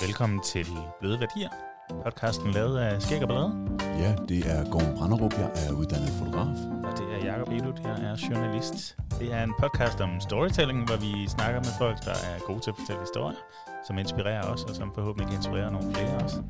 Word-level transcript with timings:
Velkommen 0.00 0.40
til 0.42 0.66
Bløde 1.00 1.20
Værdier, 1.20 1.48
podcasten 2.04 2.50
lavet 2.50 2.78
af 2.78 3.02
Skæg 3.02 3.22
og 3.22 3.28
Ballade. 3.28 3.78
Ja, 3.80 4.14
det 4.28 4.38
er 4.50 4.70
Gorm 4.70 4.96
Branderup. 4.98 5.32
Jeg 5.38 5.50
er 5.68 5.72
uddannet 5.72 6.08
fotograf. 6.08 6.46
Og 6.84 6.98
det 6.98 7.14
er 7.14 7.24
Jakob 7.24 7.48
Edut, 7.52 7.80
jeg 7.84 7.90
er 7.90 8.16
journalist. 8.30 8.96
Det 9.20 9.32
er 9.32 9.44
en 9.44 9.54
podcast 9.58 10.00
om 10.00 10.20
storytelling, 10.20 10.86
hvor 10.86 10.96
vi 10.96 11.28
snakker 11.28 11.60
med 11.60 11.72
folk, 11.78 12.04
der 12.04 12.10
er 12.10 12.46
gode 12.46 12.60
til 12.60 12.70
at 12.70 12.76
fortælle 12.76 13.00
historier, 13.00 13.38
som 13.86 13.98
inspirerer 13.98 14.42
os, 14.42 14.64
og 14.64 14.74
som 14.74 14.92
forhåbentlig 14.94 15.26
kan 15.26 15.36
inspirere 15.36 15.72
nogle 15.72 15.94
flere 15.94 16.18
også. 16.24 16.42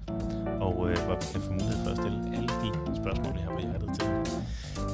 Øh, 0.90 0.98
hvor 1.06 1.16
vi 1.22 1.26
kan 1.32 1.40
få 1.40 1.52
mulighed 1.52 1.78
for 1.84 1.90
at 1.90 1.96
stille 1.96 2.18
alle 2.36 2.48
de 2.62 2.68
spørgsmål, 3.02 3.32
vi 3.34 3.42
har 3.46 3.50
på 3.56 3.60
hjertet 3.60 3.90
til. 3.98 4.06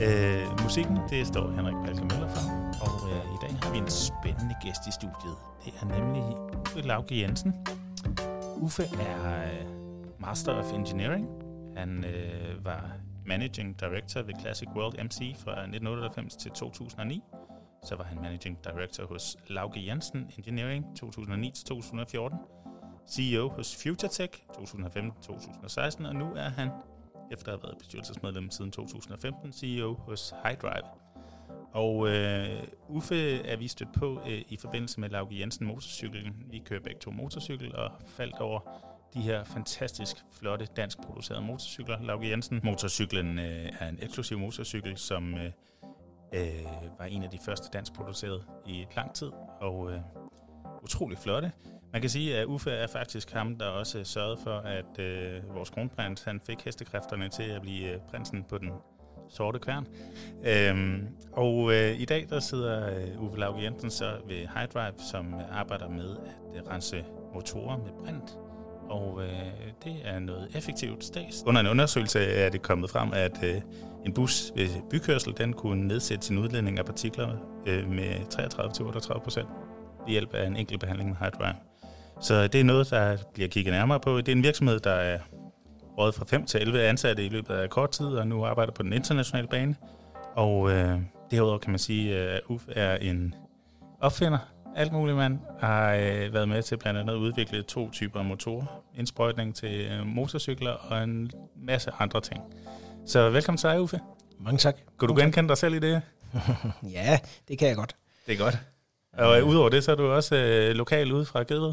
Øh, 0.04 0.62
musikken, 0.62 0.96
det 1.10 1.26
står 1.26 1.50
Henrik 1.56 1.78
Palke 1.84 2.04
Møller 2.10 2.30
for, 2.34 2.44
og 2.84 2.94
øh, 3.10 3.34
i 3.36 3.38
dag 3.44 3.52
har 3.62 3.70
vi 3.72 3.78
en 3.78 3.90
spændende 3.90 4.54
gæst 4.64 4.82
i 4.90 4.92
studiet. 5.00 5.36
Det 5.64 5.72
er 5.80 5.86
nemlig 5.96 6.24
Uffe 6.60 6.80
Lauke 6.80 7.20
Jensen. 7.20 7.54
Uffe 8.56 8.82
er 8.82 9.44
øh, 9.44 9.66
Master 10.18 10.52
of 10.54 10.72
Engineering. 10.74 11.26
Han 11.76 12.04
øh, 12.04 12.64
var 12.64 12.90
Managing 13.26 13.80
Director 13.80 14.22
ved 14.22 14.34
Classic 14.40 14.68
World 14.76 15.04
MC 15.04 15.18
fra 15.18 15.52
1998 15.52 16.36
til 16.36 16.50
2009. 16.50 17.22
Så 17.84 17.96
var 17.96 18.04
han 18.04 18.16
Managing 18.22 18.58
Director 18.64 19.06
hos 19.06 19.36
Lauke 19.48 19.86
Jensen 19.88 20.30
Engineering 20.38 20.96
2009 20.96 21.50
til 21.50 21.64
2014. 21.64 22.38
CEO 23.08 23.48
hos 23.48 23.76
FutureTech 23.82 24.42
2015-2016, 24.50 26.06
og 26.06 26.14
nu 26.14 26.34
er 26.36 26.48
han, 26.48 26.68
efter 27.32 27.52
at 27.52 27.58
have 27.58 27.62
været 27.62 27.78
bestyrelsesmedlem 27.78 28.50
siden 28.50 28.70
2015, 28.70 29.52
CEO 29.52 29.94
hos 29.94 30.34
HighDrive. 30.44 31.06
Og 31.72 32.08
øh, 32.08 32.62
Uffe 32.88 33.40
er 33.40 33.56
vi 33.56 33.68
stødt 33.68 33.92
på 33.92 34.20
øh, 34.26 34.42
i 34.48 34.56
forbindelse 34.56 35.00
med 35.00 35.08
Lauke 35.08 35.40
Jensen 35.40 35.66
motorcyklen. 35.66 36.34
Vi 36.50 36.58
kører 36.58 36.80
begge 36.80 37.00
to 37.00 37.10
motorcykel 37.10 37.76
og 37.76 37.90
faldt 38.06 38.36
over 38.36 38.60
de 39.14 39.20
her 39.20 39.44
fantastisk 39.44 40.16
flotte 40.32 40.66
dansk 40.76 40.98
producerede 40.98 41.42
motorcykler. 41.42 42.02
Lauke 42.02 42.30
Jensen 42.30 42.60
motorcyklen 42.64 43.38
øh, 43.38 43.72
er 43.80 43.88
en 43.88 43.98
eksklusiv 44.02 44.38
motorcykel, 44.38 44.96
som 44.96 45.34
øh, 45.34 45.50
øh, 46.34 46.64
var 46.98 47.04
en 47.04 47.22
af 47.22 47.30
de 47.30 47.38
første 47.44 47.68
dansk 47.72 47.92
produceret 47.92 48.44
i 48.66 48.86
lang 48.96 49.14
tid, 49.14 49.30
og 49.60 49.92
øh, 49.92 50.00
utrolig 50.82 51.18
flotte. 51.18 51.52
Man 51.96 52.00
kan 52.00 52.10
sige, 52.10 52.36
at 52.36 52.46
Uffe 52.46 52.70
er 52.70 52.86
faktisk 52.86 53.32
ham, 53.32 53.56
der 53.56 53.66
også 53.66 54.04
sørgede 54.04 54.36
for, 54.44 54.50
at 54.50 54.98
øh, 54.98 55.54
vores 55.54 55.70
kronprins 55.70 56.22
han 56.22 56.40
fik 56.46 56.60
hestekræfterne 56.64 57.28
til 57.28 57.42
at 57.42 57.62
blive 57.62 57.92
øh, 57.92 57.98
prinsen 58.10 58.44
på 58.48 58.58
den 58.58 58.70
sorte 59.28 59.58
kværn. 59.58 59.86
Øhm, 60.44 61.06
og 61.32 61.72
øh, 61.74 62.00
i 62.00 62.04
dag 62.04 62.26
der 62.30 62.40
sidder 62.40 62.98
øh, 62.98 63.22
Uffe 63.22 63.40
Lauke 63.40 63.62
Jensen 63.62 63.90
så 63.90 64.12
ved 64.28 64.36
Hydrive, 64.36 64.92
som 65.10 65.34
arbejder 65.50 65.88
med 65.88 66.16
at 66.54 66.62
øh, 66.62 66.70
rense 66.70 67.04
motorer 67.34 67.76
med 67.76 67.90
brint. 68.04 68.38
Og 68.88 69.22
øh, 69.22 69.28
det 69.84 69.96
er 70.04 70.18
noget 70.18 70.48
effektivt 70.54 71.04
stads. 71.04 71.42
Under 71.46 71.60
en 71.60 71.66
undersøgelse 71.66 72.20
er 72.20 72.48
det 72.48 72.62
kommet 72.62 72.90
frem, 72.90 73.12
at 73.12 73.42
øh, 73.42 73.60
en 74.06 74.14
bus 74.14 74.52
ved 74.56 74.68
bykørsel 74.90 75.34
den 75.38 75.52
kunne 75.52 75.88
nedsætte 75.88 76.26
sin 76.26 76.38
udledning 76.38 76.78
af 76.78 76.84
partikler 76.84 77.36
øh, 77.66 77.88
med 77.88 78.14
33-38 78.34 79.18
procent 79.18 79.48
ved 80.06 80.12
hjælp 80.12 80.34
af 80.34 80.46
en 80.46 80.56
enkelt 80.56 80.80
behandling 80.80 81.08
med 81.08 81.16
Hydrive. 81.16 81.54
Så 82.20 82.46
det 82.46 82.60
er 82.60 82.64
noget, 82.64 82.90
der 82.90 83.16
bliver 83.34 83.48
kigget 83.48 83.74
nærmere 83.74 84.00
på. 84.00 84.16
Det 84.18 84.28
er 84.28 84.32
en 84.32 84.42
virksomhed, 84.42 84.80
der 84.80 84.90
er 84.90 85.18
rådet 85.98 86.14
fra 86.14 86.24
5 86.24 86.46
til 86.46 86.60
11 86.60 86.82
ansatte 86.82 87.26
i 87.26 87.28
løbet 87.28 87.54
af 87.54 87.70
kort 87.70 87.90
tid, 87.90 88.06
og 88.06 88.28
nu 88.28 88.44
arbejder 88.44 88.72
på 88.72 88.82
den 88.82 88.92
internationale 88.92 89.48
bane. 89.48 89.76
Og 90.34 90.70
øh, 90.70 90.98
derudover 91.30 91.58
kan 91.58 91.70
man 91.70 91.78
sige, 91.78 92.16
at 92.16 92.40
UF 92.48 92.62
er 92.68 92.96
en 92.96 93.34
opfinder, 94.00 94.38
alt 94.76 94.92
muligt 94.92 95.16
mand, 95.16 95.38
har 95.60 95.94
øh, 95.94 96.34
været 96.34 96.48
med 96.48 96.62
til 96.62 96.76
blandt 96.76 97.00
andet 97.00 97.12
at 97.12 97.18
udvikle 97.18 97.62
to 97.62 97.90
typer 97.90 98.22
motorer. 98.22 98.82
Indsprøjtning 98.94 99.54
til 99.54 99.80
øh, 99.80 100.06
motorcykler 100.06 100.70
og 100.70 101.02
en 101.04 101.30
masse 101.56 101.90
andre 101.98 102.20
ting. 102.20 102.40
Så 103.06 103.30
velkommen 103.30 103.58
til 103.58 103.70
dig, 103.70 103.80
Uffe. 103.80 104.00
Mange 104.40 104.58
tak. 104.58 104.76
Kunne 104.96 105.08
du 105.08 105.20
genkende 105.20 105.48
dig 105.48 105.58
selv 105.58 105.74
i 105.74 105.78
det? 105.78 106.02
ja, 106.96 107.18
det 107.48 107.58
kan 107.58 107.68
jeg 107.68 107.76
godt. 107.76 107.96
Det 108.26 108.32
er 108.32 108.38
godt. 108.38 108.58
Og 109.12 109.38
øh, 109.38 109.48
udover 109.48 109.68
det, 109.68 109.84
så 109.84 109.92
er 109.92 109.96
du 109.96 110.06
også 110.06 110.36
øh, 110.36 110.76
lokal 110.76 111.12
ude 111.12 111.24
fra 111.24 111.42
Gedved. 111.42 111.72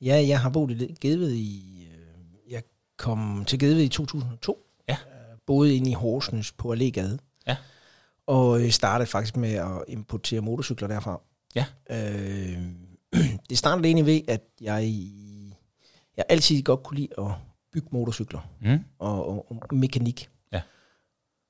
Ja, 0.00 0.24
jeg 0.28 0.40
har 0.40 0.50
boet 0.50 0.82
i 0.82 0.96
Gedved 1.00 1.32
i... 1.32 1.86
Øh, 1.92 2.52
jeg 2.52 2.62
kom 2.96 3.44
til 3.44 3.58
Gedved 3.58 3.82
i 3.82 3.88
2002. 3.88 4.66
Ja. 4.88 4.92
Øh, 4.92 5.38
boede 5.46 5.76
inde 5.76 5.90
i 5.90 5.94
Horsens 5.94 6.52
på 6.52 6.74
Allégade. 6.74 7.16
Ja. 7.46 7.56
Og 8.26 8.62
øh, 8.62 8.70
startede 8.70 9.06
faktisk 9.06 9.36
med 9.36 9.52
at 9.52 9.84
importere 9.88 10.40
motorcykler 10.40 10.88
derfra. 10.88 11.20
Ja. 11.54 11.66
Øh, 11.90 12.58
det 13.50 13.58
startede 13.58 13.88
egentlig 13.88 14.06
ved, 14.06 14.20
at 14.28 14.40
jeg, 14.60 14.82
jeg 16.16 16.24
altid 16.28 16.62
godt 16.62 16.82
kunne 16.82 16.96
lide 16.96 17.08
at 17.18 17.30
bygge 17.72 17.88
motorcykler 17.90 18.50
Mm. 18.60 18.78
og, 18.98 19.28
og, 19.28 19.46
og 19.70 19.74
mekanik. 19.76 20.28
Ja. 20.52 20.60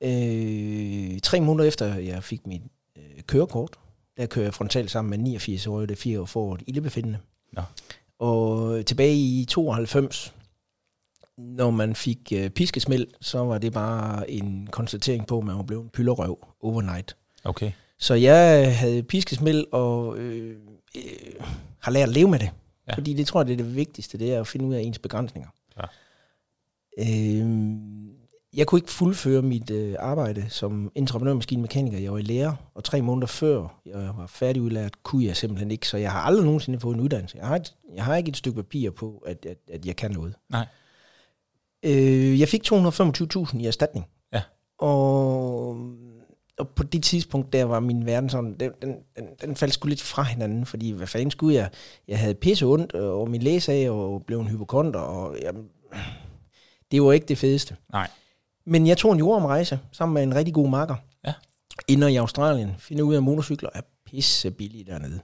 Øh, 0.02 1.20
tre 1.20 1.40
måneder 1.40 1.68
efter 1.68 1.94
jeg 1.94 2.24
fik 2.24 2.46
mit 2.46 2.62
øh, 2.96 3.22
kørekort, 3.26 3.78
der 4.16 4.26
kører 4.26 4.46
jeg 4.46 4.54
frontalt 4.54 4.90
sammen 4.90 5.10
med 5.10 5.18
89 5.18 5.66
år, 5.66 5.80
det 5.80 5.90
er 5.90 5.96
fire 5.96 6.20
år 6.20 6.24
for 6.24 6.54
et 6.54 6.62
ildebefindende. 6.66 7.18
Nå. 7.52 7.62
Og 8.18 8.86
tilbage 8.86 9.16
i 9.16 9.44
92, 9.44 10.34
når 11.38 11.70
man 11.70 11.94
fik 11.94 12.32
øh, 12.34 12.50
piskesmæld, 12.50 13.06
så 13.20 13.38
var 13.38 13.58
det 13.58 13.72
bare 13.72 14.30
en 14.30 14.66
konstatering 14.66 15.26
på, 15.26 15.38
at 15.38 15.44
man 15.44 15.56
var 15.56 15.62
blevet 15.62 15.82
en 15.82 15.90
pyllerøv 15.90 16.46
overnight. 16.60 17.16
Okay. 17.44 17.72
Så 17.98 18.14
jeg 18.14 18.78
havde 18.78 19.02
piskesmæld 19.02 19.64
og 19.72 20.18
øh, 20.18 20.56
øh, 20.96 21.02
har 21.78 21.90
lært 21.90 22.08
at 22.08 22.14
leve 22.14 22.28
med 22.28 22.38
det. 22.38 22.46
Ja. 22.46 22.50
Ja. 22.88 22.94
Fordi 22.94 23.14
det 23.14 23.26
tror 23.26 23.40
jeg, 23.40 23.46
det 23.46 23.52
er 23.52 23.64
det 23.64 23.76
vigtigste, 23.76 24.18
det 24.18 24.34
er 24.34 24.40
at 24.40 24.46
finde 24.46 24.66
ud 24.66 24.74
af 24.74 24.80
ens 24.80 24.98
begrænsninger. 24.98 25.48
Klar. 25.74 25.92
Øh, 26.98 27.46
jeg 28.54 28.66
kunne 28.66 28.78
ikke 28.78 28.90
fuldføre 28.90 29.42
mit 29.42 29.70
øh, 29.70 29.94
arbejde 29.98 30.46
som 30.48 30.92
entreprenørmaskinmekaniker. 30.94 31.98
Jeg 31.98 32.12
var 32.12 32.18
i 32.18 32.22
lære, 32.22 32.56
og 32.74 32.84
tre 32.84 33.02
måneder 33.02 33.26
før 33.26 33.80
jeg 33.86 34.12
var 34.16 34.26
færdigudlært, 34.26 35.02
kunne 35.02 35.24
jeg 35.24 35.36
simpelthen 35.36 35.70
ikke. 35.70 35.88
Så 35.88 35.96
jeg 35.96 36.12
har 36.12 36.20
aldrig 36.20 36.44
nogensinde 36.44 36.80
fået 36.80 36.94
en 36.94 37.00
uddannelse. 37.00 37.38
Jeg 37.38 37.46
har, 37.46 37.56
et, 37.56 37.74
jeg 37.94 38.04
har 38.04 38.16
ikke 38.16 38.28
et 38.28 38.36
stykke 38.36 38.56
papir 38.56 38.90
på, 38.90 39.22
at, 39.26 39.46
at, 39.46 39.58
at 39.72 39.86
jeg 39.86 39.96
kan 39.96 40.10
noget. 40.10 40.34
Nej. 40.50 40.66
Øh, 41.82 42.40
jeg 42.40 42.48
fik 42.48 42.72
225.000 42.72 43.58
i 43.58 43.66
erstatning. 43.66 44.06
Ja. 44.32 44.42
Og, 44.78 45.68
og 46.58 46.68
på 46.68 46.82
det 46.82 47.02
tidspunkt, 47.02 47.52
der 47.52 47.64
var 47.64 47.80
min 47.80 48.06
verden 48.06 48.30
sådan, 48.30 48.56
den, 48.60 48.70
den, 48.82 48.96
den, 49.16 49.26
den 49.40 49.56
faldt 49.56 49.74
sgu 49.74 49.88
lidt 49.88 50.02
fra 50.02 50.22
hinanden, 50.22 50.66
fordi 50.66 50.90
hvad 50.90 51.06
fanden 51.06 51.30
skulle 51.30 51.54
jeg? 51.54 51.70
Jeg 52.08 52.18
havde 52.18 52.34
pisse 52.34 52.66
ondt 52.66 52.94
over 52.94 53.26
min 53.26 53.42
læsag, 53.42 53.90
og 53.90 54.24
blev 54.26 54.40
en 54.40 54.48
hypokonter, 54.48 55.00
og 55.00 55.36
jamen, 55.42 55.64
det 56.90 57.02
var 57.02 57.12
ikke 57.12 57.26
det 57.26 57.38
fedeste. 57.38 57.76
Nej. 57.92 58.10
Men 58.66 58.86
jeg 58.86 58.98
tog 58.98 59.12
en 59.12 59.18
jordomrejse 59.18 59.78
sammen 59.92 60.14
med 60.14 60.22
en 60.22 60.34
rigtig 60.34 60.54
god 60.54 60.68
makker. 60.68 60.94
Ja. 61.26 61.32
Inder 61.88 62.08
i 62.08 62.16
Australien. 62.16 62.70
Finder 62.78 63.04
ud 63.04 63.14
af, 63.14 63.16
at 63.16 63.22
motorcykler 63.22 63.70
er 63.74 63.80
pisse 64.06 64.50
billige 64.50 64.84
dernede. 64.84 65.20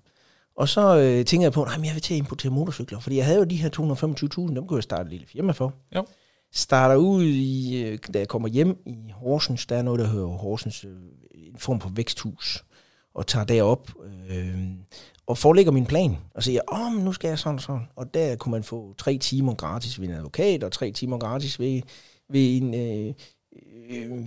Og 0.57 0.69
så 0.69 0.97
øh, 0.99 1.25
tænkte 1.25 1.43
jeg 1.43 1.53
på, 1.53 1.63
at 1.63 1.71
jeg 1.85 1.95
vil 1.95 2.03
til 2.03 2.15
at 2.15 2.19
importere 2.19 2.53
motorcykler, 2.53 3.01
fordi 3.01 3.17
jeg 3.17 3.25
havde 3.25 3.39
jo 3.39 3.45
de 3.45 3.57
her 3.57 3.69
225.000, 4.49 4.55
dem 4.55 4.67
kunne 4.67 4.77
jeg 4.77 4.83
starte 4.83 5.03
et 5.03 5.11
lille 5.11 5.27
firma 5.27 5.53
for. 5.53 5.75
Jo. 5.95 6.07
Starter 6.53 6.97
ud 6.97 7.25
i, 7.25 7.83
øh, 7.83 7.99
da 8.15 8.19
jeg 8.19 8.29
kommer 8.29 8.49
hjem 8.49 8.83
i 8.87 9.11
Horsens, 9.13 9.67
der 9.67 9.77
er 9.77 9.83
noget, 9.83 10.01
der 10.01 10.07
hedder 10.07 10.27
Horsens, 10.27 10.85
øh, 10.85 10.91
en 11.35 11.59
form 11.59 11.81
for 11.81 11.89
væksthus, 11.89 12.65
og 13.15 13.27
tager 13.27 13.45
derop 13.45 13.91
øh, 14.29 14.59
og 15.27 15.39
forelægger 15.39 15.73
min 15.73 15.87
plan, 15.87 16.17
og 16.35 16.43
siger, 16.43 16.61
åh, 16.73 16.87
oh, 16.87 17.05
nu 17.05 17.13
skal 17.13 17.29
jeg 17.29 17.39
sådan 17.39 17.55
og 17.55 17.63
sådan. 17.63 17.89
Og 17.97 18.15
der 18.15 18.37
kunne 18.37 18.51
man 18.51 18.63
få 18.63 18.95
tre 18.99 19.19
timer 19.19 19.55
gratis 19.55 20.01
ved 20.01 20.09
en 20.09 20.15
advokat, 20.15 20.65
og 20.65 20.73
tre 20.73 20.93
timer 20.93 21.19
gratis 21.19 21.61
ved, 21.61 21.83
ved 22.31 22.57
en, 22.57 22.75
øh, 22.75 23.15
øh, 23.91 24.27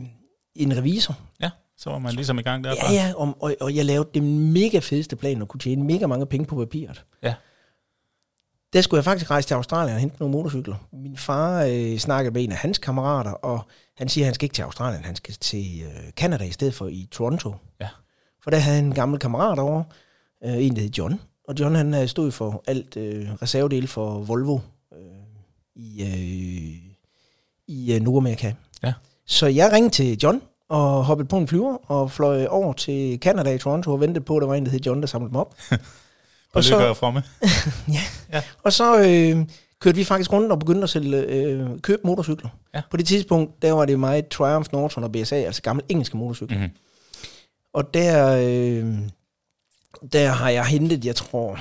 en 0.56 0.78
revisor. 0.78 1.20
Ja, 1.42 1.50
så 1.78 1.90
var 1.90 2.00
man 2.00 2.16
ligesom 2.16 2.40
i 2.40 2.42
gang 2.42 2.64
derfra. 2.64 2.94
Ja, 2.94 3.08
ja, 3.08 3.14
og, 3.16 3.38
og, 3.40 3.56
og 3.62 3.76
jeg 3.76 3.86
lavede 3.86 4.10
det 4.14 4.24
mega 4.24 4.80
fedeste 4.80 5.16
plan, 5.16 5.42
og 5.42 5.48
kunne 5.48 5.60
tjene 5.60 5.84
mega 5.84 6.08
mange 6.08 6.26
penge 6.26 6.46
på 6.46 6.56
papiret. 6.56 7.06
Ja. 7.24 7.34
Der 8.74 8.82
skulle 8.82 8.98
jeg 8.98 9.04
faktisk 9.04 9.32
rejse 9.32 9.48
til 9.48 9.56
Australien 9.56 9.96
og 9.96 10.00
hente 10.00 10.16
nogle 10.20 10.32
motorcykler. 10.32 10.76
Min 10.94 11.18
far 11.18 11.64
øh, 11.64 11.98
snakkede 11.98 12.34
med 12.34 12.44
en 12.44 12.52
af 12.52 12.58
hans 12.58 12.78
kammerater, 12.78 13.32
og 13.32 13.62
han 13.98 14.10
siger, 14.10 14.26
at 14.26 14.28
han 14.28 14.34
skal 14.34 14.46
ikke 14.46 14.54
til 14.54 14.62
Australien, 14.62 15.04
han 15.04 15.16
skal 15.16 15.34
til 15.34 15.82
øh, 15.84 16.12
Canada 16.12 16.44
i 16.44 16.52
stedet 16.52 16.74
for 16.74 16.88
i 16.88 17.08
Toronto. 17.12 17.56
Ja. 17.82 17.88
For 18.44 18.50
der 18.50 18.58
havde 18.58 18.76
han 18.76 18.86
en 18.86 18.94
gammel 18.94 19.20
kammerat 19.20 19.60
over, 19.60 19.84
øh, 20.44 20.66
en 20.66 20.76
der 20.76 20.82
hed 20.82 20.90
John. 20.90 21.22
Og 21.48 21.56
John 21.60 21.76
han 21.76 21.94
øh, 21.94 22.08
stod 22.08 22.32
for 22.32 22.64
alt 22.68 22.98
øh, 22.98 23.34
reservedel 23.34 23.88
for 23.88 24.20
Volvo 24.20 24.60
øh, 24.94 25.00
i, 25.76 26.02
øh, 26.02 26.93
i 27.68 27.94
øh, 27.94 28.02
Nordamerika. 28.02 28.54
Ja. 28.84 28.94
Så 29.26 29.48
jeg 29.48 29.72
ringede 29.74 29.94
til 29.96 30.18
John 30.24 30.42
og 30.70 31.06
hoppede 31.06 31.28
på 31.28 31.38
en 31.38 31.48
flyver 31.48 31.92
og 31.92 32.12
fløj 32.12 32.46
over 32.46 32.74
til 32.74 33.20
Canada 33.22 33.54
i 33.54 33.58
Toronto 33.58 33.92
og 33.92 34.00
ventede 34.00 34.26
på, 34.26 34.38
at 34.38 34.42
der 34.42 34.48
var 34.48 34.56
en, 34.56 34.66
der 34.66 34.72
hed 34.72 34.80
John, 34.80 35.02
der 35.02 35.08
samlede 35.08 35.30
dem 35.30 35.36
op. 35.36 35.56
Og 35.72 35.78
og 36.58 36.64
så- 36.64 36.76
lykke 36.76 36.90
og 36.90 36.98
fromme. 36.98 37.24
Og 38.64 38.74
så 38.74 39.00
øh, 39.00 39.46
kørte 39.80 39.96
vi 39.98 40.04
faktisk 40.04 40.34
rundt 40.34 40.52
og 40.52 40.60
begyndte 40.60 40.84
at 40.84 40.90
sælge, 40.90 41.18
øh, 41.18 41.80
købe 41.80 42.02
motorcykler. 42.06 42.50
Ja. 42.76 42.82
På 42.92 42.98
det 42.98 43.08
tidspunkt, 43.08 43.62
der 43.62 43.72
var 43.72 43.86
det 43.86 44.00
meget 44.00 44.28
Triumph, 44.28 44.70
Norton 44.74 45.04
og 45.04 45.12
BSA, 45.12 45.36
altså 45.36 45.62
gamle 45.62 45.84
engelske 45.90 46.18
motorcykler. 46.18 46.58
Mm-hmm. 46.58 46.74
Og 47.74 47.94
der, 47.94 48.38
øh, 48.38 48.96
der 50.14 50.30
har 50.30 50.50
jeg 50.50 50.66
hentet, 50.66 51.06
jeg 51.06 51.16
tror, 51.16 51.60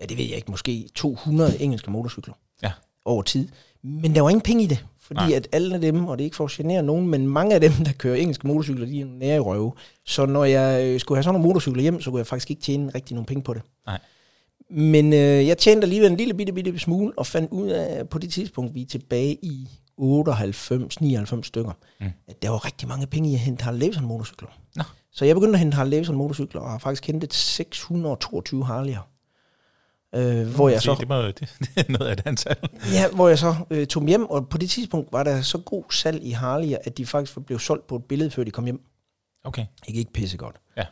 ja 0.00 0.06
det 0.06 0.18
ved 0.18 0.24
jeg 0.24 0.36
ikke, 0.36 0.50
måske 0.50 0.88
200 0.94 1.60
engelske 1.62 1.90
motorcykler 1.90 2.34
Ja. 2.62 2.72
over 3.04 3.22
tid. 3.22 3.48
Men 3.82 4.14
der 4.14 4.20
var 4.20 4.30
ingen 4.30 4.42
penge 4.42 4.64
i 4.64 4.66
det, 4.66 4.84
fordi 5.04 5.20
Nej. 5.20 5.32
At 5.36 5.48
alle 5.52 5.74
af 5.74 5.80
dem, 5.80 6.06
og 6.06 6.18
det 6.18 6.22
er 6.22 6.26
ikke 6.26 6.36
for 6.36 6.44
at 6.44 6.50
genere 6.50 6.82
nogen, 6.82 7.06
men 7.06 7.28
mange 7.28 7.54
af 7.54 7.60
dem, 7.60 7.72
der 7.84 7.92
kører 7.92 8.16
engelske 8.16 8.46
motorcykler, 8.46 8.86
de 8.86 9.00
er 9.00 9.04
nære 9.04 9.36
i 9.36 9.40
røve. 9.40 9.72
Så 10.06 10.26
når 10.26 10.44
jeg 10.44 10.84
øh, 10.84 11.00
skulle 11.00 11.16
have 11.16 11.22
sådan 11.22 11.34
nogle 11.34 11.48
motorcykler 11.48 11.82
hjem, 11.82 12.00
så 12.00 12.10
kunne 12.10 12.18
jeg 12.18 12.26
faktisk 12.26 12.50
ikke 12.50 12.62
tjene 12.62 12.92
rigtig 12.94 13.14
nogen 13.14 13.26
penge 13.26 13.42
på 13.42 13.54
det. 13.54 13.62
Nej. 13.86 13.98
Men 14.70 15.12
øh, 15.12 15.46
jeg 15.46 15.58
tjente 15.58 15.84
alligevel 15.84 16.10
en 16.10 16.16
lille 16.16 16.34
bitte, 16.34 16.52
bitte 16.52 16.78
smule, 16.78 17.12
og 17.16 17.26
fandt 17.26 17.50
ud 17.50 17.68
af, 17.68 18.08
på 18.08 18.18
det 18.18 18.32
tidspunkt, 18.32 18.74
vi 18.74 18.82
er 18.82 18.86
tilbage 18.86 19.38
i 19.42 19.68
98-99 20.00 21.42
stykker, 21.42 21.72
mm. 22.00 22.06
at 22.28 22.42
der 22.42 22.50
var 22.50 22.64
rigtig 22.64 22.88
mange 22.88 23.06
penge 23.06 23.30
i 23.30 23.34
at 23.34 23.40
hente 23.40 23.64
Harley 23.64 23.80
Davidson 23.80 24.04
motorcykler. 24.04 24.48
Nå. 24.76 24.82
Så 25.12 25.24
jeg 25.24 25.36
begyndte 25.36 25.56
at 25.56 25.60
hente 25.60 25.74
Harley 25.74 25.92
Davidson 25.92 26.16
motorcykler, 26.16 26.60
og 26.60 26.70
har 26.70 26.78
faktisk 26.78 27.06
hentet 27.06 27.34
622 27.34 28.64
Harley'er. 28.64 29.13
Øh, 30.14 30.54
hvor 30.54 30.68
jeg 30.68 30.82
så 30.82 30.96
Det, 31.00 31.08
må, 31.08 31.22
det, 31.22 31.40
det 31.60 31.68
er 31.76 31.92
noget 31.92 32.06
af 32.06 32.12
et 32.12 32.22
antal. 32.26 32.56
Ja, 32.92 33.08
hvor 33.08 33.28
jeg 33.28 33.38
så 33.38 33.54
øh, 33.70 33.86
tog 33.86 34.06
hjem, 34.06 34.24
og 34.24 34.48
på 34.48 34.58
det 34.58 34.70
tidspunkt 34.70 35.12
var 35.12 35.22
der 35.22 35.42
så 35.42 35.58
god 35.58 35.84
salg 35.90 36.22
i 36.22 36.32
Harley'er, 36.32 36.76
at 36.84 36.98
de 36.98 37.06
faktisk 37.06 37.38
blev 37.46 37.58
solgt 37.58 37.86
på 37.86 37.96
et 37.96 38.04
billede, 38.04 38.30
før 38.30 38.44
de 38.44 38.50
kom 38.50 38.64
hjem. 38.64 38.80
Okay. 39.44 39.66
Ikke 39.86 39.98
ikke 39.98 40.12
pissegodt. 40.12 40.56
Ja. 40.76 40.84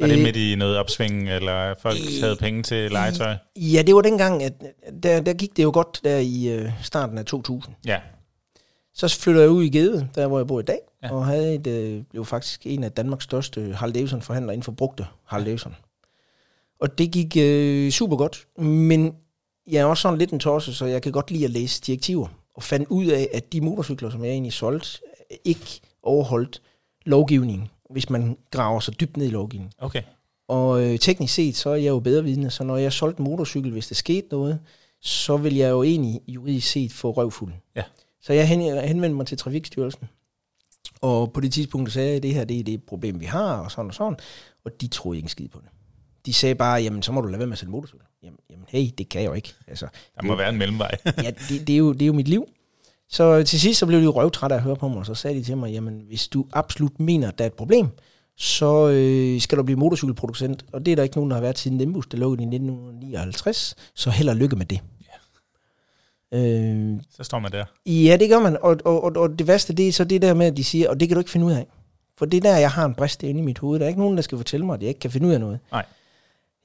Var 0.00 0.06
det 0.06 0.16
Øh, 0.18 0.22
midt 0.22 0.36
i 0.36 0.54
noget 0.54 0.78
opsving, 0.78 1.30
eller 1.30 1.74
folk 1.80 1.96
øh, 1.96 2.22
havde 2.22 2.36
penge 2.36 2.62
til 2.62 2.90
legetøj? 2.90 3.34
Ja, 3.56 3.82
det 3.82 3.94
var 3.94 4.00
dengang, 4.00 4.42
at 4.42 4.52
der, 5.02 5.20
der 5.20 5.32
gik 5.32 5.56
det 5.56 5.62
jo 5.62 5.70
godt 5.74 6.00
der 6.04 6.16
i 6.16 6.48
øh, 6.48 6.70
starten 6.82 7.18
af 7.18 7.24
2000. 7.24 7.74
Ja. 7.86 8.00
Så 8.94 9.18
flyttede 9.20 9.42
jeg 9.44 9.50
ud 9.50 9.64
i 9.64 9.68
Gede, 9.68 10.08
der 10.14 10.26
hvor 10.26 10.38
jeg 10.38 10.46
bor 10.46 10.60
i 10.60 10.62
dag, 10.62 10.78
ja. 11.02 11.12
og 11.12 11.26
havde 11.26 11.54
et, 11.54 11.66
øh, 11.66 12.02
blev 12.10 12.24
faktisk 12.24 12.60
en 12.64 12.84
af 12.84 12.92
Danmarks 12.92 13.24
største 13.24 13.74
Harley 13.74 13.94
Davidson 13.94 14.22
forhandlere 14.22 14.54
inden 14.54 14.64
for 14.64 14.72
brugte 14.72 15.06
Harley 15.24 15.46
Davidson. 15.46 15.74
Og 16.80 16.98
det 16.98 17.12
gik 17.12 17.36
øh, 17.36 17.90
super 17.90 18.16
godt, 18.16 18.46
men 18.58 19.14
jeg 19.66 19.80
er 19.80 19.84
også 19.84 20.00
sådan 20.00 20.18
lidt 20.18 20.30
en 20.30 20.38
tosse, 20.38 20.74
så 20.74 20.86
jeg 20.86 21.02
kan 21.02 21.12
godt 21.12 21.30
lide 21.30 21.44
at 21.44 21.50
læse 21.50 21.82
direktiver, 21.82 22.28
og 22.54 22.62
fandt 22.62 22.88
ud 22.88 23.06
af, 23.06 23.28
at 23.32 23.52
de 23.52 23.60
motorcykler, 23.60 24.10
som 24.10 24.24
jeg 24.24 24.32
egentlig 24.32 24.52
solgte, 24.52 24.88
ikke 25.44 25.80
overholdt 26.02 26.62
lovgivningen, 27.04 27.68
hvis 27.90 28.10
man 28.10 28.36
graver 28.50 28.80
sig 28.80 29.00
dybt 29.00 29.16
ned 29.16 29.26
i 29.26 29.30
lovgivningen. 29.30 29.72
Okay. 29.78 30.02
Og 30.48 30.82
øh, 30.82 30.98
teknisk 30.98 31.34
set, 31.34 31.56
så 31.56 31.70
er 31.70 31.74
jeg 31.74 31.88
jo 31.88 32.00
bedre 32.00 32.24
vidne, 32.24 32.50
så 32.50 32.64
når 32.64 32.76
jeg 32.76 32.92
solgte 32.92 33.22
motorcykel, 33.22 33.72
hvis 33.72 33.88
der 33.88 33.94
skete 33.94 34.26
noget, 34.30 34.60
så 35.00 35.36
vil 35.36 35.54
jeg 35.54 35.70
jo 35.70 35.82
egentlig 35.82 36.20
juridisk 36.28 36.70
set 36.70 36.92
få 36.92 37.10
røvfuld. 37.10 37.52
Ja. 37.76 37.82
Så 38.22 38.32
jeg 38.32 38.48
hen, 38.48 38.60
henvendte 38.60 39.16
mig 39.16 39.26
til 39.26 39.38
Trafikstyrelsen, 39.38 40.08
og 41.00 41.32
på 41.32 41.40
det 41.40 41.52
tidspunkt 41.52 41.92
sagde 41.92 42.08
jeg, 42.08 42.16
at 42.16 42.22
det 42.22 42.34
her 42.34 42.44
det 42.44 42.60
er 42.60 42.64
det 42.64 42.82
problem, 42.82 43.20
vi 43.20 43.24
har, 43.24 43.56
og 43.56 43.70
sådan 43.70 43.88
og 43.88 43.94
sådan, 43.94 44.16
og 44.64 44.80
de 44.80 44.88
troede 44.88 45.18
ikke 45.18 45.24
en 45.24 45.30
skid 45.30 45.48
på 45.48 45.58
det. 45.58 45.68
De 46.26 46.32
sagde 46.32 46.54
bare, 46.54 46.82
jamen 46.82 47.02
så 47.02 47.12
må 47.12 47.20
du 47.20 47.26
lade 47.28 47.38
være 47.38 47.46
med 47.46 47.52
at 47.54 47.58
sælge 47.58 47.70
motorcykel. 47.70 48.06
Jamen, 48.22 48.38
jamen 48.50 48.64
hey, 48.68 48.90
det 48.98 49.08
kan 49.08 49.22
jeg 49.22 49.28
jo 49.28 49.34
ikke. 49.34 49.54
Altså, 49.68 49.86
Der 50.16 50.22
må 50.22 50.36
være 50.36 50.48
en 50.48 50.56
mellemvej. 50.58 50.90
ja, 51.24 51.30
det, 51.48 51.66
det, 51.66 51.72
er 51.72 51.76
jo, 51.76 51.92
det 51.92 52.02
er 52.02 52.06
jo 52.06 52.12
mit 52.12 52.28
liv. 52.28 52.48
Så 53.08 53.42
til 53.42 53.60
sidst 53.60 53.78
så 53.80 53.86
blev 53.86 53.98
de 54.00 54.04
jo 54.04 54.10
røvtrætte 54.10 54.54
af 54.54 54.58
at 54.58 54.62
høre 54.64 54.76
på 54.76 54.88
mig, 54.88 54.98
og 54.98 55.06
så 55.06 55.14
sagde 55.14 55.38
de 55.38 55.44
til 55.44 55.56
mig, 55.56 55.72
jamen 55.72 56.02
hvis 56.08 56.28
du 56.28 56.46
absolut 56.52 57.00
mener, 57.00 57.28
at 57.28 57.38
der 57.38 57.44
er 57.44 57.48
et 57.48 57.54
problem, 57.54 57.88
så 58.36 58.88
øh, 58.88 59.40
skal 59.40 59.58
du 59.58 59.62
blive 59.62 59.78
motorcykelproducent, 59.78 60.64
og 60.72 60.86
det 60.86 60.92
er 60.92 60.96
der 60.96 61.02
ikke 61.02 61.16
nogen, 61.16 61.30
der 61.30 61.36
har 61.36 61.40
været 61.40 61.58
siden 61.58 61.76
Nimbus, 61.76 62.06
der 62.06 62.18
lukkede 62.18 62.42
i 62.42 62.46
1959, 62.46 63.74
så 63.94 64.10
held 64.10 64.28
og 64.28 64.36
lykke 64.36 64.56
med 64.56 64.66
det. 64.66 64.80
Øh, 66.34 67.00
Så 67.10 67.22
står 67.24 67.38
man 67.38 67.52
der. 67.52 67.64
ja, 67.86 68.16
det 68.20 68.28
gør 68.28 68.38
man, 68.40 68.56
og, 68.62 68.76
og, 68.84 69.04
og, 69.04 69.12
og 69.16 69.38
det 69.38 69.46
værste, 69.46 69.72
det 69.74 69.88
er 69.88 69.92
så 69.92 70.04
det 70.04 70.22
der 70.22 70.34
med, 70.34 70.46
at 70.46 70.56
de 70.56 70.64
siger, 70.64 70.88
og 70.90 71.00
det 71.00 71.08
kan 71.08 71.14
du 71.14 71.20
ikke 71.20 71.30
finde 71.30 71.46
ud 71.46 71.52
af. 71.52 71.66
For 72.18 72.26
det 72.26 72.36
er 72.36 72.40
der, 72.50 72.56
jeg 72.56 72.70
har 72.70 72.84
en 72.84 72.94
brist 72.94 73.22
inde 73.22 73.40
i 73.40 73.42
mit 73.42 73.58
hoved. 73.58 73.78
Der 73.78 73.84
er 73.84 73.88
ikke 73.88 74.00
nogen, 74.00 74.16
der 74.16 74.22
skal 74.22 74.38
fortælle 74.38 74.66
mig, 74.66 74.74
at 74.74 74.80
jeg 74.80 74.88
ikke 74.88 75.00
kan 75.00 75.10
finde 75.10 75.26
ud 75.28 75.32
af 75.32 75.40
noget. 75.40 75.58
Nej. 75.72 75.84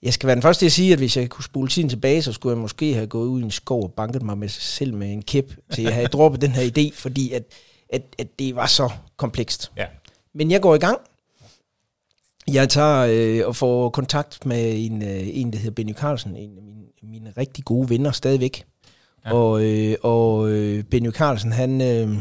Jeg 0.04 0.14
skal 0.14 0.28
være 0.28 0.36
den 0.36 0.42
første 0.42 0.62
til 0.62 0.66
at 0.66 0.72
sige, 0.72 0.94
at 0.94 1.00
hvis 1.00 1.18
jeg 1.18 1.30
kunne 1.30 1.44
spole 1.44 1.70
tiden 1.70 1.90
tilbage, 1.90 2.22
så 2.22 2.32
skulle 2.34 2.54
jeg 2.54 2.62
måske 2.62 2.94
have 2.94 3.08
gået 3.08 3.28
ud 3.28 3.42
i 3.42 3.44
en 3.44 3.52
skov 3.52 3.84
og 3.84 3.94
banket 3.94 4.22
mig 4.22 4.38
med 4.38 4.50
sig 4.50 4.64
selv 4.64 4.94
med 4.94 5.14
en 5.14 5.22
kæp, 5.22 5.56
til 5.74 5.84
jeg 5.84 5.94
havde 5.94 6.08
droppet 6.08 6.42
den 6.42 6.52
her 6.52 6.64
idé, 6.64 6.96
fordi 6.96 7.32
at, 7.32 7.44
at, 7.90 8.02
at 8.20 8.40
det 8.40 8.56
var 8.56 8.66
så 8.66 8.90
komplekst. 9.18 9.72
Ja. 9.78 9.86
Men 10.34 10.52
jeg 10.52 10.62
går 10.62 10.76
i 10.76 10.78
gang. 10.78 10.98
Jeg 12.48 12.70
tager 12.70 13.08
øh, 13.10 13.48
og 13.48 13.56
får 13.56 13.90
kontakt 13.90 14.46
med 14.46 14.86
en, 14.86 15.02
øh, 15.02 15.22
en 15.24 15.54
der 15.54 15.58
hedder 15.58 15.76
Benny 15.76 15.94
Carlsen, 15.94 16.36
en 16.36 16.58
af 16.58 16.64
mine, 16.64 16.84
mine 17.04 17.34
rigtig 17.38 17.66
gode 17.66 17.90
venner 17.90 18.12
stadigvæk. 18.12 18.66
Ja. 19.26 19.34
Og, 19.34 19.64
øh, 19.64 19.96
og 20.04 20.50
øh, 20.50 20.84
Benny 20.84 21.12
Carlsen, 21.12 21.52
han, 21.52 21.82
øh, 21.82 22.18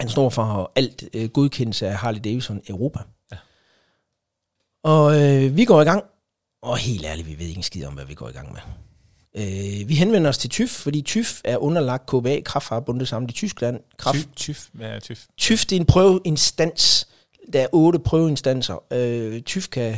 han 0.00 0.08
står 0.08 0.28
for 0.28 0.72
alt 0.76 1.04
øh, 1.14 1.28
godkendelse 1.28 1.88
af 1.88 1.94
Harley 1.94 2.20
Davidson 2.24 2.60
Europa. 2.68 2.98
Ja. 3.32 3.36
Og 4.82 5.20
øh, 5.20 5.56
vi 5.56 5.64
går 5.64 5.82
i 5.82 5.84
gang, 5.84 6.04
og 6.62 6.76
helt 6.76 7.04
ærligt, 7.04 7.28
vi 7.28 7.38
ved 7.38 7.46
ikke 7.46 7.58
en 7.58 7.62
skid 7.62 7.84
om, 7.86 7.94
hvad 7.94 8.04
vi 8.04 8.14
går 8.14 8.28
i 8.28 8.32
gang 8.32 8.52
med. 8.52 8.60
Øh, 9.36 9.88
vi 9.88 9.94
henvender 9.94 10.28
os 10.28 10.38
til 10.38 10.50
TÜV, 10.50 10.68
fordi 10.68 11.02
TÜV 11.02 11.24
er 11.44 11.56
underlagt 11.56 12.06
KBA, 12.06 12.40
Kraftfagerbundet 12.44 13.08
sammen 13.08 13.28
i 13.30 13.32
Tyskland. 13.32 13.80
Kraft, 13.96 14.18
Tyf, 14.18 14.56
tyf. 14.56 14.68
Hvad 14.72 14.88
er 14.88 15.00
tyf? 15.00 15.24
TÜV 15.38 15.56
det 15.56 15.72
er 15.72 15.76
en 15.80 15.86
prøveinstans. 15.86 17.08
Der 17.52 17.60
er 17.60 17.66
otte 17.72 17.98
prøveinstanser. 17.98 18.82
Øh, 18.92 19.42
TÜV 19.42 19.62
kan, 19.62 19.96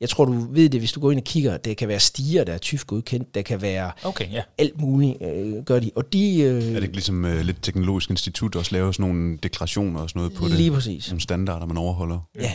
jeg 0.00 0.08
tror 0.08 0.24
du 0.24 0.46
ved 0.50 0.68
det, 0.68 0.80
hvis 0.80 0.92
du 0.92 1.00
går 1.00 1.10
ind 1.10 1.20
og 1.20 1.24
kigger, 1.24 1.56
det 1.56 1.76
kan 1.76 1.88
være 1.88 2.00
stiger, 2.00 2.44
der 2.44 2.52
er 2.52 2.58
TÜV 2.58 2.78
godkendt, 2.86 3.34
der 3.34 3.42
kan 3.42 3.62
være 3.62 3.92
Okay, 4.04 4.32
ja. 4.32 4.42
alt 4.58 4.80
muligt, 4.80 5.22
øh, 5.22 5.64
gør 5.64 5.80
de. 5.80 5.90
Og 5.96 6.12
de... 6.12 6.40
Øh, 6.40 6.54
Er 6.54 6.60
det 6.60 6.82
ikke 6.82 6.94
ligesom 6.94 7.24
uh, 7.24 7.40
lidt 7.40 7.62
teknologisk 7.62 8.10
institut 8.10 8.56
også 8.56 8.72
laver 8.72 8.92
sådan 8.92 9.10
nogle 9.10 9.38
deklarationer 9.42 10.00
og 10.00 10.10
sådan 10.10 10.20
noget 10.20 10.34
på 10.34 10.44
det? 10.48 10.54
Lige 10.56 10.70
præcis. 10.70 11.08
Nogle 11.08 11.20
standarder, 11.20 11.66
man 11.66 11.76
overholder? 11.76 12.28
Ja. 12.40 12.52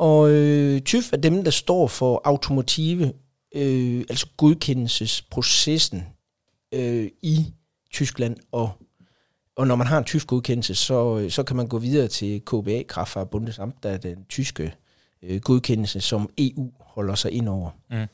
Og 0.00 0.30
øh, 0.30 0.80
TÜV 0.82 1.02
er 1.12 1.16
dem, 1.16 1.44
der 1.44 1.50
står 1.50 1.86
for 1.86 2.20
automotive, 2.24 3.12
øh, 3.54 4.04
altså 4.10 4.26
godkendelsesprocessen 4.36 6.06
øh, 6.74 7.10
i 7.22 7.46
Tyskland. 7.92 8.36
Og, 8.52 8.70
og 9.56 9.66
når 9.66 9.76
man 9.76 9.86
har 9.86 9.98
en 9.98 10.04
tysk 10.04 10.26
godkendelse, 10.26 10.74
så, 10.74 11.18
øh, 11.18 11.30
så 11.30 11.42
kan 11.42 11.56
man 11.56 11.68
gå 11.68 11.78
videre 11.78 12.08
til 12.08 12.40
KBA, 12.40 12.82
Kraftfahrer 12.88 13.24
Bundesamt, 13.24 13.82
der 13.82 13.90
er 13.90 13.96
den 13.96 14.24
tyske 14.28 14.74
øh, 15.22 15.40
godkendelse, 15.40 16.00
som 16.00 16.30
EU 16.38 16.70
holder 16.80 17.14
sig 17.14 17.32
ind 17.32 17.48
over. 17.48 17.70
Mm. 17.90 18.06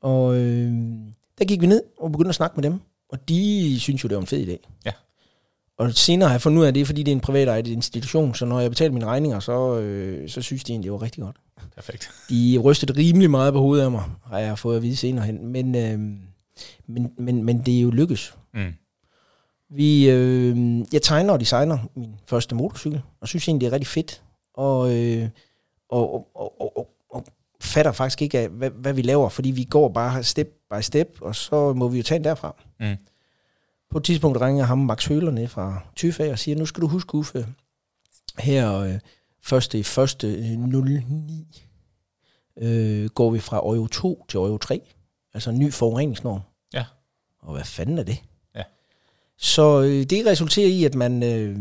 Og 0.00 0.36
øh, 0.36 0.72
der 1.38 1.44
gik 1.44 1.60
vi 1.60 1.66
ned 1.66 1.82
og 1.98 2.12
begyndte 2.12 2.28
at 2.28 2.34
snakke 2.34 2.56
med 2.56 2.70
dem, 2.70 2.80
og 3.08 3.28
de 3.28 3.76
synes 3.80 4.04
jo, 4.04 4.08
det 4.08 4.16
var 4.16 4.20
en 4.20 4.26
fed 4.26 4.48
idé. 4.48 4.80
Ja. 4.84 4.92
Og 5.78 5.92
senere 5.94 6.28
har 6.28 6.34
jeg 6.34 6.42
fundet 6.42 6.60
ud 6.60 6.66
af, 6.66 6.74
det 6.74 6.86
fordi 6.86 7.02
det 7.02 7.12
er 7.12 7.16
en 7.16 7.20
privat 7.20 7.48
ejet 7.48 7.66
institution, 7.66 8.34
så 8.34 8.44
når 8.44 8.60
jeg 8.60 8.70
betaler 8.70 8.92
mine 8.92 9.06
regninger, 9.06 9.40
så, 9.40 9.78
øh, 9.78 10.28
så 10.28 10.42
synes 10.42 10.64
de 10.64 10.72
egentlig, 10.72 10.88
det 10.88 10.92
var 10.92 11.02
rigtig 11.02 11.22
godt. 11.22 11.36
Perfekt. 11.74 12.10
De 12.30 12.58
rystede 12.64 12.92
rimelig 12.98 13.30
meget 13.30 13.52
på 13.52 13.58
hovedet 13.58 13.84
af 13.84 13.90
mig, 13.90 14.04
har 14.26 14.38
jeg 14.38 14.58
fået 14.58 14.76
at 14.76 14.82
vide 14.82 14.96
senere 14.96 15.24
hen. 15.24 15.46
Men, 15.46 15.74
øh, 15.74 15.98
men, 16.86 17.12
men, 17.18 17.44
men 17.44 17.62
det 17.66 17.76
er 17.76 17.80
jo 17.80 17.90
lykkes. 17.90 18.34
Mm. 18.54 18.72
Vi, 19.70 20.10
øh, 20.10 20.78
jeg 20.92 21.02
tegner 21.02 21.32
og 21.32 21.40
designer 21.40 21.78
min 21.96 22.14
første 22.26 22.54
motorcykel, 22.54 23.00
og 23.20 23.28
synes 23.28 23.48
egentlig, 23.48 23.60
det 23.60 23.68
er 23.68 23.72
rigtig 23.72 23.86
fedt. 23.86 24.22
Og, 24.54 24.96
øh, 24.96 25.28
og, 25.88 26.14
og, 26.14 26.28
og, 26.34 26.60
og, 26.60 26.76
og, 26.76 26.88
og 27.10 27.24
fatter 27.60 27.92
faktisk 27.92 28.22
ikke, 28.22 28.38
af, 28.38 28.48
hvad, 28.48 28.70
hvad 28.70 28.92
vi 28.92 29.02
laver, 29.02 29.28
fordi 29.28 29.50
vi 29.50 29.64
går 29.64 29.88
bare 29.88 30.24
step 30.24 30.48
by 30.70 30.80
step, 30.80 31.18
og 31.20 31.36
så 31.36 31.72
må 31.72 31.88
vi 31.88 31.96
jo 31.96 32.02
tage 32.02 32.18
den 32.18 32.24
derfra. 32.24 32.54
Mm. 32.80 32.96
På 33.90 33.98
et 33.98 34.04
tidspunkt 34.04 34.40
ringer 34.40 34.64
ham 34.64 34.78
Max 34.78 35.06
Høler 35.06 35.30
ned 35.30 35.48
fra 35.48 35.82
Tyfa 35.96 36.30
og 36.30 36.38
siger, 36.38 36.58
nu 36.58 36.66
skal 36.66 36.80
du 36.80 36.88
huske, 36.88 37.14
Uffe, 37.14 37.46
her 38.38 38.78
øh, 38.78 38.98
første 39.42 39.78
i 39.78 39.82
første 39.82 40.26
øh, 40.34 40.58
09 40.58 41.46
øh, 42.56 43.10
går 43.10 43.30
vi 43.30 43.38
fra 43.38 43.56
Euro 43.56 43.86
2 43.86 44.24
til 44.28 44.38
Euro 44.38 44.58
3. 44.58 44.80
Altså 45.34 45.50
en 45.50 45.58
ny 45.58 45.72
forureningsnorm. 45.72 46.40
Ja. 46.74 46.84
Og 47.40 47.52
hvad 47.52 47.64
fanden 47.64 47.98
er 47.98 48.02
det? 48.02 48.22
Ja. 48.54 48.62
Så 49.36 49.82
øh, 49.82 50.04
det 50.04 50.26
resulterer 50.26 50.68
i, 50.68 50.84
at 50.84 50.94
man, 50.94 51.22
øh, 51.22 51.58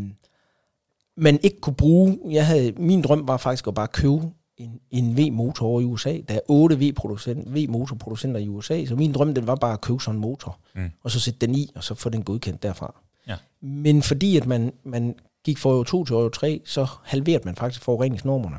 man 1.17 1.39
ikke 1.43 1.60
kunne 1.60 1.75
bruge... 1.75 2.19
Jeg 2.29 2.48
havde, 2.48 2.72
min 2.72 3.01
drøm 3.01 3.27
var 3.27 3.38
faktisk 3.38 3.67
at 3.67 3.74
bare 3.74 3.88
købe 3.88 4.31
en, 4.58 4.80
en 4.92 5.18
V-motor 5.18 5.66
over 5.68 5.82
i 5.82 5.84
USA. 5.84 6.20
Der 6.30 6.36
er 6.36 6.40
8 6.48 6.80
V-producent, 6.80 7.54
V-motorproducenter 7.56 8.40
i 8.40 8.48
USA, 8.48 8.86
så 8.86 8.96
min 8.96 9.12
drøm 9.14 9.34
den 9.34 9.48
var 9.48 9.56
bare 9.56 9.74
at 9.74 9.82
købe 9.82 10.00
sådan 10.00 10.16
en 10.16 10.22
motor, 10.22 10.60
Mm. 10.76 10.92
og 11.04 11.12
så 11.12 11.20
sætte 11.20 11.40
den 11.48 11.56
i, 11.56 11.72
og 11.76 11.84
så 11.84 11.96
få 11.96 12.10
den 12.10 12.24
godkendt 12.24 12.64
derfra. 12.64 12.96
Ja. 13.28 13.36
Men 13.62 14.02
fordi 14.04 14.38
at 14.38 14.46
man, 14.46 14.74
man 14.84 15.16
gik 15.44 15.58
fra 15.58 15.70
Euro 15.70 15.84
2 15.84 16.06
til 16.06 16.14
Euro 16.14 16.30
3, 16.30 16.62
så 16.66 16.88
halverede 17.04 17.46
man 17.46 17.56
faktisk 17.56 17.82
forureningsnormerne. 17.84 18.58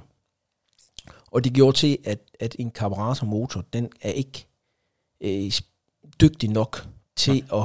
Og 1.31 1.45
det 1.45 1.53
gjorde 1.53 1.77
til, 1.77 1.99
at, 2.05 2.19
at 2.41 2.57
en 2.59 2.71
karburatormotor, 2.71 3.65
den 3.73 3.89
er 4.03 4.11
ikke 4.11 4.47
øh, 5.21 5.53
dygtig 6.21 6.51
nok 6.51 6.87
til 7.17 7.45
at, 7.53 7.63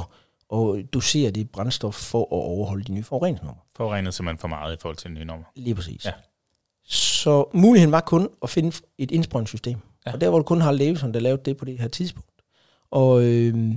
at 0.53 0.93
dosere 0.93 1.31
det 1.31 1.49
brændstof 1.49 1.95
for 1.95 2.21
at 2.23 2.27
overholde 2.31 2.83
de 2.83 2.91
nye 2.91 3.03
forureningsnormer. 3.03 3.65
Forurenet 3.75 4.13
simpelthen 4.13 4.37
for 4.37 4.47
meget 4.47 4.73
i 4.77 4.79
forhold 4.81 4.97
til 4.97 5.11
nye 5.11 5.25
nummer. 5.25 5.45
Lige 5.55 5.75
præcis. 5.75 6.05
Ja. 6.05 6.11
Så 6.85 7.45
muligheden 7.53 7.91
var 7.91 8.01
kun 8.01 8.29
at 8.43 8.49
finde 8.49 8.71
et 8.97 9.11
indsprøjtningssystem. 9.11 9.77
Ja. 10.05 10.13
Og 10.13 10.21
der 10.21 10.29
var 10.29 10.37
det 10.37 10.45
kun 10.45 10.61
Harley 10.61 10.85
Davidson, 10.85 11.13
der 11.13 11.19
lavede 11.19 11.41
det 11.45 11.57
på 11.57 11.65
det 11.65 11.79
her 11.79 11.87
tidspunkt. 11.87 12.29
Og 12.91 13.23
øh, 13.23 13.75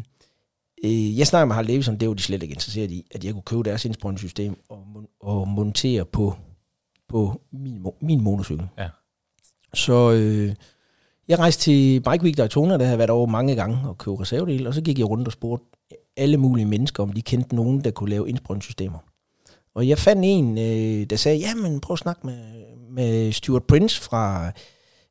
Øh, 0.85 1.19
jeg 1.19 1.27
snakker 1.27 1.47
med 1.47 1.55
Harley 1.55 1.69
Davidson, 1.69 1.97
det 1.97 2.09
var 2.09 2.15
de 2.15 2.23
slet 2.23 2.43
ikke 2.43 2.53
interesseret 2.53 2.91
i, 2.91 3.07
at 3.11 3.25
jeg 3.25 3.33
kunne 3.33 3.43
købe 3.43 3.63
deres 3.63 3.85
indsprøjtningssystem 3.85 4.57
og, 4.69 4.87
og 5.21 5.49
montere 5.49 6.05
på, 6.05 6.35
på 7.09 7.41
min, 7.53 7.87
min 8.01 8.21
motorcykel. 8.21 8.69
Ja. 8.79 8.89
Så 9.75 10.13
øh, 10.13 10.55
jeg 11.29 11.39
rejste 11.39 11.63
til 11.63 12.01
Bike 12.01 12.25
Week 12.25 12.37
Daytona, 12.37 12.79
der 12.79 12.85
havde 12.85 12.99
været 12.99 13.11
over 13.11 13.27
mange 13.27 13.55
gange 13.55 13.89
og 13.89 13.99
købe 13.99 14.21
reservedele, 14.21 14.69
og 14.69 14.75
så 14.75 14.83
gik 14.83 14.99
jeg 14.99 15.11
rundt 15.11 15.29
og 15.29 15.33
spurgte 15.33 15.67
alle 16.17 16.37
mulige 16.37 16.67
mennesker, 16.67 17.03
om 17.03 17.13
de 17.13 17.23
kendte 17.23 17.57
nogen, 17.57 17.85
der 17.85 17.91
kunne 17.91 18.11
lave 18.11 18.29
indsprøjtningssystemer. 18.29 18.99
Og 19.76 19.88
jeg 19.88 19.99
fandt 19.99 20.23
en, 20.25 20.59
øh, 20.59 21.06
der 21.11 21.16
sagde, 21.16 21.38
jamen 21.38 21.80
prøv 21.80 21.95
at 21.95 21.99
snakke 21.99 22.26
med, 22.26 22.38
med 22.90 23.33
Stuart 23.33 23.64
Prince 23.64 24.00
fra 24.00 24.52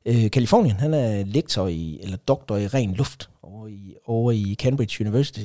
øh, 0.06 0.30
Kalifornien. 0.30 0.76
Han 0.76 0.94
er 0.94 1.24
lektor 1.24 1.66
i, 1.66 1.98
eller 2.02 2.16
doktor 2.16 2.56
i 2.56 2.66
ren 2.66 2.94
luft 2.94 3.30
over 3.42 3.66
i, 3.66 3.94
over 4.06 4.32
i 4.32 4.56
Cambridge 4.58 5.04
University. 5.04 5.44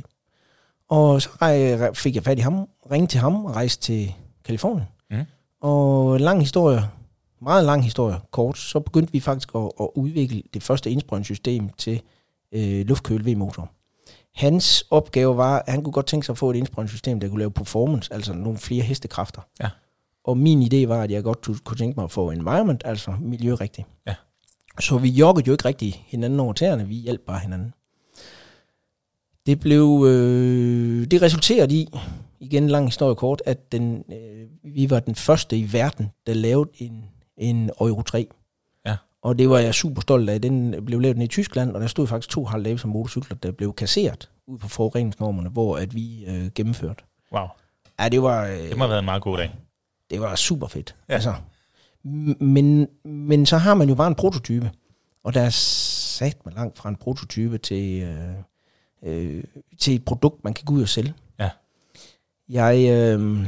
Og 0.89 1.21
så 1.21 1.29
rej- 1.41 1.93
fik 1.93 2.15
jeg 2.15 2.23
fat 2.23 2.37
i 2.37 2.41
ham, 2.41 2.67
ringte 2.91 3.13
til 3.13 3.19
ham 3.19 3.45
og 3.45 3.55
rejste 3.55 3.83
til 3.83 4.13
Kalifornien. 4.45 4.87
Mm. 5.11 5.25
Og 5.61 6.19
lang 6.19 6.39
historie, 6.39 6.83
meget 7.41 7.65
lang 7.65 7.83
historie, 7.83 8.15
kort, 8.31 8.57
så 8.57 8.79
begyndte 8.79 9.13
vi 9.13 9.19
faktisk 9.19 9.49
at, 9.55 9.71
at 9.79 9.87
udvikle 9.95 10.43
det 10.53 10.63
første 10.63 10.91
indsprøjtningssystem 10.91 11.69
til 11.77 12.01
øh, 12.51 12.85
luftkøl 12.85 13.25
V-motor. 13.25 13.71
Hans 14.35 14.85
opgave 14.89 15.37
var, 15.37 15.59
at 15.59 15.73
han 15.73 15.83
kunne 15.83 15.93
godt 15.93 16.05
tænke 16.05 16.25
sig 16.25 16.33
at 16.33 16.37
få 16.37 16.49
et 16.49 16.55
indsprøjtningssystem, 16.55 17.19
der 17.19 17.29
kunne 17.29 17.39
lave 17.39 17.51
performance, 17.51 18.13
altså 18.13 18.33
nogle 18.33 18.57
flere 18.57 18.83
hestekræfter. 18.83 19.41
Ja. 19.61 19.69
Og 20.23 20.37
min 20.37 20.61
idé 20.61 20.87
var, 20.87 21.03
at 21.03 21.11
jeg 21.11 21.23
godt 21.23 21.63
kunne 21.63 21.77
tænke 21.77 21.95
mig 21.95 22.03
at 22.03 22.11
få 22.11 22.31
environment, 22.31 22.81
altså 22.85 23.13
miljørigtigt. 23.19 23.87
Ja. 24.07 24.15
Så 24.79 24.97
vi 24.97 25.09
joggede 25.09 25.47
jo 25.47 25.51
ikke 25.51 25.65
rigtig 25.65 26.05
hinanden 26.07 26.39
over 26.39 26.53
tæerne, 26.53 26.87
vi 26.87 26.95
hjalp 26.95 27.21
bare 27.21 27.39
hinanden. 27.39 27.73
Det 29.45 29.59
blev, 29.59 30.05
øh, 30.07 31.07
det 31.11 31.21
resulterede 31.21 31.75
i, 31.75 31.89
igen 32.39 32.67
lang 32.67 32.85
historie 32.85 33.15
kort, 33.15 33.41
at 33.45 33.71
den, 33.71 34.03
øh, 34.11 34.73
vi 34.75 34.89
var 34.89 34.99
den 34.99 35.15
første 35.15 35.57
i 35.57 35.73
verden, 35.73 36.11
der 36.27 36.33
lavede 36.33 36.69
en, 36.77 37.05
en 37.37 37.69
Euro 37.79 38.01
3. 38.01 38.27
Og 39.21 39.37
det 39.39 39.49
var 39.49 39.59
jeg 39.59 39.73
super 39.75 40.01
stolt 40.01 40.29
af. 40.29 40.41
Den 40.41 40.85
blev 40.85 40.99
lavet 40.99 41.21
i 41.23 41.27
Tyskland, 41.27 41.71
og 41.71 41.81
der 41.81 41.87
stod 41.87 42.07
faktisk 42.07 42.29
to 42.29 42.45
Harley 42.45 42.65
Davidson 42.65 42.91
motorcykler, 42.91 43.37
der 43.37 43.51
blev 43.51 43.73
kasseret 43.73 44.29
ud 44.47 44.57
på 44.57 44.67
forureningsnormerne, 44.67 45.49
hvor 45.49 45.77
at 45.77 45.95
vi 45.95 46.25
øh, 46.25 46.51
gennemførte. 46.55 47.03
Wow. 47.33 47.47
Ja, 47.99 48.09
det 48.09 48.21
var, 48.21 48.45
øh, 48.45 48.57
Det 48.57 48.77
må 48.77 48.83
have 48.83 48.89
været 48.89 48.99
en 48.99 49.05
meget 49.05 49.21
god 49.21 49.37
dag. 49.37 49.55
det 50.09 50.21
var 50.21 50.35
super 50.35 50.67
fedt. 50.67 50.95
Ja. 51.09 51.13
Altså, 51.13 51.33
men, 52.39 52.87
men 53.05 53.45
så 53.45 53.57
har 53.57 53.73
man 53.73 53.89
jo 53.89 53.95
bare 53.95 54.07
en 54.07 54.15
prototype, 54.15 54.71
og 55.23 55.33
der 55.33 55.41
er 55.41 55.49
sat 55.49 56.45
mig 56.45 56.53
langt 56.55 56.77
fra 56.77 56.89
en 56.89 56.95
prototype 56.95 57.57
til, 57.57 58.03
øh, 58.03 58.33
øh, 59.03 59.43
til 59.79 59.95
et 59.95 60.05
produkt, 60.05 60.43
man 60.43 60.53
kan 60.53 60.65
gå 60.65 60.73
ud 60.73 60.81
og 60.81 60.89
sælge. 60.89 61.13
Ja. 61.39 61.49
Jeg, 62.49 62.89
øh, 62.91 63.47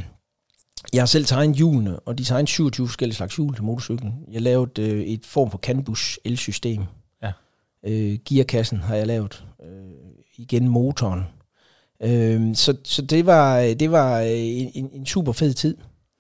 jeg 0.94 1.02
har 1.02 1.06
selv 1.06 1.26
tegnet 1.26 1.56
hjulene, 1.56 2.00
og 2.00 2.18
designet 2.18 2.50
27 2.50 2.88
forskellige 2.88 3.16
slags 3.16 3.36
hjul 3.36 3.56
til 3.56 3.64
motorcyklen. 3.64 4.14
Jeg 4.32 4.42
lavede 4.42 4.82
øh, 4.82 5.02
et 5.02 5.26
form 5.26 5.52
for 5.52 5.58
CAN-bus 5.58 6.20
elsystem. 6.26 6.84
Ja. 7.24 7.32
Øh, 7.86 8.18
gearkassen 8.30 8.78
har 8.78 8.96
jeg 8.96 9.08
lavet. 9.08 9.46
Øh, 9.64 9.92
igen 10.38 10.68
motoren. 10.68 11.24
Øh, 12.04 12.56
så, 12.56 12.78
så 12.84 13.02
det 13.02 13.26
var, 13.26 13.60
det 13.80 13.92
var 13.92 14.20
øh, 14.20 14.30
en, 14.30 14.72
en, 14.74 14.90
en 14.94 15.06
super 15.06 15.32
fed 15.32 15.54
tid. 15.54 15.78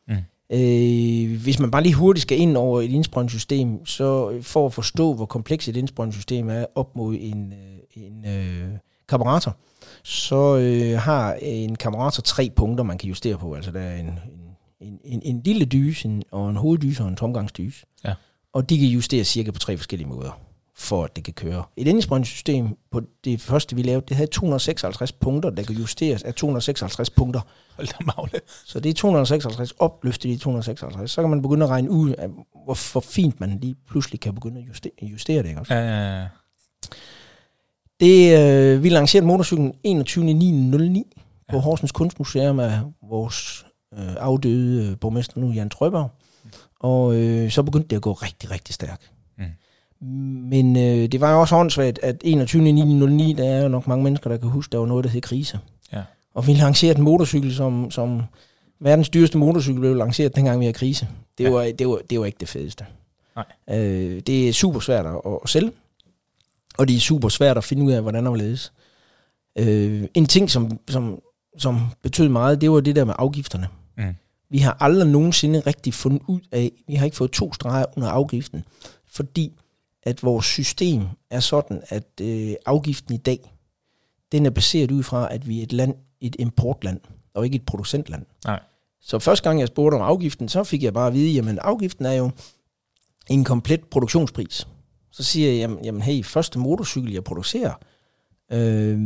Mm. 0.08 0.16
Øh, 0.50 1.42
hvis 1.42 1.60
man 1.60 1.72
bare 1.72 1.84
lige 1.84 1.96
hurtigt 1.96 2.22
skal 2.22 2.40
ind 2.40 2.58
over 2.58 2.82
et 2.82 2.92
indsprøjtningssystem, 2.92 3.86
så 3.86 4.30
øh, 4.30 4.44
for 4.44 4.66
at 4.66 4.74
forstå, 4.74 5.14
hvor 5.14 5.26
komplekst 5.26 5.68
et 5.68 5.78
indsprøjtningssystem 5.78 6.50
er 6.50 6.66
op 6.76 6.96
mod 6.96 7.16
en, 7.20 7.54
øh, 7.54 8.04
en 8.04 8.26
øh, 8.26 8.70
karburator, 9.10 9.58
så 10.04 10.58
øh, 10.58 11.00
har 11.00 11.34
en 11.42 11.76
karburator 11.76 12.22
tre 12.22 12.52
punkter, 12.56 12.84
man 12.84 12.98
kan 12.98 13.10
justere 13.10 13.38
på. 13.38 13.54
Altså 13.54 13.72
der 13.72 13.80
er 13.80 13.96
en, 13.96 14.06
en, 14.06 14.43
en, 14.84 15.00
en, 15.04 15.22
en 15.26 15.42
lille 15.46 15.66
dyse, 15.66 16.08
en, 16.08 16.24
og 16.32 16.50
en 16.50 16.56
hoveddyse 16.56 17.04
og 17.04 17.10
en 17.10 17.16
tomgangsdyse. 17.16 17.86
Ja. 18.06 18.14
Og 18.54 18.70
de 18.70 18.80
kan 18.80 18.88
justeres 18.88 19.28
cirka 19.28 19.52
på 19.52 19.60
tre 19.60 19.78
forskellige 19.78 20.08
måder, 20.10 20.40
for 20.76 21.04
at 21.04 21.16
det 21.16 21.24
kan 21.24 21.34
køre. 21.34 21.64
Et 21.78 21.88
indsprøjtningssystem 21.88 22.78
på 22.92 23.02
det 23.24 23.42
første, 23.42 23.76
vi 23.76 23.82
lavede, 23.82 24.06
det 24.08 24.16
havde 24.16 24.30
256 24.32 25.12
punkter, 25.12 25.50
der 25.50 25.64
kan 25.64 25.76
justeres 25.76 26.24
af 26.24 26.34
256 26.34 27.10
punkter. 27.10 27.42
Hold 27.76 27.88
da 27.88 27.94
magle. 28.18 28.40
Så 28.66 28.80
det 28.80 28.90
er 28.90 28.94
256 28.94 29.72
opløftet 29.72 30.30
i 30.30 30.38
256. 30.38 31.12
Så 31.12 31.22
kan 31.22 31.30
man 31.30 31.42
begynde 31.42 31.64
at 31.64 31.70
regne 31.70 31.90
ud, 31.90 32.10
af, 32.14 32.28
hvor, 32.66 32.92
hvor 32.92 33.02
fint 33.02 33.40
man 33.40 33.60
lige 33.62 33.76
pludselig 33.90 34.20
kan 34.20 34.36
begynde 34.36 34.62
at 34.62 34.68
justere, 34.68 34.92
justere 35.02 35.44
det. 35.44 35.50
Ikke? 35.50 35.60
også? 35.60 35.74
Ja, 35.74 35.80
ja, 35.82 36.20
ja. 36.20 36.28
Det, 38.00 38.40
øh, 38.40 38.84
vi 38.84 38.90
lancerede 38.90 39.28
motorcyklen 39.28 39.74
21.9.09 39.88 41.24
på 41.50 41.56
Ja. 41.56 41.62
Horsens 41.62 41.92
Kunstmuseum 41.92 42.60
af 42.60 42.80
vores 43.10 43.63
øh, 43.98 44.16
afdøde 44.20 44.90
øh, 44.92 44.98
borgmester 44.98 45.40
nu, 45.40 45.52
Jan 45.52 45.70
Trøberg. 45.70 46.10
Og 46.80 47.16
øh, 47.16 47.52
så 47.52 47.64
begyndte 47.64 47.88
det 47.88 47.96
at 47.96 48.02
gå 48.02 48.12
rigtig, 48.14 48.52
rigtig 48.52 48.76
stærkt. 48.76 49.12
Mm. 49.38 49.44
Men 50.50 50.76
øh, 50.76 51.08
det 51.12 51.22
var 51.22 51.32
jo 51.34 51.40
også 51.42 51.56
åndssvagt, 51.56 52.00
at 52.04 52.16
21.9.09, 52.26 52.32
der 53.38 53.44
er 53.44 53.62
jo 53.62 53.68
nok 53.68 53.88
mange 53.88 54.04
mennesker, 54.04 54.30
der 54.30 54.38
kan 54.38 54.50
huske, 54.50 54.72
der 54.72 54.78
var 54.78 54.86
noget, 54.86 55.04
der 55.04 55.10
hed 55.10 55.22
krise. 55.22 55.60
Ja. 55.94 56.02
Og 56.34 56.48
vi 56.48 56.54
lancerede 56.54 56.98
en 56.98 57.04
motorcykel, 57.04 57.56
som, 57.56 57.92
som 57.92 58.22
verdens 58.80 59.10
dyreste 59.10 59.38
motorcykel 59.38 59.80
blev 59.80 59.96
lanceret, 59.96 60.36
dengang 60.36 60.60
vi 60.60 60.66
havde 60.66 60.74
krise. 60.78 61.08
Det, 61.38 61.44
Ja. 61.44 61.50
var, 61.50 61.72
det, 61.80 61.88
var, 61.88 62.00
det 62.10 62.20
var 62.20 62.26
ikke 62.26 62.38
det 62.40 62.50
fedeste. 62.50 62.86
Nej. 63.36 63.46
Øh, 63.80 64.20
det 64.28 64.50
er 64.50 64.54
super 64.54 64.80
svært 64.80 65.06
at, 65.06 65.22
at 65.44 65.50
sælge, 65.50 65.72
og 66.78 66.88
det 66.88 66.96
er 66.96 67.00
super 67.00 67.30
svært 67.30 67.58
at 67.58 67.64
finde 67.64 67.84
ud 67.84 67.92
af, 67.92 68.02
hvordan 68.02 68.28
og 68.28 68.32
hvorledes. 68.32 68.74
Øh, 69.60 70.04
en 70.14 70.26
ting, 70.26 70.52
som, 70.52 70.80
som, 70.90 71.20
som 71.58 71.80
betød 72.02 72.30
meget, 72.30 72.62
det 72.62 72.72
var 72.72 72.80
det 72.80 72.96
der 72.96 73.06
med 73.06 73.14
afgifterne. 73.18 73.68
Mm. 73.72 73.83
Vi 74.50 74.58
har 74.58 74.78
aldrig 74.80 75.08
nogensinde 75.08 75.60
rigtig 75.60 75.94
fundet 75.94 76.22
ud 76.28 76.40
af, 76.52 76.72
vi 76.88 76.96
har 76.96 77.06
ikke 77.06 77.18
fået 77.18 77.32
to 77.32 77.54
streger 77.54 77.86
under 77.98 78.10
afgiften, 78.10 78.64
fordi 79.08 79.54
at 80.04 80.24
vores 80.24 80.46
system 80.46 81.04
er 81.30 81.40
sådan, 81.40 81.82
at 81.90 82.08
øh, 82.22 82.54
afgiften 82.66 83.14
i 83.14 83.18
dag, 83.18 83.54
den 84.32 84.46
er 84.46 84.50
baseret 84.50 84.92
ud 84.92 85.04
fra, 85.04 85.34
at 85.34 85.48
vi 85.48 85.60
er 85.60 85.64
et 85.64 85.74
land, 85.74 85.96
et 86.22 86.36
importland, 86.40 87.00
og 87.34 87.46
ikke 87.46 87.56
et 87.56 87.66
producentland. 87.66 88.26
Nej. 88.46 88.60
Så 89.02 89.20
første 89.20 89.50
gang 89.50 89.60
jeg 89.60 89.68
spurgte 89.68 89.96
om 89.96 90.02
afgiften, 90.02 90.50
så 90.50 90.64
fik 90.64 90.84
jeg 90.84 90.94
bare 90.94 91.08
at 91.08 91.14
vide, 91.14 91.34
jamen 91.34 91.60
afgiften 91.62 92.06
er 92.06 92.14
jo 92.14 92.32
en 93.30 93.44
komplet 93.44 93.86
produktionspris. 93.86 94.68
Så 95.12 95.24
siger 95.24 95.50
jeg, 95.50 95.58
jamen, 95.58 95.86
jamen 95.86 96.02
hey, 96.02 96.24
første 96.24 96.60
motorcykel, 96.60 97.14
jeg 97.14 97.24
producerer, 97.24 97.74
øh, 98.52 99.02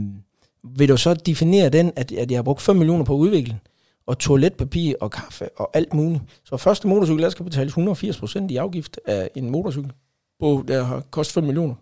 vil 0.63 0.89
du 0.89 0.97
så 0.97 1.13
definere 1.13 1.69
den, 1.69 1.91
at, 1.95 2.11
at 2.11 2.31
jeg 2.31 2.37
har 2.37 2.43
brugt 2.43 2.61
5 2.61 2.75
millioner 2.75 3.05
på 3.05 3.13
at 3.13 3.19
udvikle 3.19 3.51
den, 3.51 3.61
og 4.07 4.19
toiletpapir 4.19 4.95
og 5.01 5.11
kaffe 5.11 5.49
og 5.59 5.69
alt 5.73 5.93
muligt. 5.93 6.23
Så 6.43 6.57
første 6.57 6.87
motorcykel, 6.87 7.23
der 7.23 7.29
skal 7.29 7.45
betales 7.45 7.73
180% 7.73 8.47
i 8.49 8.55
afgift 8.55 8.99
af 9.05 9.29
en 9.35 9.49
motorcykel, 9.49 9.91
på, 10.39 10.63
der 10.67 10.83
har 10.83 11.03
kostet 11.11 11.33
5 11.33 11.43
millioner. 11.43 11.75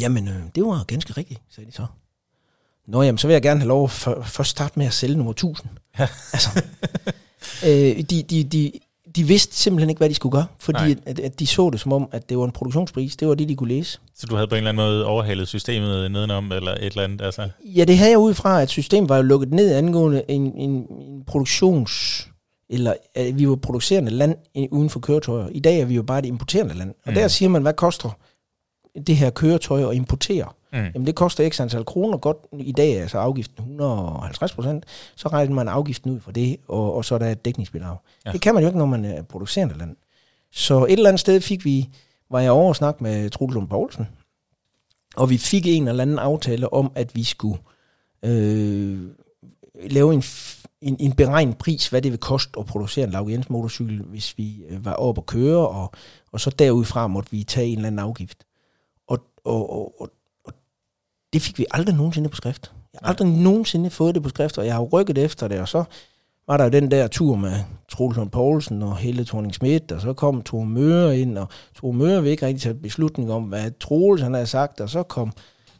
Jamen, 0.00 0.28
øh, 0.28 0.42
det 0.54 0.64
var 0.64 0.84
ganske 0.84 1.12
rigtigt, 1.12 1.40
sagde 1.50 1.70
de 1.70 1.74
så. 1.74 1.86
Nå, 2.86 3.02
jamen, 3.02 3.18
så 3.18 3.26
vil 3.26 3.34
jeg 3.34 3.42
gerne 3.42 3.60
have 3.60 3.68
lov 3.68 3.84
at 3.84 3.90
først 4.26 4.50
starte 4.50 4.78
med 4.78 4.86
at 4.86 4.92
sælge 4.92 5.16
nummer 5.16 5.32
1000. 5.32 5.70
Ja. 5.98 6.08
altså, 6.32 6.62
øh, 7.66 8.04
de, 8.10 8.22
de, 8.22 8.44
de, 8.44 8.72
de 9.16 9.24
vidste 9.24 9.56
simpelthen 9.56 9.90
ikke, 9.90 9.98
hvad 9.98 10.08
de 10.08 10.14
skulle 10.14 10.32
gøre, 10.32 10.46
fordi 10.58 10.96
at, 11.06 11.18
at, 11.18 11.40
de 11.40 11.46
så 11.46 11.70
det 11.70 11.80
som 11.80 11.92
om, 11.92 12.08
at 12.12 12.28
det 12.28 12.38
var 12.38 12.44
en 12.44 12.50
produktionspris. 12.50 13.16
Det 13.16 13.28
var 13.28 13.34
det, 13.34 13.48
de 13.48 13.56
kunne 13.56 13.68
læse. 13.68 13.98
Så 14.14 14.26
du 14.26 14.34
havde 14.34 14.48
på 14.48 14.54
en 14.54 14.56
eller 14.56 14.68
anden 14.68 14.84
måde 14.84 15.06
overhalet 15.06 15.48
systemet 15.48 16.10
nedenom, 16.10 16.52
eller 16.52 16.72
et 16.72 16.84
eller 16.84 17.02
andet, 17.04 17.20
altså? 17.20 17.48
Ja, 17.64 17.84
det 17.84 17.98
havde 17.98 18.10
jeg 18.10 18.18
ud 18.18 18.34
fra, 18.34 18.62
at 18.62 18.68
systemet 18.68 19.08
var 19.08 19.16
jo 19.16 19.22
lukket 19.22 19.52
ned 19.52 19.74
angående 19.74 20.22
en, 20.28 20.52
en, 20.56 20.70
en 20.70 21.22
produktions... 21.26 22.26
Eller 22.72 22.94
at 23.14 23.38
vi 23.38 23.48
var 23.48 23.56
producerende 23.56 24.10
land 24.10 24.36
uden 24.70 24.90
for 24.90 25.00
køretøjer. 25.00 25.48
I 25.48 25.60
dag 25.60 25.80
er 25.80 25.84
vi 25.84 25.94
jo 25.94 26.02
bare 26.02 26.18
et 26.18 26.26
importerende 26.26 26.74
land. 26.74 26.90
Og 26.90 26.94
Mm. 27.06 27.14
der 27.14 27.28
siger 27.28 27.48
man, 27.48 27.62
hvad 27.62 27.72
koster 27.72 28.10
det 29.06 29.16
her 29.16 29.30
køretøj 29.30 29.90
at 29.90 29.96
importere? 29.96 30.48
Mm. 30.72 30.78
Jamen 30.94 31.06
det 31.06 31.14
koster 31.14 31.50
x 31.50 31.60
antal 31.60 31.84
kroner. 31.84 32.18
Godt, 32.18 32.36
I 32.52 32.72
dag 32.72 32.92
er 32.92 33.02
altså 33.02 33.18
afgiften 33.18 33.58
150 33.58 34.52
procent. 34.52 34.84
Så 35.16 35.28
regner 35.28 35.54
man 35.54 35.68
afgiften 35.68 36.10
ud 36.10 36.20
for 36.20 36.32
det, 36.32 36.56
og, 36.68 36.94
og 36.94 37.04
så 37.04 37.14
er 37.14 37.18
der 37.18 37.28
et 37.30 37.44
dækningsbidrag. 37.44 37.96
Ja. 38.26 38.32
Det 38.32 38.40
kan 38.40 38.54
man 38.54 38.62
jo 38.62 38.68
ikke, 38.68 38.78
når 38.78 38.86
man 38.86 39.04
er 39.04 39.22
producerende 39.22 39.78
land. 39.78 39.96
Så 40.52 40.84
et 40.84 40.92
eller 40.92 41.08
andet 41.08 41.20
sted 41.20 41.40
fik 41.40 41.64
vi, 41.64 41.88
var 42.30 42.40
jeg 42.40 42.50
over 42.50 42.68
og 42.68 42.76
snakke 42.76 43.02
med 43.02 43.30
Trude 43.30 43.54
Lund 43.54 43.68
Poulsen, 43.68 44.08
og 45.16 45.30
vi 45.30 45.38
fik 45.38 45.66
en 45.66 45.88
eller 45.88 46.02
anden 46.02 46.18
aftale 46.18 46.72
om, 46.72 46.92
at 46.94 47.14
vi 47.14 47.24
skulle 47.24 47.58
øh, 48.24 49.00
lave 49.90 50.14
en, 50.14 50.22
en, 50.82 50.96
en 51.00 51.12
beregnet 51.12 51.58
pris, 51.58 51.88
hvad 51.88 52.02
det 52.02 52.12
vil 52.12 52.20
koste 52.20 52.60
at 52.60 52.66
producere 52.66 53.04
en 53.04 53.10
Laug 53.10 53.30
Jens 53.30 53.50
motorcykel, 53.50 54.02
hvis 54.02 54.38
vi 54.38 54.64
øh, 54.68 54.84
var 54.84 54.92
oppe 54.92 55.20
at 55.20 55.26
køre, 55.26 55.68
og, 55.68 55.92
og 56.32 56.40
så 56.40 56.50
derudfra 56.50 57.06
måtte 57.06 57.30
vi 57.30 57.44
tage 57.44 57.66
en 57.66 57.78
eller 57.78 57.86
anden 57.86 57.98
afgift. 57.98 58.44
Og, 59.08 59.18
og, 59.44 59.72
og, 59.72 60.00
og 60.00 60.10
det 61.32 61.42
fik 61.42 61.58
vi 61.58 61.66
aldrig 61.70 61.94
nogensinde 61.94 62.28
på 62.28 62.36
skrift. 62.36 62.72
Jeg 62.92 62.98
har 63.02 63.08
aldrig 63.08 63.28
nogensinde 63.28 63.90
fået 63.90 64.14
det 64.14 64.22
på 64.22 64.28
skrift, 64.28 64.58
og 64.58 64.66
jeg 64.66 64.74
har 64.74 64.80
rykket 64.82 65.18
efter 65.18 65.48
det, 65.48 65.60
og 65.60 65.68
så 65.68 65.84
var 66.46 66.56
der 66.56 66.64
jo 66.64 66.70
den 66.70 66.90
der 66.90 67.06
tur 67.08 67.36
med 67.36 67.52
Troels 67.88 68.16
Lund 68.16 68.30
Poulsen 68.30 68.82
og 68.82 68.96
Helle 68.96 69.24
thorning 69.24 69.54
Schmidt, 69.54 69.92
og 69.92 70.00
så 70.00 70.12
kom 70.12 70.42
Tore 70.42 70.66
Møre 70.66 71.18
ind, 71.18 71.38
og 71.38 71.48
Tore 71.74 71.92
Møre 71.92 72.22
vil 72.22 72.30
ikke 72.30 72.46
rigtig 72.46 72.62
tage 72.62 72.74
beslutning 72.74 73.32
om, 73.32 73.42
hvad 73.42 73.70
Troels 73.80 74.22
han 74.22 74.34
havde 74.34 74.46
sagt, 74.46 74.80
og 74.80 74.90
så 74.90 75.02
kom 75.02 75.32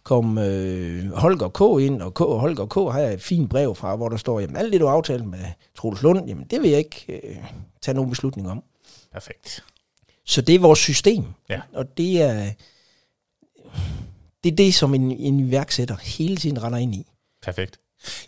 kom 0.02 0.38
øh, 0.38 1.12
Holger 1.12 1.48
K. 1.48 1.82
ind, 1.82 2.02
og 2.02 2.14
K, 2.14 2.18
Holger 2.18 2.66
K. 2.66 2.74
har 2.92 2.98
jeg 2.98 3.14
et 3.14 3.22
fint 3.22 3.50
brev 3.50 3.74
fra, 3.74 3.96
hvor 3.96 4.08
der 4.08 4.16
står, 4.16 4.40
jamen 4.40 4.56
alt 4.56 4.72
det, 4.72 4.80
du 4.80 4.86
har 4.86 4.92
aftalt 4.92 5.26
med 5.26 5.38
Troels 5.78 6.02
Lund, 6.02 6.26
jamen 6.28 6.46
det 6.50 6.62
vil 6.62 6.70
jeg 6.70 6.78
ikke 6.78 7.04
øh, 7.24 7.36
tage 7.82 7.94
nogen 7.94 8.10
beslutning 8.10 8.50
om. 8.50 8.62
Perfekt. 9.12 9.64
Så 10.26 10.40
det 10.42 10.54
er 10.54 10.58
vores 10.58 10.78
system, 10.78 11.24
Ja. 11.48 11.60
og 11.74 11.96
det 11.98 12.22
er, 12.22 12.50
det 14.44 14.52
er 14.52 14.56
det, 14.56 14.74
som 14.74 14.94
en, 14.94 15.10
en 15.10 15.40
iværksætter 15.40 15.96
hele 16.02 16.36
tiden 16.36 16.62
render 16.62 16.78
ind 16.78 16.94
i. 16.94 17.06
Perfekt. 17.42 17.78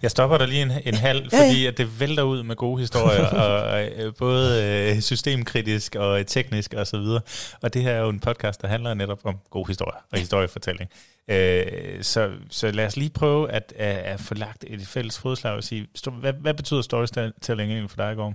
Jeg 0.02 0.10
stopper 0.10 0.38
der 0.38 0.46
lige 0.46 0.62
en, 0.62 0.72
en 0.84 0.94
halv, 0.94 1.28
Ja, 1.32 1.38
ja. 1.38 1.48
fordi 1.48 1.66
at 1.66 1.78
det 1.78 2.00
vælter 2.00 2.22
ud 2.22 2.42
med 2.42 2.56
gode 2.56 2.80
historier, 2.80 3.26
og 3.44 3.84
øh, 3.84 4.14
både 4.18 4.64
øh, 4.64 5.00
systemkritisk 5.00 5.94
og 5.96 6.26
teknisk 6.26 6.74
og 6.74 6.86
så 6.86 6.98
videre. 6.98 7.20
Og 7.62 7.74
det 7.74 7.82
her 7.82 7.90
er 7.90 8.00
jo 8.00 8.08
en 8.08 8.20
podcast, 8.20 8.62
der 8.62 8.68
handler 8.68 8.94
netop 8.94 9.20
om 9.24 9.38
gode 9.50 9.66
historier 9.66 9.98
og 10.12 10.18
historiefortælling. 10.18 10.90
Øh, 11.28 11.64
så, 12.02 12.30
så 12.50 12.70
lad 12.70 12.86
os 12.86 12.96
lige 12.96 13.10
prøve 13.10 13.50
at, 13.50 13.72
at, 13.76 13.96
at 13.96 14.20
få 14.20 14.34
lagt 14.34 14.64
et 14.68 14.86
fælles 14.86 15.18
fodslag 15.18 15.52
og 15.52 15.64
sige, 15.64 15.86
hvad, 16.20 16.32
hvad 16.32 16.54
betyder 16.54 16.82
storytelling 16.82 17.70
egentlig 17.72 17.90
for 17.90 17.96
dig, 17.96 18.16
Gorm? 18.16 18.34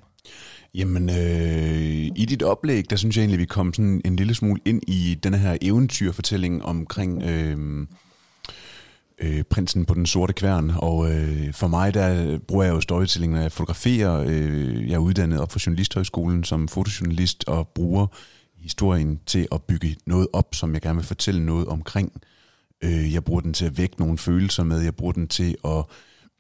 Jamen, 0.77 1.09
øh, 1.09 2.11
i 2.15 2.25
dit 2.29 2.43
oplæg, 2.43 2.89
der 2.89 2.95
synes 2.95 3.17
jeg 3.17 3.21
egentlig, 3.21 3.39
vi 3.39 3.45
kom 3.45 3.73
sådan 3.73 4.01
en 4.05 4.15
lille 4.15 4.35
smule 4.35 4.61
ind 4.65 4.81
i 4.87 5.19
den 5.23 5.33
her 5.33 5.57
eventyrfortælling 5.61 6.65
omkring 6.65 7.23
øh, 7.23 7.87
øh, 9.19 9.43
prinsen 9.43 9.85
på 9.85 9.93
den 9.93 10.05
sorte 10.05 10.33
kværn. 10.33 10.71
Og 10.75 11.11
øh, 11.11 11.53
for 11.53 11.67
mig, 11.67 11.93
der 11.93 12.37
bruger 12.37 12.63
jeg 12.63 12.73
jo 12.73 12.81
storytelling, 12.81 13.33
når 13.33 13.41
jeg 13.41 13.51
fotograferer. 13.51 14.25
Øh, 14.27 14.89
jeg 14.89 14.95
er 14.95 14.99
uddannet 14.99 15.39
op 15.41 15.51
for 15.51 15.59
Journalisthøjskolen 15.65 16.43
som 16.43 16.67
fotojournalist 16.67 17.43
og 17.47 17.67
bruger 17.67 18.07
historien 18.57 19.19
til 19.25 19.47
at 19.51 19.63
bygge 19.63 19.95
noget 20.05 20.27
op, 20.33 20.55
som 20.55 20.73
jeg 20.73 20.81
gerne 20.81 20.97
vil 20.97 21.05
fortælle 21.05 21.45
noget 21.45 21.67
omkring. 21.67 22.11
Øh, 22.83 23.13
jeg 23.13 23.23
bruger 23.23 23.41
den 23.41 23.53
til 23.53 23.65
at 23.65 23.77
vække 23.77 23.95
nogle 23.99 24.17
følelser 24.17 24.63
med. 24.63 24.81
Jeg 24.81 24.95
bruger 24.95 25.13
den 25.13 25.27
til 25.27 25.55
at... 25.65 25.85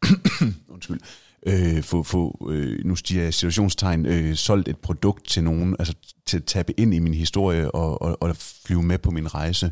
undskyld 0.73 0.99
øh, 1.47 1.83
få, 1.83 2.03
få 2.03 2.47
øh, 2.49 2.85
nu 2.85 2.95
stiger 2.95 3.23
jeg 3.23 3.33
situationstegn, 3.33 4.05
øh, 4.05 4.35
solgt 4.35 4.67
et 4.67 4.77
produkt 4.77 5.27
til 5.27 5.43
nogen, 5.43 5.75
altså 5.79 5.93
til 6.25 6.37
at 6.37 6.43
tabe 6.43 6.79
ind 6.79 6.93
i 6.93 6.99
min 6.99 7.13
historie 7.13 7.71
og, 7.71 8.01
og, 8.01 8.21
og 8.21 8.35
flyve 8.65 8.83
med 8.83 8.97
på 8.97 9.11
min 9.11 9.33
rejse. 9.35 9.71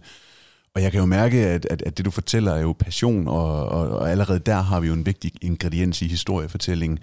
Og 0.76 0.82
jeg 0.82 0.92
kan 0.92 1.00
jo 1.00 1.06
mærke, 1.06 1.38
at, 1.38 1.66
at, 1.66 1.82
at 1.82 1.98
det 1.98 2.06
du 2.06 2.12
fortæller 2.12 2.54
er 2.54 2.62
jo 2.62 2.74
passion, 2.80 3.28
og, 3.28 3.70
og, 3.70 3.90
og 3.90 4.12
allerede 4.12 4.40
der 4.40 4.62
har 4.62 4.80
vi 4.80 4.88
jo 4.88 4.94
en 4.94 5.06
vigtig 5.06 5.32
ingrediens 5.42 6.02
i 6.02 6.08
historiefortællingen. 6.08 7.00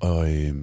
Og 0.00 0.34
øh, 0.34 0.54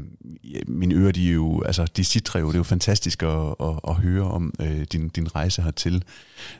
ja, 0.43 0.59
mine 0.67 0.95
ører, 0.95 1.11
de 1.11 1.29
er 1.29 1.33
jo, 1.33 1.61
altså 1.61 1.85
de 1.85 2.03
sidder 2.05 2.39
jo, 2.39 2.47
det 2.47 2.53
er 2.53 2.59
jo 2.59 2.63
fantastisk 2.63 3.23
at, 3.23 3.55
at, 3.59 3.79
at 3.87 3.95
høre 3.95 4.23
om 4.23 4.53
øh, 4.61 4.81
din, 4.81 5.09
din 5.09 5.35
rejse 5.35 5.61
hertil. 5.61 6.03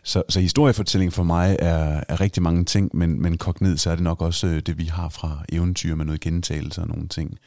Så, 0.03 0.23
så 0.29 0.39
historiefortælling 0.39 1.13
for 1.13 1.23
mig 1.23 1.57
er, 1.59 2.03
er 2.09 2.21
rigtig 2.21 2.43
mange 2.43 2.65
ting, 2.65 2.89
men, 2.93 3.21
men 3.21 3.38
kogt 3.38 3.61
ned, 3.61 3.77
så 3.77 3.89
er 3.89 3.95
det 3.95 4.03
nok 4.03 4.21
også 4.21 4.47
øh, 4.47 4.59
det, 4.59 4.77
vi 4.77 4.85
har 4.85 5.09
fra 5.09 5.45
eventyr 5.50 5.95
med 5.95 6.05
noget 6.05 6.21
gentagelse 6.21 6.81
og 6.81 6.88
nogle 6.88 7.07
ting. 7.07 7.38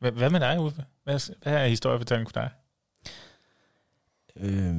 Hvad, 0.00 0.12
hvad 0.12 0.30
med 0.30 0.40
dig, 0.40 0.60
Uffe? 0.60 0.84
Hvad, 1.04 1.32
hvad 1.42 1.52
er 1.52 1.66
historiefortælling 1.66 2.30
for 2.30 2.40
dig? 2.40 2.50
Øh, 4.40 4.74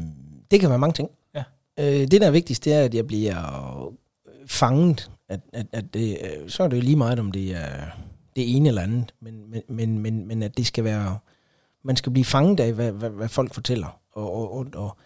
det 0.51 0.59
kan 0.59 0.69
være 0.69 0.79
mange 0.79 0.93
ting. 0.93 1.09
Øh, 1.79 1.85
det, 1.85 2.11
der 2.11 2.27
er 2.27 2.31
vigtigst, 2.31 2.65
det 2.65 2.73
er, 2.73 2.81
at 2.81 2.93
jeg 2.93 3.07
bliver 3.07 3.93
fanget. 4.47 5.11
At, 5.29 5.39
at, 5.53 5.65
at 5.73 5.93
det, 5.93 6.17
øh, 6.23 6.49
så 6.49 6.63
er 6.63 6.67
det 6.67 6.77
jo 6.77 6.81
lige 6.81 6.95
meget, 6.95 7.19
om 7.19 7.31
det 7.31 7.55
er 7.55 7.85
det 8.35 8.55
ene 8.55 8.69
eller 8.69 8.81
andet. 8.81 9.13
Men, 9.21 9.33
men, 9.49 9.61
men, 9.69 9.99
men, 9.99 10.27
men 10.27 10.43
at 10.43 10.57
det 10.57 10.67
skal 10.67 10.83
være... 10.83 11.17
Man 11.85 11.95
skal 11.95 12.11
blive 12.11 12.25
fanget 12.25 12.59
af, 12.59 12.73
hvad, 12.73 12.91
hvad, 12.91 13.09
hvad 13.09 13.29
folk 13.29 13.53
fortæller. 13.53 13.99
Og, 14.13 14.33
og, 14.35 14.57
og, 14.57 14.65
og, 14.75 14.97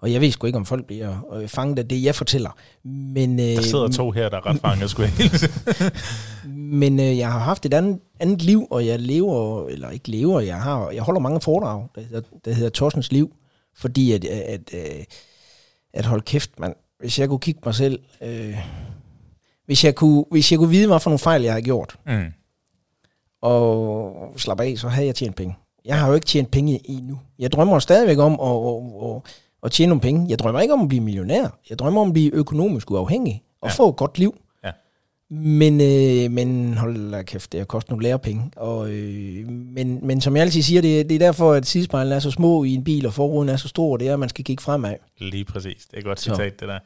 og 0.00 0.12
jeg 0.12 0.20
ved 0.20 0.30
sgu 0.30 0.46
ikke, 0.46 0.56
om 0.56 0.66
folk 0.66 0.86
bliver 0.86 1.34
øh, 1.34 1.48
fanget 1.48 1.78
af 1.78 1.88
det, 1.88 2.02
jeg 2.02 2.14
fortæller. 2.14 2.50
Men, 2.84 3.40
øh, 3.40 3.46
Der 3.46 3.62
sidder 3.62 3.88
to 3.88 4.10
her, 4.10 4.28
der 4.28 4.36
er 4.36 4.46
ret 4.46 4.60
fanget, 4.60 4.90
skulle 4.90 5.10
jeg. 5.18 5.90
Men 6.82 7.00
øh, 7.00 7.18
jeg 7.18 7.32
har 7.32 7.38
haft 7.38 7.66
et 7.66 7.74
andet, 7.74 8.00
andet 8.20 8.42
liv, 8.42 8.66
og 8.70 8.86
jeg 8.86 8.98
lever, 9.00 9.68
eller 9.68 9.90
ikke 9.90 10.10
lever, 10.10 10.40
jeg 10.40 10.62
har, 10.62 10.90
jeg 10.90 11.02
holder 11.02 11.20
mange 11.20 11.40
foredrag, 11.40 11.86
der 11.94 12.00
hedder, 12.00 12.20
der 12.44 12.52
hedder 12.52 12.70
Torsens 12.70 13.12
Liv, 13.12 13.34
fordi 13.76 14.12
at, 14.12 14.24
at, 14.24 14.74
at, 14.74 15.06
at 15.94 16.06
hold 16.06 16.22
kæft, 16.22 16.60
man, 16.60 16.74
hvis 17.00 17.18
jeg 17.18 17.28
kunne 17.28 17.38
kigge 17.38 17.60
mig 17.64 17.74
selv, 17.74 17.98
øh, 18.22 18.58
hvis, 19.66 19.84
jeg 19.84 19.94
kunne, 19.94 20.24
hvis 20.30 20.50
jeg 20.52 20.58
kunne 20.58 20.70
vide, 20.70 20.86
hvad 20.86 21.00
for 21.00 21.10
nogle 21.10 21.18
fejl, 21.18 21.42
jeg 21.42 21.52
har 21.52 21.60
gjort, 21.60 21.96
Mm. 22.06 22.24
og 23.42 24.32
slappe 24.36 24.64
af, 24.64 24.78
så 24.78 24.88
havde 24.88 25.06
jeg 25.06 25.14
tjent 25.14 25.36
penge. 25.36 25.56
Jeg 25.84 26.00
har 26.00 26.08
jo 26.08 26.14
ikke 26.14 26.26
tjent 26.26 26.50
penge 26.50 26.80
endnu. 26.90 27.18
Jeg 27.38 27.52
drømmer 27.52 27.78
stadigvæk 27.78 28.18
om 28.18 28.32
at, 28.40 28.48
at, 28.48 29.10
at, 29.16 29.22
at 29.62 29.72
tjene 29.72 29.88
nogle 29.88 30.00
penge. 30.00 30.26
Jeg 30.28 30.38
drømmer 30.38 30.60
ikke 30.60 30.74
om 30.74 30.82
at 30.82 30.88
blive 30.88 31.00
millionær. 31.00 31.58
Jeg 31.70 31.78
drømmer 31.78 32.00
om 32.00 32.08
at 32.08 32.12
blive 32.12 32.34
økonomisk 32.34 32.90
uafhængig 32.90 33.42
og 33.60 33.68
ja. 33.68 33.74
få 33.74 33.88
et 33.88 33.96
godt 33.96 34.18
liv. 34.18 34.34
Men, 35.30 35.80
øh, 35.80 36.30
men 36.30 36.74
hold 36.74 37.12
da 37.12 37.22
kæft, 37.22 37.52
det 37.52 37.60
har 37.60 37.64
kostet 37.64 37.90
nogle 37.90 38.02
lærepenge. 38.02 38.50
Og, 38.56 38.90
øh, 38.90 39.48
men, 39.48 40.06
men 40.06 40.20
som 40.20 40.36
jeg 40.36 40.42
altid 40.42 40.62
siger, 40.62 40.82
det, 40.82 41.08
det 41.08 41.14
er 41.14 41.18
derfor, 41.18 41.52
at 41.52 41.66
sidespejlen 41.66 42.12
er 42.12 42.18
så 42.18 42.30
små 42.30 42.64
i 42.64 42.74
en 42.74 42.84
bil, 42.84 43.06
og 43.06 43.14
forruden 43.14 43.48
er 43.48 43.56
så 43.56 43.68
stor, 43.68 43.96
det 43.96 44.08
er, 44.08 44.12
at 44.12 44.18
man 44.18 44.28
skal 44.28 44.44
kigge 44.44 44.62
fremad. 44.62 44.94
Lige 45.18 45.44
præcis. 45.44 45.86
Det 45.86 45.94
er 45.94 45.98
et 45.98 46.04
godt 46.04 46.20
Så. 46.20 46.24
citat, 46.24 46.60
det 46.60 46.68
der. 46.68 46.78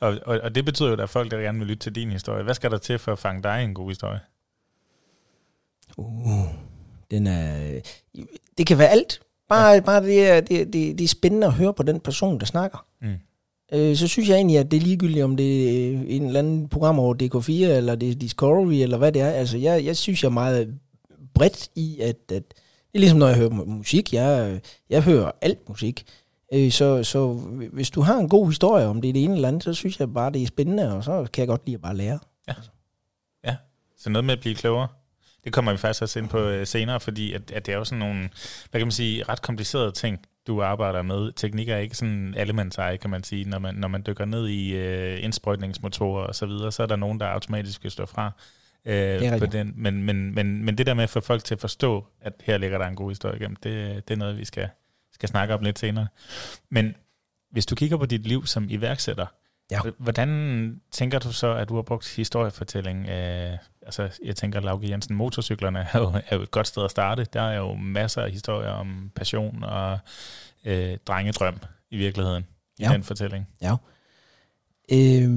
Og, 0.00 0.18
og, 0.26 0.40
og 0.42 0.54
det 0.54 0.64
betyder 0.64 0.88
jo, 0.88 0.92
at 0.92 0.98
der 0.98 1.02
er 1.02 1.08
folk, 1.08 1.30
der 1.30 1.38
gerne 1.38 1.58
vil 1.58 1.68
lytte 1.68 1.82
til 1.82 1.94
din 1.94 2.10
historie. 2.10 2.42
Hvad 2.42 2.54
skal 2.54 2.70
der 2.70 2.78
til 2.78 2.98
for 2.98 3.12
at 3.12 3.18
fange 3.18 3.42
dig 3.42 3.64
en 3.64 3.74
god 3.74 3.88
historie? 3.88 4.20
Uh, 5.96 6.48
den 7.10 7.26
er, 7.26 7.80
det 8.58 8.66
kan 8.66 8.78
være 8.78 8.88
alt. 8.88 9.20
Bare, 9.48 9.68
ja. 9.68 9.80
bare 9.80 10.02
det, 10.02 10.30
er, 10.30 10.40
det, 10.40 10.72
det, 10.72 10.98
det 10.98 11.04
er 11.04 11.08
spændende 11.08 11.46
at 11.46 11.52
høre 11.52 11.74
på 11.74 11.82
den 11.82 12.00
person, 12.00 12.40
der 12.40 12.46
snakker. 12.46 12.86
Mm. 13.02 13.14
Øh, 13.72 13.96
så 13.96 14.08
synes 14.08 14.28
jeg 14.28 14.36
egentlig, 14.36 14.58
at 14.58 14.70
det 14.70 14.76
er 14.76 14.80
ligegyldigt, 14.80 15.24
om 15.24 15.36
det 15.36 15.68
er 15.68 15.92
øh, 15.92 16.04
en 16.06 16.26
eller 16.26 16.38
anden 16.38 16.68
program 16.68 16.98
over 16.98 17.14
DK4, 17.14 17.52
eller 17.52 17.94
det 17.94 18.10
er 18.10 18.14
Discovery, 18.14 18.74
eller 18.74 18.98
hvad 18.98 19.12
det 19.12 19.22
er. 19.22 19.30
Altså, 19.30 19.58
jeg, 19.58 19.84
jeg 19.84 19.96
synes, 19.96 20.22
jeg 20.22 20.28
er 20.28 20.32
meget 20.32 20.74
bredt 21.34 21.68
i, 21.74 22.00
at, 22.00 22.16
at 22.32 22.48
det 22.48 22.94
er 22.94 22.98
ligesom, 22.98 23.18
når 23.18 23.28
jeg 23.28 23.36
hører 23.36 23.50
musik. 23.50 24.12
Jeg, 24.12 24.60
jeg 24.90 25.02
hører 25.02 25.30
alt 25.40 25.68
musik. 25.68 26.04
Øh, 26.52 26.70
så, 26.70 27.04
så 27.04 27.32
hvis 27.72 27.90
du 27.90 28.00
har 28.00 28.18
en 28.18 28.28
god 28.28 28.46
historie 28.46 28.86
om 28.86 29.00
det 29.00 29.08
er 29.08 29.12
det 29.12 29.24
ene 29.24 29.34
eller 29.34 29.48
andet, 29.48 29.64
så 29.64 29.74
synes 29.74 30.00
jeg 30.00 30.12
bare, 30.12 30.32
det 30.32 30.42
er 30.42 30.46
spændende, 30.46 30.96
og 30.96 31.04
så 31.04 31.26
kan 31.32 31.40
jeg 31.40 31.48
godt 31.48 31.66
lide 31.66 31.74
at 31.74 31.82
bare 31.82 31.96
lære. 31.96 32.18
Ja. 32.48 32.54
Så 33.98 34.10
noget 34.10 34.24
med 34.24 34.34
at 34.34 34.40
blive 34.40 34.54
klogere. 34.54 34.88
Det 35.44 35.52
kommer 35.52 35.72
vi 35.72 35.78
faktisk 35.78 36.02
også 36.02 36.18
ind 36.18 36.28
på 36.28 36.38
øh, 36.38 36.66
senere, 36.66 37.00
fordi 37.00 37.32
at, 37.32 37.50
at 37.50 37.66
det 37.66 37.74
er 37.74 37.78
jo 37.78 37.84
sådan 37.84 37.98
nogle, 37.98 38.30
hvad 38.70 38.80
kan 38.80 38.86
man 38.86 38.92
sige, 38.92 39.24
ret 39.24 39.42
komplicerede 39.42 39.92
ting, 39.92 40.18
du 40.46 40.62
arbejder 40.62 41.02
med. 41.02 41.32
Teknik 41.32 41.68
er 41.68 41.76
ikke 41.76 41.94
sådan 41.94 42.34
allemandseje, 42.36 42.96
kan 42.96 43.10
man 43.10 43.22
sige. 43.22 43.44
Når 43.44 43.58
man, 43.58 43.74
når 43.74 43.88
man 43.88 44.02
dykker 44.06 44.24
ned 44.24 44.48
i 44.48 44.76
øh, 44.76 45.24
indsprøjtningsmotorer 45.24 46.26
og 46.26 46.34
så 46.34 46.46
videre, 46.46 46.72
så 46.72 46.82
er 46.82 46.86
der 46.86 46.96
nogen, 46.96 47.20
der 47.20 47.26
automatisk 47.26 47.82
vil 47.82 47.90
stå 47.90 48.06
fra. 48.06 48.32
Øh, 48.84 48.94
er 48.94 49.38
på 49.38 49.46
den. 49.46 49.72
Men, 49.76 50.02
men, 50.02 50.34
men, 50.34 50.64
men 50.64 50.78
det 50.78 50.86
der 50.86 50.94
med 50.94 51.04
at 51.04 51.10
få 51.10 51.20
folk 51.20 51.44
til 51.44 51.54
at 51.54 51.60
forstå, 51.60 52.06
at 52.20 52.32
her 52.44 52.58
ligger 52.58 52.78
der 52.78 52.86
en 52.86 52.94
god 52.94 53.10
historie 53.10 53.36
igennem, 53.36 53.56
det, 53.56 54.08
det 54.08 54.14
er 54.14 54.18
noget, 54.18 54.38
vi 54.38 54.44
skal, 54.44 54.68
skal 55.12 55.28
snakke 55.28 55.54
om 55.54 55.62
lidt 55.62 55.78
senere. 55.78 56.06
Men 56.70 56.94
hvis 57.50 57.66
du 57.66 57.74
kigger 57.74 57.96
på 57.96 58.06
dit 58.06 58.26
liv 58.26 58.46
som 58.46 58.66
iværksætter, 58.70 59.26
Ja. 59.70 59.80
hvordan 59.98 60.80
tænker 60.90 61.18
du 61.18 61.32
så, 61.32 61.54
at 61.54 61.68
du 61.68 61.74
har 61.74 61.82
brugt 61.82 62.16
historiefortælling? 62.16 63.08
Øh, 63.08 63.58
altså, 63.82 64.08
jeg 64.24 64.36
tænker, 64.36 64.60
Lauke 64.60 64.90
Jensen, 64.90 65.16
motorcyklerne 65.16 65.86
er 65.92 65.98
jo, 65.98 66.12
er 66.28 66.36
jo 66.36 66.42
et 66.42 66.50
godt 66.50 66.66
sted 66.66 66.84
at 66.84 66.90
starte. 66.90 67.26
Der 67.32 67.42
er 67.42 67.56
jo 67.58 67.74
masser 67.74 68.22
af 68.22 68.30
historier 68.30 68.70
om 68.70 69.10
passion 69.14 69.64
og 69.64 69.98
øh, 70.64 70.96
drengedrøm 71.06 71.58
i 71.90 71.96
virkeligheden 71.96 72.46
i 72.78 72.82
Ja. 72.82 72.92
den 72.92 73.02
fortælling. 73.04 73.48
Ja. 73.62 73.74
Øh, 74.92 75.30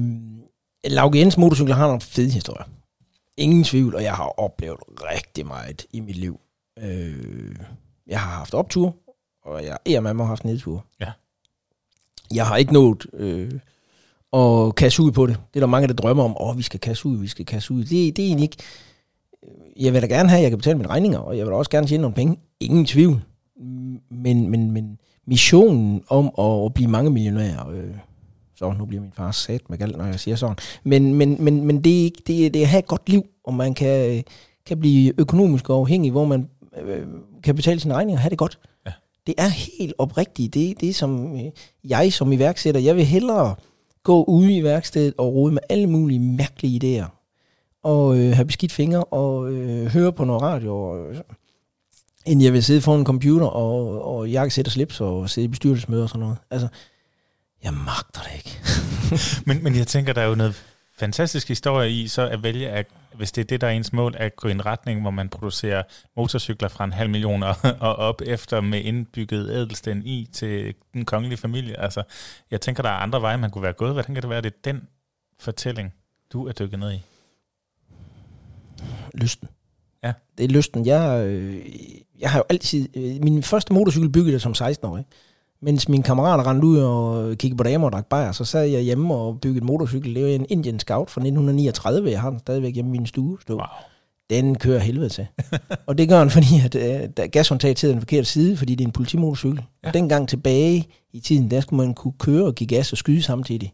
Lauke 0.84 1.18
Jens 1.18 1.36
motorcykler 1.36 1.74
har 1.74 1.86
nogle 1.86 2.00
fede 2.00 2.30
historier. 2.30 2.64
Ingen 3.36 3.64
tvivl, 3.64 3.94
og 3.94 4.02
jeg 4.02 4.14
har 4.14 4.24
oplevet 4.40 4.78
rigtig 4.88 5.46
meget 5.46 5.86
i 5.92 6.00
mit 6.00 6.16
liv. 6.16 6.40
Øh, 6.78 7.56
jeg 8.06 8.20
har 8.20 8.30
haft 8.30 8.54
optur, 8.54 8.96
og 9.44 9.64
jeg 9.64 9.78
er 9.86 10.00
med 10.00 10.14
mig 10.14 10.24
har 10.26 10.28
haft 10.28 10.44
nedtur. 10.44 10.84
Ja. 11.00 11.12
Jeg 12.34 12.46
har 12.46 12.56
ikke 12.56 12.72
nået 12.72 13.06
øh, 13.12 13.52
at 14.34 14.74
kaste 14.74 15.02
ud 15.02 15.12
på 15.12 15.26
det. 15.26 15.36
Det 15.36 15.56
er 15.56 15.60
der 15.60 15.66
mange, 15.66 15.88
der 15.88 15.94
drømmer 15.94 16.24
om, 16.24 16.36
åh, 16.40 16.48
oh, 16.48 16.58
vi 16.58 16.62
skal 16.62 16.80
kaste 16.80 17.06
ud, 17.06 17.16
vi 17.16 17.28
skal 17.28 17.46
kaste 17.46 17.74
ud. 17.74 17.80
Det, 17.80 18.16
det 18.16 18.18
er 18.18 18.26
egentlig 18.26 18.42
ikke... 18.42 18.56
Jeg 19.80 19.92
vil 19.92 20.02
da 20.02 20.06
gerne 20.06 20.28
have, 20.28 20.38
at 20.38 20.42
jeg 20.42 20.50
kan 20.50 20.58
betale 20.58 20.78
mine 20.78 20.88
regninger, 20.88 21.18
og 21.18 21.38
jeg 21.38 21.46
vil 21.46 21.50
da 21.50 21.56
også 21.56 21.70
gerne 21.70 21.86
tjene 21.86 22.02
nogle 22.02 22.14
penge. 22.14 22.36
Ingen 22.60 22.86
tvivl. 22.86 23.22
Men, 24.10 24.50
men, 24.50 24.70
men 24.70 24.98
missionen 25.26 26.02
om 26.08 26.30
at, 26.38 26.64
at 26.64 26.74
blive 26.74 26.90
mange 26.90 27.10
millionærer, 27.10 27.68
øh, 27.68 27.94
så 28.56 28.74
nu 28.78 28.84
bliver 28.84 29.02
min 29.02 29.12
far 29.12 29.30
sat 29.30 29.70
med 29.70 29.78
galt, 29.78 29.96
når 29.96 30.04
jeg 30.04 30.20
siger 30.20 30.36
sådan. 30.36 30.56
Men, 30.84 31.14
men, 31.14 31.36
men, 31.40 31.64
men 31.64 31.84
det, 31.84 32.00
er 32.00 32.04
ikke, 32.04 32.22
det, 32.26 32.46
er, 32.46 32.50
det 32.50 32.60
er 32.60 32.64
at 32.64 32.68
have 32.68 32.78
et 32.78 32.86
godt 32.86 33.08
liv, 33.08 33.26
og 33.44 33.54
man 33.54 33.74
kan, 33.74 34.24
kan 34.66 34.80
blive 34.80 35.12
økonomisk 35.18 35.68
afhængig, 35.68 36.10
hvor 36.10 36.24
man 36.24 36.48
øh, 36.82 37.06
kan 37.42 37.56
betale 37.56 37.80
sine 37.80 37.94
regninger 37.94 38.18
og 38.18 38.22
have 38.22 38.30
det 38.30 38.38
godt. 38.38 38.58
Ja. 38.86 38.92
Det 39.26 39.34
er 39.38 39.48
helt 39.48 39.94
oprigtigt. 39.98 40.54
Det, 40.54 40.80
det 40.80 40.88
er 40.88 40.92
som 40.92 41.36
øh, 41.36 41.50
jeg 41.84 42.12
som 42.12 42.32
iværksætter. 42.32 42.80
Jeg 42.80 42.96
vil 42.96 43.04
hellere 43.04 43.54
gå 44.04 44.24
ude 44.24 44.56
i 44.56 44.62
værkstedet 44.62 45.14
og 45.18 45.34
rode 45.34 45.52
med 45.52 45.62
alle 45.68 45.86
mulige 45.86 46.20
mærkelige 46.20 47.02
idéer. 47.02 47.06
Og 47.82 48.18
øh, 48.18 48.32
have 48.32 48.46
beskidt 48.46 48.72
fingre 48.72 49.04
og 49.04 49.52
øh, 49.52 49.86
høre 49.86 50.12
på 50.12 50.24
noget 50.24 50.42
radio. 50.42 50.76
Og, 50.76 51.10
øh, 51.10 51.16
end 52.26 52.42
jeg 52.42 52.52
vil 52.52 52.64
sidde 52.64 52.80
foran 52.80 53.00
en 53.00 53.06
computer 53.06 53.46
og, 53.46 54.04
og 54.16 54.30
jakkesæt 54.30 54.66
og 54.66 54.72
slips 54.72 55.00
og 55.00 55.30
sidde 55.30 55.44
i 55.44 55.48
bestyrelsesmøder 55.48 56.02
og 56.02 56.08
sådan 56.08 56.20
noget. 56.20 56.36
Altså, 56.50 56.68
jeg 57.64 57.74
magter 57.74 58.20
det 58.20 58.32
ikke. 58.36 58.60
Men, 59.46 59.64
men 59.64 59.76
jeg 59.76 59.86
tænker, 59.86 60.12
der 60.12 60.22
er 60.22 60.26
jo 60.26 60.34
noget 60.34 60.73
fantastisk 60.96 61.48
historie 61.48 61.90
i, 61.90 62.08
så 62.08 62.28
at 62.28 62.42
vælge, 62.42 62.68
at, 62.68 62.86
hvis 63.14 63.32
det 63.32 63.40
er 63.40 63.46
det, 63.46 63.60
der 63.60 63.66
er 63.66 63.70
ens 63.70 63.92
mål, 63.92 64.14
at 64.16 64.36
gå 64.36 64.48
i 64.48 64.50
en 64.50 64.66
retning, 64.66 65.00
hvor 65.00 65.10
man 65.10 65.28
producerer 65.28 65.82
motorcykler 66.16 66.68
fra 66.68 66.84
en 66.84 66.92
halv 66.92 67.10
million 67.10 67.42
og, 67.42 67.56
og 67.80 67.96
op 67.96 68.22
efter 68.26 68.60
med 68.60 68.80
indbygget 68.80 69.50
ædelsten 69.50 70.02
i 70.06 70.28
til 70.32 70.74
den 70.94 71.04
kongelige 71.04 71.38
familie. 71.38 71.80
Altså, 71.80 72.02
jeg 72.50 72.60
tænker, 72.60 72.82
der 72.82 72.90
er 72.90 72.96
andre 72.96 73.22
veje, 73.22 73.38
man 73.38 73.50
kunne 73.50 73.62
være 73.62 73.72
gået. 73.72 73.92
Hvad 73.92 74.04
tænker 74.04 74.20
det 74.20 74.30
være, 74.30 74.40
det 74.40 74.52
er 74.52 74.72
den 74.72 74.88
fortælling, 75.40 75.94
du 76.32 76.46
er 76.46 76.52
dykket 76.52 76.78
ned 76.78 76.92
i? 76.92 77.02
Lysten. 79.14 79.48
Ja. 80.02 80.12
Det 80.38 80.44
er 80.44 80.48
lysten. 80.48 80.86
Jeg, 80.86 81.26
øh, 81.26 81.66
jeg 82.18 82.30
har 82.30 82.38
jo 82.38 82.44
altid... 82.48 82.88
Øh, 82.96 83.22
min 83.22 83.42
første 83.42 83.72
motorcykel 83.72 84.08
byggede 84.08 84.32
jeg 84.32 84.40
som 84.40 84.52
16-årig. 84.52 85.04
Mens 85.64 85.88
mine 85.88 86.02
kammerater 86.02 86.46
rendte 86.46 86.66
ud 86.66 86.78
og 86.78 87.36
kiggede 87.38 87.56
på 87.56 87.62
damer 87.62 87.86
og 87.86 87.92
drak 87.92 88.06
bajer, 88.06 88.32
så 88.32 88.44
sad 88.44 88.64
jeg 88.64 88.82
hjemme 88.82 89.14
og 89.14 89.40
byggede 89.40 89.60
en 89.60 89.66
motorcykel. 89.66 90.14
Det 90.14 90.22
var 90.24 90.28
en 90.28 90.46
Indian 90.48 90.78
Scout 90.78 91.10
fra 91.10 91.20
1939. 91.20 92.10
Jeg 92.10 92.20
har 92.20 92.30
den 92.30 92.38
stadigvæk 92.38 92.74
hjemme 92.74 92.90
i 92.90 92.92
min 92.92 93.06
stue. 93.06 93.38
Stå. 93.40 93.54
Wow. 93.54 93.62
Den 94.30 94.58
kører 94.58 94.78
helvede 94.78 95.08
til. 95.08 95.26
og 95.86 95.98
det 95.98 96.08
gør 96.08 96.20
den, 96.20 96.30
fordi 96.30 96.60
at, 96.64 96.74
øh, 96.74 97.08
der 97.16 97.26
gashåndtaget 97.26 97.76
til 97.76 97.88
den 97.88 97.98
forkerte 97.98 98.24
side, 98.24 98.56
fordi 98.56 98.74
det 98.74 98.84
er 98.84 98.88
en 98.88 98.92
politimotorcykel. 98.92 99.62
Ja. 99.82 99.88
Og 99.88 99.94
dengang 99.94 100.28
tilbage 100.28 100.88
i 101.12 101.20
tiden, 101.20 101.50
der 101.50 101.60
skulle 101.60 101.86
man 101.86 101.94
kunne 101.94 102.14
køre 102.18 102.44
og 102.44 102.54
give 102.54 102.68
gas 102.68 102.92
og 102.92 102.98
skyde 102.98 103.22
samtidig. 103.22 103.72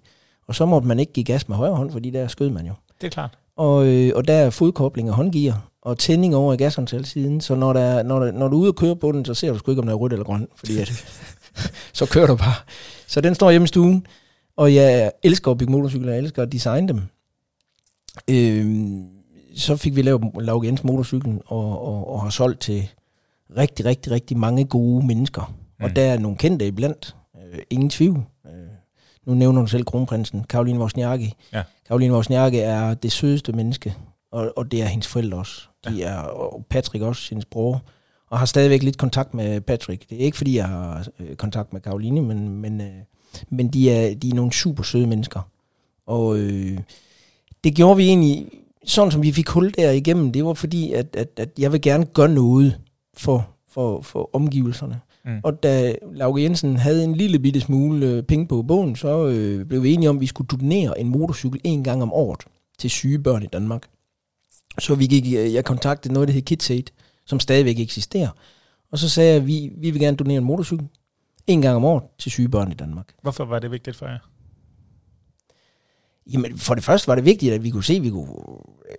Og 0.49 0.55
så 0.55 0.67
måtte 0.67 0.89
man 0.89 0.99
ikke 0.99 1.13
give 1.13 1.25
gas 1.25 1.49
med 1.49 1.57
højre 1.57 1.75
hånd, 1.75 1.91
fordi 1.91 2.11
der 2.11 2.29
skød 2.29 2.51
man 2.51 2.67
jo. 2.67 2.73
Det 3.01 3.07
er 3.07 3.11
klart. 3.11 3.39
Og, 3.57 3.87
øh, 3.87 4.13
og 4.15 4.29
der 4.29 4.35
er 4.35 4.51
fodkobling 4.51 5.11
og 5.11 5.17
håndgear 5.17 5.71
og 5.83 5.99
tænding 5.99 6.37
over 6.37 6.55
i 6.55 6.57
gashåndtagssiden, 6.57 7.41
så 7.41 7.55
når, 7.55 7.73
der, 7.73 8.03
når, 8.03 8.21
der, 8.21 8.33
når 8.33 8.49
du 8.49 8.57
er 8.57 8.61
ude 8.61 8.71
og 8.71 8.77
køre 8.77 8.97
på 8.97 9.13
den, 9.13 9.25
så 9.25 9.35
ser 9.35 9.53
du 9.53 9.59
sgu 9.59 9.71
ikke, 9.71 9.81
om 9.81 9.87
der 9.87 9.95
er 9.95 9.99
rødt 9.99 10.13
eller 10.13 10.25
grønt, 10.25 10.51
fordi 10.57 10.79
at, 10.79 10.91
så 11.99 12.07
kører 12.07 12.27
du 12.27 12.37
bare. 12.37 12.55
Så 13.07 13.21
den 13.21 13.35
står 13.35 13.51
hjemme 13.51 13.65
i 13.65 13.69
stuen, 13.69 14.07
og 14.57 14.75
jeg 14.75 15.13
elsker 15.23 15.51
at 15.51 15.59
bygge 15.59 15.73
motorcykler, 15.73 16.13
jeg 16.13 16.23
elsker 16.23 16.43
at 16.43 16.53
designe 16.53 16.89
dem. 16.89 17.03
Øh, 18.31 19.01
så 19.57 19.77
fik 19.77 19.97
vi 19.97 20.03
lavet 20.03 20.23
Lauke 20.41 20.67
Jens 20.67 20.85
motorcyklen, 20.85 21.43
og, 21.47 21.87
og, 21.87 22.13
og 22.13 22.23
har 22.23 22.31
solgt 22.31 22.61
til 22.61 22.89
rigtig, 23.57 23.85
rigtig, 23.85 24.13
rigtig 24.13 24.37
mange 24.37 24.65
gode 24.65 25.07
mennesker. 25.07 25.55
Mm. 25.79 25.85
Og 25.85 25.97
der 25.97 26.03
er 26.03 26.19
nogle 26.19 26.37
kendte 26.37 26.67
iblandt, 26.67 27.17
øh, 27.37 27.59
ingen 27.71 27.91
tvivl. 27.91 28.25
Øh, 28.47 28.53
nu 29.27 29.35
nævner 29.35 29.61
du 29.61 29.67
selv 29.67 29.85
kronprinsen, 29.85 30.45
Karoline 30.45 30.79
Wozniacki. 30.81 31.35
Ja. 31.53 31.63
Karoline 31.89 32.15
Wozniacki 32.15 32.59
er 32.59 32.95
det 32.95 33.13
sødeste 33.13 33.53
menneske, 33.53 33.95
og, 34.33 34.53
og 34.57 34.71
det 34.71 34.83
er 34.83 34.87
hendes 34.87 35.07
forældre 35.07 35.39
også. 35.39 35.63
De 35.89 36.03
er, 36.03 36.17
og 36.17 36.67
Patrick 36.71 37.05
også, 37.05 37.27
hendes 37.31 37.45
bror, 37.45 37.83
og 38.31 38.39
har 38.39 38.47
stadigvæk 38.47 38.83
lidt 38.83 38.99
kontakt 38.99 39.35
med 39.35 39.61
Patrick. 39.61 40.11
Det 40.11 40.21
er 40.21 40.25
ikke, 40.25 40.37
fordi 40.37 40.57
jeg 40.57 40.69
har 40.69 41.09
øh, 41.21 41.37
kontakt 41.37 41.73
med 41.73 41.81
Karoline, 41.81 42.23
men, 42.23 42.49
men, 42.49 42.81
øh, 42.81 42.89
men 43.51 43.69
de, 43.69 43.91
er, 43.91 44.15
de 44.15 44.29
er 44.31 44.35
nogle 44.35 44.53
super 44.53 44.83
søde 44.83 45.07
mennesker. 45.07 45.41
Og 46.07 46.39
øh, 46.39 46.79
det 47.65 47.75
gjorde 47.75 47.97
vi 47.97 48.07
egentlig, 48.07 48.47
sådan 48.85 49.11
som 49.11 49.23
vi 49.23 49.33
fik 49.33 49.49
hul 49.49 49.75
der 49.79 49.91
igennem, 49.91 50.33
det 50.33 50.45
var 50.45 50.55
fordi, 50.55 50.93
at, 50.93 51.17
at, 51.17 51.29
at 51.37 51.49
jeg 51.59 51.73
vil 51.73 51.81
gerne 51.81 52.05
gøre 52.05 52.29
noget 52.29 52.81
for, 53.15 53.49
for, 53.69 54.01
for 54.01 54.31
omgivelserne. 54.33 55.01
Mm. 55.25 55.41
Og 55.45 55.63
da 55.63 55.95
Lauke 56.13 56.43
Jensen 56.43 56.77
havde 56.77 57.05
en 57.05 57.15
lille 57.15 57.39
bitte 57.39 57.61
smule 57.61 58.07
øh, 58.07 58.23
penge 58.23 58.47
på 58.47 58.63
bogen, 58.63 58.97
så 58.97 59.27
øh, 59.27 59.65
blev 59.65 59.83
vi 59.83 59.93
enige 59.93 60.11
om, 60.11 60.17
at 60.17 60.21
vi 60.21 60.27
skulle 60.27 60.49
donere 60.49 61.01
en 61.01 61.09
motorcykel 61.09 61.61
en 61.65 61.85
gang 61.85 62.03
om 62.03 62.13
året 62.13 62.45
til 62.79 62.91
syge 62.91 63.19
børn 63.19 63.43
i 63.43 63.47
Danmark. 63.47 63.87
Så 64.79 64.95
vi 64.95 65.07
gik, 65.07 65.25
øh, 65.25 65.55
jeg 65.55 65.65
kontaktede 65.65 66.15
noget, 66.15 66.29
der 66.29 66.35
hed 66.35 66.43
KidSaid, 66.43 66.85
som 67.31 67.41
stadigvæk 67.41 67.79
eksisterer. 67.79 68.29
Og 68.93 68.99
så 68.99 69.09
sagde 69.09 69.31
jeg, 69.31 69.37
at 69.37 69.47
vi, 69.47 69.71
vi 69.77 69.91
vil 69.91 70.01
gerne 70.01 70.17
donere 70.17 70.39
en 70.39 70.45
motorcykel 70.45 70.87
en 71.47 71.63
gang 71.63 71.77
om 71.77 71.85
året 71.85 72.03
til 72.19 72.31
syge 72.31 72.49
børn 72.49 72.73
i 72.73 72.75
Danmark. 72.75 73.07
Hvorfor 73.23 73.45
var 73.45 73.59
det 73.59 73.71
vigtigt 73.71 73.97
for 73.97 74.07
jer? 74.07 74.19
Jamen, 76.33 76.59
for 76.59 76.75
det 76.75 76.85
første 76.85 77.09
var 77.09 77.15
det 77.15 77.25
vigtigt, 77.25 77.55
at 77.55 77.65
vi 77.65 77.71
kunne 77.71 77.85
se, 77.85 77.95
at 77.95 78.03
vi 78.03 78.11
kunne, 78.11 78.29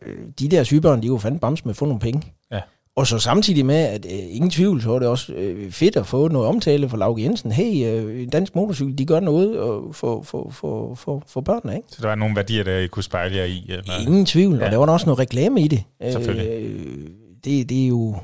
øh, 0.02 0.18
de 0.40 0.48
der 0.48 0.64
sygebørn, 0.64 1.02
de 1.02 1.08
kunne 1.08 1.20
fandme 1.20 1.40
bamse 1.40 1.64
med 1.66 1.70
at 1.70 1.78
få 1.78 1.86
nogle 1.86 2.00
penge. 2.00 2.34
Ja. 2.52 2.60
Og 2.96 3.08
så 3.08 3.20
samtidig 3.20 3.66
med, 3.66 3.76
at 3.76 4.06
øh, 4.06 4.36
ingen 4.36 4.50
tvivl, 4.50 4.82
så 4.82 4.90
var 4.90 5.00
det 5.00 5.08
også 5.08 5.34
øh, 5.34 5.72
fedt 5.72 5.96
at 5.96 6.08
få 6.08 6.28
noget 6.28 6.48
omtale 6.48 6.90
fra 6.90 6.98
Lauke 6.98 7.24
Jensen. 7.24 7.52
Hey, 7.52 7.86
øh, 7.86 8.28
dansk 8.32 8.56
motorcykel, 8.56 8.98
de 8.98 9.06
gør 9.06 9.20
noget 9.20 9.50
øh, 9.50 9.94
for, 9.94 10.22
for, 10.22 10.50
for, 10.52 10.96
for, 10.96 11.24
for 11.28 11.42
børnene, 11.42 11.76
ikke? 11.76 11.88
Så 11.92 11.98
der 12.02 12.08
var 12.08 12.16
nogle 12.16 12.36
værdier, 12.36 12.64
der 12.64 12.78
I 12.78 12.88
kunne 12.88 13.04
spejle 13.04 13.36
jer 13.36 13.46
i? 13.46 13.66
Eller? 13.70 14.08
Ingen 14.08 14.26
tvivl, 14.26 14.58
ja. 14.58 14.66
og 14.66 14.72
der 14.72 14.78
var 14.78 14.88
også 14.88 15.06
noget 15.06 15.20
reklame 15.20 15.62
i 15.62 15.68
det. 15.68 15.84
Selvfølgelig. 16.02 16.50
Øh, 16.50 17.08
det, 17.46 17.70
det 17.70 17.84
er 17.84 17.88
jo... 17.88 18.16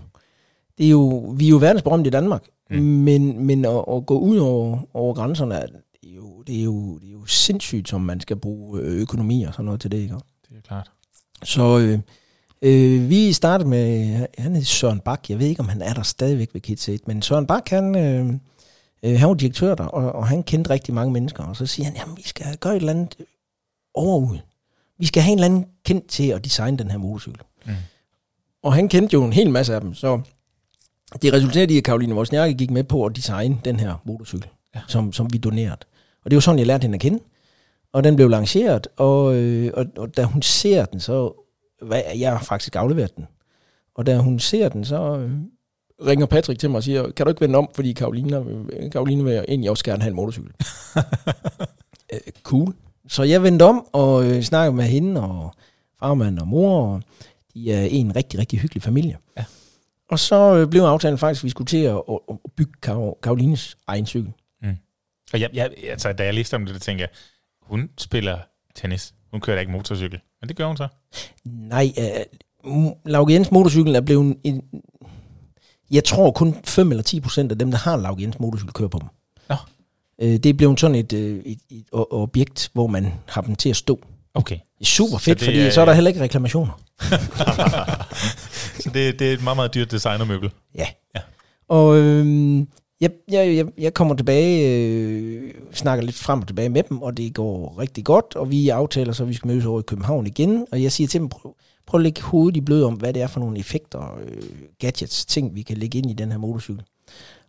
Det 0.77 0.86
er 0.86 0.89
jo, 0.89 1.34
vi 1.38 1.45
er 1.45 1.49
jo 1.49 1.58
verdensberømte 1.58 2.08
i 2.08 2.12
Danmark, 2.12 2.43
mm. 2.69 2.77
men, 2.77 3.45
men 3.45 3.65
at, 3.65 3.84
at 3.91 4.06
gå 4.06 4.19
ud 4.19 4.38
over, 4.38 4.80
over 4.93 5.13
grænserne, 5.13 5.56
det 5.56 6.12
er, 6.12 6.15
jo, 6.15 6.41
det, 6.47 6.60
er 6.60 6.63
jo, 6.63 6.97
det 6.97 7.08
er 7.08 7.12
jo 7.12 7.25
sindssygt, 7.25 7.89
som 7.89 8.01
man 8.01 8.19
skal 8.19 8.36
bruge 8.36 8.82
øh, 8.82 9.01
økonomi 9.01 9.43
og 9.43 9.53
sådan 9.53 9.65
noget 9.65 9.82
til 9.82 9.91
det, 9.91 9.97
ikke? 9.97 10.15
Det 10.49 10.58
er 10.58 10.62
klart. 10.62 10.91
Så 11.43 11.80
øh, 11.80 11.99
øh, 12.62 13.10
vi 13.10 13.34
startede 13.34 13.69
med, 13.69 14.06
han 14.38 14.51
hedder 14.51 14.65
Søren 14.65 14.99
Bak, 14.99 15.30
jeg 15.30 15.39
ved 15.39 15.47
ikke, 15.47 15.60
om 15.60 15.69
han 15.69 15.82
er 15.82 15.93
der 15.93 16.03
stadigvæk 16.03 16.53
ved 16.53 16.62
KidSaid, 16.62 16.99
men 17.08 17.21
Søren 17.21 17.47
Bak, 17.47 17.69
han, 17.69 17.95
øh, 17.95 18.34
øh, 19.03 19.19
han 19.19 19.30
var 19.30 19.36
direktør 19.36 19.75
der, 19.75 19.86
og, 19.86 20.12
og 20.12 20.27
han 20.27 20.43
kendte 20.43 20.69
rigtig 20.69 20.93
mange 20.93 21.13
mennesker, 21.13 21.43
og 21.43 21.56
så 21.56 21.65
siger 21.65 21.86
han, 21.86 21.95
jamen 21.95 22.17
vi 22.17 22.23
skal 22.23 22.58
gøre 22.58 22.75
et 22.75 22.80
eller 22.80 22.93
andet 22.93 23.15
overud. 23.93 24.38
Vi 24.99 25.06
skal 25.06 25.23
have 25.23 25.32
en 25.32 25.38
eller 25.38 25.45
anden 25.45 25.65
kendt 25.86 26.08
til 26.08 26.27
at 26.27 26.43
designe 26.43 26.77
den 26.77 26.91
her 26.91 26.97
motorcykel. 26.97 27.41
Mm. 27.65 27.71
Og 28.67 28.73
han 28.73 28.89
kendte 28.89 29.13
jo 29.13 29.23
en 29.23 29.34
hel 29.34 29.49
masse 29.49 29.75
af 29.75 29.82
dem, 29.82 29.93
så 29.93 30.21
det 31.21 31.34
resulterede 31.34 31.73
i, 31.73 31.77
at 31.77 31.84
Karoline 31.84 32.15
Wozniacki 32.15 32.53
gik 32.53 32.71
med 32.71 32.84
på 32.84 33.06
at 33.06 33.15
designe 33.15 33.58
den 33.65 33.80
her 33.80 33.95
motorcykel, 34.06 34.49
ja. 34.75 34.80
som, 34.88 35.13
som 35.13 35.34
vi 35.34 35.38
donerede. 35.38 35.77
Og 36.25 36.32
det 36.32 36.36
var 36.36 36.39
sådan, 36.39 36.60
jeg 36.60 36.67
lærte 36.67 36.82
hende 36.82 36.95
at 36.95 37.01
kende. 37.01 37.19
Og 37.93 38.03
den 38.03 38.15
blev 38.15 38.30
lanceret, 38.30 38.88
og, 38.97 39.36
øh, 39.36 39.71
og, 39.73 39.86
og 39.97 40.17
da 40.17 40.23
hun 40.23 40.41
ser 40.41 40.86
den, 40.86 40.99
så... 40.99 41.43
Hvad, 41.82 42.01
jeg 42.19 42.32
har 42.32 42.43
faktisk 42.43 42.75
afleveret 42.75 43.15
den. 43.15 43.27
Og 43.95 44.06
da 44.06 44.17
hun 44.17 44.39
ser 44.39 44.69
den, 44.69 44.86
så 44.86 45.17
øh, 45.17 45.32
ringer 46.08 46.25
Patrick 46.25 46.60
til 46.60 46.69
mig 46.69 46.77
og 46.77 46.84
siger, 46.84 47.12
kan 47.12 47.25
du 47.25 47.30
ikke 47.30 47.41
vende 47.41 47.58
om, 47.58 47.69
fordi 47.73 47.93
Karoline, 47.93 48.45
Karoline 48.91 49.23
vil 49.23 49.45
egentlig 49.47 49.69
også 49.69 49.84
gerne 49.84 50.01
have 50.01 50.10
en 50.10 50.15
motorcykel. 50.15 50.51
øh, 52.13 52.19
cool. 52.43 52.73
Så 53.08 53.23
jeg 53.23 53.43
vendte 53.43 53.63
om 53.63 53.86
og 53.93 54.25
øh, 54.25 54.41
snakkede 54.41 54.75
med 54.75 54.86
hende 54.86 55.21
og 55.21 55.53
farmand 55.99 56.39
og 56.39 56.47
mor, 56.47 56.93
og 56.93 57.01
de 57.58 57.72
er 57.72 57.86
en 57.86 58.15
rigtig, 58.15 58.39
rigtig 58.39 58.60
hyggelig 58.60 58.84
familie. 58.84 59.17
Ja. 59.38 59.46
Og 60.10 60.20
så 60.20 60.56
øh, 60.56 60.70
blev 60.70 60.82
aftalen 60.82 61.17
faktisk, 61.17 61.41
at 61.41 61.43
vi 61.43 61.50
skulle 61.50 61.67
til 61.67 61.84
at, 61.84 62.02
at 62.30 62.52
bygge 62.56 62.72
Karolines 63.24 63.78
egen 63.88 64.06
cykel. 64.06 64.32
Mm. 64.62 64.78
Og 65.34 65.39
jeg, 65.39 65.50
jeg, 65.54 65.72
altså, 65.84 66.13
da 66.13 66.24
jeg 66.24 66.34
læste 66.34 66.56
om 66.56 66.65
det, 66.65 66.74
der 66.74 66.80
tænkte 66.80 67.02
jeg, 67.02 67.10
hun 67.62 67.89
spiller 67.98 68.38
tennis. 68.76 69.13
Hun 69.32 69.41
kører 69.41 69.56
da 69.56 69.60
ikke 69.60 69.72
motorcykel. 69.72 70.20
Men 70.41 70.48
det 70.48 70.56
gør 70.58 70.67
hun 70.67 70.78
så. 70.78 70.88
Nej, 71.46 71.91
Lauke 73.06 73.34
Jens 73.34 73.52
motorcykel 73.52 73.96
er 73.96 74.02
blevet 74.02 74.38
en... 74.43 74.62
Jeg 75.91 76.04
tror 76.04 76.32
kun 76.32 76.56
5 76.65 76.91
eller 76.91 77.04
10 77.04 77.20
procent 77.20 77.52
af 77.52 77.60
dem, 77.60 77.72
der 77.72 77.78
har 77.78 77.98
Lauke 77.98 78.22
Jens 78.22 78.39
motorcykel, 78.39 78.74
kører 78.74 78.89
på 78.89 79.00
dem. 79.00 79.08
Nå. 79.50 79.56
Uh, 80.17 80.28
det 80.28 80.46
er 80.46 80.54
blevet 80.54 80.80
sådan 80.80 80.96
et, 80.96 81.13
et, 81.13 81.41
et, 81.46 81.60
et 81.70 81.86
objekt, 81.91 82.70
hvor 82.74 82.88
man 82.88 83.13
har 83.28 83.41
dem 83.41 83.56
til 83.56 83.70
at 83.70 83.76
stå. 83.76 84.00
Okay. 84.38 84.56
Det 84.56 84.82
er 84.82 84.86
super 84.86 85.17
fedt, 85.17 85.39
Så 85.39 85.45
fordi 85.45 85.58
er- 85.60 85.69
så 85.71 85.82
er 85.82 85.86
der 85.86 85.93
heller 85.93 86.08
ikke 86.10 86.21
reklamationer. 86.21 86.80
så 88.84 88.89
det, 88.93 89.19
det 89.19 89.30
er 89.30 89.34
et 89.34 89.43
meget, 89.43 89.56
meget 89.56 89.73
dyrt 89.73 89.91
designermøbel. 89.91 90.50
Ja. 90.76 90.88
Ja. 91.15 91.21
Og 91.69 91.97
øhm, 91.97 92.67
jeg, 93.02 93.10
jeg, 93.32 93.65
jeg, 93.78 93.93
kommer 93.93 94.15
tilbage, 94.15 94.69
øh, 94.69 95.54
snakker 95.73 96.06
lidt 96.06 96.15
frem 96.15 96.39
og 96.41 96.47
tilbage 96.47 96.69
med 96.69 96.84
dem, 96.84 97.02
og 97.02 97.17
det 97.17 97.34
går 97.34 97.76
rigtig 97.80 98.06
godt, 98.06 98.36
og 98.36 98.52
vi 98.52 98.69
aftaler 98.69 99.13
så, 99.13 99.23
at 99.23 99.30
vi 99.30 99.34
skal 99.34 99.47
mødes 99.47 99.65
over 99.65 99.80
i 99.80 99.84
København 99.88 100.28
igen, 100.28 100.65
og 100.71 100.84
jeg 100.84 100.91
siger 100.91 101.08
til 101.08 101.19
dem, 101.19 101.30
prøv, 101.30 101.56
prøv 101.88 102.00
at 102.00 102.04
lægge 102.04 102.21
hovedet 102.21 102.58
i 102.58 102.62
blød 102.62 102.84
om, 102.84 102.93
hvad 102.93 103.13
det 103.13 103.21
er 103.21 103.28
for 103.28 103.39
nogle 103.39 103.60
effekter, 103.60 104.17
øh, 104.28 104.43
gadgets, 104.80 105.26
ting, 105.26 105.56
vi 105.56 105.62
kan 105.62 105.78
lægge 105.78 105.97
ind 105.97 106.10
i 106.12 106.13
den 106.13 106.32
her 106.32 106.38
motorcykel. 106.39 106.82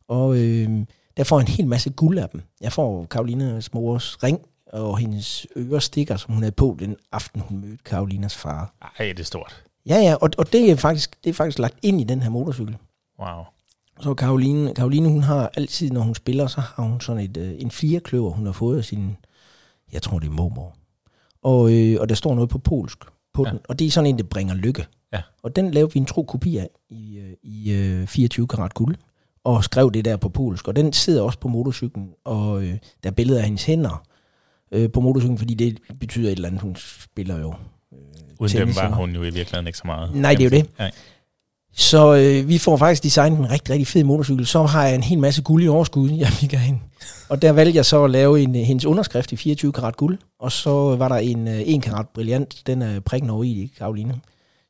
Og 0.09 0.37
øh, 0.39 0.69
der 1.17 1.25
får 1.25 1.39
jeg 1.41 1.49
en 1.49 1.53
hel 1.55 1.67
masse 1.67 1.91
guld 1.91 2.19
af 2.19 2.29
dem. 2.29 2.43
Jeg 2.61 2.73
får 2.73 3.07
Karolinas 3.11 3.75
mors 3.75 4.23
ring, 4.23 4.39
og 4.73 4.99
hendes 4.99 5.47
ørestikker, 5.57 6.17
som 6.17 6.35
hun 6.35 6.43
havde 6.43 6.53
på 6.55 6.77
den 6.79 6.97
aften, 7.13 7.41
hun 7.41 7.61
mødte 7.61 7.79
Karolinas 7.85 8.37
far. 8.37 8.75
Ej, 8.99 9.07
det 9.07 9.21
er 9.21 9.25
stort. 9.25 9.65
Ja, 9.87 9.97
ja, 9.97 10.15
og, 10.15 10.31
og 10.39 10.53
det, 10.53 10.71
er 10.71 10.77
faktisk, 10.77 11.25
det 11.25 11.31
er 11.31 11.35
faktisk 11.35 11.59
lagt 11.59 11.75
ind 11.83 12.01
i 12.01 12.05
den 12.05 12.23
her 12.23 12.31
motorcykel. 12.31 12.77
Wow. 13.21 13.43
Så 14.01 14.15
Karoline, 14.15 14.75
Karoline, 14.75 15.09
hun 15.09 15.23
har 15.23 15.51
altid, 15.57 15.91
når 15.91 16.01
hun 16.01 16.15
spiller, 16.15 16.47
så 16.47 16.61
har 16.61 16.83
hun 16.83 17.01
sådan 17.01 17.23
et, 17.23 17.37
øh, 17.37 17.55
en 17.59 17.71
firekløver, 17.71 18.31
hun 18.31 18.47
har 18.47 18.53
fået 18.53 18.79
af 18.79 18.85
sin, 18.85 19.17
jeg 19.93 20.03
tror 20.03 20.19
det 20.19 20.27
er 20.27 20.33
mormor. 20.33 20.77
Og, 21.43 21.73
øh, 21.73 22.01
og 22.01 22.09
der 22.09 22.15
står 22.15 22.35
noget 22.35 22.51
på 22.51 22.59
polsk 22.59 22.99
på 23.35 23.45
Ja. 23.47 23.51
den, 23.51 23.59
og 23.69 23.79
det 23.79 23.87
er 23.87 23.91
sådan 23.91 24.07
en, 24.11 24.19
der 24.19 24.25
bringer 24.25 24.55
lykke. 24.55 24.87
Ja. 25.13 25.23
Og 25.43 25.57
den 25.57 25.71
lavede 25.71 25.93
vi 25.93 26.01
en 26.01 26.07
tro 26.07 26.23
kopi 26.23 26.57
af 26.57 26.69
i, 26.91 27.19
øh, 27.19 27.33
i 27.43 27.73
øh, 27.73 28.07
24 28.07 28.47
karat 28.47 28.75
guld, 28.75 28.97
og 29.45 29.65
skrev 29.65 29.93
det 29.93 30.05
der 30.05 30.17
på 30.17 30.29
polsk. 30.29 30.69
Og 30.69 30.77
den 30.77 30.93
sidder 30.93 31.23
også 31.23 31.39
på 31.39 31.49
motorcyklen, 31.49 32.11
og 32.25 32.63
øh, 32.63 32.79
der 33.03 33.11
er 33.11 33.15
billeder 33.15 33.39
af 33.39 33.45
hendes 33.45 33.65
hænder 33.65 34.03
øh, 34.73 34.91
på 34.91 35.01
motorcyklen, 35.01 35.39
fordi 35.39 35.55
det 35.55 35.79
betyder 36.01 36.29
et 36.29 36.33
eller 36.37 36.49
andet, 36.49 36.63
hun 36.63 36.77
spiller 37.03 37.39
jo. 37.39 37.55
Uden 38.41 38.53
dem 38.53 38.61
tennis, 38.61 38.77
var 38.77 38.83
eller- 38.83 38.97
hun 38.97 39.11
jo 39.15 39.21
i 39.21 39.25
virkeligheden 39.25 39.67
ikke 39.67 39.79
så 39.79 39.87
meget. 39.87 40.15
Nej, 40.15 40.35
det 40.35 40.41
er 40.41 40.45
jo 40.45 40.51
det. 40.51 40.71
Nej. 40.79 40.91
Så 41.73 42.15
øh, 42.17 42.49
vi 42.49 42.59
får 42.59 42.77
faktisk 42.77 43.03
designet 43.03 43.39
en 43.39 43.51
rigtig, 43.51 43.71
rigtig 43.73 43.87
fed 43.87 44.05
motorcykel. 44.05 44.47
Så 44.47 44.63
har 44.63 44.85
jeg 44.87 44.95
en 44.95 45.03
hel 45.03 45.19
masse 45.19 45.43
guld 45.43 45.65
i 45.65 45.69
overskud, 45.69 46.11
jeg 46.11 46.29
fik 46.29 46.53
hende. 46.53 46.81
Og 47.29 47.43
der 47.43 47.53
valgte 47.53 47.77
jeg 47.77 47.85
så 47.87 48.05
at 48.05 48.11
lave 48.11 48.41
en, 48.41 48.55
hendes 48.55 48.85
underskrift 48.85 49.33
i 49.33 49.37
24 49.37 49.73
karat 49.73 49.97
guld. 49.97 50.19
Og 50.41 50.53
så 50.53 50.71
var 50.97 51.09
der 51.09 51.17
en 51.17 51.49
1 51.49 51.83
karat 51.83 52.07
brilliant, 52.15 52.63
den 52.67 52.83
er 52.83 53.01
prikken 53.01 53.31
over 53.31 53.45
i, 53.45 53.73
Karoline. 53.79 54.15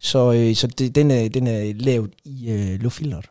Så, 0.00 0.32
øh, 0.32 0.54
så 0.54 0.66
det, 0.66 0.94
den, 0.94 1.10
er, 1.10 1.28
den 1.28 1.46
er 1.46 1.72
lavet 1.74 2.10
i 2.24 2.50
øh, 2.50 2.80
luftfilteret. 2.80 3.26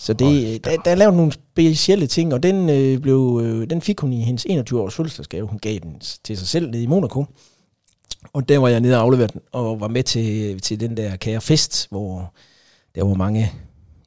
Så 0.00 0.12
det, 0.12 0.64
der, 0.64 0.76
der 0.76 0.90
er 0.90 0.94
lavet 0.94 1.14
nogle 1.14 1.32
specielle 1.32 2.06
ting, 2.06 2.34
og 2.34 2.42
den, 2.42 2.70
øh, 2.70 2.98
blev, 2.98 3.40
øh, 3.44 3.70
den 3.70 3.82
fik 3.82 4.00
hun 4.00 4.12
i 4.12 4.22
hendes 4.22 4.46
21-års 4.46 4.94
fødselsdagsgave. 4.94 5.46
Hun 5.46 5.58
gav 5.58 5.78
den 5.78 6.00
til 6.24 6.36
sig 6.36 6.48
selv 6.48 6.70
nede 6.70 6.82
i 6.82 6.86
Monaco. 6.86 7.24
Og 8.32 8.48
der 8.48 8.58
var 8.58 8.68
jeg 8.68 8.80
nede 8.80 8.96
og 8.96 9.02
afleverede 9.02 9.32
den, 9.32 9.40
og 9.52 9.80
var 9.80 9.88
med 9.88 10.02
til, 10.02 10.60
til 10.60 10.80
den 10.80 10.96
der 10.96 11.16
kære 11.16 11.40
fest, 11.40 11.86
hvor 11.90 12.34
der 12.94 13.04
var 13.04 13.14
mange 13.14 13.52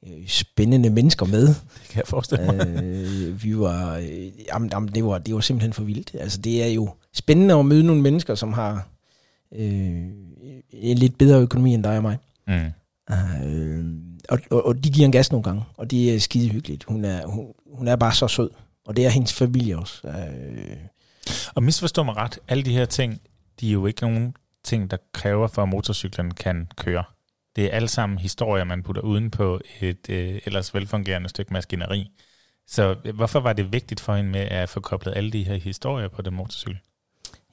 øh, 0.08 0.28
spændende 0.28 0.90
mennesker 0.90 1.26
med. 1.26 1.48
Det 1.48 1.90
kan 1.90 1.98
jeg 1.98 2.08
forestille 2.08 2.46
mig. 2.46 2.84
øh, 2.84 3.44
vi 3.44 3.58
var, 3.58 3.98
øh, 3.98 4.28
jamen, 4.54 4.70
jamen, 4.74 4.90
det, 4.96 5.06
var, 5.06 5.18
det 5.18 5.36
var 5.36 5.42
simpelthen 5.42 5.74
for 5.74 5.84
vildt. 5.84 6.16
Altså, 6.20 6.38
det 6.38 6.64
er 6.64 6.68
jo 6.68 6.90
spændende 7.14 7.54
at 7.54 7.66
møde 7.66 7.84
nogle 7.84 8.02
mennesker, 8.02 8.36
som 8.36 8.54
har 8.54 8.88
øh, 9.56 10.04
en 10.72 10.98
lidt 10.98 11.18
bedre 11.18 11.42
økonomi 11.42 11.74
end 11.74 11.84
dig 11.84 11.98
og 11.98 12.02
mig. 12.02 12.18
Mm. 12.48 12.72
Øh, 13.46 13.86
og, 14.30 14.40
og, 14.52 14.66
og 14.66 14.84
de 14.84 14.92
giver 14.92 15.06
en 15.06 15.12
gas 15.12 15.32
nogle 15.32 15.44
gange, 15.44 15.64
og 15.78 15.92
det 15.92 16.16
er 16.16 16.20
skide 16.20 16.50
hyggeligt. 16.50 16.84
Hun 16.84 17.06
er, 17.06 17.26
hun, 17.26 17.48
hun 17.74 17.88
er 17.88 17.96
bare 17.96 18.14
så 18.14 18.28
sød, 18.28 18.50
og 18.86 18.96
det 18.96 19.06
er 19.06 19.10
hendes 19.10 19.34
familie 19.34 19.78
også. 19.78 20.08
Øh. 20.08 20.78
Og 21.56 21.64
misforstå 21.64 22.04
mig 22.04 22.16
ret, 22.16 22.40
alle 22.48 22.64
de 22.64 22.74
her 22.74 22.86
ting, 22.86 23.22
de 23.60 23.68
er 23.68 23.74
jo 23.74 23.86
ikke 23.86 24.02
nogen 24.02 24.36
ting, 24.64 24.92
der 24.92 24.98
kræver 25.14 25.48
for, 25.48 25.64
at 25.64 25.70
motorcyklen 25.70 26.32
kan 26.32 26.68
køre. 26.78 27.04
Det 27.56 27.66
er 27.66 27.70
alle 27.70 27.88
sammen 27.88 28.18
historier, 28.18 28.64
man 28.64 28.84
putter 28.84 29.02
uden 29.02 29.32
på 29.32 29.60
et 29.82 30.10
øh, 30.10 30.42
ellers 30.46 30.74
velfungerende 30.74 31.30
stykke 31.30 31.54
maskineri. 31.54 32.12
Så 32.68 32.96
hvorfor 33.14 33.40
var 33.40 33.54
det 33.54 33.74
vigtigt 33.74 34.00
for 34.00 34.16
hende 34.16 34.32
med 34.32 34.42
at 34.42 34.70
få 34.70 34.80
koblet 34.80 35.14
alle 35.16 35.32
de 35.32 35.44
her 35.44 35.56
historier 35.56 36.08
på 36.08 36.22
den 36.22 36.34
motorcykel? 36.34 36.80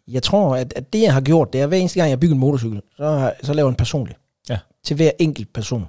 Jeg 0.08 0.22
tror, 0.22 0.56
at, 0.56 0.72
at 0.76 0.92
det, 0.92 1.02
jeg 1.02 1.14
har 1.14 1.20
gjort, 1.20 1.52
det 1.52 1.58
er, 1.58 1.62
at 1.62 1.70
hver 1.70 1.78
eneste 1.78 2.00
gang, 2.00 2.10
jeg 2.10 2.20
bygger 2.20 2.34
en 2.34 2.40
motorcykel, 2.40 2.82
så, 2.96 3.32
så 3.42 3.54
laver 3.54 3.68
jeg 3.68 3.72
en 3.72 3.76
personlig. 3.76 4.16
Ja. 4.48 4.58
Til 4.84 4.96
hver 4.96 5.10
enkelt 5.18 5.52
person. 5.52 5.88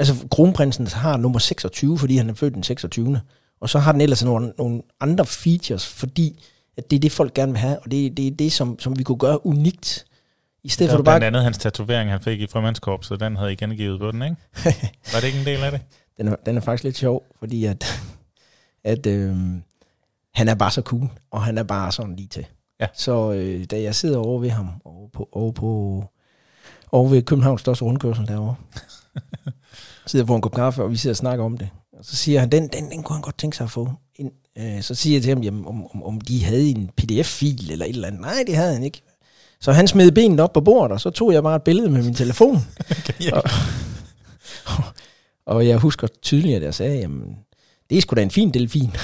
Altså, 0.00 0.26
kronprinsen 0.30 0.86
har 0.86 1.16
nummer 1.16 1.38
26, 1.38 1.98
fordi 1.98 2.16
han 2.16 2.30
er 2.30 2.34
født 2.34 2.54
den 2.54 2.62
26. 2.62 3.20
Og 3.60 3.68
så 3.68 3.78
har 3.78 3.92
den 3.92 4.00
ellers 4.00 4.24
nogle, 4.24 4.52
nogle 4.58 4.82
andre 5.00 5.26
features, 5.26 5.86
fordi 5.86 6.44
at 6.76 6.90
det 6.90 6.96
er 6.96 7.00
det, 7.00 7.12
folk 7.12 7.34
gerne 7.34 7.52
vil 7.52 7.58
have, 7.58 7.78
og 7.78 7.90
det, 7.90 8.16
det 8.16 8.26
er 8.26 8.30
det, 8.30 8.52
som, 8.52 8.78
som 8.78 8.98
vi 8.98 9.02
kunne 9.02 9.18
gøre 9.18 9.46
unikt. 9.46 10.06
I 10.64 10.68
stedet 10.68 10.90
for 10.90 10.96
du 10.96 11.02
bare... 11.02 11.20
Blandt 11.20 11.26
andet 11.26 11.42
hans 11.44 11.58
tatovering, 11.58 12.10
han 12.10 12.20
fik 12.20 12.40
i 12.40 12.46
frømandskorpset, 12.46 13.20
den 13.20 13.36
havde 13.36 13.52
I 13.52 13.56
gengivet 13.56 14.00
på 14.00 14.10
den, 14.10 14.22
ikke? 14.22 14.36
Var 15.12 15.20
det 15.20 15.24
ikke 15.24 15.38
en 15.38 15.46
del 15.46 15.64
af 15.64 15.70
det? 15.70 15.80
Den 16.16 16.28
er, 16.28 16.36
den 16.46 16.56
er 16.56 16.60
faktisk 16.60 16.84
lidt 16.84 16.96
sjov, 16.96 17.26
fordi 17.38 17.64
at, 17.64 18.02
at 18.84 19.06
øh, 19.06 19.36
han 20.34 20.48
er 20.48 20.54
bare 20.54 20.70
så 20.70 20.82
cool, 20.82 21.08
og 21.30 21.42
han 21.42 21.58
er 21.58 21.62
bare 21.62 21.92
sådan 21.92 22.16
lige 22.16 22.28
til. 22.28 22.46
Ja. 22.80 22.86
Så 22.94 23.32
øh, 23.32 23.64
da 23.64 23.82
jeg 23.82 23.94
sidder 23.94 24.18
over 24.18 24.40
ved 24.40 24.50
ham, 24.50 24.68
over 24.84 25.08
på, 25.08 25.28
over 25.32 25.52
på 25.52 26.04
over 26.92 27.08
ved 27.08 27.22
Københavns 27.22 27.60
største 27.60 27.84
rundkørsel 27.84 28.26
derovre, 28.26 28.54
sidder 30.06 30.24
på 30.24 30.34
en 30.34 30.40
kop 30.40 30.54
kaffe, 30.54 30.82
og 30.82 30.90
vi 30.90 30.96
sidder 30.96 31.12
og 31.12 31.16
snakker 31.16 31.44
om 31.44 31.58
det. 31.58 31.68
Og 31.98 32.04
så 32.04 32.16
siger 32.16 32.40
han, 32.40 32.52
den, 32.52 32.68
den, 32.68 32.90
den 32.90 33.02
kunne 33.02 33.16
han 33.16 33.22
godt 33.22 33.38
tænke 33.38 33.56
sig 33.56 33.64
at 33.64 33.70
få 33.70 33.92
ind. 34.14 34.30
Øh, 34.58 34.82
så 34.82 34.94
siger 34.94 35.16
jeg 35.16 35.22
til 35.22 35.34
ham, 35.34 35.42
jamen, 35.42 35.66
om, 35.66 35.86
om, 35.94 36.02
om 36.02 36.20
de 36.20 36.44
havde 36.44 36.70
en 36.70 36.90
pdf-fil 36.96 37.72
eller 37.72 37.84
et 37.84 37.90
eller 37.90 38.08
andet. 38.08 38.20
Nej, 38.20 38.44
det 38.46 38.56
havde 38.56 38.72
han 38.72 38.82
ikke. 38.82 39.02
Så 39.60 39.72
han 39.72 39.88
smed 39.88 40.12
benet 40.12 40.40
op 40.40 40.52
på 40.52 40.60
bordet, 40.60 40.92
og 40.92 41.00
så 41.00 41.10
tog 41.10 41.32
jeg 41.32 41.42
bare 41.42 41.56
et 41.56 41.62
billede 41.62 41.90
med 41.90 42.02
min 42.02 42.14
telefon. 42.14 42.56
okay, 42.90 43.30
og, 43.32 43.42
og, 44.66 44.84
og 45.46 45.66
jeg 45.66 45.78
husker 45.78 46.06
tydeligt, 46.22 46.56
at 46.56 46.62
jeg 46.62 46.74
sagde, 46.74 46.98
jamen, 46.98 47.36
det 47.90 47.98
er 47.98 48.02
sgu 48.02 48.14
da 48.14 48.22
en 48.22 48.30
fin 48.30 48.50
delfin. 48.50 48.96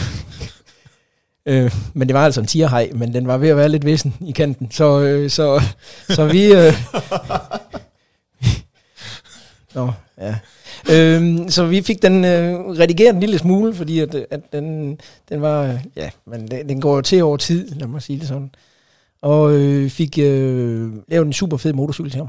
øh, 1.47 1.75
men 1.95 2.09
det 2.09 2.15
var 2.15 2.25
altså 2.25 2.41
en 2.41 2.47
tierhej, 2.47 2.91
men 2.95 3.15
den 3.15 3.27
var 3.27 3.37
ved 3.37 3.49
at 3.49 3.57
være 3.57 3.69
lidt 3.69 3.87
vissen 3.87 4.15
i 4.21 4.33
kanten. 4.33 4.71
Så, 4.71 5.01
øh, 5.01 5.31
så, 5.31 5.63
så 6.09 6.27
vi... 6.27 6.53
Øh, 6.53 6.73
Nå, 9.75 9.93
ja. 10.19 10.37
Øhm, 10.91 11.49
så 11.49 11.67
vi 11.67 11.83
fik 11.83 12.03
den 12.03 12.25
øh, 12.25 12.55
redigeret 12.61 13.15
en 13.15 13.21
lille 13.21 13.39
smule, 13.39 13.75
fordi 13.75 14.01
at, 14.01 14.15
at 14.15 14.41
den, 14.53 14.99
den 15.29 15.43
var, 15.43 15.79
ja, 15.97 16.11
men 16.27 16.51
den, 16.51 16.69
den 16.69 16.81
går 16.81 17.01
til 17.01 17.23
over 17.23 17.37
tid, 17.37 17.69
lad 17.69 17.89
mig 17.89 18.03
sige 18.03 18.19
det 18.19 18.29
sådan. 18.29 18.51
Og 19.23 19.55
øh, 19.55 19.91
fik 19.91 20.19
øh, 20.19 20.93
lavet 21.09 21.27
en 21.27 21.33
super 21.33 21.57
fed 21.57 21.73
motorcykel 21.73 22.11
til 22.11 22.19
ham, 22.19 22.29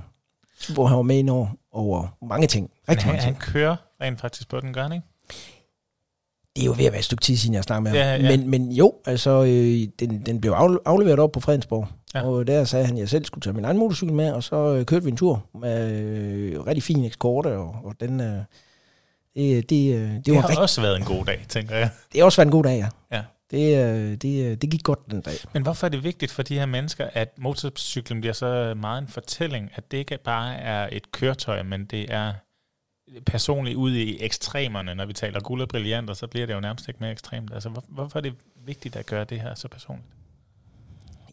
hvor 0.73 0.85
han 0.87 0.97
var 0.97 1.03
med 1.03 1.17
ind 1.17 1.29
over, 1.29 1.47
over 1.71 2.17
mange 2.29 2.47
ting. 2.47 2.69
Rigtig 2.89 3.05
han, 3.05 3.13
mange 3.13 3.25
ting. 3.25 3.35
han 3.35 3.53
kører 3.53 3.75
rent 4.01 4.21
faktisk 4.21 4.49
på 4.49 4.59
den, 4.59 4.73
gør 4.73 4.83
han 4.83 4.91
ikke? 4.91 5.05
Det 6.55 6.61
er 6.61 6.65
jo 6.65 6.73
ved 6.77 6.85
at 6.85 6.91
være 6.91 6.99
et 6.99 7.05
stykke 7.05 7.21
tid 7.21 7.37
siden, 7.37 7.55
jeg 7.55 7.63
snakker 7.63 7.81
med 7.81 7.99
ja, 7.99 8.11
ham. 8.11 8.21
Ja. 8.21 8.37
Men, 8.37 8.49
men 8.49 8.71
jo, 8.71 8.93
altså, 9.05 9.43
øh, 9.43 9.87
den, 9.99 10.21
den 10.25 10.41
blev 10.41 10.51
afleveret 10.85 11.19
op 11.19 11.31
på 11.31 11.39
Fredensborg. 11.39 11.87
Ja. 12.17 12.27
Og 12.27 12.47
der 12.47 12.63
sagde 12.63 12.85
han, 12.85 12.95
at 12.95 12.99
jeg 12.99 13.09
selv 13.09 13.25
skulle 13.25 13.41
tage 13.41 13.53
min 13.53 13.65
egen 13.65 13.77
motorcykel 13.77 14.13
med, 14.13 14.31
og 14.31 14.43
så 14.43 14.55
øh, 14.55 14.85
kørte 14.85 15.03
vi 15.03 15.11
en 15.11 15.17
tur 15.17 15.45
med 15.59 15.91
øh, 15.91 16.65
rigtig 16.65 16.83
fin 16.83 17.03
ekskorte, 17.03 17.47
og, 17.47 17.75
og 17.83 17.95
den... 17.99 18.21
Øh, 18.21 18.41
det, 19.35 19.69
det, 19.69 19.95
øh, 19.95 20.01
det, 20.01 20.25
det 20.25 20.33
var 20.33 20.41
har 20.41 20.49
rigtig, 20.49 20.61
også 20.61 20.81
været 20.81 20.97
en 20.97 21.05
god 21.05 21.25
dag, 21.25 21.45
tænker 21.49 21.75
jeg. 21.75 21.89
Det 22.11 22.19
har 22.19 22.25
også 22.25 22.37
været 22.37 22.47
en 22.47 22.51
god 22.51 22.63
dag, 22.63 22.77
ja. 22.77 23.17
ja. 23.17 23.23
Det, 23.51 23.77
øh, 23.77 24.17
det, 24.17 24.45
øh, 24.45 24.57
det 24.57 24.71
gik 24.71 24.83
godt 24.83 25.11
den 25.11 25.21
dag. 25.21 25.33
Men 25.53 25.63
hvorfor 25.63 25.87
er 25.87 25.91
det 25.91 26.03
vigtigt 26.03 26.31
for 26.31 26.43
de 26.43 26.59
her 26.59 26.65
mennesker, 26.65 27.09
at 27.13 27.33
motorcyklen 27.37 28.21
bliver 28.21 28.33
så 28.33 28.73
meget 28.77 29.01
en 29.01 29.07
fortælling, 29.07 29.71
at 29.75 29.91
det 29.91 29.97
ikke 29.97 30.17
bare 30.17 30.55
er 30.55 30.89
et 30.91 31.11
køretøj, 31.11 31.63
men 31.63 31.85
det 31.85 32.13
er 32.13 32.33
personligt 33.25 33.75
ude 33.75 34.03
i 34.03 34.17
ekstremerne, 34.23 34.95
når 34.95 35.05
vi 35.05 35.13
taler 35.13 35.39
guld 35.39 35.61
og 35.61 35.67
brillanter, 35.67 36.13
så 36.13 36.27
bliver 36.27 36.45
det 36.45 36.53
jo 36.53 36.59
nærmest 36.59 36.87
ikke 36.87 36.97
mere 36.99 37.11
ekstremt. 37.11 37.53
Altså, 37.53 37.69
hvor, 37.69 37.83
hvorfor 37.87 38.19
er 38.19 38.21
det 38.21 38.33
vigtigt 38.65 38.95
at 38.95 39.05
gøre 39.05 39.23
det 39.23 39.41
her 39.41 39.55
så 39.55 39.67
personligt? 39.67 40.07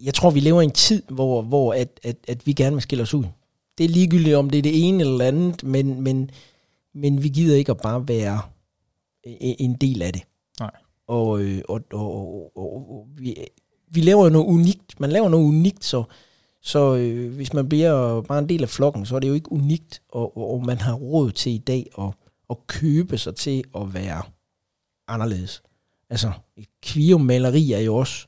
Jeg 0.03 0.15
tror, 0.15 0.31
vi 0.31 0.41
lever 0.41 0.61
i 0.61 0.65
en 0.65 0.71
tid, 0.71 1.03
hvor, 1.09 1.43
hvor 1.43 1.75
at, 1.75 2.01
at, 2.03 2.17
at 2.29 2.47
vi 2.47 2.53
gerne 2.53 2.77
vil 2.77 2.83
skille 2.83 3.03
os 3.03 3.15
ud. 3.15 3.25
Det 3.79 3.85
er 3.85 3.89
ligegyldigt, 3.89 4.37
om 4.37 4.51
det 4.51 4.59
er 4.59 4.63
det 4.63 4.89
ene 4.89 5.01
eller 5.01 5.25
andet, 5.25 5.65
men, 5.65 6.01
men, 6.01 6.31
men 6.95 7.23
vi 7.23 7.29
gider 7.29 7.57
ikke 7.57 7.71
at 7.71 7.81
bare 7.81 8.09
være 8.09 8.41
en 9.41 9.75
del 9.75 10.03
af 10.03 10.13
det. 10.13 10.23
Nej. 10.61 10.71
Og, 11.07 11.41
øh, 11.41 11.63
og, 11.69 11.81
og, 11.93 12.57
og, 12.57 12.91
og, 12.91 13.09
vi, 13.17 13.37
vi 13.89 14.01
laver 14.01 14.29
noget 14.29 14.47
unikt. 14.47 15.01
Man 15.01 15.11
laver 15.11 15.29
noget 15.29 15.45
unikt, 15.45 15.85
så, 15.85 16.05
så 16.63 16.95
øh, 16.95 17.35
hvis 17.35 17.53
man 17.53 17.69
bliver 17.69 18.21
bare 18.21 18.39
en 18.39 18.49
del 18.49 18.63
af 18.63 18.69
flokken, 18.69 19.07
så 19.07 19.17
er 19.17 19.21
det 19.21 19.29
jo 19.29 19.35
ikke 19.35 19.53
unikt, 19.53 20.03
og, 20.09 20.37
og, 20.37 20.55
og 20.55 20.67
man 20.67 20.79
har 20.79 20.95
råd 20.95 21.31
til 21.31 21.53
i 21.53 21.59
dag 21.59 21.91
at, 21.99 22.11
at 22.51 22.67
købe 22.67 23.19
sig 23.19 23.35
til 23.35 23.65
at 23.77 23.95
være 23.95 24.23
anderledes. 25.09 25.63
Altså, 26.11 26.33
et 26.57 26.69
kviomaleri 26.83 27.73
er 27.73 27.81
jo 27.81 27.97
også 27.97 28.27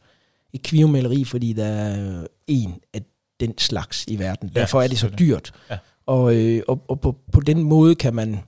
et 0.56 0.62
kviomaleri, 0.62 1.24
fordi 1.24 1.52
der 1.52 1.64
er 1.64 2.26
en 2.46 2.74
af 2.94 3.02
den 3.40 3.58
slags 3.58 4.04
i 4.08 4.18
verden. 4.18 4.50
Ja, 4.54 4.60
Derfor 4.60 4.82
er 4.82 4.88
det 4.88 4.98
så 4.98 5.08
dyrt. 5.18 5.52
Ja. 5.70 5.78
Og, 6.06 6.36
øh, 6.36 6.62
og, 6.68 6.82
og 6.88 7.00
på, 7.00 7.16
på 7.32 7.40
den 7.40 7.62
måde 7.62 7.94
kan 7.94 8.14
man 8.14 8.38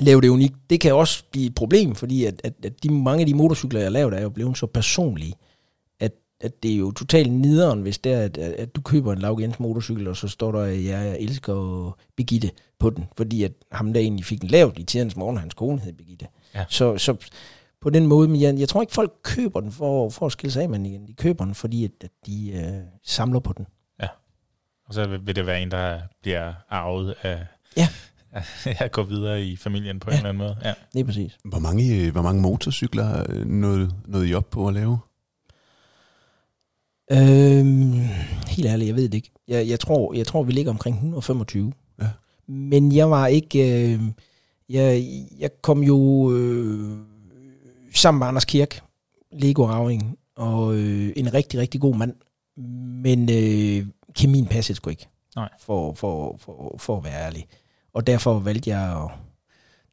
lave 0.00 0.20
det 0.20 0.28
unikt. 0.28 0.54
Det 0.70 0.80
kan 0.80 0.94
også 0.94 1.24
blive 1.30 1.46
et 1.46 1.54
problem, 1.54 1.94
fordi 1.94 2.24
at, 2.24 2.40
at, 2.44 2.52
at 2.64 2.82
de, 2.82 2.92
mange 2.92 3.20
af 3.20 3.26
de 3.26 3.34
motorcykler, 3.34 3.80
jeg 3.80 3.86
har 3.86 3.90
lavet, 3.92 4.14
er 4.14 4.22
jo 4.22 4.28
blevet 4.28 4.58
så 4.58 4.66
personlige, 4.66 5.34
at, 6.00 6.12
at 6.40 6.62
det 6.62 6.72
er 6.72 6.76
jo 6.76 6.92
totalt 6.92 7.32
nederen, 7.32 7.82
hvis 7.82 7.98
det 7.98 8.12
er, 8.12 8.20
at, 8.20 8.38
at 8.38 8.76
du 8.76 8.80
køber 8.80 9.12
en 9.12 9.18
Laug 9.18 9.40
Jens 9.40 9.60
motorcykel, 9.60 10.08
og 10.08 10.16
så 10.16 10.28
står 10.28 10.52
der, 10.52 10.60
at 10.60 10.84
jeg, 10.84 10.84
jeg 10.84 11.16
elsker 11.20 11.96
Begitte 12.16 12.50
på 12.78 12.90
den, 12.90 13.04
fordi 13.16 13.42
at 13.42 13.52
ham 13.72 13.92
der 13.92 14.00
egentlig 14.00 14.24
fik 14.24 14.40
den 14.40 14.48
lavet 14.48 14.78
i 14.78 14.82
tidens 14.82 15.16
morgen, 15.16 15.36
hans 15.36 15.54
kone 15.54 15.80
hed 15.80 15.92
Begitte. 15.92 16.26
Ja. 16.54 16.64
Så, 16.68 16.98
så 16.98 17.16
på 17.84 17.90
den 17.90 18.06
måde, 18.06 18.28
men 18.28 18.40
jeg, 18.40 18.58
jeg 18.58 18.68
tror 18.68 18.80
ikke, 18.80 18.92
folk 18.92 19.12
køber 19.22 19.60
den 19.60 19.72
for, 19.72 20.08
for 20.08 20.26
at 20.26 20.32
skille 20.32 20.52
sig 20.52 20.62
af 20.62 20.68
med 20.68 20.78
den 20.78 20.86
igen. 20.86 21.06
De 21.06 21.12
køber 21.12 21.44
den, 21.44 21.54
fordi 21.54 21.84
at, 21.84 21.90
at 22.00 22.10
de 22.26 22.52
øh, 22.52 22.82
samler 23.02 23.40
på 23.40 23.52
den. 23.56 23.66
Ja, 24.02 24.08
og 24.86 24.94
så 24.94 25.06
vil 25.06 25.36
det 25.36 25.46
være 25.46 25.62
en, 25.62 25.70
der 25.70 26.00
bliver 26.22 26.52
arvet 26.68 27.14
af, 27.22 27.46
ja. 27.76 27.88
at 28.84 28.92
gå 28.92 29.02
videre 29.02 29.44
i 29.44 29.56
familien 29.56 30.00
på 30.00 30.10
ja. 30.10 30.14
en 30.14 30.18
eller 30.18 30.28
anden 30.28 30.38
måde. 30.38 30.56
Ja, 30.64 30.74
det 30.92 31.00
er 31.00 31.04
præcis. 31.04 31.38
Hvor 31.44 31.58
mange, 31.58 31.96
øh, 31.96 32.12
hvor 32.12 32.22
mange 32.22 32.42
motorcykler 32.42 33.44
nåede, 33.44 33.90
nåede 34.06 34.28
I 34.28 34.34
op 34.34 34.50
på 34.50 34.68
at 34.68 34.74
lave? 34.74 34.98
Øhm, 37.12 37.92
helt 38.48 38.68
ærligt, 38.68 38.88
jeg 38.88 38.96
ved 38.96 39.04
det 39.04 39.14
ikke. 39.14 39.30
Jeg, 39.48 39.68
jeg, 39.68 39.80
tror, 39.80 40.14
jeg 40.14 40.26
tror, 40.26 40.42
vi 40.42 40.52
ligger 40.52 40.70
omkring 40.70 40.96
125. 40.96 41.72
Ja. 42.00 42.08
Men 42.48 42.92
jeg 42.92 43.10
var 43.10 43.26
ikke... 43.26 43.92
Øh, 43.92 44.00
jeg, 44.68 45.04
jeg 45.38 45.50
kom 45.62 45.82
jo 45.82 46.32
øh, 46.32 46.98
sammen 48.00 48.18
med 48.18 48.26
Anders 48.26 48.44
Kirk, 48.44 48.80
Lego 49.32 49.66
Raving, 49.66 50.18
og 50.36 50.74
øh, 50.74 51.12
en 51.16 51.34
rigtig, 51.34 51.60
rigtig 51.60 51.80
god 51.80 51.96
mand. 51.96 52.14
Men 53.02 53.30
øh, 53.30 53.86
kemien 54.14 54.46
passede 54.46 54.76
sgu 54.76 54.90
ikke. 54.90 55.08
Nej. 55.36 55.48
For, 55.60 55.92
for, 55.92 56.36
for, 56.36 56.76
for 56.78 56.96
at 56.96 57.04
være 57.04 57.26
ærlig. 57.26 57.46
Og 57.92 58.06
derfor 58.06 58.38
valgte 58.38 58.70
jeg 58.70 59.02
at, 59.04 59.10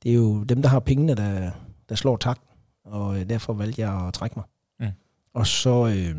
det 0.03 0.11
er 0.11 0.15
jo 0.15 0.43
dem, 0.43 0.61
der 0.61 0.69
har 0.69 0.79
pengene, 0.79 1.15
der, 1.15 1.51
der 1.89 1.95
slår 1.95 2.17
takt, 2.17 2.41
og 2.85 3.19
øh, 3.19 3.29
derfor 3.29 3.53
valgte 3.53 3.81
jeg 3.81 4.07
at 4.07 4.13
trække 4.13 4.33
mig. 4.39 4.45
Mm. 4.79 4.95
Og 5.33 5.47
så, 5.47 5.87
øh, 5.87 6.15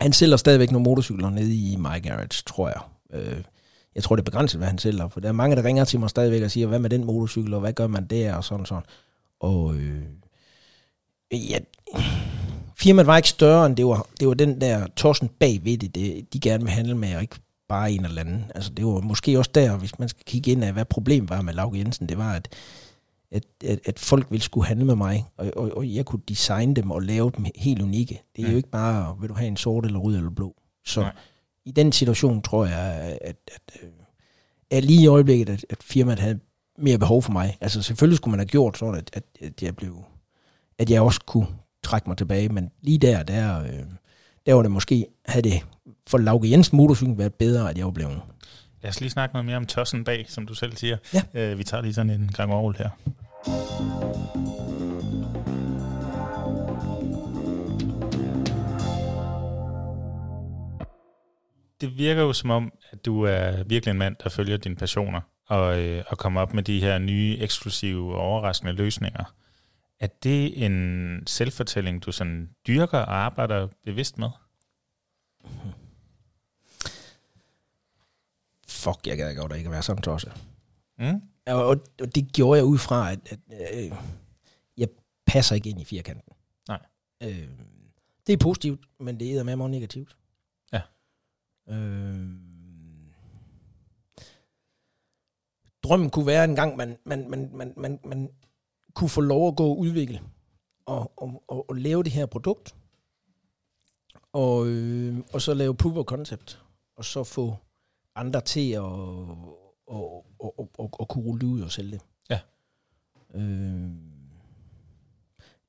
han 0.00 0.12
sælger 0.12 0.36
stadigvæk 0.36 0.70
nogle 0.70 0.84
motorcykler 0.84 1.30
nede 1.30 1.54
i 1.54 1.76
My 1.76 2.02
Garage, 2.02 2.42
tror 2.46 2.68
jeg. 2.68 2.80
Øh, 3.12 3.42
Jeg 3.94 4.02
tror, 4.04 4.16
det 4.16 4.22
er 4.22 4.30
begrænset, 4.30 4.60
hvad 4.60 4.68
han 4.68 4.78
sælger, 4.78 5.08
for 5.08 5.20
der 5.20 5.28
er 5.28 5.32
mange, 5.32 5.56
der 5.56 5.64
ringer 5.64 5.84
til 5.84 6.00
mig 6.00 6.10
stadigvæk 6.10 6.42
og 6.42 6.50
siger, 6.50 6.66
hvad 6.66 6.78
med 6.78 6.90
den 6.90 7.04
motorcykel, 7.04 7.54
og 7.54 7.60
hvad 7.60 7.72
gør 7.72 7.86
man 7.86 8.06
der, 8.06 8.34
og 8.34 8.44
sådan 8.44 8.66
sådan. 8.66 8.82
Og 9.40 9.74
øh, 9.74 10.02
ja, 11.32 11.58
firmaet 12.76 13.06
var 13.06 13.16
ikke 13.16 13.28
større, 13.28 13.66
end 13.66 13.76
det 13.76 13.86
var, 13.86 14.06
det 14.20 14.28
var 14.28 14.34
den 14.34 14.60
der 14.60 14.86
torsen 14.96 15.28
bagved 15.28 15.78
det, 15.78 15.94
det, 15.94 16.32
de 16.32 16.40
gerne 16.40 16.64
vil 16.64 16.72
handle 16.72 16.94
med, 16.94 17.16
og 17.16 17.22
ikke 17.22 17.36
bare 17.68 17.92
en 17.92 18.04
eller 18.04 18.20
anden. 18.20 18.44
Altså, 18.54 18.70
det 18.70 18.86
var 18.86 19.00
måske 19.00 19.38
også 19.38 19.50
der, 19.54 19.76
hvis 19.76 19.98
man 19.98 20.08
skal 20.08 20.24
kigge 20.24 20.50
ind 20.50 20.64
af, 20.64 20.72
hvad 20.72 20.84
problemet 20.84 21.30
var 21.30 21.42
med 21.42 21.54
Lauke 21.54 21.78
Jensen, 21.78 22.08
det 22.08 22.18
var, 22.18 22.32
at, 22.32 22.48
at, 23.30 23.44
at, 23.64 23.80
at 23.84 23.98
folk 23.98 24.30
ville 24.30 24.42
skulle 24.42 24.66
handle 24.66 24.84
med 24.84 24.96
mig, 24.96 25.26
og, 25.36 25.52
og, 25.56 25.76
og 25.76 25.94
jeg 25.94 26.04
kunne 26.04 26.22
designe 26.28 26.74
dem 26.74 26.90
og 26.90 27.02
lave 27.02 27.32
dem 27.36 27.46
helt 27.56 27.82
unikke. 27.82 28.22
Det 28.36 28.42
er 28.42 28.46
mm. 28.46 28.50
jo 28.50 28.56
ikke 28.56 28.70
bare, 28.70 29.16
vil 29.20 29.28
du 29.28 29.34
have 29.34 29.48
en 29.48 29.56
sort 29.56 29.86
eller 29.86 29.98
rød 29.98 30.16
eller 30.16 30.30
blå. 30.30 30.54
Så 30.84 31.00
Nej. 31.00 31.12
i 31.64 31.70
den 31.70 31.92
situation 31.92 32.42
tror 32.42 32.66
jeg, 32.66 32.78
at, 32.78 33.18
at, 33.20 33.36
at, 33.54 33.80
at 34.70 34.84
lige 34.84 35.02
i 35.02 35.06
øjeblikket, 35.06 35.48
at, 35.48 35.66
at 35.70 35.78
firmaet 35.82 36.18
havde 36.18 36.38
mere 36.78 36.98
behov 36.98 37.22
for 37.22 37.32
mig. 37.32 37.58
Altså 37.60 37.82
selvfølgelig 37.82 38.16
skulle 38.16 38.32
man 38.32 38.40
have 38.40 38.46
gjort 38.46 38.78
sådan, 38.78 38.94
at, 38.94 39.10
at, 39.12 39.24
at 39.40 39.62
jeg 39.62 39.76
blev 39.76 40.04
at 40.78 40.90
jeg 40.90 41.02
også 41.02 41.20
kunne 41.26 41.46
trække 41.82 42.08
mig 42.08 42.16
tilbage, 42.16 42.48
men 42.48 42.70
lige 42.82 42.98
der, 42.98 43.22
der, 43.22 43.62
øh, 43.62 43.84
der 44.46 44.54
var 44.54 44.62
det 44.62 44.70
måske, 44.70 45.06
havde 45.26 45.50
det 45.50 45.66
for 46.08 46.18
Lauke 46.18 46.50
Jens 46.50 46.72
motorcykel 46.72 47.18
været 47.18 47.34
bedre, 47.34 47.70
at 47.70 47.78
jeg 47.78 47.84
var 47.84 47.92
blevet. 47.92 48.20
Lad 48.82 48.90
os 48.90 49.00
lige 49.00 49.10
snakke 49.10 49.34
noget 49.34 49.46
mere 49.46 49.56
om 49.56 49.66
tossen 49.66 50.04
bag, 50.04 50.24
som 50.28 50.46
du 50.46 50.54
selv 50.54 50.76
siger. 50.76 50.96
Ja. 51.14 51.22
Øh, 51.34 51.58
vi 51.58 51.64
tager 51.64 51.82
lige 51.82 51.94
sådan 51.94 52.10
en 52.10 52.30
gang 52.36 52.52
over 52.52 52.72
her. 52.78 52.90
Det 61.80 61.98
virker 61.98 62.22
jo 62.22 62.32
som 62.32 62.50
om, 62.50 62.72
at 62.90 63.04
du 63.04 63.22
er 63.22 63.64
virkelig 63.64 63.90
en 63.90 63.98
mand, 63.98 64.16
der 64.24 64.28
følger 64.28 64.56
dine 64.56 64.76
passioner 64.76 65.20
og, 65.48 65.80
øh, 65.80 66.04
og 66.08 66.18
kommer 66.18 66.40
op 66.40 66.54
med 66.54 66.62
de 66.62 66.80
her 66.80 66.98
nye, 66.98 67.36
eksklusive 67.40 68.14
og 68.14 68.20
overraskende 68.20 68.72
løsninger. 68.72 69.24
Er 70.00 70.06
det 70.06 70.64
en 70.64 71.26
selvfortælling, 71.26 72.02
du 72.04 72.12
sådan 72.12 72.50
dyrker 72.66 72.98
og 72.98 73.14
arbejder 73.14 73.68
bevidst 73.84 74.18
med? 74.18 74.28
Fuck, 78.68 79.06
jeg 79.06 79.16
gad 79.16 79.36
godt 79.36 79.52
at 79.52 79.58
ikke 79.58 79.70
være 79.70 79.82
sådan 79.82 80.08
også. 80.08 80.30
Mm? 80.98 81.22
Og, 81.46 81.66
og 82.00 82.14
det 82.14 82.32
gjorde 82.32 82.58
jeg 82.58 82.64
ud 82.64 82.78
fra, 82.78 83.12
at, 83.12 83.18
at 83.32 83.38
øh, 83.84 83.92
jeg 84.76 84.88
passer 85.26 85.54
ikke 85.54 85.70
ind 85.70 85.80
i 85.80 85.84
firkanten. 85.84 86.32
Nej. 86.68 86.86
Øh, 87.22 87.48
det 88.26 88.32
er 88.32 88.36
positivt, 88.36 88.80
men 89.00 89.20
det 89.20 89.32
er 89.32 89.42
med 89.42 89.56
mig 89.56 89.70
negativt. 89.70 90.16
Ja. 90.72 90.80
Øh, 91.68 92.30
drømmen 95.82 96.10
kunne 96.10 96.26
være 96.26 96.44
en 96.44 96.56
gang, 96.56 96.76
man, 96.76 96.98
man, 97.04 97.30
man, 97.30 97.50
man, 97.52 97.74
man, 97.76 98.00
man 98.04 98.30
kunne 98.96 99.08
få 99.08 99.20
lov 99.20 99.48
at 99.48 99.56
gå 99.56 99.64
og 99.64 99.78
udvikle 99.78 100.20
og, 100.86 101.12
og, 101.16 101.42
og, 101.48 101.70
og 101.70 101.76
lave 101.76 102.02
det 102.02 102.12
her 102.12 102.26
produkt, 102.26 102.74
og, 104.32 104.66
øh, 104.66 105.18
og 105.32 105.42
så 105.42 105.54
lave 105.54 105.76
proof 105.76 105.96
of 105.96 106.04
concept, 106.04 106.62
og 106.96 107.04
så 107.04 107.24
få 107.24 107.56
andre 108.14 108.40
til 108.40 108.72
at 108.72 108.80
og, 108.80 109.84
og, 109.86 110.26
og, 110.38 110.70
og, 110.78 110.90
og 110.92 111.08
kunne 111.08 111.24
rulle 111.24 111.40
det 111.40 111.46
ud 111.46 111.60
og 111.60 111.72
sælge 111.72 111.92
det. 111.92 112.00
Ja. 112.30 112.40
Øh, 113.34 113.90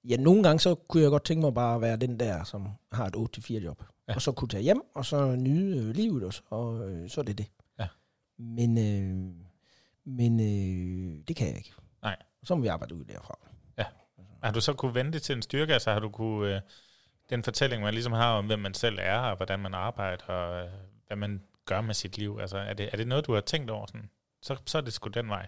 ja, 0.04 0.18
nogle 0.18 0.44
gange 0.44 0.60
så 0.60 0.76
kunne 0.76 1.04
jeg 1.04 1.10
godt 1.10 1.26
tænke 1.26 1.42
mig 1.42 1.54
bare 1.54 1.76
at 1.76 1.82
være 1.82 1.98
den 1.98 2.20
der, 2.20 2.44
som 2.44 2.68
har 2.92 3.06
et 3.06 3.38
8-4 3.38 3.54
job. 3.54 3.84
Ja. 4.08 4.16
Og 4.16 4.22
så 4.22 4.32
kunne 4.32 4.50
tage 4.50 4.64
hjem, 4.64 4.82
og 4.96 5.06
så 5.06 5.36
nyde 5.36 5.78
øh, 5.78 5.96
livet, 5.96 6.24
og 6.24 6.34
så, 6.34 6.42
og, 6.50 6.90
øh, 6.90 7.10
så 7.10 7.22
er 7.22 7.26
det 7.26 7.38
det. 7.38 7.46
Ja. 7.80 7.88
Men, 8.38 8.78
øh, 8.78 9.34
men 10.06 10.40
øh, 10.40 11.24
det 11.28 11.36
kan 11.36 11.48
jeg 11.48 11.58
ikke. 11.58 11.74
Så 12.48 12.56
må 12.56 12.62
vi 12.62 12.68
arbejde 12.68 12.96
ud 12.96 13.04
derfra. 13.04 13.40
Har 14.44 14.52
du 14.52 14.62
så 14.62 14.74
kunne 14.74 14.96
vente 14.96 15.20
til 15.20 15.36
en 15.36 15.42
styrke? 15.42 15.74
Altså 15.74 15.92
har 15.92 16.00
du 16.00 16.10
kunne, 16.10 16.56
øh, 16.56 16.62
den 17.30 17.44
fortælling, 17.44 17.84
man 17.84 17.94
ligesom 17.94 18.14
har 18.14 18.34
om, 18.34 18.46
hvem 18.46 18.60
man 18.60 18.74
selv 18.74 18.98
er, 19.02 19.20
og 19.20 19.38
hvordan 19.38 19.60
man 19.60 19.74
arbejder, 19.74 20.26
og 20.26 20.66
øh, 20.66 20.72
hvad 21.08 21.18
man 21.18 21.44
gør 21.66 21.82
med 21.82 21.94
sit 21.94 22.18
liv, 22.18 22.38
altså 22.42 22.58
er 22.58 22.74
det, 22.74 22.90
er 22.94 22.98
det 22.98 23.08
noget, 23.08 23.28
du 23.28 23.34
har 23.34 23.42
tænkt 23.42 23.70
over? 23.70 23.86
Sådan? 23.86 24.10
Så, 24.42 24.58
så 24.66 24.78
er 24.78 24.82
det 24.82 24.94
sgu 24.94 25.10
den 25.10 25.30
vej. 25.30 25.48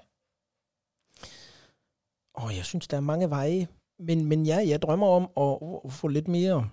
Åh, 2.36 2.56
jeg 2.56 2.66
synes, 2.66 2.88
der 2.88 2.98
er 2.98 3.02
mange 3.02 3.30
veje. 3.30 3.68
Men, 4.00 4.26
men 4.26 4.46
ja, 4.46 4.64
jeg 4.68 4.82
drømmer 4.82 5.08
om 5.08 5.24
at, 5.38 5.80
at 5.86 5.94
få 5.94 6.08
lidt 6.08 6.28
mere, 6.28 6.70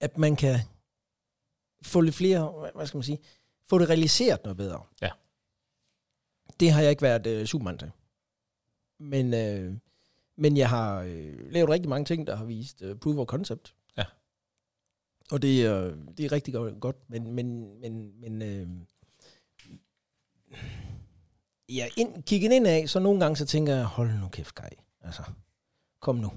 at 0.00 0.18
man 0.18 0.36
kan 0.36 0.58
få 1.82 2.00
lidt 2.00 2.14
flere, 2.14 2.70
hvad 2.74 2.86
skal 2.86 2.98
man 2.98 3.02
sige, 3.02 3.18
få 3.68 3.78
det 3.78 3.88
realiseret 3.88 4.40
noget 4.44 4.56
bedre. 4.56 4.82
Ja. 5.00 5.10
Det 6.60 6.72
har 6.72 6.80
jeg 6.80 6.90
ikke 6.90 7.02
været 7.02 7.26
øh, 7.26 7.46
supermand 7.46 7.78
til. 7.78 7.92
Men, 8.98 9.34
øh, 9.34 9.76
men 10.36 10.56
jeg 10.56 10.68
har 10.68 11.00
øh, 11.00 11.52
lavet 11.52 11.70
rigtig 11.70 11.88
mange 11.88 12.04
ting, 12.04 12.26
der 12.26 12.36
har 12.36 12.44
vist 12.44 12.82
øh, 12.82 12.96
proof 12.96 13.16
of 13.16 13.26
concept. 13.26 13.74
Ja. 13.96 14.04
Og 15.30 15.42
det, 15.42 15.68
øh, 15.68 15.96
det 16.16 16.26
er 16.26 16.32
rigtig 16.32 16.54
go- 16.54 16.78
godt, 16.80 16.96
men, 17.10 17.32
men, 17.32 17.80
men, 17.80 18.20
men 18.20 18.42
øh, 18.42 18.68
ja, 21.68 21.88
ind, 21.96 22.22
kigget 22.22 22.52
ind 22.52 22.66
af, 22.66 22.88
så 22.88 22.98
nogle 23.00 23.20
gange 23.20 23.36
så 23.36 23.46
tænker 23.46 23.74
jeg, 23.74 23.84
hold 23.84 24.20
nu 24.20 24.28
kæft, 24.28 24.54
Kai. 24.54 24.70
Altså, 25.00 25.22
kom 26.00 26.16
nu. 26.16 26.32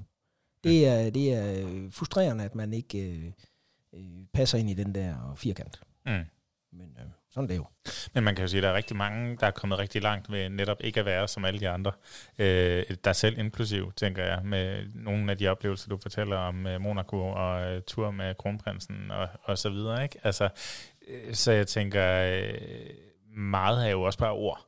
Det 0.63 0.87
er, 0.87 1.09
det 1.09 1.33
er 1.33 1.67
frustrerende, 1.91 2.43
at 2.43 2.55
man 2.55 2.73
ikke 2.73 3.09
øh, 3.09 3.31
øh, 3.93 4.25
passer 4.33 4.57
ind 4.57 4.69
i 4.69 4.73
den 4.73 4.95
der 4.95 5.35
firkant. 5.35 5.81
Mm. 6.05 6.23
Men 6.73 6.97
øh, 6.99 7.05
sådan 7.29 7.43
er 7.43 7.47
det 7.47 7.57
jo. 7.57 7.65
Men 8.13 8.23
man 8.23 8.35
kan 8.35 8.43
jo 8.43 8.47
sige, 8.47 8.59
at 8.59 8.63
der 8.63 8.69
er 8.69 8.73
rigtig 8.73 8.97
mange, 8.97 9.37
der 9.37 9.47
er 9.47 9.51
kommet 9.51 9.79
rigtig 9.79 10.01
langt 10.01 10.31
ved 10.31 10.49
netop 10.49 10.77
ikke 10.83 10.99
at 10.99 11.05
være 11.05 11.27
som 11.27 11.45
alle 11.45 11.59
de 11.59 11.69
andre. 11.69 11.91
Øh, 12.39 12.83
der 13.03 13.13
selv 13.13 13.37
inklusiv, 13.37 13.91
tænker 13.91 14.23
jeg, 14.23 14.45
med 14.45 14.85
nogle 14.93 15.31
af 15.31 15.37
de 15.37 15.47
oplevelser, 15.47 15.89
du 15.89 15.97
fortæller 15.97 16.37
om 16.37 16.67
øh, 16.67 16.81
Monaco 16.81 17.17
og 17.17 17.61
øh, 17.61 17.81
tur 17.87 18.11
med 18.11 18.35
kronprinsen 18.35 19.11
og, 19.11 19.29
og 19.43 19.57
så 19.57 19.69
videre. 19.69 20.03
Ikke? 20.03 20.19
Altså, 20.23 20.49
øh, 21.07 21.33
så 21.33 21.51
jeg 21.51 21.67
tænker, 21.67 22.05
øh, 22.07 22.53
meget 23.37 23.87
er 23.87 23.91
jo 23.91 24.01
også 24.01 24.19
bare 24.19 24.31
ord 24.31 24.67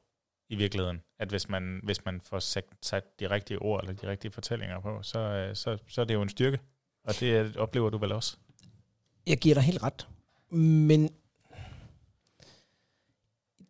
i 0.50 0.56
virkeligheden. 0.56 1.02
At 1.20 1.30
hvis 1.30 1.50
man, 1.50 1.80
hvis 1.84 2.06
man 2.06 2.22
får 2.22 2.40
sat, 2.40 2.66
sat 2.82 3.20
de 3.20 3.30
rigtige 3.30 3.60
ord 3.60 3.84
eller 3.84 3.94
de 3.94 4.08
rigtige 4.08 4.32
fortællinger 4.32 4.80
på, 4.80 5.00
så, 5.02 5.20
øh, 5.20 5.56
så, 5.56 5.78
så 5.88 6.02
er 6.02 6.06
det 6.06 6.14
jo 6.14 6.22
en 6.22 6.30
styrke. 6.30 6.60
Og 7.04 7.20
det 7.20 7.58
oplever 7.58 7.90
du 7.90 7.98
vel 7.98 8.12
også? 8.12 8.38
Jeg 9.28 9.38
giver 9.38 9.56
dig 9.56 9.64
helt 9.64 9.84
ret. 9.84 10.08
Men 10.50 11.10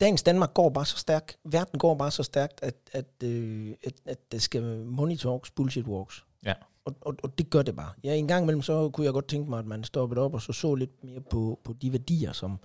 dagens 0.03 0.23
Danmark 0.23 0.53
går 0.53 0.69
bare 0.69 0.85
så 0.85 0.97
stærkt, 0.97 1.37
verden 1.43 1.79
går 1.79 1.95
bare 1.95 2.11
så 2.11 2.23
stærkt, 2.23 2.59
at, 2.63 2.75
at, 2.91 3.23
øh, 3.23 3.73
at, 3.83 3.93
at 4.05 4.31
det 4.31 4.41
skal 4.41 4.85
money 4.85 5.15
talks, 5.15 5.51
bullshit 5.51 5.85
walks. 5.85 6.25
Ja. 6.45 6.53
Og, 6.85 6.95
og, 7.01 7.15
og 7.23 7.37
det 7.37 7.49
gør 7.49 7.61
det 7.61 7.75
bare. 7.75 7.91
Ja, 8.03 8.15
en 8.15 8.27
gang 8.27 8.43
imellem, 8.43 8.61
så 8.61 8.89
kunne 8.89 9.05
jeg 9.05 9.13
godt 9.13 9.27
tænke 9.27 9.49
mig, 9.49 9.59
at 9.59 9.65
man 9.65 9.83
stoppede 9.83 10.21
op 10.21 10.33
og 10.33 10.41
så 10.41 10.53
så 10.53 10.75
lidt 10.75 11.03
mere 11.03 11.21
på, 11.21 11.59
på 11.63 11.73
de 11.73 11.91
værdier, 11.91 12.31
som, 12.31 12.59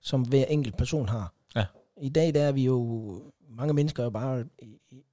som 0.00 0.22
hver 0.22 0.44
enkelt 0.44 0.76
person 0.76 1.08
har. 1.08 1.34
Ja. 1.56 1.64
I 2.00 2.08
dag 2.08 2.34
der 2.34 2.42
er 2.42 2.52
vi 2.52 2.64
jo, 2.64 3.32
mange 3.48 3.74
mennesker 3.74 4.02
er 4.02 4.06
jo 4.06 4.10
bare 4.10 4.44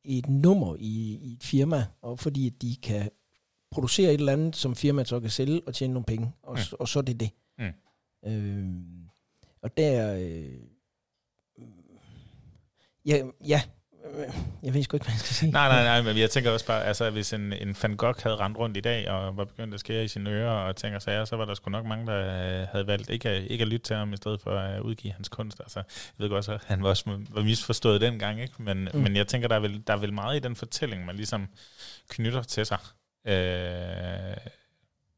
et 0.04 0.30
nummer 0.30 0.76
i, 0.76 1.20
i 1.22 1.34
et 1.34 1.44
firma, 1.44 1.86
og 2.02 2.20
fordi 2.20 2.50
de 2.50 2.76
kan 2.76 3.10
producere 3.72 4.14
et 4.14 4.20
eller 4.20 4.34
andet, 4.34 4.56
som 4.56 4.76
firmaet 4.76 5.08
så 5.08 5.20
kan 5.20 5.30
sælge 5.30 5.62
og 5.66 5.74
tjene 5.74 5.94
nogle 5.94 6.06
penge, 6.06 6.32
og, 6.44 6.54
mm. 6.54 6.78
og 6.80 6.88
så 6.88 7.00
er 7.00 7.04
det 7.04 7.20
det. 7.20 7.30
Mm. 7.58 8.32
Øh, 8.32 8.76
og 9.62 9.78
der... 9.78 10.16
Øh, 10.16 10.60
ja, 13.10 13.24
ja, 13.48 13.62
øh, 14.16 14.34
jeg 14.64 14.74
ved 14.74 14.84
sgu 14.84 14.98
ikke, 14.98 15.04
hvad 15.04 15.14
jeg 15.14 15.20
skal 15.20 15.36
sige. 15.36 15.52
Nej, 15.52 15.68
nej, 15.68 15.84
nej, 15.84 16.02
men 16.02 16.22
jeg 16.22 16.30
tænker 16.30 16.52
også 16.52 16.66
bare, 16.66 16.84
altså 16.84 17.10
hvis 17.10 17.34
en, 17.34 17.54
en 17.54 17.76
Van 17.82 17.98
Gogh 17.98 18.24
havde 18.24 18.36
rendt 18.36 18.58
rundt 18.58 18.78
i 18.78 18.80
dag 18.80 19.10
og 19.10 19.38
var 19.38 19.46
begyndt 19.46 19.74
at 19.74 19.80
skære 19.80 20.04
i 20.04 20.08
sine 20.08 20.30
ører 20.30 20.52
og 20.52 20.76
tænker 20.76 21.00
sager, 21.00 21.26
så 21.26 21.36
var 21.36 21.46
der 21.46 21.54
sgu 21.54 21.70
nok 21.70 21.86
mange, 21.86 22.08
der 22.08 22.20
øh, 22.62 22.68
havde 22.72 22.88
valgt 22.88 23.10
ikke 23.10 23.30
at, 23.30 23.44
ikke 23.44 23.62
at 23.62 23.68
lytte 23.68 23.86
til 23.86 23.96
ham 23.96 24.14
i 24.14 24.18
stedet 24.18 24.42
for 24.42 24.52
at 24.52 24.82
udgive 24.82 25.14
hans 25.14 25.30
kunst. 25.30 25.60
Altså, 25.60 25.80
jeg 25.80 26.24
ved 26.24 26.30
godt, 26.30 26.50
at 26.50 26.62
han 26.66 26.84
var 26.84 26.90
også 26.90 27.04
var 27.30 27.44
misforstået 27.44 28.02
dengang, 28.02 28.42
ikke? 28.42 28.54
Men. 28.58 28.90
Mm. 28.94 29.00
men 29.00 29.16
jeg 29.16 29.28
tænker, 29.28 29.48
der 29.48 29.56
er, 29.56 29.60
vel, 29.60 29.84
der 29.88 29.94
er 29.94 29.98
vel 29.98 30.14
meget 30.14 30.36
i 30.36 30.40
den 30.40 30.56
fortælling, 30.56 31.06
man 31.06 31.16
ligesom 31.16 31.48
knytter 32.10 32.44
til 32.44 32.66
sig. 32.66 32.78
Øh, 33.28 33.34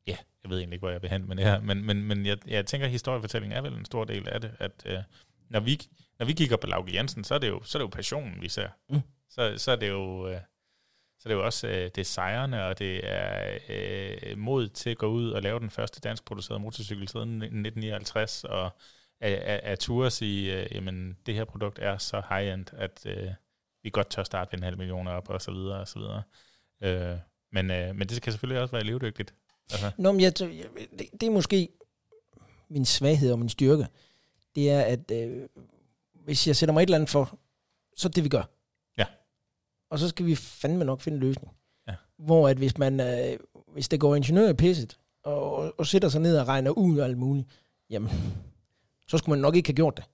ja, 0.07 0.17
jeg 0.43 0.49
ved 0.49 0.57
egentlig 0.57 0.73
ikke, 0.73 0.81
hvor 0.81 0.89
jeg 0.89 1.01
vil 1.01 1.09
hen 1.09 1.27
med 1.27 1.35
det 1.35 1.45
her, 1.45 1.61
men, 1.61 1.85
men, 1.85 2.03
men 2.03 2.25
jeg, 2.25 2.37
jeg 2.47 2.65
tænker, 2.65 2.85
at 2.85 2.91
historiefortællingen 2.91 3.57
er 3.57 3.61
vel 3.61 3.73
en 3.73 3.85
stor 3.85 4.03
del 4.03 4.27
af 4.27 4.41
det, 4.41 4.51
at 4.59 4.71
øh, 4.85 4.97
når 5.49 5.59
vi 5.59 5.81
når 6.21 6.25
vi 6.25 6.33
kigger 6.33 6.57
på 6.57 6.67
Lauke 6.67 6.95
Jensen, 6.95 7.23
så 7.23 7.35
er 7.35 7.39
det 7.39 7.47
jo, 7.47 7.63
så 7.63 7.77
er 7.77 7.79
det 7.79 7.85
jo 7.85 7.95
passionen, 7.95 8.41
vi 8.41 8.49
ser. 8.49 8.69
Mm. 8.89 9.01
Så, 9.29 9.53
så 9.57 9.71
er 9.71 9.75
det 9.75 9.89
jo... 9.89 10.27
Øh, 10.27 10.39
så 11.19 11.29
det 11.29 11.35
er 11.35 11.37
jo 11.37 11.45
også 11.45 11.67
øh, 11.67 11.83
det 11.95 11.97
er 11.97 12.03
sejrene, 12.03 12.65
og 12.65 12.79
det 12.79 13.01
er 13.03 13.57
øh, 13.69 14.37
mod 14.37 14.69
til 14.69 14.89
at 14.89 14.97
gå 14.97 15.07
ud 15.07 15.31
og 15.31 15.41
lave 15.41 15.59
den 15.59 15.69
første 15.69 15.99
dansk 15.99 16.25
producerede 16.25 16.63
motorcykel 16.63 17.07
siden 17.07 17.29
1959, 17.29 18.43
og 18.43 18.69
at, 19.19 19.33
at, 19.33 19.87
at 19.89 20.13
sige, 20.13 20.61
øh, 20.61 20.75
jamen 20.75 21.17
det 21.25 21.35
her 21.35 21.45
produkt 21.45 21.79
er 21.79 21.97
så 21.97 22.21
high-end, 22.29 22.65
at 22.73 23.05
øh, 23.05 23.29
vi 23.83 23.89
godt 23.89 24.09
tør 24.09 24.23
starte 24.23 24.51
ved 24.51 24.59
en 24.59 24.63
halv 24.63 24.77
million 24.77 25.07
op, 25.07 25.29
og 25.29 25.41
så 25.41 25.51
videre, 25.51 25.79
og 25.79 25.87
så 25.87 25.99
videre. 25.99 26.23
Øh, 26.83 27.17
men, 27.51 27.71
øh, 27.71 27.95
men 27.95 28.09
det 28.09 28.21
kan 28.21 28.33
selvfølgelig 28.33 28.61
også 28.61 28.71
være 28.71 28.83
levedygtigt. 28.83 29.33
Altså, 29.71 29.91
Nå, 29.97 30.11
men 30.11 30.21
jeg, 30.21 30.39
det, 30.39 30.51
det 31.21 31.23
er 31.23 31.31
måske 31.31 31.69
min 32.69 32.85
svaghed 32.85 33.31
og 33.31 33.39
min 33.39 33.49
styrke. 33.49 33.87
Det 34.55 34.69
er, 34.69 34.81
at 34.81 35.11
øh, 35.11 35.47
hvis 36.23 36.47
jeg 36.47 36.55
sætter 36.55 36.73
mig 36.73 36.81
et 36.83 36.87
eller 36.87 36.97
andet 36.97 37.09
for, 37.09 37.39
så 37.97 38.07
er 38.07 38.11
det, 38.11 38.23
vi 38.23 38.29
gør. 38.29 38.43
Ja. 38.97 39.05
Og 39.89 39.99
så 39.99 40.09
skal 40.09 40.25
vi 40.25 40.35
fandme 40.35 40.85
nok 40.85 41.01
finde 41.01 41.15
en 41.15 41.23
løsning. 41.23 41.51
Ja. 41.87 41.95
Hvor 42.17 42.49
at 42.49 42.57
hvis 42.57 42.77
man, 42.77 42.99
øh, 42.99 43.39
hvis 43.73 43.89
det 43.89 43.99
går 43.99 44.15
ingeniør 44.15 44.49
i 44.49 44.53
pisset, 44.53 44.99
og, 45.23 45.55
og, 45.55 45.73
og 45.77 45.87
sætter 45.87 46.09
sig 46.09 46.21
ned 46.21 46.37
og 46.37 46.47
regner 46.47 46.71
ud 46.71 46.97
og 46.99 47.05
alt 47.05 47.17
muligt, 47.17 47.47
jamen, 47.89 48.09
så 49.07 49.17
skulle 49.17 49.33
man 49.37 49.41
nok 49.41 49.55
ikke 49.55 49.69
have 49.69 49.75
gjort 49.75 49.97
det. 49.97 50.05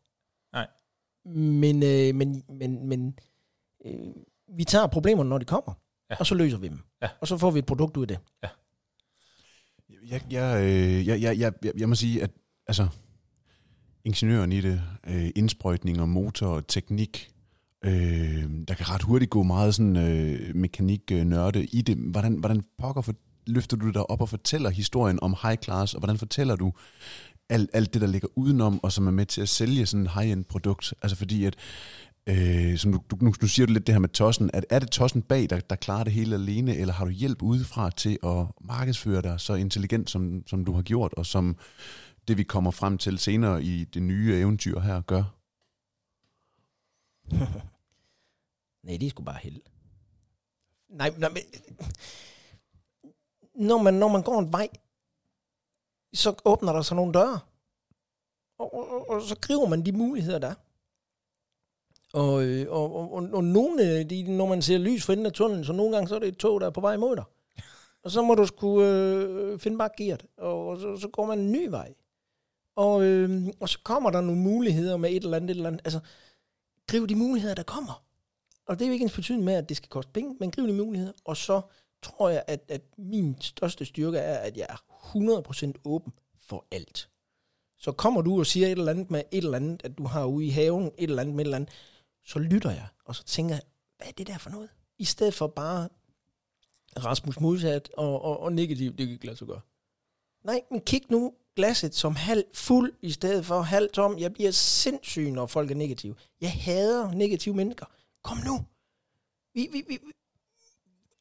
Nej. 0.54 0.68
Men, 1.36 1.84
øh, 1.84 2.16
men, 2.16 2.44
men, 2.50 2.88
men 2.88 3.20
øh, 3.86 4.14
vi 4.58 4.64
tager 4.64 4.88
problemerne, 4.88 5.30
når 5.30 5.38
de 5.38 5.46
kommer, 5.46 5.74
Ja. 6.10 6.16
og 6.20 6.26
så 6.26 6.36
løser 6.36 6.58
vi 6.58 6.68
dem. 6.68 6.80
Ja. 7.02 7.10
Og 7.22 7.28
så 7.28 7.38
får 7.38 7.52
vi 7.52 7.60
et 7.60 7.66
produkt 7.66 7.98
ud 7.98 8.02
af 8.02 8.08
det. 8.08 8.20
Jeg, 10.10 10.22
jeg, 10.32 10.64
øh, 10.64 11.08
jeg, 11.08 11.22
jeg, 11.22 11.40
jeg, 11.40 11.54
jeg, 11.64 11.74
jeg 11.80 11.90
må 11.90 11.96
sige, 11.96 12.24
at 12.24 12.32
altså, 12.68 12.88
ingeniøren 14.08 14.52
i 14.52 14.62
det, 14.62 14.82
øh, 15.08 15.30
indsprøjtning 15.36 16.02
og 16.02 16.10
motor 16.10 16.48
og 16.48 16.68
teknik, 16.68 17.30
øh, 17.86 18.44
der 18.68 18.74
kan 18.74 18.90
ret 18.90 19.02
hurtigt 19.02 19.32
gå 19.32 19.44
meget 19.44 19.76
sådan 19.76 19.98
øh, 19.98 20.56
mekanik-nørde 20.56 21.66
i 21.66 21.82
det. 21.82 21.98
Hvordan, 21.98 22.34
hvordan 22.34 22.64
pokker 22.78 23.02
for, 23.02 23.14
løfter 23.48 23.78
du 23.78 23.90
dig 23.90 24.10
op 24.10 24.22
og 24.22 24.30
fortæller 24.30 24.70
historien 24.70 25.20
om 25.22 25.36
high 25.42 25.58
class, 25.64 25.94
og 25.94 26.00
hvordan 26.00 26.18
fortæller 26.18 26.56
du 26.56 26.74
alt, 27.50 27.70
alt 27.74 27.94
det, 27.94 28.02
der 28.02 28.08
ligger 28.08 28.28
udenom, 28.36 28.84
og 28.84 28.92
som 28.92 29.08
er 29.08 29.12
med 29.12 29.26
til 29.26 29.42
at 29.42 29.50
sælge 29.50 29.86
sådan 29.86 30.02
en 30.02 30.10
high-end 30.16 30.46
produkt? 30.46 30.94
Altså 31.02 31.18
fordi, 31.18 31.46
at 31.46 31.56
Øh, 32.30 32.78
som 32.78 32.92
du, 32.94 33.00
du, 33.12 33.18
nu, 33.22 33.34
nu 33.42 33.48
siger 33.48 33.66
du 33.66 33.74
lidt 33.74 33.88
det 33.88 33.96
her 33.96 34.00
med 34.00 34.10
tossen. 34.10 34.50
At, 34.54 34.66
er 34.70 34.80
det 34.80 34.92
tossen 34.92 35.22
bag, 35.22 35.50
der, 35.50 35.60
der 35.60 35.76
klarer 35.76 36.04
det 36.04 36.14
hele 36.14 36.36
alene, 36.36 36.76
eller 36.76 36.94
har 36.94 37.06
du 37.06 37.12
hjælp 37.12 37.42
udefra 37.42 37.90
til 37.90 38.18
at 38.24 38.46
markedsføre 38.62 39.22
dig 39.22 39.40
så 39.40 39.54
intelligent, 39.54 40.10
som, 40.10 40.44
som 40.48 40.66
du 40.66 40.74
har 40.74 40.82
gjort, 40.82 41.14
og 41.14 41.26
som 41.26 41.58
det, 42.28 42.38
vi 42.38 42.44
kommer 42.44 42.72
frem 42.72 42.98
til 42.98 43.20
senere 43.20 43.64
i 43.64 43.84
det 43.84 44.02
nye 44.02 44.36
eventyr 44.36 44.80
her, 44.80 45.02
gør? 45.02 45.24
Nej, 48.84 48.98
det 48.98 49.06
er 49.06 49.10
sgu 49.10 49.24
bare 49.24 49.40
held. 49.42 49.62
Nej, 50.90 51.14
nej 51.18 51.30
men... 51.30 51.44
Når 53.56 53.78
man, 53.78 53.94
når 53.94 54.08
man 54.08 54.24
går 54.24 54.40
en 54.40 54.52
vej, 54.52 54.68
så 56.14 56.36
åbner 56.46 56.74
der 56.74 56.82
sig 56.82 56.96
nogle 56.96 57.14
døre. 57.14 57.40
Og, 58.60 58.74
og, 58.74 59.10
og, 59.10 59.22
så 59.22 59.36
griber 59.42 59.68
man 59.68 59.86
de 59.86 59.92
muligheder, 59.92 60.40
der 60.40 60.48
er. 60.48 60.56
Og, 62.14 62.44
øh, 62.44 62.72
og, 62.72 62.96
og, 62.96 63.14
og, 63.14 63.30
og 63.34 63.44
nogle, 63.44 63.84
af 63.84 64.08
de, 64.08 64.38
når 64.38 64.46
man 64.48 64.62
ser 64.62 64.78
lys 64.78 65.06
for 65.06 65.14
enden 65.14 65.26
af 65.26 65.34
tunnelen, 65.34 65.66
så 65.66 65.74
nogle 65.74 65.96
gange 65.96 66.08
så 66.08 66.16
er 66.16 66.20
det 66.20 66.28
et 66.28 66.38
tog, 66.38 66.62
der 66.62 66.68
er 66.68 66.72
på 66.72 66.82
vej 66.82 66.98
mod 66.98 67.16
dig. 67.16 67.24
Og 68.04 68.12
så 68.12 68.22
må 68.22 68.36
du 68.36 68.46
sgu 68.46 68.82
øh, 68.82 69.60
finde 69.60 69.78
bare 69.78 69.90
geart, 69.98 70.26
og, 70.38 70.68
og 70.68 70.80
så, 70.80 70.98
så 70.98 71.08
går 71.08 71.26
man 71.26 71.40
en 71.40 71.52
ny 71.52 71.68
vej. 71.68 71.94
Og, 72.78 73.04
øh, 73.04 73.48
og 73.60 73.70
så 73.70 73.80
kommer 73.84 74.10
der 74.10 74.22
nogle 74.22 74.42
muligheder 74.42 74.98
med 74.98 75.10
et 75.10 75.24
eller 75.24 75.38
andet, 75.38 75.50
et 75.50 75.56
eller 75.56 75.68
andet. 75.68 75.82
Altså, 75.86 76.00
griv 76.88 77.08
de 77.08 77.16
muligheder, 77.16 77.56
der 77.56 77.64
kommer. 77.64 78.04
Og 78.66 78.80
det 78.80 78.86
er 78.86 78.90
jo 78.90 78.94
ikke 78.94 79.04
ens 79.04 79.16
betydning 79.16 79.46
med, 79.46 79.54
at 79.54 79.70
det 79.70 79.78
skal 79.78 79.90
koste 79.90 80.12
penge, 80.12 80.36
men 80.40 80.52
griv 80.52 80.68
de 80.68 80.74
muligheder. 80.74 81.14
Og 81.26 81.38
så 81.38 81.62
tror 82.02 82.30
jeg, 82.30 82.44
at, 82.48 82.64
at 82.68 82.82
min 82.98 83.42
største 83.42 83.86
styrke 83.86 84.18
er, 84.18 84.38
at 84.38 84.58
jeg 84.58 84.66
er 84.70 84.78
100% 85.68 85.72
åben 85.86 86.14
for 86.40 86.66
alt. 86.72 87.10
Så 87.78 87.92
kommer 87.92 88.22
du 88.22 88.40
og 88.40 88.46
siger 88.46 88.68
et 88.68 88.72
eller 88.72 88.92
andet 88.92 89.12
med 89.12 89.24
et 89.32 89.44
eller 89.44 89.56
andet, 89.58 89.82
at 89.84 89.98
du 89.98 90.06
har 90.06 90.26
ude 90.26 90.46
i 90.46 90.50
haven, 90.50 90.86
et 90.86 91.10
eller 91.10 91.22
andet 91.22 91.36
med 91.36 91.46
et 91.46 91.48
eller 91.48 91.58
andet, 91.58 91.74
så 92.26 92.40
lytter 92.40 92.72
jeg, 92.72 92.88
og 93.06 93.16
så 93.16 93.24
tænker 93.24 93.56
jeg, 93.56 93.62
hvad 93.98 94.08
er 94.08 94.12
det 94.12 94.28
der 94.28 94.38
for 94.38 94.50
noget? 94.50 94.70
I 94.98 95.06
stedet 95.06 95.34
for 95.34 95.48
bare 95.48 95.90
Rasmus 97.06 97.40
modsat 97.40 97.90
og, 97.98 98.22
og, 98.22 98.40
og 98.40 98.54
negativt, 98.54 98.98
det 98.98 99.08
kan 99.08 99.14
ikke 99.14 99.26
lade 99.26 99.38
sig 99.38 99.48
gøre. 99.48 99.62
Nej, 100.44 100.62
men 100.72 100.82
kig 100.82 101.02
nu 101.10 101.34
glasset 101.58 101.96
som 101.96 102.16
halv 102.16 102.44
fuld, 102.54 102.94
i 103.02 103.12
stedet 103.12 103.46
for 103.46 103.62
halv 103.62 103.90
tom. 103.90 104.18
Jeg 104.20 104.34
bliver 104.34 104.52
sindssyg, 104.52 105.32
når 105.32 105.46
folk 105.46 105.72
er 105.72 105.76
negative. 105.76 106.16
Jeg 106.42 106.52
hader 106.52 107.12
negative 107.12 107.56
mennesker. 107.56 107.86
Kom 108.24 108.38
nu. 108.38 108.66
Vi, 109.54 109.70
vi, 109.72 109.84
vi, 109.88 110.00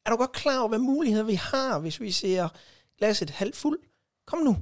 er 0.05 0.09
du 0.09 0.17
godt 0.17 0.31
klar 0.31 0.59
over, 0.59 0.67
hvad 0.67 0.79
muligheder 0.79 1.25
vi 1.25 1.33
har, 1.33 1.79
hvis 1.79 2.01
vi 2.01 2.11
ser 2.11 2.49
glasset 2.97 3.29
halvt 3.29 3.55
fuld? 3.55 3.79
Kom 4.25 4.39
nu. 4.39 4.57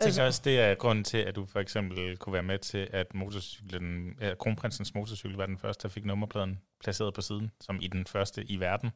Jeg 0.00 0.06
tænker 0.06 0.26
også, 0.26 0.40
det 0.44 0.60
er 0.60 0.74
grunden 0.74 1.04
til, 1.04 1.18
at 1.18 1.36
du 1.36 1.46
for 1.46 1.60
eksempel 1.60 2.16
kunne 2.16 2.32
være 2.32 2.42
med 2.42 2.58
til, 2.58 2.88
at 2.92 3.14
motorcyklen, 3.14 4.16
ja, 4.20 4.34
kronprinsens 4.34 4.94
motorcykel 4.94 5.36
var 5.36 5.46
den 5.46 5.58
første, 5.58 5.82
der 5.82 5.88
fik 5.88 6.04
nummerpladen 6.04 6.60
placeret 6.80 7.14
på 7.14 7.22
siden, 7.22 7.50
som 7.60 7.78
i 7.80 7.86
den 7.86 8.06
første 8.06 8.44
i 8.44 8.60
verden. 8.60 8.90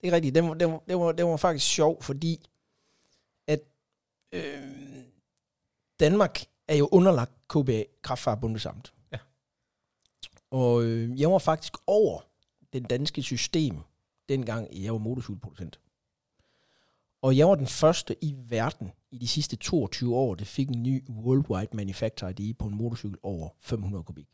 Det 0.00 0.08
er 0.08 0.12
rigtigt. 0.12 0.34
Det 0.34 0.44
var, 0.44 0.54
det 0.54 0.68
var, 0.68 0.82
det 0.88 0.98
var, 0.98 1.12
det 1.12 1.24
var 1.24 1.36
faktisk 1.36 1.66
sjov, 1.66 2.02
fordi 2.02 2.48
øh, 4.32 5.04
Danmark 6.00 6.44
er 6.68 6.76
jo 6.76 6.88
underlagt 6.92 7.32
KBA, 7.48 7.84
Kraftfagerbundesamt. 8.02 8.92
Ja. 9.12 9.18
Og 10.50 10.84
øh, 10.84 11.20
jeg 11.20 11.30
var 11.30 11.38
faktisk 11.38 11.72
over 11.86 12.20
det 12.72 12.90
danske 12.90 13.22
system, 13.22 13.76
dengang 14.28 14.82
jeg 14.82 14.92
var 14.92 14.98
motorcykelproducent. 14.98 15.80
Og 17.22 17.36
jeg 17.36 17.48
var 17.48 17.54
den 17.54 17.66
første 17.66 18.16
i 18.24 18.34
verden 18.48 18.92
i 19.10 19.18
de 19.18 19.28
sidste 19.28 19.56
22 19.56 20.16
år, 20.16 20.34
der 20.34 20.44
fik 20.44 20.68
en 20.68 20.82
ny 20.82 21.04
Worldwide 21.10 21.76
Manufacturer 21.76 22.32
ID 22.38 22.54
på 22.54 22.66
en 22.66 22.74
motorcykel 22.74 23.18
over 23.22 23.48
500 23.58 24.04
kubik. 24.04 24.28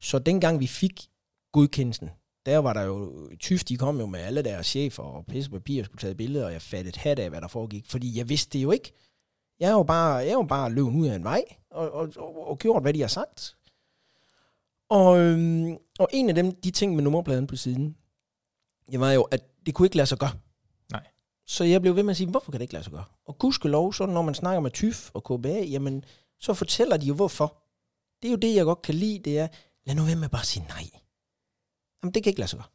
Så 0.00 0.18
dengang 0.18 0.60
vi 0.60 0.66
fik 0.66 1.08
godkendelsen, 1.52 2.10
der 2.46 2.58
var 2.58 2.72
der 2.72 2.82
jo, 2.82 3.28
tyft, 3.40 3.68
de 3.68 3.76
kom 3.76 4.00
jo 4.00 4.06
med 4.06 4.20
alle 4.20 4.42
deres 4.42 4.66
chefer 4.66 5.02
og 5.02 5.26
pisse 5.26 5.50
papir 5.50 5.82
og 5.82 5.84
skulle 5.84 6.00
tage 6.00 6.14
billeder, 6.14 6.46
og 6.46 6.52
jeg 6.52 6.62
fattede 6.62 7.00
hat 7.00 7.18
af, 7.18 7.30
hvad 7.30 7.40
der 7.40 7.48
foregik, 7.48 7.86
fordi 7.86 8.18
jeg 8.18 8.28
vidste 8.28 8.58
det 8.58 8.62
jo 8.62 8.70
ikke. 8.70 8.92
Jeg 9.62 9.68
er 9.68 9.72
jo 9.72 9.82
bare, 9.82 10.14
jeg 10.14 10.28
er 10.28 10.32
jo 10.32 10.42
bare 10.42 10.72
løbet 10.72 10.94
ud 10.94 11.06
af 11.06 11.14
en 11.14 11.24
vej, 11.24 11.44
og, 11.70 11.90
og, 11.90 12.12
og, 12.16 12.48
og 12.48 12.58
gjort, 12.58 12.82
hvad 12.82 12.94
de 12.94 13.00
har 13.00 13.08
sagt. 13.08 13.56
Og, 14.88 15.20
øhm, 15.20 15.76
og 15.98 16.08
en 16.12 16.28
af 16.28 16.34
dem, 16.34 16.54
de 16.54 16.70
ting 16.70 16.94
med 16.94 17.02
nummerpladen 17.02 17.46
på 17.46 17.56
siden, 17.56 17.96
det 18.90 19.00
var 19.00 19.12
jo, 19.12 19.22
at 19.22 19.66
det 19.66 19.74
kunne 19.74 19.86
ikke 19.86 19.96
lade 19.96 20.06
sig 20.06 20.18
gøre. 20.18 20.30
Nej. 20.92 21.06
Så 21.46 21.64
jeg 21.64 21.80
blev 21.80 21.96
ved 21.96 22.02
med 22.02 22.10
at 22.10 22.16
sige, 22.16 22.30
hvorfor 22.30 22.52
kan 22.52 22.58
det 22.58 22.62
ikke 22.62 22.72
lade 22.72 22.84
sig 22.84 22.92
gøre? 22.92 23.04
Og 23.26 23.38
gudskelov, 23.38 23.92
så 23.92 24.06
når 24.06 24.22
man 24.22 24.34
snakker 24.34 24.60
med 24.60 24.70
TYF 24.70 25.10
og 25.14 25.24
KBA, 25.24 25.58
jamen, 25.60 26.04
så 26.40 26.54
fortæller 26.54 26.96
de 26.96 27.06
jo, 27.06 27.14
hvorfor. 27.14 27.62
Det 28.22 28.28
er 28.28 28.32
jo 28.32 28.38
det, 28.38 28.54
jeg 28.54 28.64
godt 28.64 28.82
kan 28.82 28.94
lide, 28.94 29.18
det 29.18 29.38
er, 29.38 29.48
lad 29.86 29.94
nu 29.94 30.02
være 30.02 30.16
med 30.16 30.28
bare 30.28 30.42
at 30.42 30.46
sige 30.46 30.66
nej. 30.68 30.84
Jamen, 32.02 32.14
det 32.14 32.22
kan 32.22 32.30
ikke 32.30 32.40
lade 32.40 32.50
sig 32.50 32.58
gøre. 32.58 32.68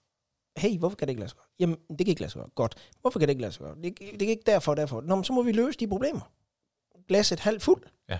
Hey, 0.57 0.79
hvorfor 0.79 0.95
kan 0.95 1.07
det 1.07 1.11
ikke 1.11 1.21
lade 1.21 1.29
sig 1.29 1.37
gøre? 1.37 1.47
Jamen, 1.59 1.77
det 1.89 1.97
kan 1.97 2.07
ikke 2.07 2.21
lade 2.21 2.31
sig 2.31 2.39
gøre. 2.39 2.49
Godt. 2.55 2.75
Hvorfor 3.01 3.19
kan 3.19 3.27
det 3.27 3.31
ikke 3.31 3.41
lade 3.41 3.51
sig 3.51 3.61
gøre? 3.61 3.75
Det, 3.83 3.99
det 3.99 4.21
er 4.21 4.29
ikke 4.29 4.43
derfor, 4.45 4.75
derfor. 4.75 5.01
Nå, 5.01 5.15
men 5.15 5.23
så 5.23 5.33
må 5.33 5.43
vi 5.43 5.51
løse 5.51 5.79
de 5.79 5.87
problemer. 5.87 6.31
Glasset 7.07 7.39
halvt 7.39 7.63
fuld. 7.63 7.83
Ja. 8.09 8.19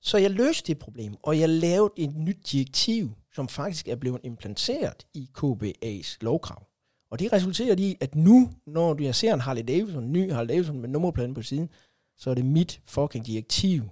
Så 0.00 0.18
jeg 0.18 0.30
løste 0.30 0.66
det 0.66 0.78
problem, 0.78 1.14
og 1.22 1.38
jeg 1.40 1.48
lavede 1.48 1.92
et 1.96 2.16
nyt 2.16 2.38
direktiv, 2.52 3.10
som 3.34 3.48
faktisk 3.48 3.88
er 3.88 3.96
blevet 3.96 4.20
implanteret 4.24 5.06
i 5.14 5.28
KBA's 5.38 6.16
lovkrav. 6.20 6.66
Og 7.10 7.18
det 7.18 7.32
resulterer 7.32 7.74
i, 7.78 7.96
at 8.00 8.14
nu, 8.14 8.50
når 8.66 8.94
du 8.94 9.02
jeg 9.02 9.14
ser 9.14 9.34
en 9.34 9.40
Harley 9.40 9.62
Davidson, 9.68 10.04
en 10.04 10.12
ny 10.12 10.32
Harley 10.32 10.48
Davidson 10.54 10.78
med 10.80 10.88
nummerpladen 10.88 11.34
på 11.34 11.42
siden, 11.42 11.68
så 12.16 12.30
er 12.30 12.34
det 12.34 12.44
mit 12.44 12.80
fucking 12.86 13.26
direktiv, 13.26 13.82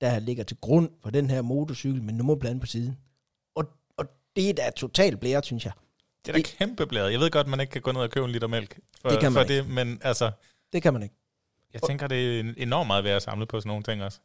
der 0.00 0.18
ligger 0.18 0.44
til 0.44 0.56
grund 0.56 0.90
for 1.02 1.10
den 1.10 1.30
her 1.30 1.42
motorcykel 1.42 2.02
med 2.02 2.12
nummerpladen 2.14 2.60
på 2.60 2.66
siden. 2.66 2.98
Og, 3.54 3.64
og 3.96 4.06
det 4.36 4.50
er 4.50 4.54
da 4.54 4.70
totalt 4.76 5.20
blæret, 5.20 5.44
synes 5.46 5.64
jeg. 5.64 5.72
Det 6.22 6.28
er 6.28 6.32
da 6.32 6.38
Det- 6.38 6.46
kæmpe 6.46 6.86
blæret. 6.86 7.12
Jeg 7.12 7.20
ved 7.20 7.30
godt, 7.30 7.46
man 7.46 7.60
ikke 7.60 7.70
kan 7.70 7.82
gå 7.82 7.92
ned 7.92 8.00
og 8.00 8.10
købe 8.10 8.26
en 8.26 8.32
liter 8.32 8.46
mælk 8.46 8.78
for, 9.00 9.08
Det 9.08 9.20
kan 9.20 9.32
man 9.32 9.40
for 9.42 9.48
det, 9.48 9.68
men 9.68 9.98
altså, 10.02 10.30
Det 10.72 10.82
kan 10.82 10.92
man 10.92 11.02
ikke. 11.02 11.14
Jeg 11.74 11.82
tænker, 11.82 12.06
det 12.06 12.40
er 12.40 12.54
enormt 12.56 12.86
meget 12.86 13.04
værd 13.04 13.16
at 13.16 13.22
samle 13.22 13.46
på 13.46 13.60
sådan 13.60 13.68
nogle 13.68 13.82
ting 13.82 14.02
også. 14.02 14.20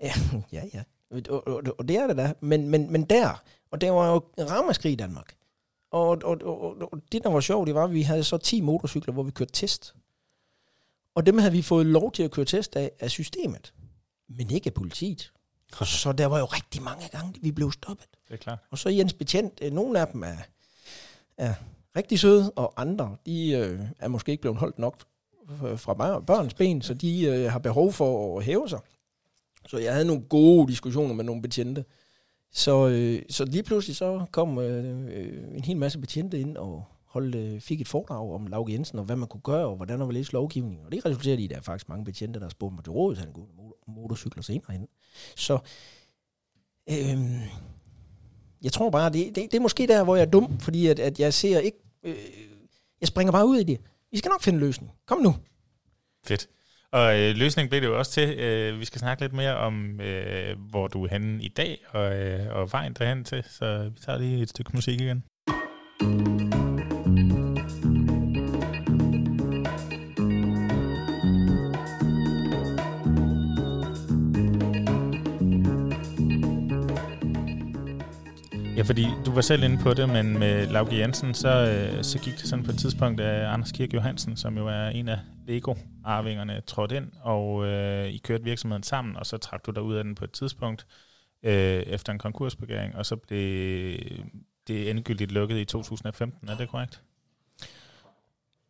Ja, 0.00 0.12
ja, 0.52 0.62
ja. 0.74 0.82
Og, 1.10 1.46
og, 1.46 1.62
og 1.78 1.88
det 1.88 1.96
er 1.96 2.06
det 2.06 2.16
da. 2.16 2.34
Men, 2.40 2.68
men, 2.68 2.92
men 2.92 3.04
der, 3.04 3.42
og 3.70 3.80
der 3.80 3.90
var 3.90 4.12
jo 4.12 4.22
ramaskrig 4.38 4.92
i 4.92 4.96
Danmark. 4.96 5.34
Og, 5.90 6.08
og, 6.08 6.38
og, 6.44 6.92
og, 6.92 6.98
det, 7.12 7.22
der 7.22 7.30
var 7.30 7.40
sjovt, 7.40 7.66
det 7.66 7.74
var, 7.74 7.84
at 7.84 7.92
vi 7.92 8.02
havde 8.02 8.24
så 8.24 8.38
10 8.38 8.60
motorcykler, 8.60 9.12
hvor 9.14 9.22
vi 9.22 9.30
kørte 9.30 9.52
test. 9.52 9.94
Og 11.14 11.26
dem 11.26 11.38
havde 11.38 11.52
vi 11.52 11.62
fået 11.62 11.86
lov 11.86 12.12
til 12.12 12.22
at 12.22 12.30
køre 12.30 12.44
test 12.44 12.76
af, 12.76 12.90
af 13.00 13.10
systemet. 13.10 13.74
Men 14.28 14.50
ikke 14.50 14.66
af 14.66 14.74
politiet. 14.74 15.32
Så 16.02 16.12
der 16.12 16.26
var 16.26 16.38
jo 16.38 16.44
rigtig 16.44 16.82
mange 16.82 17.08
gange, 17.08 17.34
vi 17.42 17.52
blev 17.52 17.72
stoppet. 17.72 18.06
Det 18.28 18.34
er 18.34 18.38
klart. 18.38 18.58
Og 18.70 18.78
så 18.78 18.88
Jens 18.88 19.12
Betjent, 19.12 19.58
øh, 19.62 19.72
nogle 19.72 20.00
af 20.00 20.08
dem 20.08 20.22
er, 20.22 20.36
er 21.36 21.54
rigtig 21.96 22.18
søde, 22.18 22.50
og 22.50 22.72
andre, 22.76 23.16
de 23.26 23.50
øh, 23.50 23.80
er 23.98 24.08
måske 24.08 24.32
ikke 24.32 24.40
blevet 24.40 24.58
holdt 24.58 24.78
nok 24.78 25.04
Øh, 25.50 25.78
fra 25.78 26.20
børns 26.20 26.54
ben, 26.54 26.82
så 26.82 26.94
de 26.94 27.24
øh, 27.24 27.52
har 27.52 27.58
behov 27.58 27.92
for 27.92 28.38
at 28.38 28.44
hæve 28.44 28.68
sig. 28.68 28.80
Så 29.68 29.78
jeg 29.78 29.92
havde 29.92 30.06
nogle 30.06 30.22
gode 30.22 30.68
diskussioner 30.68 31.14
med 31.14 31.24
nogle 31.24 31.42
betjente. 31.42 31.84
Så, 32.52 32.88
øh, 32.88 33.22
så 33.30 33.44
lige 33.44 33.62
pludselig 33.62 33.96
så 33.96 34.26
kom 34.32 34.58
øh, 34.58 35.06
øh, 35.16 35.56
en 35.56 35.64
hel 35.64 35.76
masse 35.76 35.98
betjente 35.98 36.40
ind 36.40 36.56
og 36.56 36.84
holdt, 37.04 37.34
øh, 37.34 37.60
fik 37.60 37.80
et 37.80 37.88
foredrag 37.88 38.32
om 38.32 38.46
Lauke 38.46 38.72
Jensen, 38.72 38.98
og 38.98 39.04
hvad 39.04 39.16
man 39.16 39.28
kunne 39.28 39.40
gøre, 39.40 39.66
og 39.66 39.76
hvordan 39.76 39.98
man 39.98 40.08
ville 40.08 40.20
læse 40.20 40.32
lovgivningen. 40.32 40.86
Og 40.86 40.92
det 40.92 41.06
resulterede 41.06 41.40
i, 41.40 41.44
at 41.44 41.50
der 41.50 41.56
er 41.56 41.60
faktisk 41.60 41.88
mange 41.88 42.04
betjente, 42.04 42.40
der 42.40 42.48
spurgte 42.48 42.74
mig 42.74 42.84
til 42.84 42.92
rådet, 42.92 43.18
han 43.18 43.32
kunne 43.32 43.46
motorcykler 43.88 44.42
senere 44.42 44.72
hen. 44.72 44.88
Så 45.36 45.58
øh, 46.90 47.18
jeg 48.62 48.72
tror 48.72 48.90
bare, 48.90 49.12
det, 49.12 49.26
det, 49.26 49.36
det 49.36 49.54
er 49.54 49.60
måske 49.60 49.86
der, 49.86 50.04
hvor 50.04 50.16
jeg 50.16 50.26
er 50.26 50.30
dum, 50.30 50.58
fordi 50.58 50.86
at, 50.86 50.98
at 50.98 51.20
jeg 51.20 51.34
ser 51.34 51.58
ikke... 51.58 51.78
Øh, 52.02 52.16
jeg 53.00 53.08
springer 53.08 53.32
bare 53.32 53.46
ud 53.46 53.58
i 53.58 53.64
det. 53.64 53.80
I 54.12 54.18
skal 54.18 54.28
nok 54.28 54.42
finde 54.42 54.56
en 54.56 54.60
løsning. 54.60 54.92
Kom 55.06 55.18
nu. 55.18 55.36
Fedt. 56.26 56.48
Og 56.92 57.20
øh, 57.20 57.36
løsningen 57.36 57.68
blev 57.70 57.80
det 57.80 57.86
jo 57.86 57.98
også 57.98 58.12
til. 58.12 58.38
Øh, 58.38 58.80
vi 58.80 58.84
skal 58.84 58.98
snakke 58.98 59.22
lidt 59.22 59.32
mere 59.32 59.56
om, 59.56 60.00
øh, 60.00 60.56
hvor 60.70 60.88
du 60.88 61.04
er 61.04 61.08
henne 61.08 61.42
i 61.42 61.48
dag, 61.48 61.78
og, 61.88 62.16
øh, 62.16 62.56
og 62.56 62.72
vejen 62.72 62.92
derhen 62.92 63.24
til. 63.24 63.44
Så 63.48 63.90
vi 63.94 64.00
tager 64.00 64.18
lige 64.18 64.42
et 64.42 64.50
stykke 64.50 64.70
musik 64.74 65.00
igen. 65.00 65.24
Ja, 78.80 78.84
fordi 78.84 79.06
du 79.26 79.30
var 79.30 79.40
selv 79.40 79.62
inde 79.62 79.78
på 79.78 79.94
det, 79.94 80.08
men 80.08 80.38
med 80.38 80.66
Lauke 80.66 80.98
Jensen, 80.98 81.34
så, 81.34 81.48
øh, 81.48 82.04
så 82.04 82.18
gik 82.18 82.32
det 82.32 82.48
sådan 82.48 82.64
på 82.64 82.70
et 82.70 82.78
tidspunkt, 82.78 83.20
at 83.20 83.46
Anders 83.46 83.72
Kirk 83.72 83.94
Johansen, 83.94 84.36
som 84.36 84.56
jo 84.56 84.66
er 84.66 84.88
en 84.88 85.08
af 85.08 85.18
Lego-arvingerne, 85.46 86.62
trådte 86.66 86.96
ind, 86.96 87.12
og 87.22 87.66
øh, 87.66 88.06
I 88.06 88.18
kørte 88.18 88.44
virksomheden 88.44 88.82
sammen, 88.82 89.16
og 89.16 89.26
så 89.26 89.38
trak 89.38 89.66
du 89.66 89.70
dig 89.70 89.82
ud 89.82 89.94
af 89.94 90.04
den 90.04 90.14
på 90.14 90.24
et 90.24 90.32
tidspunkt 90.32 90.86
øh, 91.42 91.82
efter 91.82 92.12
en 92.12 92.18
konkursbegæring, 92.18 92.96
og 92.96 93.06
så 93.06 93.16
blev 93.16 93.38
det 94.68 94.90
endegyldigt 94.90 95.32
lukket 95.32 95.58
i 95.58 95.64
2015, 95.64 96.48
er 96.48 96.56
det 96.56 96.68
korrekt? 96.68 97.02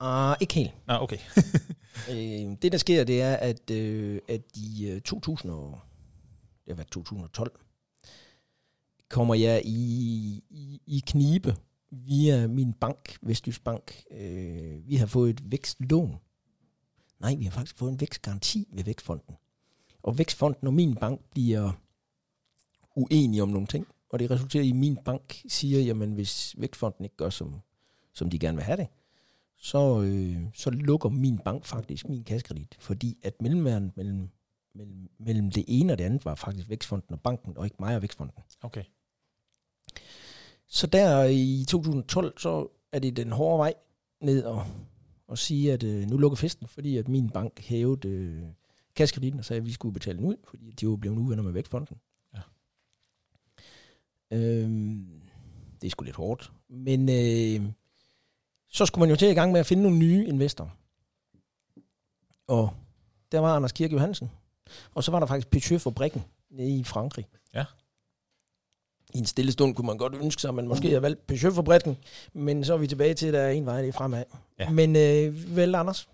Uh, 0.05 0.35
ikke 0.41 0.55
helt. 0.55 0.73
Nå, 0.87 0.95
okay. 0.95 1.19
øh, 2.11 2.57
det, 2.63 2.73
der 2.73 2.79
sker, 2.79 3.05
det 3.05 3.23
er, 3.23 3.37
at, 3.37 3.71
øh, 3.71 4.21
at 4.29 4.43
i 4.55 4.93
uh, 4.95 5.01
2000 5.01 5.53
og, 5.53 5.81
det 6.65 6.73
har 6.73 6.77
været 6.77 6.89
2012, 6.89 7.53
kommer 9.11 9.35
jeg 9.35 9.63
i, 9.65 10.43
i, 10.51 10.83
i 10.87 11.03
knibe 11.07 11.57
via 11.91 12.47
min 12.47 12.73
bank, 12.73 13.19
Vestjysk 13.23 13.65
Bank. 13.65 14.03
Øh, 14.11 14.89
vi 14.89 14.97
har 14.97 15.07
fået 15.07 15.31
et 15.31 15.51
vækstlån. 15.51 16.17
Nej, 17.21 17.35
vi 17.35 17.45
har 17.45 17.51
faktisk 17.51 17.79
fået 17.79 17.93
en 17.93 18.01
vækstgaranti 18.01 18.69
ved 18.73 18.85
Vækstfonden. 18.85 19.35
Og 20.03 20.19
Vækstfonden 20.19 20.67
og 20.67 20.75
min 20.75 20.95
bank 20.95 21.21
bliver 21.31 21.73
uenige 22.97 23.43
om 23.43 23.49
nogle 23.49 23.67
ting. 23.67 23.87
Og 24.11 24.19
det 24.19 24.31
resulterer 24.31 24.65
i, 24.65 24.71
at 24.71 24.77
min 24.77 24.99
bank 25.05 25.43
siger, 25.49 25.81
jamen 25.81 26.13
hvis 26.13 26.55
Vækstfonden 26.59 27.05
ikke 27.05 27.17
gør, 27.17 27.31
som, 27.31 27.61
som 28.13 28.31
de 28.31 28.39
gerne 28.39 28.57
vil 28.57 28.65
have 28.65 28.77
det, 28.77 28.89
så, 29.57 30.03
øh, 30.03 30.37
så 30.55 30.71
lukker 30.71 31.09
min 31.09 31.39
bank 31.39 31.65
faktisk 31.65 32.09
min 32.09 32.25
kassekredit. 32.25 32.77
Fordi 32.79 33.19
at 33.23 33.43
mellemværen 33.43 33.93
mellem, 33.97 34.29
mellem, 34.75 35.11
mellem 35.19 35.51
det 35.51 35.65
ene 35.69 35.93
og 35.93 35.99
det 35.99 36.05
andet 36.05 36.25
var 36.25 36.35
faktisk 36.35 36.69
Vækstfonden 36.69 37.13
og 37.13 37.21
banken, 37.21 37.57
og 37.57 37.65
ikke 37.65 37.77
mig 37.81 37.97
og 37.97 38.03
Vækstfonden. 38.03 38.37
Okay. 38.63 38.85
Så 40.67 40.87
der 40.87 41.25
i 41.25 41.65
2012, 41.69 42.39
så 42.39 42.69
er 42.93 42.99
det 42.99 43.17
den 43.17 43.33
hårde 43.33 43.59
vej 43.59 43.75
ned 44.21 44.45
og, 44.45 44.67
og 45.29 45.39
sige, 45.39 45.73
at 45.73 45.83
øh, 45.83 46.07
nu 46.07 46.17
lukker 46.17 46.37
festen, 46.37 46.67
fordi 46.67 46.97
at 46.97 47.09
min 47.09 47.31
bank 47.31 47.61
hævede 47.61 48.09
øh, 48.09 48.43
kaskreditten 48.95 49.39
og 49.39 49.45
sagde, 49.45 49.61
at 49.61 49.67
vi 49.67 49.73
skulle 49.73 49.93
betale 49.93 50.19
den 50.19 50.27
ud, 50.27 50.37
fordi 50.45 50.71
de 50.71 50.89
var 50.89 50.97
blevet 50.97 51.17
uvenner 51.17 51.43
med 51.43 51.53
vækstfonden. 51.53 51.97
Ja. 52.35 52.41
Øhm, 54.37 55.23
det 55.81 55.87
er 55.87 55.91
sgu 55.91 56.05
lidt 56.05 56.17
hårdt. 56.17 56.53
Men 56.69 57.09
øh, 57.09 57.73
så 58.69 58.87
skulle 58.87 59.03
man 59.03 59.11
jo 59.11 59.17
til 59.17 59.29
i 59.29 59.35
gang 59.35 59.53
med 59.53 59.61
at 59.61 59.67
finde 59.67 59.83
nogle 59.83 59.99
nye 59.99 60.27
investorer. 60.27 60.71
Og 62.47 62.71
der 63.33 63.39
var 63.39 63.57
Anders 63.57 63.73
Kirke 63.73 63.95
Johansen. 63.95 64.31
Og 64.95 65.05
så 65.05 65.11
var 65.11 65.21
der 65.21 65.27
faktisk 65.27 65.51
Peugeot-fabrikken 65.51 66.23
nede 66.51 66.79
i 66.79 66.85
Frankrig. 66.85 67.27
Ja 67.55 67.65
i 69.15 69.19
en 69.19 69.27
stille 69.27 69.53
stund 69.53 69.75
kunne 69.75 69.87
man 69.87 69.99
godt 69.99 70.15
ønske 70.15 70.43
sig, 70.43 70.49
at 70.49 70.55
man 70.55 70.69
måske 70.69 70.91
har 70.91 71.01
valgt 71.01 71.27
Peugeot-fabrikken, 71.27 71.97
men 72.33 72.65
så 72.65 72.75
er 72.75 72.79
vi 72.79 72.87
tilbage 72.87 73.15
til, 73.15 73.27
at 73.27 73.33
der 73.33 73.41
er 73.41 73.51
en 73.51 73.67
vej 73.67 73.81
det 73.81 73.89
er 73.89 73.93
fremad. 73.93 74.25
Ja. 74.59 74.71
Men 74.71 74.97
øh, 74.97 75.57
vel, 75.57 75.75
Anders? 75.75 76.09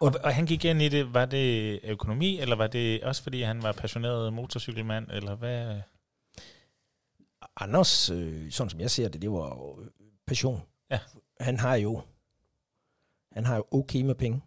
Og, 0.00 0.14
og 0.22 0.34
han 0.34 0.46
gik 0.46 0.64
ind 0.64 0.82
i 0.82 0.88
det, 0.88 1.14
var 1.14 1.24
det 1.24 1.80
økonomi, 1.84 2.38
eller 2.38 2.56
var 2.56 2.66
det 2.66 3.04
også 3.04 3.22
fordi, 3.22 3.42
han 3.42 3.62
var 3.62 3.72
passioneret 3.72 4.32
motorcykelmand, 4.32 5.06
eller 5.10 5.34
hvad? 5.34 5.80
Anders, 7.56 8.10
øh, 8.10 8.50
sådan 8.50 8.70
som 8.70 8.80
jeg 8.80 8.90
ser 8.90 9.08
det, 9.08 9.22
det 9.22 9.30
var 9.30 9.48
jo 9.48 9.78
passion. 10.26 10.60
Ja. 10.90 10.98
Han 11.40 11.58
har 11.58 11.74
jo 11.74 12.02
han 13.34 13.44
har 13.44 13.56
jo 13.56 13.64
okay 13.70 14.02
med 14.02 14.14
penge, 14.14 14.40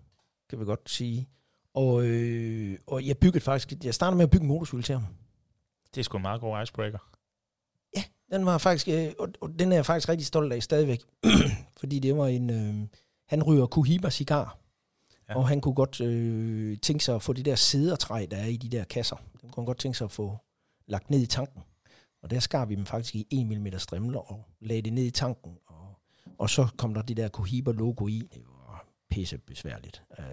kan 0.49 0.59
vi 0.59 0.65
godt 0.65 0.89
sige. 0.89 1.29
Og, 1.73 2.05
øh, 2.05 2.77
og 2.87 3.05
jeg 3.07 3.17
byggede 3.17 3.43
faktisk, 3.43 3.85
jeg 3.85 3.93
startede 3.93 4.17
med 4.17 4.23
at 4.23 4.31
bygge 4.31 4.43
en 4.43 4.47
motorcykel 4.47 4.83
til 4.83 4.95
ham. 4.95 5.05
Det 5.95 6.01
er 6.01 6.03
sgu 6.03 6.17
en 6.17 6.21
meget 6.21 6.41
god 6.41 6.63
icebreaker. 6.63 6.99
Ja, 7.95 8.03
den 8.31 8.45
var 8.45 8.57
faktisk, 8.57 8.87
øh, 8.87 9.13
og, 9.19 9.29
og 9.41 9.59
den 9.59 9.71
er 9.71 9.75
jeg 9.75 9.85
faktisk 9.85 10.09
rigtig 10.09 10.27
stolt 10.27 10.53
af 10.53 10.63
stadigvæk. 10.63 11.01
fordi 11.79 11.99
det 11.99 12.17
var 12.17 12.27
en, 12.27 12.49
øh, 12.49 12.87
han 13.29 13.43
ryger 13.43 13.65
Cohiba 13.65 14.09
cigar. 14.09 14.57
Ja. 15.29 15.35
Og 15.35 15.47
han 15.47 15.61
kunne 15.61 15.75
godt 15.75 16.01
øh, 16.01 16.77
tænke 16.77 17.03
sig 17.03 17.15
at 17.15 17.21
få 17.21 17.33
det 17.33 17.45
der 17.45 17.55
sædertræ, 17.55 18.25
der 18.31 18.37
er 18.37 18.45
i 18.45 18.57
de 18.57 18.69
der 18.69 18.83
kasser. 18.83 19.15
Den 19.41 19.49
kunne 19.49 19.61
han 19.61 19.65
godt 19.65 19.77
tænke 19.77 19.97
sig 19.97 20.05
at 20.05 20.11
få 20.11 20.37
lagt 20.87 21.09
ned 21.09 21.19
i 21.19 21.25
tanken. 21.25 21.63
Og 22.23 22.29
der 22.29 22.39
skar 22.39 22.65
vi 22.65 22.75
dem 22.75 22.85
faktisk 22.85 23.15
i 23.15 23.27
1 23.31 23.47
mm 23.47 23.67
strimler 23.77 24.31
og 24.31 24.45
lagde 24.59 24.81
det 24.81 24.93
ned 24.93 25.03
i 25.03 25.11
tanken. 25.11 25.57
Og, 25.65 25.99
og 26.37 26.49
så 26.49 26.67
kom 26.77 26.93
der 26.93 27.01
det 27.01 27.17
der 27.17 27.29
Cohiba 27.29 27.71
logo 27.71 28.07
i. 28.07 28.29
Det 28.33 28.43
var 28.45 28.85
pisse 29.09 29.37
besværligt. 29.37 30.03
Øh, 30.19 30.25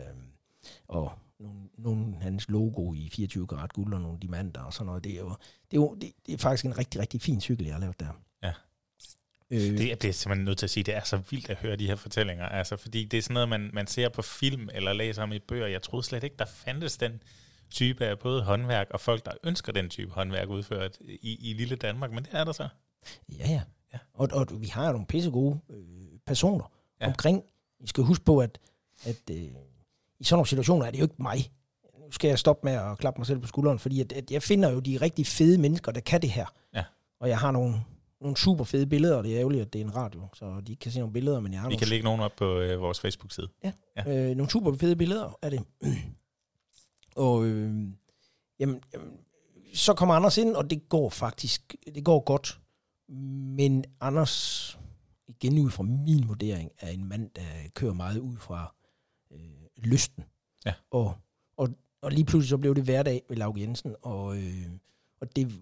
og 0.88 1.12
nogle, 1.40 1.68
nogle 1.78 2.16
hans 2.20 2.48
logo 2.48 2.94
i 2.94 3.08
24 3.12 3.46
karat 3.46 3.72
guld 3.72 3.94
og 3.94 4.00
nogle 4.00 4.18
diamanter 4.22 4.60
og 4.60 4.72
sådan 4.72 4.86
noget. 4.86 5.04
Det 5.04 5.12
er 5.12 5.18
jo, 5.18 5.28
det 5.70 5.76
er, 5.76 5.80
jo, 5.80 5.94
det, 5.94 6.12
det 6.26 6.34
er 6.34 6.38
faktisk 6.38 6.64
en 6.64 6.78
rigtig, 6.78 7.00
rigtig 7.00 7.20
fin 7.20 7.40
cykel, 7.40 7.66
jeg 7.66 7.74
har 7.74 7.80
lavet 7.80 8.00
der. 8.00 8.20
Ja. 8.42 8.52
Øh, 9.50 9.60
det, 9.60 10.02
det 10.02 10.04
er 10.04 10.12
simpelthen 10.12 10.44
nødt 10.44 10.58
til 10.58 10.66
at 10.66 10.70
sige, 10.70 10.84
det 10.84 10.94
er 10.96 11.04
så 11.04 11.16
vildt 11.30 11.50
at 11.50 11.56
høre 11.56 11.76
de 11.76 11.86
her 11.86 11.96
fortællinger, 11.96 12.46
altså 12.46 12.76
fordi 12.76 13.04
det 13.04 13.18
er 13.18 13.22
sådan 13.22 13.34
noget, 13.34 13.48
man, 13.48 13.70
man 13.72 13.86
ser 13.86 14.08
på 14.08 14.22
film 14.22 14.68
eller 14.74 14.92
læser 14.92 15.22
om 15.22 15.32
i 15.32 15.38
bøger. 15.38 15.66
Jeg 15.66 15.82
troede 15.82 16.06
slet 16.06 16.24
ikke, 16.24 16.36
der 16.38 16.46
fandtes 16.46 16.96
den 16.96 17.22
type 17.70 18.06
af 18.06 18.18
både 18.18 18.42
håndværk 18.42 18.90
og 18.90 19.00
folk, 19.00 19.24
der 19.24 19.32
ønsker 19.44 19.72
den 19.72 19.90
type 19.90 20.12
håndværk 20.12 20.48
udført 20.48 20.98
i, 21.00 21.50
i 21.50 21.52
lille 21.52 21.76
Danmark, 21.76 22.12
men 22.12 22.24
det 22.24 22.30
er 22.32 22.44
der 22.44 22.52
så. 22.52 22.68
Ja, 23.38 23.48
ja. 23.48 23.62
ja. 23.92 23.98
Og, 24.14 24.28
og 24.32 24.60
vi 24.60 24.66
har 24.66 24.92
nogle 24.92 25.06
pissegode 25.06 25.60
øh, 25.70 26.18
personer 26.26 26.72
ja. 27.00 27.06
omkring. 27.06 27.42
I 27.80 27.86
skal 27.86 28.04
huske 28.04 28.24
på, 28.24 28.38
at, 28.38 28.58
at 29.04 29.30
øh, 29.30 29.48
i 30.20 30.24
sådan 30.24 30.36
nogle 30.36 30.48
situationer 30.48 30.86
er 30.86 30.90
det 30.90 30.98
jo 30.98 31.04
ikke 31.04 31.22
mig. 31.22 31.50
Nu 32.04 32.12
skal 32.12 32.28
jeg 32.28 32.38
stoppe 32.38 32.66
med 32.66 32.72
at 32.72 32.98
klappe 32.98 33.18
mig 33.20 33.26
selv 33.26 33.38
på 33.38 33.46
skulderen, 33.46 33.78
fordi 33.78 34.00
at, 34.00 34.12
at 34.12 34.30
jeg 34.30 34.42
finder 34.42 34.70
jo 34.70 34.80
de 34.80 34.96
rigtig 34.96 35.26
fede 35.26 35.58
mennesker, 35.58 35.92
der 35.92 36.00
kan 36.00 36.22
det 36.22 36.30
her. 36.30 36.46
Ja. 36.74 36.84
Og 37.20 37.28
jeg 37.28 37.38
har 37.38 37.50
nogle, 37.50 37.74
nogle 38.20 38.36
super 38.36 38.64
fede 38.64 38.86
billeder, 38.86 39.16
og 39.16 39.24
det 39.24 39.32
er 39.34 39.38
ærgerligt, 39.38 39.62
at 39.62 39.72
det 39.72 39.80
er 39.80 39.84
en 39.84 39.96
radio, 39.96 40.28
så 40.34 40.60
de 40.66 40.72
ikke 40.72 40.80
kan 40.80 40.92
se 40.92 40.98
nogle 40.98 41.12
billeder, 41.12 41.40
men 41.40 41.52
jeg 41.52 41.60
har 41.60 41.68
Vi 41.68 41.72
nogle, 41.72 41.78
kan 41.78 41.88
lægge 41.88 42.04
nogen 42.04 42.20
op 42.20 42.32
på 42.36 42.58
øh, 42.58 42.80
vores 42.80 43.00
Facebook-side. 43.00 43.48
Ja, 43.64 43.72
ja. 43.96 44.30
Øh, 44.30 44.36
nogle 44.36 44.50
super 44.50 44.76
fede 44.76 44.96
billeder 44.96 45.38
af 45.42 45.50
det. 45.50 45.62
og 47.16 47.44
øh, 47.44 47.72
jamen, 48.58 48.80
jamen, 48.94 49.10
så 49.74 49.94
kommer 49.94 50.14
Anders 50.14 50.38
ind, 50.38 50.56
og 50.56 50.70
det 50.70 50.88
går 50.88 51.10
faktisk, 51.10 51.74
det 51.94 52.04
går 52.04 52.20
godt. 52.20 52.60
Men 53.56 53.84
Anders, 54.00 54.78
igen 55.28 55.58
ud 55.58 55.70
fra 55.70 55.82
min 55.82 56.28
vurdering, 56.28 56.70
er 56.78 56.90
en 56.90 57.04
mand, 57.04 57.30
der 57.36 57.42
kører 57.74 57.92
meget 57.92 58.18
ud 58.18 58.36
fra 58.36 58.74
øh, 59.32 59.38
lysten. 59.86 60.24
Ja. 60.66 60.72
Og, 60.90 61.16
og, 61.56 61.68
og 62.02 62.10
lige 62.10 62.24
pludselig 62.24 62.48
så 62.48 62.58
blev 62.58 62.74
det 62.74 62.84
hverdag 62.84 63.22
med 63.28 63.36
Lauke 63.36 63.60
Jensen, 63.60 63.94
og, 64.02 64.36
øh, 64.36 64.66
og 65.20 65.36
det, 65.36 65.52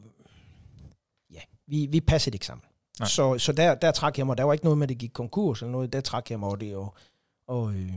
ja, 1.31 1.41
vi, 1.67 1.87
vi 1.87 2.01
passede 2.01 2.35
ikke 2.35 2.47
sammen. 2.47 2.65
Nej. 2.99 3.09
Så, 3.09 3.39
så 3.39 3.53
der, 3.53 3.75
der 3.75 3.93
trak 3.93 4.19
jeg 4.19 4.27
mig, 4.27 4.39
der 4.39 4.45
var 4.45 4.53
ikke 4.53 4.65
noget 4.65 4.79
med, 4.79 4.85
at 4.85 4.89
det 4.89 4.99
gik 4.99 5.11
konkurs 5.13 5.63
eller 5.63 5.73
noget, 5.73 5.93
der 5.93 6.01
trak 6.01 6.31
jeg 6.31 6.39
mig 6.39 6.47
over 6.47 6.57
det, 6.57 6.77
og, 6.77 6.95
og, 7.47 7.75
øh, 7.75 7.93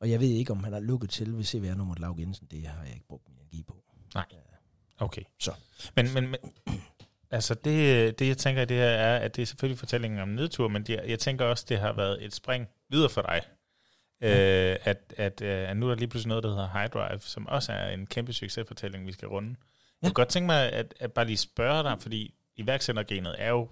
og 0.00 0.10
jeg 0.10 0.20
ved 0.20 0.28
ikke, 0.28 0.52
om 0.52 0.64
han 0.64 0.72
har 0.72 0.80
lukket 0.80 1.10
til 1.10 1.36
ved 1.36 1.44
CVR-nummeret 1.44 1.98
Lauke 1.98 2.22
Jensen, 2.22 2.46
det 2.50 2.66
har 2.66 2.84
jeg 2.84 2.94
ikke 2.94 3.06
brugt 3.08 3.28
min 3.28 3.36
energi 3.38 3.62
på. 3.62 3.76
Nej. 4.14 4.24
Okay. 4.98 5.22
Så. 5.38 5.52
Men, 5.96 6.14
men, 6.14 6.28
men 6.28 6.40
altså 7.30 7.54
det, 7.54 8.18
det, 8.18 8.28
jeg 8.28 8.38
tænker 8.38 8.62
i 8.62 8.64
det 8.64 8.76
her, 8.76 8.86
er, 8.86 9.18
at 9.18 9.36
det 9.36 9.42
er 9.42 9.46
selvfølgelig 9.46 9.78
fortællingen 9.78 10.20
om 10.20 10.28
nedtur, 10.28 10.68
men 10.68 10.82
det, 10.82 11.00
jeg 11.06 11.18
tænker 11.18 11.44
også, 11.44 11.64
det 11.68 11.78
har 11.78 11.92
været 11.92 12.24
et 12.24 12.34
spring 12.34 12.66
videre 12.88 13.10
for 13.10 13.22
dig. 13.22 13.42
Øh, 14.20 14.76
at, 14.84 15.14
at, 15.16 15.40
øh, 15.42 15.70
at 15.70 15.76
nu 15.76 15.86
er 15.86 15.90
der 15.90 15.98
lige 15.98 16.08
pludselig 16.08 16.28
noget, 16.28 16.44
der 16.44 16.50
hedder 16.50 16.68
High 16.68 16.88
Drive, 16.90 17.20
som 17.20 17.46
også 17.46 17.72
er 17.72 17.90
en 17.90 18.06
kæmpe 18.06 18.32
succesfortælling, 18.32 19.06
vi 19.06 19.12
skal 19.12 19.28
runde. 19.28 19.48
Ja. 19.48 19.54
Jeg 20.02 20.08
kunne 20.10 20.14
godt 20.14 20.28
tænke 20.28 20.46
mig 20.46 20.72
at, 20.72 20.94
at 21.00 21.12
bare 21.12 21.24
lige 21.24 21.36
spørge 21.36 21.82
dig, 21.82 22.02
fordi 22.02 22.34
iværksættergenet 22.56 23.34
er 23.38 23.48
jo, 23.48 23.68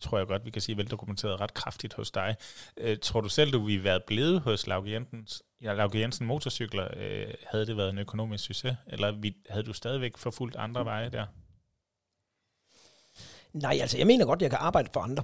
tror 0.00 0.18
jeg 0.18 0.26
godt, 0.26 0.44
vi 0.44 0.50
kan 0.50 0.62
sige, 0.62 0.76
veldokumenteret 0.76 1.40
ret 1.40 1.54
kraftigt 1.54 1.94
hos 1.94 2.10
dig. 2.10 2.36
Øh, 2.76 2.98
tror 2.98 3.20
du 3.20 3.28
selv, 3.28 3.52
du 3.52 3.64
ville 3.64 3.84
været 3.84 4.04
blevet 4.04 4.40
hos 4.40 4.66
Lauke 4.66 4.92
Jensens, 4.92 5.42
ja, 5.60 5.72
Lauke 5.72 6.00
Jensen 6.00 6.26
Motorcykler? 6.26 6.88
Øh, 6.96 7.34
havde 7.46 7.66
det 7.66 7.76
været 7.76 7.90
en 7.90 7.98
økonomisk 7.98 8.44
succes, 8.44 8.76
eller 8.86 9.12
vi, 9.12 9.36
havde 9.50 9.64
du 9.64 9.72
stadigvæk 9.72 10.16
forfulgt 10.16 10.56
andre 10.56 10.84
veje 10.84 11.10
der? 11.10 11.26
Nej, 13.52 13.78
altså 13.80 13.98
jeg 13.98 14.06
mener 14.06 14.26
godt, 14.26 14.38
at 14.38 14.42
jeg 14.42 14.50
kan 14.50 14.58
arbejde 14.58 14.88
for 14.92 15.00
andre. 15.00 15.22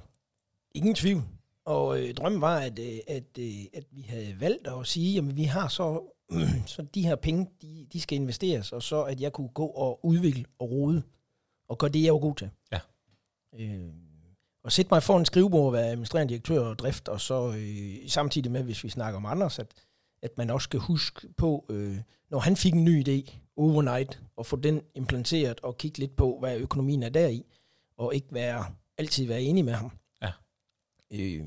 Ingen 0.71 0.95
tvivl. 0.95 1.23
Og 1.69 1.99
øh, 1.99 2.13
drømmen 2.13 2.41
var, 2.41 2.57
at, 2.57 2.79
øh, 2.79 2.97
at, 3.07 3.37
øh, 3.39 3.65
at 3.73 3.83
vi 3.91 4.01
havde 4.01 4.35
valgt 4.39 4.67
at 4.67 4.87
sige, 4.87 5.17
at 5.17 5.37
vi 5.37 5.43
har 5.43 5.67
så, 5.67 6.01
øh, 6.31 6.65
så 6.73 6.81
de 6.81 7.07
her 7.07 7.15
penge, 7.15 7.47
de, 7.61 7.87
de 7.93 8.01
skal 8.01 8.15
investeres, 8.15 8.71
og 8.71 8.83
så 8.83 9.03
at 9.03 9.21
jeg 9.21 9.33
kunne 9.33 9.47
gå 9.47 9.65
og 9.65 10.05
udvikle 10.05 10.45
og 10.59 10.71
rode, 10.71 11.03
og 11.69 11.77
gøre 11.77 11.89
det, 11.89 12.03
jeg 12.03 12.13
var 12.13 12.19
god 12.19 12.35
til. 12.35 12.49
Ja. 12.71 12.79
Øh, 13.59 13.89
og 14.63 14.71
sætte 14.71 14.89
mig 14.93 15.03
for 15.03 15.17
en 15.17 15.25
skrivebord 15.25 15.65
og 15.65 15.73
være 15.73 15.87
administrerende 15.87 16.33
direktør 16.33 16.59
og 16.59 16.79
drift, 16.79 17.07
og 17.07 17.21
så 17.21 17.53
øh, 17.57 18.09
samtidig 18.09 18.51
med, 18.51 18.63
hvis 18.63 18.83
vi 18.83 18.89
snakker 18.89 19.17
om 19.17 19.25
Anders, 19.25 19.59
at, 19.59 19.71
at 20.21 20.37
man 20.37 20.49
også 20.49 20.63
skal 20.63 20.79
huske 20.79 21.27
på, 21.37 21.65
øh, 21.69 21.97
når 22.29 22.39
han 22.39 22.55
fik 22.55 22.73
en 22.73 22.83
ny 22.83 23.07
idé 23.07 23.37
overnight, 23.57 24.21
og 24.35 24.45
få 24.45 24.55
den 24.55 24.81
implanteret 24.95 25.59
og 25.59 25.77
kigge 25.77 25.99
lidt 25.99 26.15
på, 26.15 26.37
hvad 26.39 26.57
økonomien 26.57 27.03
er 27.03 27.09
deri, 27.09 27.45
og 27.97 28.15
ikke 28.15 28.27
være, 28.31 28.65
altid 28.97 29.27
være 29.27 29.41
enig 29.41 29.65
med 29.65 29.73
ham. 29.73 29.91
Øh, 31.11 31.45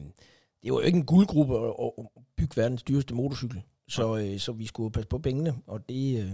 det 0.62 0.72
var 0.72 0.78
jo 0.78 0.80
ikke 0.80 0.98
en 0.98 1.06
guldgruppe 1.06 1.56
at, 1.56 1.90
at 1.98 2.06
bygge 2.36 2.56
verdens 2.56 2.82
dyreste 2.82 3.14
motorcykel, 3.14 3.62
så, 3.88 4.16
øh, 4.16 4.38
så 4.38 4.52
vi 4.52 4.66
skulle 4.66 4.92
passe 4.92 5.08
på 5.08 5.18
pengene, 5.18 5.54
og 5.66 5.88
det... 5.88 6.24
Øh, 6.24 6.32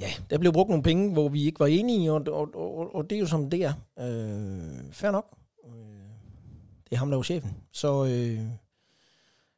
Ja, 0.00 0.10
der 0.30 0.38
blev 0.38 0.52
brugt 0.52 0.68
nogle 0.68 0.82
penge, 0.82 1.12
hvor 1.12 1.28
vi 1.28 1.44
ikke 1.44 1.60
var 1.60 1.66
enige, 1.66 2.12
og, 2.12 2.22
og, 2.26 2.54
og, 2.54 2.94
og 2.94 3.10
det 3.10 3.16
er 3.16 3.20
jo 3.20 3.26
som 3.26 3.50
det 3.50 3.64
er. 3.64 3.72
Øh, 3.98 4.92
fair 4.92 5.10
nok. 5.10 5.36
Øh, 5.64 5.72
det 6.84 6.92
er 6.92 6.96
ham, 6.96 7.10
der 7.10 7.16
var 7.16 7.22
chefen. 7.22 7.56
Så, 7.72 8.04
øh, 8.04 8.40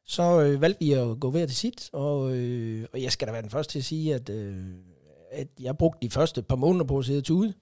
så 0.05 0.41
øh, 0.41 0.61
valgte 0.61 0.85
vi 0.85 0.91
at 0.91 1.19
gå 1.19 1.31
hver 1.31 1.45
til 1.45 1.55
sit, 1.55 1.89
og, 1.93 2.35
øh, 2.35 2.87
og 2.93 3.01
jeg 3.01 3.11
skal 3.11 3.27
da 3.27 3.31
være 3.31 3.41
den 3.41 3.49
første 3.49 3.73
til 3.73 3.79
at 3.79 3.85
sige, 3.85 4.15
at, 4.15 4.29
øh, 4.29 4.75
at 5.31 5.47
jeg 5.59 5.77
brugte 5.77 6.07
de 6.07 6.11
første 6.11 6.41
par 6.41 6.55
måneder 6.55 6.85
på 6.85 6.97
at 6.97 7.05
sidde 7.05 7.33
ud. 7.33 7.53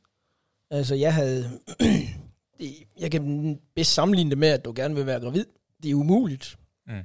Altså, 0.69 0.95
jeg 0.95 1.13
havde... 1.13 1.59
jeg 2.99 3.11
kan 3.11 3.59
bedst 3.75 3.93
sammenligne 3.93 4.29
det 4.29 4.37
med, 4.37 4.47
at 4.47 4.65
du 4.65 4.73
gerne 4.75 4.95
vil 4.95 5.05
være 5.05 5.19
gravid. 5.19 5.45
Det 5.83 5.91
er 5.91 5.95
umuligt. 5.95 6.57
Mm. 6.87 7.03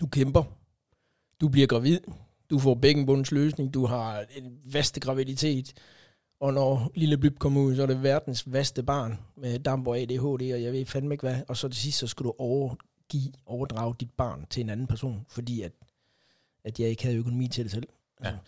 Du 0.00 0.06
kæmper. 0.06 0.44
Du 1.40 1.48
bliver 1.48 1.66
gravid 1.66 1.98
du 2.50 2.58
får 2.58 2.74
bækkenbundens 2.74 3.32
løsning, 3.32 3.74
du 3.74 3.86
har 3.86 4.24
en 4.36 4.58
vaste 4.64 5.00
graviditet, 5.00 5.74
og 6.40 6.54
når 6.54 6.90
lille 6.94 7.18
Blyb 7.18 7.38
kommer 7.38 7.60
ud, 7.60 7.76
så 7.76 7.82
er 7.82 7.86
det 7.86 8.02
verdens 8.02 8.52
vaste 8.52 8.82
barn 8.82 9.18
med 9.36 9.58
damp 9.58 9.86
og 9.86 9.98
ADHD, 9.98 10.52
og 10.52 10.62
jeg 10.62 10.72
ved 10.72 10.86
fandme 10.86 11.14
ikke 11.14 11.26
hvad. 11.26 11.42
Og 11.48 11.56
så 11.56 11.68
til 11.68 11.80
sidst, 11.80 11.98
så 11.98 12.06
skal 12.06 12.24
du 12.24 12.34
overgive, 12.38 13.32
overdrage 13.46 13.94
dit 14.00 14.10
barn 14.10 14.46
til 14.50 14.60
en 14.60 14.70
anden 14.70 14.86
person, 14.86 15.26
fordi 15.28 15.62
at, 15.62 15.72
at 16.64 16.80
jeg 16.80 16.88
ikke 16.88 17.02
havde 17.02 17.16
økonomi 17.16 17.48
til 17.48 17.64
det 17.64 17.72
selv. 17.72 17.88
Ja. 18.24 18.28
Altså, 18.28 18.40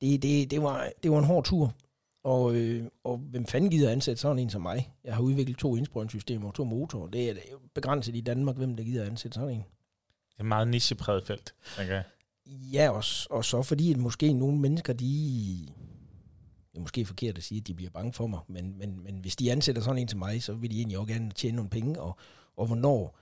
det, 0.00 0.22
det, 0.22 0.50
det, 0.50 0.62
var, 0.62 0.90
det 1.02 1.10
var 1.10 1.18
en 1.18 1.24
hård 1.24 1.44
tur. 1.44 1.74
Og, 2.24 2.54
øh, 2.54 2.86
og 3.04 3.18
hvem 3.18 3.46
fanden 3.46 3.70
gider 3.70 3.90
ansætte 3.90 4.20
sådan 4.20 4.38
en 4.38 4.50
som 4.50 4.62
mig? 4.62 4.92
Jeg 5.04 5.14
har 5.14 5.22
udviklet 5.22 5.58
to 5.58 5.76
indsprøjningssystemer 5.76 6.48
og 6.48 6.54
to 6.54 6.64
motorer. 6.64 7.08
Det 7.08 7.30
er 7.30 7.34
begrænset 7.74 8.16
i 8.16 8.20
Danmark, 8.20 8.56
hvem 8.56 8.76
der 8.76 8.84
gider 8.84 9.04
ansætte 9.04 9.34
sådan 9.34 9.50
en. 9.50 9.58
Det 9.58 10.38
er 10.38 10.40
et 10.40 10.46
meget 10.46 10.68
nichepræget 10.68 11.26
felt, 11.26 11.54
tænker 11.76 11.94
jeg. 11.94 12.04
Ja, 12.46 12.90
og, 12.90 13.04
og 13.30 13.44
så 13.44 13.62
fordi 13.62 13.92
at 13.92 13.96
måske 13.96 14.32
nogle 14.32 14.58
mennesker, 14.58 14.92
de... 14.92 15.68
Det 16.72 16.76
er 16.76 16.80
måske 16.80 17.06
forkert 17.06 17.38
at 17.38 17.44
sige, 17.44 17.60
at 17.60 17.66
de 17.66 17.74
bliver 17.74 17.90
bange 17.90 18.12
for 18.12 18.26
mig, 18.26 18.40
men, 18.48 18.78
men, 18.78 19.02
men 19.02 19.18
hvis 19.18 19.36
de 19.36 19.52
ansætter 19.52 19.82
sådan 19.82 19.98
en 19.98 20.08
til 20.08 20.18
mig, 20.18 20.42
så 20.42 20.52
vil 20.52 20.70
de 20.70 20.76
egentlig 20.76 20.98
også 20.98 21.12
gerne 21.12 21.30
tjene 21.30 21.56
nogle 21.56 21.70
penge, 21.70 22.00
og, 22.00 22.18
og 22.56 22.66
hvornår 22.66 23.18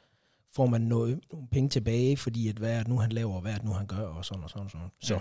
får 0.52 0.66
man 0.66 0.80
noget, 0.80 1.20
nogle 1.32 1.48
penge 1.48 1.68
tilbage, 1.68 2.16
fordi 2.16 2.48
at 2.48 2.56
hvad 2.56 2.72
er 2.72 2.78
det 2.78 2.88
nu, 2.88 2.98
han 2.98 3.12
laver, 3.12 3.34
og 3.34 3.40
hvad 3.40 3.52
er 3.52 3.56
det 3.56 3.64
nu, 3.64 3.72
han 3.72 3.86
gør, 3.86 4.06
og 4.06 4.24
sådan 4.24 4.44
og 4.44 4.50
sådan 4.50 4.64
og 4.64 4.70
sådan. 4.70 4.90
Så. 5.00 5.14
Ja. 5.14 5.20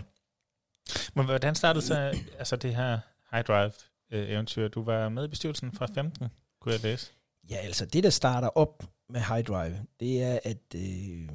Men 1.13 1.25
hvordan 1.25 1.55
startede 1.55 1.85
så 1.85 2.13
altså 2.39 2.55
det 2.55 2.75
her 2.75 2.99
High 3.35 3.45
Drive-eventyr? 3.47 4.67
Du 4.67 4.83
var 4.83 5.09
med 5.09 5.25
i 5.25 5.27
bestyrelsen 5.27 5.71
fra 5.71 5.85
15, 5.85 6.27
kunne 6.61 6.73
jeg 6.73 6.81
læse. 6.83 7.11
Ja, 7.49 7.55
altså 7.55 7.85
det, 7.85 8.03
der 8.03 8.09
starter 8.09 8.47
op 8.57 8.83
med 9.09 9.21
High 9.21 9.43
Drive, 9.43 9.85
det 9.99 10.23
er, 10.23 10.39
at 10.43 10.75
øh, 10.75 11.29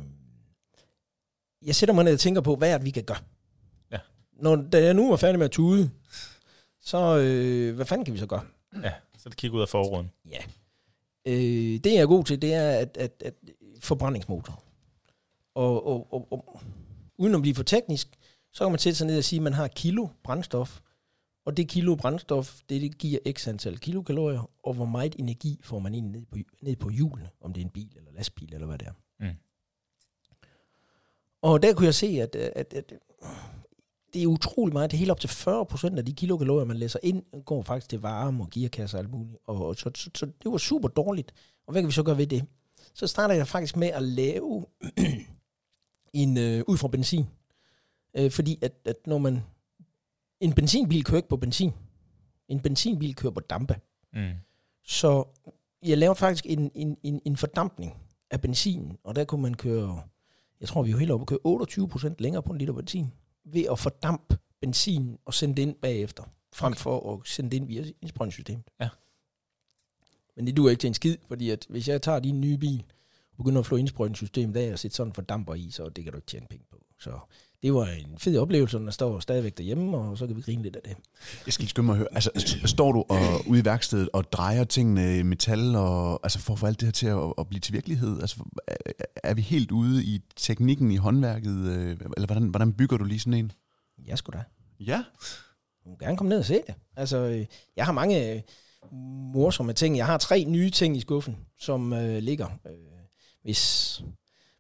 jeg 1.63 1.75
sætter 1.75 1.95
mig 1.95 2.05
ned 2.05 2.13
og 2.13 2.21
tænker 2.21 2.41
på, 2.41 2.57
hvad 2.57 2.73
er 2.73 2.79
det, 2.79 2.85
vi 2.85 2.91
kan 2.91 3.05
gøre? 3.05 3.19
Ja. 3.93 3.99
Når 4.33 4.57
da 4.57 4.85
jeg 4.85 4.95
nu 4.95 5.11
var 5.11 5.17
færdig 5.17 5.39
med 5.39 5.45
at 5.45 5.51
tude, 5.51 5.91
så 6.81 7.19
øh, 7.19 7.75
hvad 7.75 7.87
fanden 7.87 8.05
kan 8.05 8.15
vi 8.15 8.19
så 8.19 8.27
gøre? 8.27 8.45
Ja, 8.83 8.93
så 9.19 9.29
det 9.29 9.37
kigger 9.37 9.57
ud 9.57 9.63
af 9.63 9.69
forruden. 9.69 10.11
Ja. 10.31 10.41
Øh, 11.27 11.81
det 11.85 11.87
jeg 11.87 12.01
er 12.01 12.07
god 12.07 12.25
til, 12.25 12.43
det 12.43 12.55
er 12.55 12.71
at, 12.71 12.97
at, 12.97 13.23
at 13.25 13.35
forbrændingsmotor. 13.81 14.63
Og, 15.55 15.87
og, 15.87 16.13
og, 16.13 16.33
og 16.33 16.61
uden 17.19 17.35
at 17.35 17.41
blive 17.41 17.55
for 17.55 17.63
teknisk, 17.63 18.09
så 18.53 18.65
kan 18.65 18.73
man 18.73 18.79
sætte 18.79 18.97
sig 18.97 19.07
ned 19.07 19.19
og 19.19 19.25
sige, 19.25 19.39
at 19.39 19.43
man 19.43 19.53
har 19.53 19.69
kilo 19.69 20.09
brændstof, 20.23 20.81
og 21.51 21.57
det 21.57 21.69
kilo 21.69 21.95
brændstof, 21.95 22.61
det, 22.69 22.81
det 22.81 22.99
giver 22.99 23.19
x 23.33 23.49
antal 23.49 23.79
kilokalorier, 23.79 24.51
og 24.63 24.75
hvor 24.75 24.85
meget 24.85 25.17
energi 25.19 25.61
får 25.63 25.79
man 25.79 25.95
ind 25.95 26.11
ned 26.11 26.27
på, 26.27 26.39
ned 26.63 26.77
på 26.77 26.91
hjulene, 26.91 27.31
om 27.41 27.53
det 27.53 27.61
er 27.61 27.65
en 27.65 27.71
bil 27.71 27.93
eller 27.97 28.13
lastbil 28.13 28.55
eller 28.55 28.67
hvad 28.67 28.79
det 28.79 28.89
er. 28.89 28.93
Mm. 29.21 29.37
Og 31.43 31.63
der 31.63 31.75
kunne 31.75 31.87
jeg 31.87 31.95
se, 31.95 32.07
at, 32.07 32.37
at, 32.37 32.75
at, 32.75 32.93
det 34.15 34.23
er 34.23 34.27
utrolig 34.27 34.73
meget. 34.73 34.91
Det 34.91 34.97
er 34.97 34.99
helt 34.99 35.11
op 35.11 35.21
til 35.21 35.31
40 35.31 35.67
procent 35.67 35.99
af 35.99 36.05
de 36.05 36.13
kilokalorier, 36.13 36.65
man 36.65 36.77
læser 36.77 36.99
ind, 37.03 37.45
går 37.45 37.63
faktisk 37.63 37.89
til 37.89 38.01
varme 38.01 38.43
og 38.43 38.51
gearkasser 38.51 38.99
og 38.99 39.05
alt 39.05 39.11
muligt. 39.11 39.37
Og, 39.47 39.77
så, 39.77 39.91
så, 39.95 40.11
så 40.15 40.27
det 40.27 40.53
var 40.53 40.59
super 40.59 40.89
dårligt. 40.89 41.33
Og 41.67 41.73
hvad 41.73 41.83
kan 41.83 41.89
vi 41.89 41.93
så 41.93 42.03
gøre 42.03 42.19
ved 42.19 42.27
det? 42.27 42.45
Så 42.95 43.07
starter 43.07 43.35
jeg 43.35 43.49
faktisk 43.49 43.77
med 43.77 43.89
at 43.89 44.03
lave 44.03 44.67
en 46.23 46.39
øh, 46.39 46.65
ud 46.67 46.77
fra 46.77 46.89
benzin. 46.89 47.27
Øh, 48.17 48.31
fordi 48.31 48.59
at, 48.63 48.73
at 48.85 48.97
når 49.07 49.19
man... 49.19 49.43
En 50.41 50.53
benzinbil 50.53 51.05
kører 51.05 51.17
ikke 51.17 51.29
på 51.29 51.37
benzin. 51.37 51.73
En 52.49 52.61
benzinbil 52.61 53.15
kører 53.15 53.33
på 53.33 53.41
dampe. 53.41 53.81
Mm. 54.13 54.33
Så 54.85 55.25
jeg 55.83 55.99
lavede 55.99 56.17
faktisk 56.17 56.47
en, 56.49 56.71
en, 56.75 56.97
en, 57.03 57.21
en 57.25 57.37
fordampning 57.37 57.97
af 58.31 58.41
benzinen, 58.41 58.99
og 59.05 59.17
der 59.17 59.25
kunne 59.25 59.43
man 59.43 59.55
køre 59.55 60.03
jeg 60.61 60.69
tror, 60.69 60.83
vi 60.83 60.89
er 60.89 60.93
jo 60.93 60.99
helt 60.99 61.11
oppe 61.11 61.23
og 61.23 61.27
køre 61.27 61.39
28 61.45 61.89
procent 61.89 62.21
længere 62.21 62.43
på 62.43 62.53
en 62.53 62.59
liter 62.59 62.73
benzin, 62.73 63.13
ved 63.45 63.65
at 63.71 63.79
fordampe 63.79 64.39
benzin 64.61 65.19
og 65.25 65.35
sende 65.35 65.55
det 65.55 65.63
ind 65.63 65.75
bagefter, 65.75 66.23
frem 66.53 66.73
okay. 66.73 66.81
for 66.81 67.13
at 67.13 67.21
sende 67.25 67.51
det 67.51 67.57
ind 67.57 67.67
via 67.67 67.85
indsprøjningssystemet. 68.03 68.65
Ja. 68.81 68.89
Men 70.37 70.47
det 70.47 70.57
duer 70.57 70.71
ikke 70.71 70.81
til 70.81 70.89
en 70.89 70.95
skid, 70.95 71.17
fordi 71.29 71.51
at 71.51 71.67
hvis 71.69 71.89
jeg 71.89 72.03
tager 72.03 72.19
din 72.19 72.41
nye 72.41 72.59
bil, 72.59 72.85
og 73.41 73.45
begynder 73.45 73.61
at 73.61 73.67
flå 73.67 73.77
indsprøjningssystemet 73.77 74.57
af 74.57 74.73
og 74.73 74.79
sætte 74.79 74.97
sådan 74.97 75.11
en 75.11 75.15
fordamper 75.15 75.55
i, 75.55 75.71
så 75.71 75.89
det 75.89 76.05
kan 76.05 76.13
du 76.13 76.19
ikke 76.19 76.27
tjene 76.27 76.47
penge 76.51 76.65
på. 76.71 76.77
Så 76.99 77.11
det 77.63 77.75
var 77.75 77.87
en 77.87 78.19
fed 78.19 78.39
oplevelse, 78.39 78.79
når 78.79 78.85
der 78.85 78.93
står 78.93 79.21
stadigvæk 79.21 79.59
derhjemme, 79.59 79.99
og 79.99 80.19
så 80.19 80.27
kan 80.27 80.37
vi 80.37 80.43
grine 80.43 80.63
lidt 80.63 80.77
af 80.77 80.83
det. 80.83 80.97
Jeg 81.47 81.53
skal 81.53 81.63
lige 81.63 81.71
skynde 81.71 81.87
mig 81.87 81.93
at 81.93 81.99
høre, 81.99 82.09
altså 82.13 82.31
står 82.65 82.93
du 82.93 83.05
og, 83.09 83.47
ude 83.47 83.61
i 83.61 83.65
værkstedet 83.65 84.09
og 84.13 84.33
drejer 84.33 84.65
tingene 84.65 85.19
i 85.19 85.23
metal, 85.23 85.77
og, 85.77 86.21
altså 86.23 86.39
for 86.39 86.53
at 86.53 86.59
få 86.59 86.67
alt 86.67 86.81
det 86.81 86.87
her 86.87 86.93
til 86.93 87.07
at, 87.07 87.35
at 87.39 87.49
blive 87.49 87.61
til 87.61 87.73
virkelighed? 87.73 88.21
Altså, 88.21 88.45
er 89.17 89.35
vi 89.35 89.43
helt 89.43 89.71
ude 89.71 90.05
i 90.05 90.21
teknikken 90.37 90.91
i 90.91 90.97
håndværket, 90.97 91.67
øh, 91.67 91.91
eller 92.17 92.27
hvordan, 92.27 92.49
hvordan 92.49 92.73
bygger 92.73 92.97
du 92.97 93.05
lige 93.05 93.21
sådan 93.21 93.35
en? 93.35 93.53
Jeg 94.07 94.19
skulle 94.19 94.39
da. 94.39 94.45
Ja? 94.85 95.05
Du 95.85 95.91
må 95.91 95.97
gerne 95.97 96.17
komme 96.17 96.29
ned 96.29 96.39
og 96.39 96.45
se 96.45 96.55
det. 96.67 96.75
Altså, 96.97 97.17
øh, 97.19 97.47
jeg 97.77 97.85
har 97.85 97.93
mange 97.93 98.35
øh, 98.35 98.41
morsomme 99.35 99.73
ting. 99.73 99.97
Jeg 99.97 100.07
har 100.07 100.19
tre 100.19 100.45
nye 100.45 100.71
ting 100.71 100.97
i 100.97 101.01
skuffen, 101.01 101.37
som 101.59 101.93
øh, 101.93 102.19
ligger. 102.19 102.47
Øh, 102.67 103.00
hvis 103.43 104.03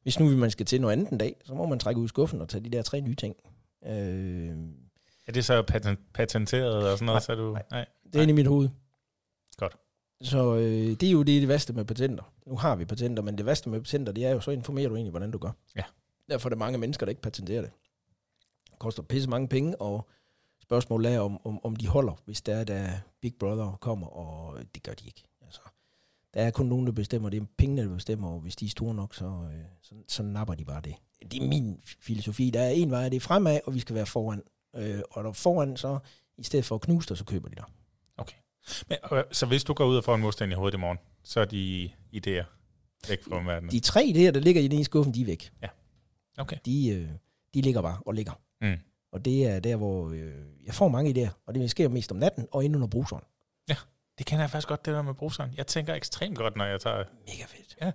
hvis 0.02 0.20
nu 0.20 0.36
man 0.36 0.50
skal 0.50 0.66
til 0.66 0.80
noget 0.80 0.92
andet 0.92 1.08
en 1.08 1.18
dag, 1.18 1.36
så 1.44 1.54
må 1.54 1.66
man 1.66 1.78
trække 1.78 2.00
ud 2.00 2.04
i 2.04 2.08
skuffen 2.08 2.40
og 2.40 2.48
tage 2.48 2.64
de 2.64 2.70
der 2.70 2.82
tre 2.82 3.00
nye 3.00 3.14
ting. 3.14 3.36
Øh, 3.86 4.56
er 5.26 5.32
det 5.32 5.44
så 5.44 5.62
patent, 5.62 6.12
patenteret 6.12 6.90
og 6.90 6.98
sådan 6.98 7.06
noget? 7.06 7.28
Nej, 7.28 7.36
så 7.36 7.42
du, 7.42 7.52
nej. 7.52 7.64
nej. 7.70 7.86
Det 8.04 8.16
er 8.16 8.22
inde 8.22 8.32
i 8.32 8.34
mit 8.34 8.46
hoved. 8.46 8.68
Godt. 9.56 9.76
Så 10.22 10.54
øh, 10.56 10.62
det 11.00 11.02
er 11.02 11.10
jo 11.10 11.22
det, 11.22 11.40
det 11.40 11.48
værste 11.48 11.72
med 11.72 11.84
patenter. 11.84 12.32
Nu 12.46 12.56
har 12.56 12.76
vi 12.76 12.84
patenter, 12.84 13.22
men 13.22 13.38
det 13.38 13.46
værste 13.46 13.70
med 13.70 13.80
patenter, 13.80 14.12
det 14.12 14.26
er 14.26 14.30
jo, 14.30 14.40
så 14.40 14.50
informerer 14.50 14.88
du 14.88 14.94
egentlig, 14.94 15.10
hvordan 15.10 15.30
du 15.30 15.38
gør. 15.38 15.50
Ja. 15.76 15.82
Derfor 16.30 16.48
er 16.48 16.50
der 16.50 16.56
mange 16.56 16.78
mennesker, 16.78 17.06
der 17.06 17.10
ikke 17.10 17.22
patenterer 17.22 17.62
det. 17.62 17.70
Det 18.70 18.78
koster 18.78 19.02
pisse 19.02 19.30
mange 19.30 19.48
penge, 19.48 19.80
og 19.80 20.08
spørgsmålet 20.62 21.12
er, 21.12 21.20
om, 21.20 21.46
om, 21.46 21.64
om 21.64 21.76
de 21.76 21.88
holder, 21.88 22.22
hvis 22.24 22.40
der 22.42 22.54
er, 22.54 22.64
der 22.64 22.88
Big 23.20 23.34
Brother 23.40 23.78
kommer, 23.80 24.06
og 24.06 24.58
det 24.74 24.82
gør 24.82 24.92
de 24.92 25.06
ikke. 25.06 25.24
Der 26.34 26.42
er 26.42 26.50
kun 26.50 26.66
nogen, 26.66 26.86
der 26.86 26.92
bestemmer. 26.92 27.28
Det 27.28 27.42
er 27.42 27.46
pengene, 27.58 27.82
der 27.82 27.94
bestemmer, 27.94 28.28
og 28.28 28.40
hvis 28.40 28.56
de 28.56 28.64
er 28.64 28.68
store 28.68 28.94
nok, 28.94 29.14
så, 29.14 29.24
øh, 29.24 29.64
så, 29.82 29.94
så 30.08 30.22
napper 30.22 30.54
de 30.54 30.64
bare 30.64 30.80
det. 30.80 30.94
Det 31.30 31.42
er 31.42 31.48
min 31.48 31.80
filosofi. 32.00 32.50
Der 32.50 32.60
er 32.60 32.70
en 32.70 32.90
vej, 32.90 33.08
det 33.08 33.16
er 33.16 33.20
fremad, 33.20 33.60
og 33.66 33.74
vi 33.74 33.80
skal 33.80 33.94
være 33.94 34.06
foran. 34.06 34.42
Øh, 34.76 35.00
og 35.10 35.24
der 35.24 35.32
foran, 35.32 35.76
så 35.76 35.98
i 36.38 36.42
stedet 36.42 36.64
for 36.64 36.74
at 36.74 36.80
knuse 36.80 37.08
dig, 37.08 37.16
så 37.16 37.24
køber 37.24 37.48
de 37.48 37.54
dig. 37.54 37.64
Okay. 38.16 38.36
Men, 38.88 38.98
øh, 39.12 39.24
så 39.32 39.46
hvis 39.46 39.64
du 39.64 39.74
går 39.74 39.86
ud 39.86 39.96
og 39.96 40.04
får 40.04 40.14
en 40.14 40.20
modstand 40.20 40.52
i 40.52 40.54
hovedet 40.54 40.76
i 40.76 40.80
morgen, 40.80 40.98
så 41.24 41.40
er 41.40 41.44
de 41.44 41.90
idéer 42.16 42.44
væk 43.08 43.24
fra 43.24 43.42
verden? 43.44 43.70
De 43.70 43.80
tre 43.80 44.00
idéer, 44.00 44.30
der 44.30 44.40
ligger 44.40 44.62
i 44.62 44.68
den 44.68 44.84
skuffen, 44.84 45.14
de 45.14 45.20
er 45.20 45.26
væk. 45.26 45.52
Ja. 45.62 45.68
Okay. 46.38 46.56
De, 46.64 46.88
øh, 46.88 47.08
de 47.54 47.60
ligger 47.60 47.82
bare 47.82 48.00
og 48.06 48.14
ligger. 48.14 48.32
Mm. 48.60 48.76
Og 49.12 49.24
det 49.24 49.46
er 49.46 49.60
der, 49.60 49.76
hvor 49.76 50.10
øh, 50.10 50.32
jeg 50.66 50.74
får 50.74 50.88
mange 50.88 51.10
idéer, 51.10 51.30
og 51.46 51.54
det 51.54 51.70
sker 51.70 51.88
mest 51.88 52.12
om 52.12 52.18
natten 52.18 52.46
og 52.52 52.64
inden 52.64 52.76
under 52.76 52.88
bruseren. 52.88 53.24
Ja, 53.68 53.76
det 54.20 54.26
kender 54.26 54.42
jeg 54.42 54.50
faktisk 54.50 54.68
godt, 54.68 54.86
det 54.86 54.94
der 54.94 55.02
med 55.02 55.14
bruseren. 55.14 55.54
Jeg 55.56 55.66
tænker 55.66 55.94
ekstremt 55.94 56.38
godt, 56.38 56.56
når 56.56 56.64
jeg 56.64 56.80
tager... 56.80 57.04
Mega 57.26 57.44
fedt. 57.48 57.76
Ja. 57.80 57.86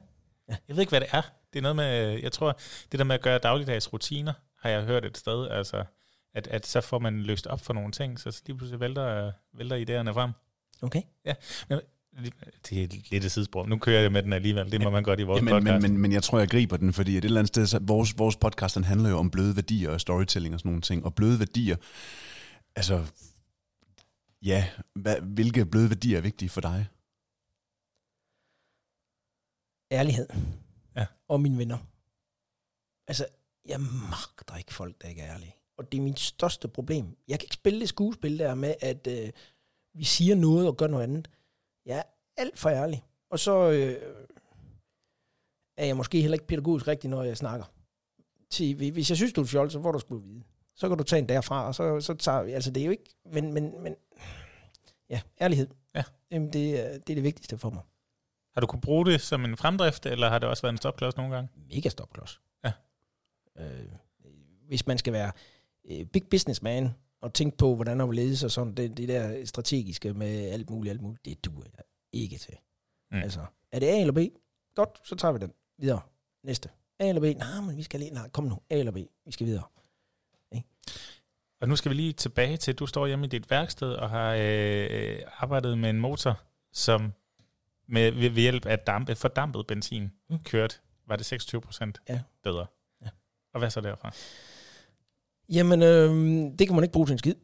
ja. 0.50 0.56
Jeg 0.68 0.76
ved 0.76 0.80
ikke, 0.80 0.90
hvad 0.90 1.02
det 1.02 1.08
er. 1.12 1.22
Det 1.54 1.60
er 1.60 1.62
noget 1.62 1.76
med, 1.76 2.20
jeg 2.24 2.32
tror, 2.32 2.58
det 2.92 3.00
der 3.00 3.06
med 3.06 3.16
at 3.16 3.22
gøre 3.22 3.38
dagligdags 3.38 3.94
rutiner, 3.94 4.34
har 4.62 4.70
jeg 4.70 4.84
hørt 4.84 5.06
et 5.06 5.18
sted, 5.18 5.48
altså, 5.48 5.84
at, 6.34 6.48
at 6.48 6.68
så 6.68 6.82
får 6.82 7.00
man 7.00 7.22
løst 7.22 7.48
op 7.48 7.62
for 7.62 7.74
nogle 7.74 7.92
ting, 7.92 8.20
så 8.20 8.42
lige 8.46 8.58
pludselig 8.58 8.80
vælter, 8.80 9.32
vælter 9.58 9.76
idéerne 9.76 10.14
frem. 10.14 10.32
Okay. 10.82 11.02
Ja, 11.26 11.34
men 11.70 11.80
det 12.70 12.84
er 12.84 12.88
lidt 13.12 13.26
et 13.26 13.32
sidespor. 13.32 13.66
Nu 13.66 13.78
kører 13.78 14.02
jeg 14.02 14.12
med 14.12 14.24
den 14.24 14.34
alligevel. 14.34 14.72
Det 14.72 14.82
må 14.82 14.90
man 14.90 15.04
godt 15.04 15.20
i 15.20 15.24
vores 15.24 15.40
ja, 15.40 15.44
men, 15.44 15.54
podcast. 15.54 15.82
Men, 15.82 15.92
men, 15.92 16.02
men 16.02 16.12
jeg 16.12 16.24
tror, 16.24 16.40
jeg 16.40 16.50
griber 16.50 16.78
den, 16.78 16.94
fordi 16.94 17.18
et 17.18 17.26
eller 17.26 17.40
andet 17.40 17.48
sted, 17.48 17.68
så 17.68 17.80
vores, 17.82 18.18
vores 18.18 18.36
podcast 18.36 18.76
den 18.76 18.84
handler 18.84 19.10
jo 19.10 19.18
om 19.18 19.32
bløde 19.32 19.56
værdier 19.56 19.90
og 19.90 20.02
storytelling 20.02 20.54
og 20.54 20.60
sådan 20.60 20.70
nogle 20.70 20.82
ting. 20.82 21.06
Og 21.06 21.16
bløde 21.16 21.40
værdier, 21.40 21.76
altså, 22.76 23.06
ja, 24.46 24.70
hvad, 24.94 25.22
hvilke 25.22 25.66
bløde 25.66 25.90
værdier 25.90 26.18
er 26.18 26.22
vigtige 26.22 26.50
for 26.50 26.62
dig? 26.62 26.88
Ærlighed. 29.92 30.28
Ja. 30.96 31.06
Og 31.28 31.42
mine 31.42 31.58
venner. 31.58 31.78
Altså, 33.08 33.26
jeg 33.66 33.80
magter 33.80 34.58
ikke 34.58 34.74
folk, 34.74 35.02
der 35.02 35.08
ikke 35.08 35.22
er 35.22 35.34
ærlige. 35.34 35.56
Og 35.78 35.92
det 35.92 35.98
er 35.98 36.02
mit 36.02 36.20
største 36.20 36.68
problem. 36.68 37.18
Jeg 37.28 37.40
kan 37.40 37.46
ikke 37.46 37.54
spille 37.54 37.80
det 37.80 37.90
skuespil 37.90 38.40
der 38.40 38.56
med, 38.56 38.76
at 38.82 39.08
øh, 39.08 39.32
vi 39.94 40.04
siger 40.04 40.36
noget 40.36 40.68
og 40.68 40.78
gør 40.78 40.88
noget 40.88 41.04
andet. 41.04 41.30
Jeg 41.86 41.98
er 41.98 42.04
alt 42.38 42.60
for 42.60 42.70
ærlig. 42.70 43.04
Og 43.30 43.40
så 43.40 43.72
øh, 43.72 44.16
er 45.78 45.86
jeg 45.86 45.98
måske 45.98 46.22
heller 46.22 46.36
ikke 46.36 46.48
pædagogisk 46.48 46.88
rigtig, 46.88 47.10
når 47.10 47.24
jeg 47.24 47.38
snakker. 47.38 47.66
Til, 48.50 48.92
hvis 48.92 49.10
jeg 49.10 49.18
synes, 49.18 49.34
du 49.34 49.42
er 49.42 49.46
fjol, 49.46 49.72
så 49.72 49.82
får 49.82 49.92
du 49.92 50.00
sgu 50.00 50.18
vide. 50.18 50.44
Så 50.76 50.88
kan 50.90 50.98
du 50.98 51.04
tage 51.04 51.20
en 51.20 51.30
derfra, 51.30 51.68
og 51.68 51.76
så, 51.76 52.00
så 52.00 52.14
tager 52.14 52.44
vi. 52.44 52.52
Altså, 52.52 52.72
det 52.72 52.82
er 52.82 52.86
jo 52.86 52.92
ikke... 52.92 53.16
Men, 53.34 53.54
men, 53.54 53.84
men 53.84 53.96
ja, 55.10 55.22
ærlighed. 55.42 55.68
Ja. 55.96 56.04
Jamen, 56.32 56.54
det, 56.54 56.80
er- 56.86 56.92
det 56.94 57.10
er 57.10 57.16
det 57.16 57.24
vigtigste 57.24 57.58
for 57.58 57.70
mig. 57.70 57.84
Har 58.54 58.62
du 58.62 58.68
kunne 58.68 58.82
bruge 58.82 59.06
det 59.06 59.22
som 59.22 59.46
en 59.46 59.58
fremdrift, 59.58 60.06
eller 60.06 60.30
har 60.30 60.40
det 60.40 60.50
også 60.50 60.62
været 60.62 60.74
en 60.74 60.78
stopklods 60.78 61.18
nogle 61.18 61.36
gange? 61.36 61.50
mega 61.76 61.90
stopklods. 61.90 62.42
Ja. 62.64 62.72
Øh, 63.60 63.86
hvis 64.68 64.88
man 64.88 64.98
skal 64.98 65.14
være 65.14 65.32
øh, 65.86 66.06
big 66.06 66.24
businessman 66.30 66.90
og 67.22 67.34
tænke 67.34 67.58
på, 67.58 67.76
hvordan 67.76 68.08
vil 68.10 68.16
ledes 68.16 68.44
og 68.44 68.52
sådan, 68.52 68.74
det, 68.74 68.98
det 68.98 69.08
der 69.10 69.46
strategiske 69.46 70.14
med 70.14 70.50
alt 70.50 70.70
muligt, 70.70 70.92
alt 70.92 71.02
muligt, 71.02 71.26
det 71.26 71.46
duer 71.46 71.64
jeg 71.78 71.84
ikke 72.14 72.38
til. 72.38 72.56
Mm. 73.12 73.18
Altså, 73.18 73.46
er 73.72 73.80
det 73.80 73.88
A 73.88 74.00
eller 74.00 74.14
B? 74.14 74.20
Godt, 74.76 74.90
så 75.08 75.16
tager 75.16 75.32
vi 75.32 75.40
den. 75.40 75.54
Videre. 75.78 76.02
Næste. 76.44 76.70
A 77.00 77.10
eller 77.10 77.22
B? 77.22 77.38
Nej, 77.38 77.62
men 77.62 77.78
vi 77.78 77.84
skal 77.84 78.00
lige, 78.00 78.12
nej, 78.14 78.30
kom 78.30 78.44
nu. 78.44 78.60
A 78.70 78.76
eller 78.78 78.92
B? 78.92 78.98
Vi 79.26 79.32
skal 79.32 79.48
videre. 79.48 79.64
Og 81.62 81.70
nu 81.70 81.76
skal 81.76 81.90
vi 81.90 81.96
lige 81.96 82.14
tilbage 82.14 82.58
til, 82.58 82.72
at 82.72 82.80
du 82.80 82.86
står 82.88 83.08
hjemme 83.08 83.26
i 83.26 83.30
dit 83.30 83.50
værksted 83.52 83.94
og 83.94 84.10
har 84.10 84.36
øh, 84.40 85.20
arbejdet 85.38 85.78
med 85.78 85.90
en 85.90 86.00
motor, 86.00 86.42
som 86.72 87.14
med, 87.88 88.12
ved, 88.12 88.30
ved 88.30 88.42
hjælp 88.42 88.66
af 88.66 88.80
dampe, 88.80 89.16
fordampet 89.16 89.68
benzin 89.68 90.04
mm. 90.04 90.10
Mm. 90.30 90.44
kørt, 90.44 90.82
var 91.08 91.16
det 91.16 91.26
26 91.26 91.62
procent 91.62 92.02
Ja. 92.10 92.22
bedre. 92.44 92.66
Ja. 93.02 93.08
Og 93.54 93.60
hvad 93.60 93.70
så 93.70 93.82
derfra? 93.82 94.12
Jamen, 95.50 95.82
øh, 95.82 96.10
det 96.60 96.68
kan 96.68 96.76
man 96.76 96.84
ikke 96.84 96.94
bruge 96.94 97.08
til 97.08 97.14
en 97.14 97.20
skid. 97.20 97.36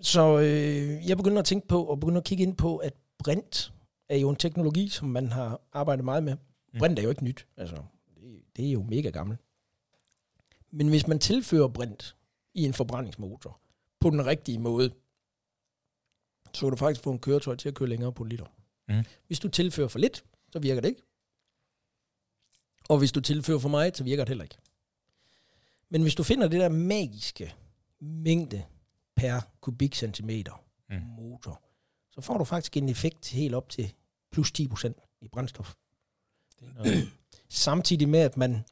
Så 0.00 0.38
øh, 0.38 1.08
jeg 1.08 1.16
begynder 1.16 1.38
at 1.38 1.44
tænke 1.44 1.68
på, 1.68 1.84
og 1.84 2.00
begynder 2.00 2.18
at 2.20 2.24
kigge 2.26 2.42
ind 2.44 2.56
på, 2.56 2.76
at 2.76 2.92
brint 3.18 3.72
er 4.08 4.16
jo 4.16 4.30
en 4.30 4.36
teknologi, 4.36 4.88
som 4.88 5.08
man 5.08 5.32
har 5.32 5.60
arbejdet 5.72 6.04
meget 6.04 6.22
med. 6.22 6.36
Mm. 6.72 6.78
Brint 6.78 6.98
er 6.98 7.02
jo 7.02 7.10
ikke 7.10 7.24
nyt. 7.24 7.46
Altså, 7.56 7.76
det, 8.20 8.42
det 8.56 8.68
er 8.68 8.72
jo 8.72 8.82
mega 8.82 9.10
gammelt. 9.10 9.40
Men 10.70 10.88
hvis 10.88 11.06
man 11.06 11.18
tilfører 11.18 11.68
brint 11.68 12.16
i 12.54 12.64
en 12.64 12.74
forbrændingsmotor 12.74 13.60
på 14.00 14.10
den 14.10 14.26
rigtige 14.26 14.58
måde, 14.58 14.94
så 16.54 16.60
kan 16.60 16.70
du 16.70 16.76
faktisk 16.76 17.04
få 17.04 17.10
en 17.12 17.18
køretøj 17.18 17.56
til 17.56 17.68
at 17.68 17.74
køre 17.74 17.88
længere 17.88 18.12
på 18.12 18.22
en 18.22 18.28
liter. 18.28 18.46
Mm. 18.88 19.04
Hvis 19.26 19.38
du 19.40 19.48
tilfører 19.48 19.88
for 19.88 19.98
lidt, 19.98 20.24
så 20.52 20.58
virker 20.58 20.80
det 20.80 20.88
ikke. 20.88 21.02
Og 22.88 22.98
hvis 22.98 23.12
du 23.12 23.20
tilfører 23.20 23.58
for 23.58 23.68
meget, 23.68 23.96
så 23.96 24.04
virker 24.04 24.24
det 24.24 24.28
heller 24.28 24.44
ikke. 24.44 24.56
Men 25.88 26.02
hvis 26.02 26.14
du 26.14 26.22
finder 26.22 26.48
det 26.48 26.60
der 26.60 26.68
magiske 26.68 27.54
mængde 28.00 28.64
per 29.16 29.40
kubikcentimeter 29.60 30.64
Mm. 30.88 30.98
motor, 30.98 31.62
så 32.10 32.20
får 32.20 32.38
du 32.38 32.44
faktisk 32.44 32.76
en 32.76 32.88
effekt 32.88 33.28
helt 33.28 33.54
op 33.54 33.68
til 33.68 33.92
plus 34.30 34.52
10% 34.52 35.18
i 35.20 35.28
brændstof. 35.28 35.74
Det 36.60 36.68
er 36.68 36.72
noget. 36.72 37.08
Samtidig 37.48 38.08
med, 38.08 38.20
at 38.20 38.36
man, 38.36 38.64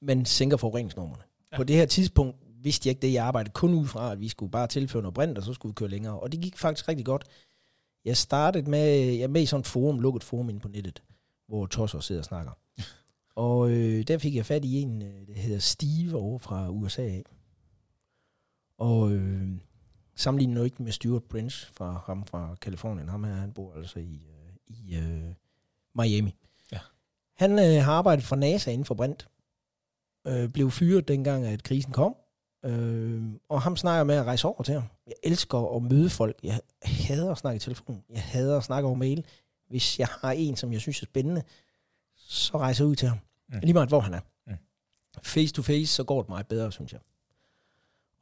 man 0.00 0.24
sænker 0.26 0.56
forureningsnormerne. 0.56 1.22
Ja. 1.52 1.56
På 1.56 1.64
det 1.64 1.76
her 1.76 1.86
tidspunkt 1.86 2.36
vidste 2.62 2.88
jeg 2.88 2.90
ikke 2.90 3.06
det. 3.06 3.12
Jeg 3.12 3.24
arbejdede 3.24 3.52
kun 3.52 3.74
ud 3.74 3.86
fra, 3.86 4.12
at 4.12 4.20
vi 4.20 4.28
skulle 4.28 4.52
bare 4.52 4.66
tilføre 4.66 5.02
noget 5.02 5.14
brint, 5.14 5.38
og 5.38 5.44
så 5.44 5.52
skulle 5.52 5.70
vi 5.70 5.74
køre 5.74 5.88
længere. 5.88 6.20
Og 6.20 6.32
det 6.32 6.40
gik 6.40 6.58
faktisk 6.58 6.88
rigtig 6.88 7.06
godt. 7.06 7.24
Jeg 8.04 8.16
startede 8.16 8.70
med, 8.70 8.88
jeg 8.88 9.22
er 9.22 9.28
med 9.28 9.42
i 9.42 9.46
sådan 9.46 9.60
et 9.60 9.66
forum, 9.66 10.00
lukket 10.00 10.24
forum 10.24 10.48
inde 10.48 10.60
på 10.60 10.68
nettet, 10.68 11.02
hvor 11.48 11.66
tosser 11.66 12.00
sidder 12.00 12.20
og 12.20 12.24
snakker. 12.24 12.52
og 13.34 13.70
øh, 13.70 14.02
der 14.08 14.18
fik 14.18 14.34
jeg 14.34 14.46
fat 14.46 14.64
i 14.64 14.80
en, 14.80 15.02
øh, 15.02 15.26
der 15.26 15.34
hedder 15.34 15.58
Steve 15.58 16.16
over 16.16 16.38
fra 16.38 16.70
USA 16.70 17.02
af. 17.02 17.22
Og 18.78 19.12
øh, 19.12 19.48
sammenlignet 20.16 20.56
nu 20.56 20.64
ikke 20.64 20.82
med 20.82 20.92
Stuart 20.92 21.24
Prince 21.24 21.72
fra 21.72 22.02
ham 22.06 22.26
fra 22.26 22.54
Kalifornien. 22.60 23.08
Ham 23.08 23.24
her, 23.24 23.34
han 23.34 23.52
bor 23.52 23.74
altså 23.74 23.98
i, 23.98 24.26
øh, 24.28 24.52
i 24.66 24.96
øh, 24.96 25.34
Miami. 25.94 26.34
Ja. 26.72 26.78
Han 27.36 27.58
øh, 27.58 27.84
har 27.84 27.92
arbejdet 27.92 28.24
for 28.24 28.36
NASA 28.36 28.70
inden 28.70 28.84
for 28.84 28.94
brint. 28.94 29.28
Øh, 30.26 30.48
blev 30.48 30.70
fyret 30.70 31.08
dengang, 31.08 31.46
at 31.46 31.62
krisen 31.62 31.92
kom. 31.92 32.16
Øh, 32.64 33.22
og 33.48 33.62
ham 33.62 33.76
snakker 33.76 34.04
med 34.04 34.14
at 34.14 34.24
rejse 34.24 34.48
over 34.48 34.62
til 34.62 34.74
ham. 34.74 34.82
Jeg 35.06 35.14
elsker 35.22 35.76
at 35.76 35.82
møde 35.82 36.10
folk. 36.10 36.36
Jeg 36.42 36.60
hader 36.82 37.30
at 37.30 37.38
snakke 37.38 37.56
i 37.56 37.60
telefon. 37.60 38.02
Jeg 38.10 38.22
hader 38.22 38.56
at 38.56 38.64
snakke 38.64 38.86
over 38.86 38.96
mail. 38.96 39.24
Hvis 39.68 39.98
jeg 39.98 40.08
har 40.20 40.30
en, 40.30 40.56
som 40.56 40.72
jeg 40.72 40.80
synes 40.80 41.02
er 41.02 41.06
spændende, 41.06 41.42
så 42.16 42.58
rejser 42.58 42.84
jeg 42.84 42.90
ud 42.90 42.96
til 42.96 43.08
ham. 43.08 43.18
Mm. 43.48 43.58
Lige 43.62 43.72
meget, 43.72 43.88
hvor 43.88 44.00
han 44.00 44.14
er. 44.14 44.20
Mm. 44.46 44.52
Face 45.22 45.54
to 45.54 45.62
face, 45.62 45.86
så 45.86 46.04
går 46.04 46.22
det 46.22 46.28
meget 46.28 46.46
bedre, 46.46 46.72
synes 46.72 46.92
jeg. 46.92 47.00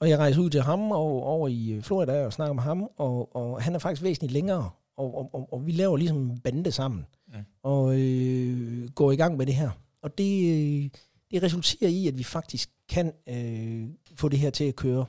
Og 0.00 0.08
jeg 0.08 0.18
rejser 0.18 0.40
ud 0.40 0.50
til 0.50 0.62
ham 0.62 0.92
og 0.92 1.22
over 1.22 1.48
i 1.48 1.70
øh, 1.70 1.82
Florida 1.82 2.26
og 2.26 2.32
snakker 2.32 2.52
med 2.52 2.62
ham, 2.62 2.90
og, 2.96 3.36
og 3.36 3.62
han 3.62 3.74
er 3.74 3.78
faktisk 3.78 4.02
væsentligt 4.02 4.32
længere. 4.32 4.70
Og, 4.96 5.18
og, 5.18 5.30
og, 5.32 5.52
og 5.52 5.66
vi 5.66 5.72
laver 5.72 5.96
ligesom 5.96 6.30
en 6.30 6.38
bande 6.38 6.72
sammen. 6.72 7.06
Mm. 7.28 7.34
Mm. 7.34 7.44
Og 7.62 8.00
øh, 8.00 8.90
går 8.90 9.12
i 9.12 9.16
gang 9.16 9.36
med 9.36 9.46
det 9.46 9.54
her. 9.54 9.70
Og 10.02 10.18
det, 10.18 10.84
øh, 10.84 10.90
det 11.30 11.42
resulterer 11.42 11.90
i, 11.90 12.08
at 12.08 12.18
vi 12.18 12.22
faktisk 12.22 12.70
kan 12.88 13.12
øh, 13.26 13.88
få 14.14 14.28
det 14.28 14.38
her 14.38 14.50
til 14.50 14.64
at 14.64 14.76
køre. 14.76 15.06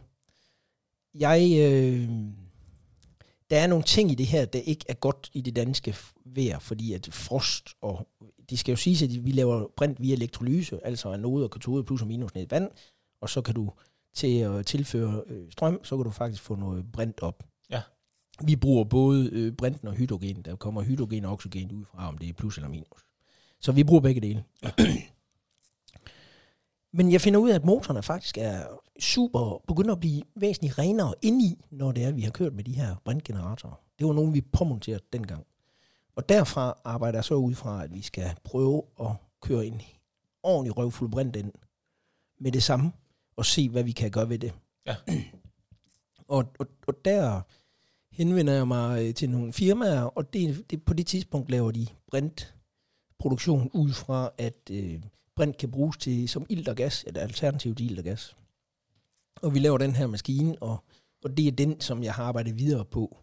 Jeg, 1.14 1.42
øh, 1.42 2.10
der 3.50 3.60
er 3.60 3.68
nogle 3.68 3.84
ting 3.84 4.12
i 4.12 4.16
det 4.16 4.26
her, 4.26 4.46
der 4.46 4.60
ikke 4.60 4.86
er 4.90 4.94
godt 4.94 5.30
i 5.34 5.42
det 5.42 5.56
danske 5.56 5.96
vejr, 6.26 6.60
fordi 6.60 6.94
at 6.94 7.10
frost, 7.12 7.70
og 7.82 8.08
det 8.50 8.60
skal 8.60 8.72
jo 8.72 8.76
siges, 8.76 9.02
at 9.02 9.26
vi 9.26 9.32
laver 9.32 9.68
brint 9.78 10.02
via 10.02 10.14
elektrolyse, 10.14 10.86
altså 10.86 11.12
anode 11.12 11.44
og 11.44 11.52
katode 11.52 11.84
plus 11.84 12.02
og 12.02 12.08
minus 12.08 12.36
ned 12.36 12.44
i 12.44 12.52
vand, 12.52 12.72
og 13.22 13.30
så 13.30 13.42
kan 13.42 13.56
du 13.56 13.72
til 14.14 14.38
at 14.38 14.66
tilføre 14.66 15.24
øh, 15.28 15.52
strøm, 15.52 15.84
så 15.84 15.98
kan 15.98 16.04
du 16.04 16.12
faktisk 16.12 16.42
få 16.42 16.56
noget 16.56 16.92
brint 16.92 17.22
op. 17.22 17.44
Ja. 17.70 17.82
Vi 18.46 18.56
bruger 18.56 18.84
både 18.84 19.30
øh, 19.32 19.54
brinten 19.54 19.88
og 19.88 19.94
hydrogen. 19.94 20.42
Der 20.42 20.56
kommer 20.56 20.82
hydrogen 20.82 21.26
og 21.26 21.32
oxygen 21.32 21.72
ud 21.72 21.86
fra, 21.86 22.08
om 22.08 22.18
det 22.18 22.30
er 22.30 22.34
plus 22.34 22.58
eller 22.58 22.70
minus. 22.70 23.06
Så 23.62 23.72
vi 23.72 23.84
bruger 23.84 24.02
begge 24.02 24.22
dele. 24.22 24.44
Men 26.94 27.12
jeg 27.12 27.22
finder 27.22 27.40
ud 27.40 27.50
af, 27.50 27.56
at 27.56 27.66
motorerne 27.66 28.04
faktisk 28.04 28.38
er 28.38 28.64
super, 29.00 29.62
begynder 29.68 29.92
at 29.92 30.00
blive 30.00 30.22
væsentligt 30.36 30.80
renere 30.80 31.14
indeni, 31.22 31.62
når 31.72 31.92
det 31.92 32.04
er, 32.04 32.08
at 32.08 32.16
vi 32.16 32.22
har 32.22 32.32
kørt 32.32 32.54
med 32.54 32.64
de 32.64 32.74
her 32.74 32.96
brintgeneratorer. 33.06 33.82
Det 34.00 34.08
var 34.08 34.14
nogen, 34.14 34.34
vi 34.34 34.42
påmonterede 34.42 35.04
dengang. 35.14 35.46
Og 36.16 36.30
derfra 36.30 36.82
arbejder 36.84 37.18
jeg 37.18 37.24
så 37.24 37.36
ud 37.36 37.56
fra, 37.56 37.84
at 37.84 37.94
vi 37.94 38.02
skal 38.02 38.36
prøve 38.44 38.84
at 39.00 39.12
køre 39.42 39.66
en 39.66 39.82
ordentlig 40.44 40.78
røvfuld 40.78 41.12
brint 41.12 41.36
ind 41.36 41.52
med 42.40 42.52
det 42.52 42.64
samme, 42.64 42.92
og 43.36 43.46
se, 43.46 43.70
hvad 43.70 43.84
vi 43.84 43.92
kan 43.92 44.12
gøre 44.12 44.30
ved 44.30 44.40
det. 44.40 44.54
Ja. 44.86 44.96
og, 46.28 46.46
og, 46.60 46.68
og 46.88 47.06
der 47.06 47.42
henvender 48.12 48.54
jeg 48.54 48.68
mig 48.68 49.08
øh, 49.08 49.14
til 49.14 49.30
nogle 49.30 49.54
firmaer, 49.54 50.02
og 50.02 50.34
det, 50.34 50.72
det, 50.72 50.86
på 50.86 50.94
det 50.94 51.08
tidspunkt 51.08 51.52
laver 51.52 51.72
de 51.72 51.88
brintproduktion 52.12 53.70
ud 53.74 53.92
fra, 53.92 54.30
at 54.38 54.70
øh, 54.72 55.02
brint 55.40 55.58
kan 55.58 55.72
bruges 55.72 55.98
til 55.98 56.30
som 56.30 56.46
ilt 56.50 56.68
og 56.68 56.76
gas, 56.76 57.06
et 57.08 57.18
alternativ 57.18 57.76
til 57.76 57.86
ilt 57.86 58.00
og 58.00 58.06
gas. 58.06 58.36
Og 59.42 59.54
vi 59.54 59.60
laver 59.60 59.78
den 59.78 59.96
her 59.96 60.08
maskine, 60.08 60.56
og, 60.62 60.84
og 61.24 61.38
det 61.38 61.48
er 61.48 61.52
den, 61.52 61.82
som 61.82 62.04
jeg 62.04 62.14
har 62.14 62.24
arbejdet 62.24 62.58
videre 62.58 62.86
på 62.86 63.18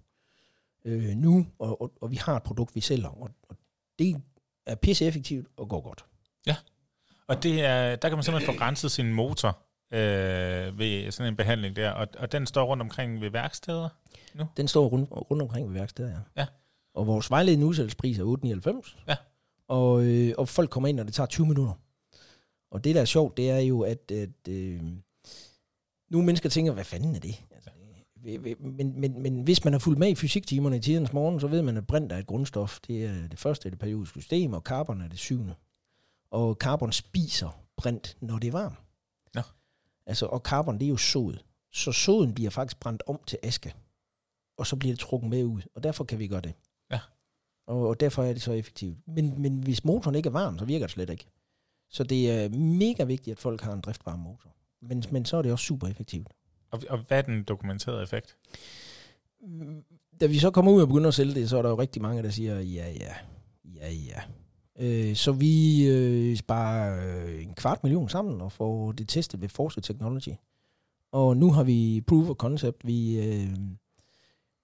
øh, 0.84 1.08
nu, 1.08 1.46
og, 1.58 1.82
og, 1.82 1.92
og 2.00 2.10
vi 2.10 2.16
har 2.16 2.36
et 2.36 2.42
produkt, 2.42 2.74
vi 2.74 2.80
sælger, 2.80 3.08
og, 3.08 3.30
og 3.48 3.56
det 3.98 4.22
er 4.66 4.74
pisse 4.74 5.04
effektivt 5.04 5.46
og 5.56 5.68
går 5.68 5.80
godt. 5.80 6.04
Og 7.28 7.42
det 7.42 7.64
er, 7.64 7.96
der 7.96 8.08
kan 8.08 8.16
man 8.16 8.22
simpelthen 8.22 8.54
få 8.54 8.60
renset 8.66 8.90
sin 8.90 9.12
motor 9.12 9.58
øh, 9.92 10.78
ved 10.78 11.10
sådan 11.10 11.32
en 11.32 11.36
behandling 11.36 11.76
der, 11.76 11.90
og, 11.90 12.08
og 12.18 12.32
den 12.32 12.46
står 12.46 12.64
rundt 12.64 12.80
omkring 12.80 13.20
ved 13.20 13.30
værksteder. 13.30 13.88
Den 14.56 14.68
står 14.68 14.88
rundt, 14.88 15.10
rundt 15.10 15.42
omkring 15.42 15.68
ved 15.68 15.74
værkstedet, 15.74 16.10
ja. 16.10 16.40
Ja. 16.40 16.46
Og 16.94 17.06
vores 17.06 17.30
vejledende 17.30 17.66
udsættelsespris 17.66 18.18
er 18.18 18.82
8,99. 18.84 19.04
Ja. 19.08 19.16
Og, 19.68 20.04
øh, 20.04 20.34
og 20.38 20.48
folk 20.48 20.70
kommer 20.70 20.88
ind, 20.88 21.00
og 21.00 21.06
det 21.06 21.14
tager 21.14 21.26
20 21.26 21.46
minutter. 21.46 21.74
Og 22.70 22.84
det, 22.84 22.94
der 22.94 23.00
er 23.00 23.04
sjovt, 23.04 23.36
det 23.36 23.50
er 23.50 23.58
jo, 23.58 23.80
at, 23.80 24.10
at 24.10 24.48
øh, 24.48 24.82
nogle 26.10 26.26
mennesker 26.26 26.48
tænker, 26.48 26.72
hvad 26.72 26.84
fanden 26.84 27.14
er 27.14 27.20
det? 27.20 27.44
Altså, 27.50 27.70
men, 28.58 29.00
men, 29.00 29.22
men 29.22 29.42
hvis 29.42 29.64
man 29.64 29.72
har 29.72 29.80
fulgt 29.80 29.98
med 29.98 30.08
i 30.08 30.14
fysiktimerne 30.14 30.76
i 30.76 30.80
tidernes 30.80 31.12
morgen, 31.12 31.40
så 31.40 31.46
ved 31.46 31.62
man, 31.62 31.76
at 31.76 31.86
brint 31.86 32.12
er 32.12 32.18
et 32.18 32.26
grundstof. 32.26 32.80
Det 32.80 33.04
er 33.04 33.28
det 33.28 33.38
første 33.38 33.66
af 33.66 33.72
det 33.72 33.78
periodiske 33.78 34.20
system, 34.20 34.52
og 34.52 34.60
carbon 34.60 35.00
er 35.00 35.08
det 35.08 35.18
syvende. 35.18 35.54
Og 36.30 36.54
carbon 36.54 36.92
spiser 36.92 37.62
brint, 37.76 38.16
når 38.20 38.38
det 38.38 38.48
er 38.48 38.52
varmt. 38.52 38.76
Nå. 39.34 39.42
Altså, 40.06 40.26
og 40.26 40.40
carbon, 40.40 40.78
det 40.78 40.84
er 40.84 40.88
jo 40.88 40.96
sod. 40.96 41.34
Så 41.72 41.92
soden 41.92 42.34
bliver 42.34 42.50
faktisk 42.50 42.80
brændt 42.80 43.02
om 43.06 43.20
til 43.26 43.38
aske. 43.42 43.74
Og 44.56 44.66
så 44.66 44.76
bliver 44.76 44.92
det 44.92 45.00
trukket 45.00 45.30
med 45.30 45.44
ud. 45.44 45.62
Og 45.74 45.82
derfor 45.82 46.04
kan 46.04 46.18
vi 46.18 46.26
gøre 46.26 46.40
det. 46.40 46.54
Ja. 46.90 47.00
Og, 47.66 47.88
og 47.88 48.00
derfor 48.00 48.24
er 48.24 48.32
det 48.32 48.42
så 48.42 48.52
effektivt. 48.52 49.08
Men, 49.08 49.42
men 49.42 49.62
hvis 49.62 49.84
motoren 49.84 50.14
ikke 50.14 50.26
er 50.26 50.32
varm, 50.32 50.58
så 50.58 50.64
virker 50.64 50.86
det 50.86 50.92
slet 50.92 51.10
ikke. 51.10 51.26
Så 51.90 52.04
det 52.04 52.30
er 52.30 52.48
mega 52.58 53.04
vigtigt, 53.04 53.32
at 53.32 53.40
folk 53.40 53.60
har 53.60 53.72
en 53.72 53.80
driftvarm 53.80 54.18
motor. 54.18 54.50
Men, 54.82 55.04
men 55.10 55.24
så 55.24 55.36
er 55.36 55.42
det 55.42 55.52
også 55.52 55.64
super 55.64 55.88
effektivt. 55.88 56.28
Og, 56.70 56.82
og 56.88 56.98
hvad 56.98 57.18
er 57.18 57.22
den 57.22 57.42
dokumenterede 57.42 58.02
effekt? 58.02 58.36
Da 60.20 60.26
vi 60.26 60.38
så 60.38 60.50
kommer 60.50 60.72
ud 60.72 60.82
og 60.82 60.88
begynder 60.88 61.08
at 61.08 61.14
sælge 61.14 61.34
det, 61.34 61.50
så 61.50 61.58
er 61.58 61.62
der 61.62 61.68
jo 61.68 61.78
rigtig 61.78 62.02
mange, 62.02 62.22
der 62.22 62.30
siger, 62.30 62.60
ja, 62.60 62.92
ja, 63.00 63.14
ja, 63.74 63.90
ja. 63.90 64.20
Øh, 64.78 65.16
så 65.16 65.32
vi 65.32 65.86
øh, 65.88 66.36
sparer 66.36 67.26
øh, 67.26 67.42
en 67.42 67.54
kvart 67.54 67.82
million 67.82 68.08
sammen 68.08 68.40
og 68.40 68.52
får 68.52 68.92
det 68.92 69.08
testet 69.08 69.40
ved 69.40 69.48
Force 69.48 69.80
Technology. 69.80 70.34
Og 71.12 71.36
nu 71.36 71.50
har 71.50 71.64
vi 71.64 72.00
proof 72.06 72.28
of 72.28 72.36
concept. 72.36 72.86
Vi, 72.86 73.18
øh, 73.18 73.48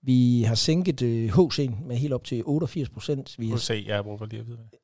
vi 0.03 0.43
har 0.43 0.55
sænket 0.55 1.03
øh, 1.03 1.29
HC'en 1.39 1.85
med 1.87 1.97
helt 1.97 2.13
op 2.13 2.25
til 2.25 2.43
88 2.47 2.89
procent. 2.89 3.35
Vi 3.39 3.49
har 3.49 3.57
HC, 3.57 3.85
jeg 3.87 3.95
har 3.97 4.03
brug 4.03 4.19
for 4.19 4.27
lige 4.27 4.41
at 4.41 4.47
vide 4.47 4.59
det. 4.71 4.79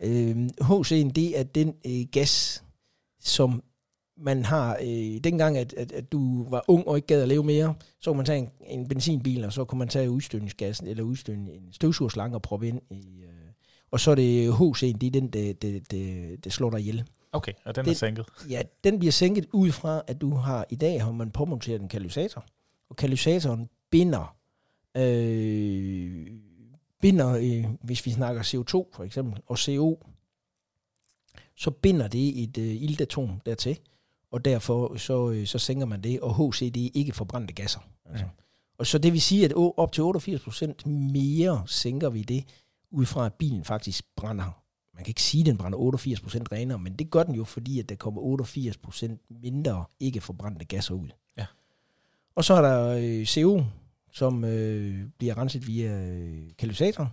Øh, 0.02 0.46
HC'en, 0.62 1.10
det 1.12 1.38
er 1.38 1.42
den 1.42 1.74
øh, 1.86 2.06
gas, 2.12 2.64
som 3.20 3.62
man 4.18 4.44
har, 4.44 4.76
øh, 4.82 5.18
dengang 5.24 5.56
at, 5.58 5.72
at, 5.74 5.92
at 5.92 6.12
du 6.12 6.48
var 6.50 6.64
ung 6.68 6.88
og 6.88 6.96
ikke 6.96 7.06
gad 7.06 7.22
at 7.22 7.28
leve 7.28 7.44
mere, 7.44 7.74
så 8.00 8.10
kunne 8.10 8.16
man 8.16 8.26
tage 8.26 8.38
en, 8.38 8.48
en 8.66 8.88
benzinbil, 8.88 9.44
og 9.44 9.52
så 9.52 9.64
kunne 9.64 9.78
man 9.78 9.88
tage 9.88 10.10
udstødningsgassen, 10.10 10.86
eller 10.86 11.02
udstødning, 11.02 11.48
en 11.48 11.72
støvsugerslange 11.72 12.36
og 12.36 12.42
proppe 12.42 12.68
ind 12.68 12.80
i, 12.90 13.22
øh, 13.22 13.28
og 13.90 14.00
så 14.00 14.10
er 14.10 14.14
det 14.14 14.50
HC'en, 14.52 14.98
det 14.98 15.06
er 15.06 15.10
den, 15.10 15.28
det, 15.28 15.62
det, 15.62 15.90
det, 15.90 16.44
det 16.44 16.52
slår 16.52 16.70
dig 16.70 16.80
ihjel. 16.80 17.04
Okay, 17.32 17.52
og 17.64 17.76
den 17.76 17.84
Det- 17.84 17.90
er 17.90 17.94
sænket. 17.94 18.26
Ja, 18.50 18.62
den 18.84 18.98
bliver 18.98 19.12
sænket 19.12 19.46
ud 19.52 19.70
fra, 19.72 20.02
at 20.06 20.20
du 20.20 20.34
har, 20.34 20.66
i 20.70 20.74
dag 20.76 21.02
har 21.04 21.12
man 21.12 21.30
påmonteret 21.30 21.80
en 21.80 21.88
katalysator, 21.88 22.44
og 22.90 22.96
katalysatoren 22.96 23.68
binder, 23.90 24.36
øh, 24.96 26.26
binder 27.00 27.36
øh, 27.36 27.64
hvis 27.82 28.06
vi 28.06 28.10
snakker 28.10 28.42
CO2 28.42 28.96
for 28.96 29.04
eksempel, 29.04 29.42
og 29.46 29.58
CO, 29.58 30.06
så 31.56 31.70
binder 31.70 32.08
det 32.08 32.42
et 32.42 32.58
øh, 32.58 32.82
iltatom 32.82 33.40
dertil, 33.46 33.78
og 34.30 34.44
derfor 34.44 34.96
så, 34.96 35.30
øh, 35.30 35.46
så 35.46 35.58
sænker 35.58 35.86
man 35.86 36.02
det, 36.02 36.20
og 36.20 36.52
HC 36.52 36.72
det 36.72 36.86
er 36.86 36.90
ikke 36.94 37.12
forbrændte 37.12 37.54
gasser. 37.54 37.80
Altså. 38.04 38.24
Mm. 38.24 38.30
Og 38.78 38.86
så 38.86 38.98
det 38.98 39.12
vil 39.12 39.22
sige, 39.22 39.44
at 39.44 39.52
op 39.56 39.92
til 39.92 40.02
88% 40.02 40.88
mere 40.88 41.62
sænker 41.66 42.10
vi 42.10 42.22
det, 42.22 42.44
ud 42.90 43.06
fra 43.06 43.26
at 43.26 43.34
bilen 43.34 43.64
faktisk 43.64 44.04
brænder 44.16 44.66
man 44.96 45.04
kan 45.04 45.10
ikke 45.10 45.22
sige, 45.22 45.40
at 45.40 45.46
den 45.46 45.56
brænder 45.56 45.78
88% 45.78 45.82
renere, 46.52 46.78
men 46.78 46.92
det 46.92 47.10
gør 47.10 47.22
den 47.22 47.34
jo, 47.34 47.44
fordi 47.44 47.78
at 47.78 47.88
der 47.88 47.94
kommer 47.94 48.22
88% 48.22 49.26
mindre 49.42 49.84
ikke 50.00 50.20
forbrændte 50.20 50.64
gasser 50.64 50.94
ud. 50.94 51.08
Og 52.36 52.44
så 52.44 52.54
er 52.54 52.62
der 52.62 52.88
øh, 52.88 53.26
CO, 53.26 53.64
som 54.12 54.44
øh, 54.44 55.04
bliver 55.18 55.38
renset 55.38 55.66
via 55.66 55.90
øh, 55.90 56.48
katalysatoren, 56.58 57.08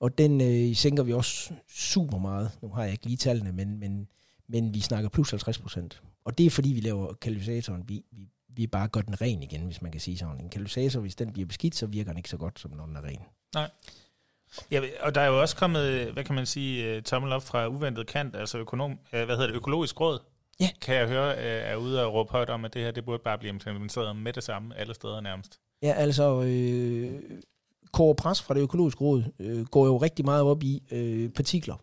og 0.00 0.18
den 0.18 0.40
øh, 0.40 0.76
sænker 0.76 1.02
vi 1.02 1.12
også 1.12 1.54
super 1.68 2.18
meget. 2.18 2.50
Nu 2.62 2.68
har 2.68 2.82
jeg 2.82 2.92
ikke 2.92 3.06
lige 3.06 3.16
tallene, 3.16 3.52
men, 3.52 3.78
men, 3.78 4.08
men 4.48 4.74
vi 4.74 4.80
snakker 4.80 5.08
plus 5.08 5.34
50%. 5.34 6.20
Og 6.24 6.38
det 6.38 6.46
er 6.46 6.50
fordi, 6.50 6.68
vi 6.72 6.80
laver 6.80 7.12
katalysatoren, 7.12 7.84
vi, 7.88 8.04
vi, 8.10 8.28
vi 8.48 8.66
bare 8.66 8.88
gør 8.88 9.00
den 9.00 9.20
ren 9.20 9.42
igen, 9.42 9.64
hvis 9.66 9.82
man 9.82 9.92
kan 9.92 10.00
sige 10.00 10.18
sådan. 10.18 10.40
En 10.40 10.48
katalysator, 10.48 11.00
hvis 11.00 11.14
den 11.14 11.32
bliver 11.32 11.46
beskidt, 11.46 11.74
så 11.74 11.86
virker 11.86 12.10
den 12.10 12.16
ikke 12.16 12.28
så 12.28 12.36
godt, 12.36 12.60
som 12.60 12.70
når 12.70 12.86
den 12.86 12.96
er 12.96 13.04
ren. 13.04 13.20
Nej. 13.54 13.70
Ja, 14.70 14.80
og 15.00 15.14
der 15.14 15.20
er 15.20 15.26
jo 15.26 15.40
også 15.40 15.56
kommet, 15.56 15.82
øh, 15.82 16.12
hvad 16.12 16.24
kan 16.24 16.34
man 16.34 16.46
sige, 16.46 16.84
øh, 16.84 17.02
tommel 17.02 17.32
op 17.32 17.42
fra 17.42 17.66
uventet 17.66 18.06
kant, 18.06 18.36
altså 18.36 18.58
økonom, 18.58 18.90
øh, 18.90 19.24
hvad 19.24 19.36
hedder 19.36 19.46
det, 19.46 19.54
økologisk 19.54 20.00
råd. 20.00 20.18
Ja. 20.60 20.70
Kan 20.80 20.94
jeg 20.94 21.08
høre, 21.08 21.38
øh, 21.38 21.70
er 21.70 21.76
ude 21.76 22.04
og 22.04 22.14
råbe 22.14 22.30
højt 22.30 22.50
om, 22.50 22.64
at 22.64 22.74
det 22.74 22.82
her, 22.82 22.90
det 22.90 23.04
burde 23.04 23.22
bare 23.24 23.38
blive 23.38 23.52
implementeret 23.52 24.16
med 24.16 24.32
det 24.32 24.44
samme 24.44 24.76
alle 24.76 24.94
steder 24.94 25.20
nærmest. 25.20 25.60
Ja, 25.82 25.92
altså, 25.92 26.42
øh, 26.42 27.22
Kåre 27.92 28.14
Pres 28.14 28.42
fra 28.42 28.54
det 28.54 28.60
økologiske 28.60 29.00
råd 29.00 29.24
øh, 29.38 29.66
går 29.66 29.86
jo 29.86 29.96
rigtig 29.96 30.24
meget 30.24 30.42
op 30.42 30.62
i 30.62 30.82
øh, 30.90 31.30
partikler 31.30 31.76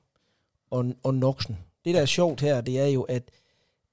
og, 0.71 0.85
og 1.03 1.13
noxen. 1.13 1.57
Det, 1.85 1.95
der 1.95 2.01
er 2.01 2.05
sjovt 2.05 2.41
her, 2.41 2.61
det 2.61 2.79
er 2.79 2.87
jo, 2.87 3.01
at, 3.01 3.31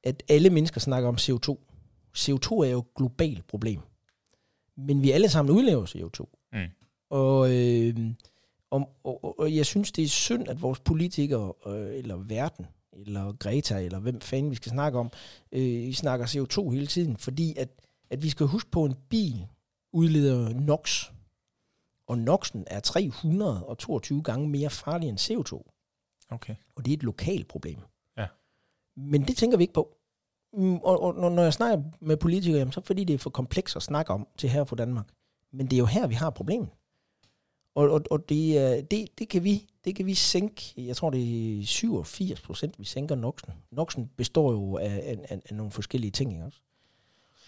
at 0.05 0.23
alle 0.29 0.51
mennesker 0.51 0.81
snakker 0.81 1.09
om 1.09 1.15
CO2. 1.15 1.57
CO2 2.19 2.65
er 2.65 2.71
jo 2.71 2.79
et 2.79 2.95
globalt 2.97 3.47
problem. 3.47 3.81
Men 4.77 5.03
vi 5.03 5.11
alle 5.11 5.29
sammen 5.29 5.57
udlever 5.57 5.87
CO2. 5.87 6.49
Mm. 6.53 6.69
Og, 7.11 7.53
øh, 7.53 7.95
og, 8.71 8.97
og, 9.05 9.39
og 9.41 9.57
jeg 9.57 9.67
synes, 9.67 9.93
det 9.93 10.05
er 10.05 10.09
synd, 10.09 10.49
at 10.49 10.63
vores 10.63 10.81
politikere, 10.81 11.53
øh, 11.67 11.99
eller 11.99 12.17
verden, 12.17 12.67
eller 12.93 13.33
Greta, 13.33 13.79
eller 13.85 13.99
hvem 13.99 14.21
fanden 14.21 14.51
vi 14.51 14.57
skal 14.57 14.71
snakke 14.71 14.99
om, 14.99 15.11
øh, 15.53 15.93
snakker 15.93 16.27
CO2 16.27 16.71
hele 16.71 16.87
tiden, 16.87 17.17
fordi 17.17 17.55
at, 17.57 17.69
at 18.11 18.23
vi 18.23 18.29
skal 18.29 18.47
huske 18.47 18.71
på, 18.71 18.85
at 18.85 18.91
en 18.91 18.97
bil 19.09 19.47
udleder 19.93 20.49
NOx, 20.49 21.11
og 22.07 22.19
NOxen 22.19 22.65
er 22.67 22.81
322 22.81 24.23
gange 24.23 24.49
mere 24.49 24.71
farlig 24.71 25.09
end 25.09 25.19
CO2, 25.19 25.63
Okay. 26.31 26.55
og 26.77 26.85
det 26.85 26.93
er 26.93 26.97
et 26.97 27.03
lokalt 27.03 27.49
problem. 27.49 27.79
Ja. 28.17 28.27
Men 28.97 29.23
det 29.23 29.37
tænker 29.37 29.57
vi 29.57 29.63
ikke 29.65 29.75
på. 29.75 29.97
Mm, 30.53 30.75
Og, 30.77 31.03
og 31.03 31.15
når- 31.15 31.29
når 31.31 31.43
jeg 31.43 31.53
snakker 31.53 31.85
med 32.01 32.17
politikere, 32.17 32.59
jamen, 32.59 32.73
så 32.73 32.81
er 32.81 32.83
det 32.83 32.87
fordi 32.87 33.05
det 33.05 33.15
er 33.15 33.19
for 33.19 33.31
komplekst 33.31 33.77
at 33.77 33.83
snakke 33.83 34.13
om 34.13 34.27
til 34.39 34.49
her 34.51 34.65
på 34.65 34.75
Danmark. 34.75 35.09
Men 35.53 35.67
det 35.67 35.73
er 35.73 35.79
jo 35.79 35.87
her, 35.87 36.07
vi 36.07 36.15
har 36.15 36.31
problemet. 36.31 36.69
Og, 37.75 37.91
og, 37.91 38.03
og 38.11 38.29
det, 38.29 38.59
er- 38.59 38.83
det, 38.83 39.19
det, 39.19 39.29
kan 39.29 39.45
vi, 39.45 39.67
det 39.85 39.97
kan 39.97 40.07
vi 40.07 40.15
sænke, 40.15 40.63
jeg 40.77 40.97
tror 40.97 41.11
det 41.11 41.61
er 41.63 41.67
87 41.67 42.41
procent, 42.41 42.79
vi 42.79 42.85
sænker 42.85 43.15
NOxen. 43.15 43.53
NOxen 43.71 44.11
består 44.17 44.53
jo 44.53 44.77
af, 44.77 45.17
af, 45.29 45.41
af, 45.51 45.55
nogle 45.57 45.73
forskellige 45.73 46.11
ting, 46.11 46.33
ikke 46.33 46.45
også? 46.45 46.59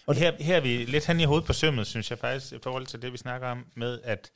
Og 0.07 0.15
her, 0.15 0.33
her 0.39 0.55
er 0.55 0.61
vi 0.61 0.85
lidt 0.85 1.05
hen 1.05 1.19
i 1.19 1.23
hovedet 1.23 1.47
på 1.47 1.53
sømmet, 1.53 1.87
synes 1.87 2.09
jeg 2.09 2.19
faktisk, 2.19 2.53
i 2.53 2.57
forhold 2.63 2.85
til 2.85 3.01
det, 3.01 3.11
vi 3.13 3.17
snakker 3.17 3.47
om 3.47 3.65
med 3.75 3.99
at, 4.03 4.31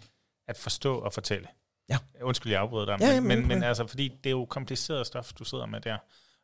at 0.48 0.58
forstå 0.58 0.98
og 0.98 1.14
fortælle. 1.14 1.48
Ja. 1.90 1.98
Undskyld, 2.22 2.52
jeg 2.52 2.62
afbryder 2.62 2.86
dig, 2.86 2.98
Ja, 3.00 3.08
men, 3.08 3.16
jamen, 3.16 3.40
men, 3.40 3.48
men 3.48 3.64
altså, 3.64 3.88
fordi 3.88 4.08
det 4.08 4.26
er 4.26 4.32
jo 4.32 4.46
kompliceret 4.46 5.08
stof, 5.08 5.34
du 5.34 5.44
sidder 5.44 5.66
med 5.66 5.82
der. 5.82 5.98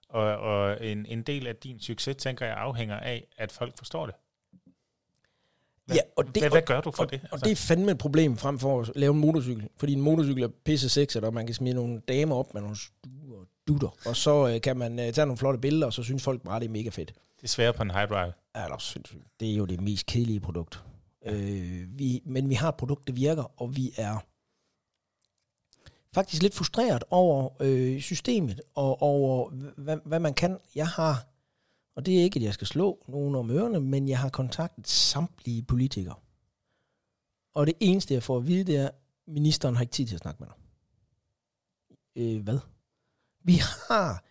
Og, 0.09 0.21
og 0.37 0.85
en, 0.85 1.05
en 1.05 1.21
del 1.23 1.47
af 1.47 1.55
din 1.55 1.79
succes, 1.79 2.15
tænker 2.15 2.45
jeg, 2.45 2.55
afhænger 2.57 2.99
af, 2.99 3.27
at 3.37 3.51
folk 3.51 3.77
forstår 3.77 4.05
det. 4.05 4.15
Hvad, 5.85 5.95
Ja, 5.95 6.01
og 6.15 6.25
det- 6.25 6.41
hvad, 6.43 6.49
hvad 6.49 6.61
gør 6.61 6.81
du 6.81 6.91
for 6.91 7.03
og, 7.03 7.09
det? 7.11 7.15
Altså, 7.15 7.29
Og 7.35 7.39
det 7.43 7.51
er 7.51 7.55
fandme 7.55 7.91
et 7.91 7.97
problem 7.97 8.37
frem 8.37 8.59
for 8.59 8.81
at 8.81 8.91
lave 8.95 9.13
en 9.13 9.19
motorcykel. 9.19 9.69
Fordi 9.77 9.93
en 9.93 10.01
motorcykel 10.01 10.43
er 10.43 10.47
pisse 10.65 10.89
sexet, 10.89 11.23
og 11.23 11.33
man 11.33 11.45
kan 11.45 11.55
smide 11.55 11.75
nogle 11.75 12.01
damer 12.07 12.35
op 12.35 12.53
med 12.53 12.61
nogle 12.61 12.77
stuer 12.77 13.39
og 13.39 13.47
dutter. 13.67 13.95
Og 14.05 14.15
så 14.15 14.47
øh, 14.47 14.61
kan 14.61 14.77
man 14.77 14.99
øh, 14.99 15.13
tage 15.13 15.25
nogle 15.25 15.37
flotte 15.37 15.59
billeder, 15.59 15.85
og 15.85 15.93
så 15.93 16.03
synes 16.03 16.23
folk 16.23 16.41
bare, 16.41 16.59
det 16.59 16.65
er 16.65 16.69
mega 16.69 16.89
fedt. 16.89 17.13
det 17.37 17.43
er 17.43 17.47
svært 17.47 17.75
på 17.75 17.83
en 17.83 17.89
drive. 17.89 18.15
Ja, 18.15 18.63
det 18.63 18.71
er 18.71 18.77
sindssygt. 18.77 19.23
Det 19.39 19.51
er 19.51 19.55
jo 19.55 19.65
det 19.65 19.81
mest 19.81 20.05
kedelige 20.05 20.39
produkt. 20.39 20.83
Øh, 21.25 21.85
vi, 21.99 22.21
men 22.25 22.49
vi 22.49 22.53
har 22.53 22.69
et 22.69 22.75
produkt, 22.75 23.07
der 23.07 23.13
virker, 23.13 23.61
og 23.61 23.75
vi 23.75 23.93
er 23.97 24.17
faktisk 26.13 26.41
lidt 26.43 26.53
frustreret 26.55 27.03
over 27.09 27.49
øh, 27.59 28.01
systemet, 28.01 28.61
og 28.75 29.01
over 29.01 29.49
hvad, 29.77 29.97
hvad 30.05 30.19
man 30.19 30.33
kan. 30.33 30.57
Jeg 30.75 30.87
har, 30.87 31.25
og 31.95 32.05
det 32.05 32.19
er 32.19 32.23
ikke, 32.23 32.39
at 32.39 32.43
jeg 32.43 32.53
skal 32.53 32.67
slå 32.67 33.05
nogen 33.07 33.35
om 33.35 33.51
ørerne, 33.51 33.79
men 33.79 34.09
jeg 34.09 34.19
har 34.19 34.29
kontaktet 34.29 34.87
samtlige 34.87 35.63
politikere. 35.63 36.15
Og 37.53 37.67
det 37.67 37.75
eneste, 37.79 38.13
jeg 38.13 38.23
får 38.23 38.37
at 38.37 38.47
vide, 38.47 38.63
det 38.63 38.77
er, 38.77 38.87
at 38.87 38.95
ministeren 39.27 39.75
har 39.75 39.81
ikke 39.81 39.91
tid 39.91 40.07
til 40.07 40.15
at 40.15 40.21
snakke 40.21 40.43
med 40.43 40.47
dig. 40.47 40.55
Øh, 42.15 42.43
hvad? 42.43 42.59
Vi 43.43 43.53
har 43.89 44.23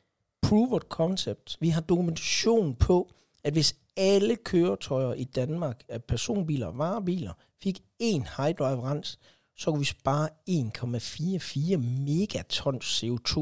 proof 0.42 0.72
of 0.72 0.80
concept. 0.80 1.56
Vi 1.60 1.68
har 1.68 1.80
dokumentation 1.80 2.74
på, 2.74 3.10
at 3.44 3.52
hvis 3.52 3.76
alle 3.96 4.36
køretøjer 4.36 5.14
i 5.14 5.24
Danmark 5.24 5.84
af 5.88 6.04
personbiler 6.04 6.66
og 6.66 6.78
varebiler 6.78 7.32
fik 7.62 7.82
en 7.98 8.26
high 8.36 8.54
drive 8.58 8.82
rens, 8.90 9.18
så 9.56 9.70
kunne 9.70 9.78
vi 9.78 9.84
spare 9.84 10.28
1,44 10.50 11.76
megatons 11.76 13.04
CO2 13.04 13.34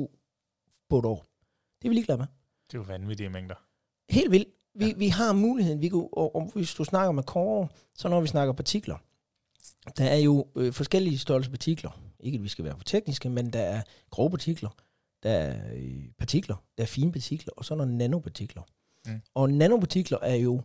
på 0.88 0.98
et 0.98 1.04
år. 1.04 1.26
Det 1.82 1.88
er 1.88 1.88
vi 1.88 1.94
ligeglade 1.94 2.18
med. 2.18 2.26
Det 2.70 2.74
er 2.74 2.78
jo 2.78 2.82
vanvittige 2.82 3.30
mængder. 3.30 3.54
Helt 4.11 4.30
vildt. 4.30 4.48
Vi, 4.74 4.86
ja. 4.86 4.92
vi 4.96 5.09
har 5.09 5.32
muligheden. 5.32 5.80
Vi 5.80 5.88
kunne, 5.88 6.09
og, 6.12 6.36
og 6.36 6.50
hvis 6.55 6.74
du 6.74 6.84
snakker 6.84 7.12
med 7.12 7.22
Kåre, 7.22 7.68
så 7.94 8.09
når 8.09 8.20
vi 8.20 8.26
snakker 8.26 8.53
partikler, 8.53 8.96
der 9.96 10.05
er 10.05 10.16
jo 10.16 10.46
øh, 10.57 10.72
forskellige 10.72 11.18
størrelser 11.18 11.50
partikler. 11.50 12.00
Ikke 12.20 12.36
at 12.36 12.42
vi 12.42 12.48
skal 12.48 12.64
være 12.64 12.76
for 12.76 12.84
tekniske, 12.84 13.28
men 13.28 13.53
der 13.53 13.61
er 13.61 13.82
grove 14.11 14.30
partikler, 14.30 14.70
der 15.22 15.30
er 15.30 15.74
øh, 15.74 16.05
partikler, 16.18 16.57
der 16.78 16.82
er 16.82 16.86
fine 16.86 17.12
partikler, 17.12 17.53
og 17.57 17.64
så 17.64 17.74
er 17.74 17.78
der 17.78 17.84
nanopartikler. 17.84 18.62
Mm. 19.07 19.20
Og 19.34 19.50
nanopartikler 19.50 20.18
er 20.22 20.34
jo 20.34 20.62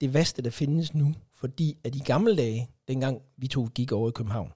det 0.00 0.14
værste, 0.14 0.42
der 0.42 0.50
findes 0.50 0.94
nu, 0.94 1.14
fordi 1.34 1.78
at 1.84 1.94
i 1.94 1.98
gamle 1.98 2.36
dage, 2.36 2.70
dengang 2.88 3.22
vi 3.36 3.48
to 3.48 3.68
gik 3.74 3.92
over 3.92 4.08
i 4.08 4.12
København, 4.12 4.52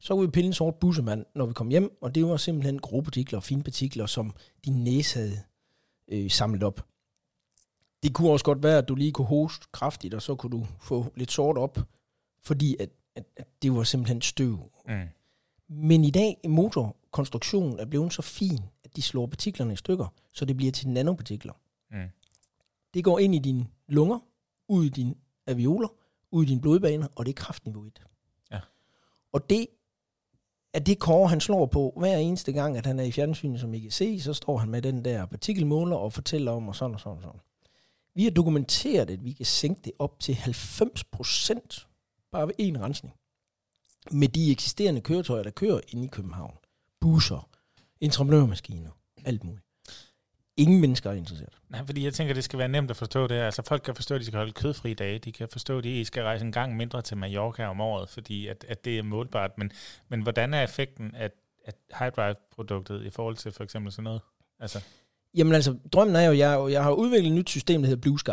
så 0.00 0.14
kunne 0.14 0.26
vi 0.26 0.30
pille 0.30 0.46
en 0.46 0.52
sort 0.52 0.74
bussemand, 0.74 1.26
når 1.34 1.46
vi 1.46 1.52
kom 1.52 1.68
hjem, 1.68 1.98
og 2.00 2.14
det 2.14 2.26
var 2.26 2.36
simpelthen 2.36 2.78
grove 2.78 3.02
partikler 3.02 3.38
og 3.38 3.42
fine 3.42 3.62
partikler, 3.62 4.06
som 4.06 4.34
din 4.64 4.84
næse 4.84 5.18
havde 5.18 5.38
øh, 6.08 6.30
samlet 6.30 6.62
op. 6.62 6.86
Det 8.02 8.14
kunne 8.14 8.30
også 8.30 8.44
godt 8.44 8.62
være, 8.62 8.78
at 8.78 8.88
du 8.88 8.94
lige 8.94 9.12
kunne 9.12 9.26
hoste 9.26 9.66
kraftigt, 9.72 10.14
og 10.14 10.22
så 10.22 10.34
kunne 10.34 10.58
du 10.58 10.66
få 10.80 11.12
lidt 11.16 11.32
sort 11.32 11.58
op, 11.58 11.78
fordi 12.42 12.76
at, 12.80 12.90
at, 13.14 13.24
at 13.36 13.46
det 13.62 13.74
var 13.74 13.82
simpelthen 13.82 14.22
støv. 14.22 14.70
Mm. 14.88 15.08
Men 15.68 16.04
i 16.04 16.10
dag, 16.10 16.40
motorkonstruktionen 16.48 17.78
er 17.78 17.84
blevet 17.84 18.12
så 18.12 18.22
fin, 18.22 18.60
at 18.84 18.96
de 18.96 19.02
slår 19.02 19.26
partiklerne 19.26 19.72
i 19.72 19.76
stykker, 19.76 20.06
så 20.32 20.44
det 20.44 20.56
bliver 20.56 20.72
til 20.72 20.88
nanopartikler. 20.88 21.52
Mm. 21.90 22.08
Det 22.94 23.04
går 23.04 23.18
ind 23.18 23.34
i 23.34 23.38
dine 23.38 23.66
lunger, 23.88 24.18
ud 24.68 24.84
i 24.84 24.88
dine 24.88 25.14
alveoler, 25.46 25.88
ud 26.30 26.44
i 26.44 26.46
dine 26.46 26.60
blodbaner, 26.60 27.08
og 27.16 27.26
det 27.26 27.32
er 27.32 27.42
kraftniveau 27.42 27.84
1. 27.84 28.02
Ja. 28.50 28.60
Og 29.32 29.50
det 29.50 29.66
er 30.74 30.78
det 30.78 30.98
Kåre, 30.98 31.28
han 31.28 31.40
slår 31.40 31.66
på 31.66 31.94
hver 31.96 32.16
eneste 32.16 32.52
gang, 32.52 32.76
at 32.76 32.86
han 32.86 32.98
er 32.98 33.04
i 33.04 33.12
fjernsynet, 33.12 33.60
som 33.60 33.74
I 33.74 33.78
kan 33.78 33.90
se, 33.90 34.20
så 34.20 34.34
står 34.34 34.56
han 34.56 34.70
med 34.70 34.82
den 34.82 35.04
der 35.04 35.26
partikelmåler 35.26 35.96
og 35.96 36.12
fortæller 36.12 36.52
om, 36.52 36.68
og 36.68 36.76
sådan 36.76 36.94
og 36.94 37.00
sådan 37.00 37.16
og 37.16 37.22
sådan. 37.22 37.40
Vi 38.18 38.24
har 38.24 38.30
dokumenteret, 38.30 39.10
at 39.10 39.24
vi 39.24 39.32
kan 39.32 39.46
sænke 39.46 39.80
det 39.84 39.92
op 39.98 40.20
til 40.20 40.34
90 40.34 41.04
procent, 41.04 41.86
bare 42.32 42.46
ved 42.46 42.54
en 42.58 42.80
rensning. 42.80 43.14
Med 44.10 44.28
de 44.28 44.50
eksisterende 44.50 45.00
køretøjer, 45.00 45.42
der 45.42 45.50
kører 45.50 45.80
inde 45.88 46.04
i 46.04 46.08
København. 46.08 46.54
Busser, 47.00 47.48
entreprenørmaskiner, 48.00 48.90
alt 49.24 49.44
muligt. 49.44 49.64
Ingen 50.56 50.80
mennesker 50.80 51.10
er 51.10 51.14
interesseret. 51.14 51.58
Nej, 51.68 51.86
fordi 51.86 52.04
jeg 52.04 52.14
tænker, 52.14 52.34
det 52.34 52.44
skal 52.44 52.58
være 52.58 52.68
nemt 52.68 52.90
at 52.90 52.96
forstå 52.96 53.26
det 53.26 53.36
her. 53.36 53.44
Altså 53.44 53.62
folk 53.62 53.82
kan 53.82 53.94
forstå, 53.94 54.14
at 54.14 54.20
de 54.20 54.26
skal 54.26 54.36
holde 54.36 54.52
kødfri 54.52 54.94
dage. 54.94 55.18
De 55.18 55.32
kan 55.32 55.48
forstå, 55.48 55.78
at 55.78 55.84
de 55.84 56.04
skal 56.04 56.22
rejse 56.22 56.44
en 56.44 56.52
gang 56.52 56.76
mindre 56.76 57.02
til 57.02 57.16
Mallorca 57.16 57.66
om 57.66 57.80
året, 57.80 58.08
fordi 58.08 58.46
at, 58.46 58.64
at 58.68 58.84
det 58.84 58.98
er 58.98 59.02
målbart. 59.02 59.58
Men, 59.58 59.72
men 60.08 60.22
hvordan 60.22 60.54
er 60.54 60.62
effekten 60.62 61.14
af, 61.14 61.30
af 61.64 61.72
High 61.98 62.12
Drive-produktet 62.12 63.04
i 63.04 63.10
forhold 63.10 63.36
til 63.36 63.52
for 63.52 63.64
eksempel 63.64 63.92
sådan 63.92 64.04
noget? 64.04 64.20
Altså, 64.60 64.84
Jamen 65.38 65.54
altså, 65.54 65.76
drømmen 65.92 66.16
er 66.16 66.22
jo, 66.22 66.32
jeg, 66.32 66.72
jeg 66.72 66.82
har 66.82 66.92
udviklet 66.92 67.30
et 67.30 67.34
nyt 67.34 67.50
system, 67.50 67.82
der 67.82 67.88
hedder 67.88 68.00
Blue 68.00 68.18
Sky. 68.18 68.30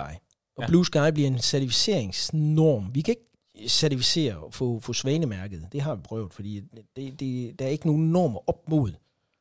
Og 0.58 0.64
Ja. 0.64 0.68
Blue 0.68 0.86
Sky 0.86 1.12
bliver 1.14 1.28
en 1.28 1.40
certificeringsnorm. 1.40 2.90
Vi 2.94 3.02
kan 3.02 3.12
ikke 3.12 3.70
certificere 3.70 4.38
og 4.38 4.54
få, 4.54 4.80
få 4.80 4.94
svanemærket. 4.94 5.68
Det 5.72 5.82
har 5.82 5.96
vi 5.96 6.02
prøvet, 6.02 6.34
fordi 6.34 6.62
det, 6.96 7.20
det, 7.20 7.60
der 7.60 7.66
er 7.66 7.70
ikke 7.70 7.88
nogen 7.88 8.12
normer 8.12 8.50
op 8.50 8.70
mod. 8.70 8.92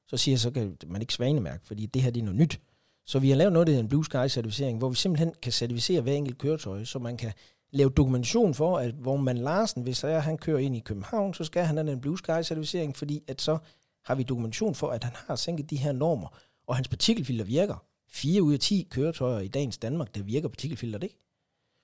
Så 0.08 0.16
siger 0.16 0.32
jeg, 0.32 0.40
så 0.40 0.50
kan 0.50 0.76
man 0.86 1.00
ikke 1.00 1.14
svanemærke, 1.14 1.66
fordi 1.66 1.86
det 1.86 2.02
her 2.02 2.10
det 2.10 2.20
er 2.20 2.24
noget 2.24 2.40
nyt. 2.40 2.60
Så 3.06 3.18
vi 3.18 3.30
har 3.30 3.36
lavet 3.36 3.52
noget, 3.52 3.66
der 3.66 3.72
hedder 3.72 3.82
en 3.82 3.88
Blue 3.88 4.04
Sky-certificering, 4.04 4.78
hvor 4.78 4.88
vi 4.88 4.96
simpelthen 4.96 5.32
kan 5.42 5.52
certificere 5.52 6.00
hver 6.00 6.12
enkelt 6.12 6.38
køretøj, 6.38 6.84
så 6.84 6.98
man 6.98 7.16
kan 7.16 7.32
lave 7.72 7.90
dokumentation 7.90 8.54
for, 8.54 8.78
at 8.78 8.94
hvor 8.94 9.16
man 9.16 9.38
Larsen, 9.38 9.82
hvis 9.82 10.00
der 10.00 10.08
er, 10.08 10.20
han 10.20 10.38
kører 10.38 10.58
ind 10.58 10.76
i 10.76 10.80
København, 10.80 11.34
så 11.34 11.44
skal 11.44 11.64
han 11.64 11.76
have 11.76 11.90
den 11.90 12.00
Blue 12.00 12.18
Sky-certificering, 12.18 12.92
fordi 12.94 13.22
at 13.28 13.42
så 13.42 13.58
har 14.04 14.14
vi 14.14 14.22
dokumentation 14.22 14.74
for, 14.74 14.88
at 14.88 15.04
han 15.04 15.12
har 15.26 15.36
sænket 15.36 15.70
de 15.70 15.76
her 15.76 15.92
normer, 15.92 16.28
og 16.66 16.76
hans 16.76 16.88
partikelfilter 16.88 17.44
virker. 17.44 17.86
4 18.08 18.42
ud 18.42 18.52
af 18.52 18.58
10 18.58 18.88
køretøjer 18.90 19.40
i 19.40 19.48
dagens 19.48 19.78
Danmark, 19.78 20.14
der 20.14 20.22
virker 20.22 20.48
partikelfilter 20.48 20.98
ikke. 20.98 21.18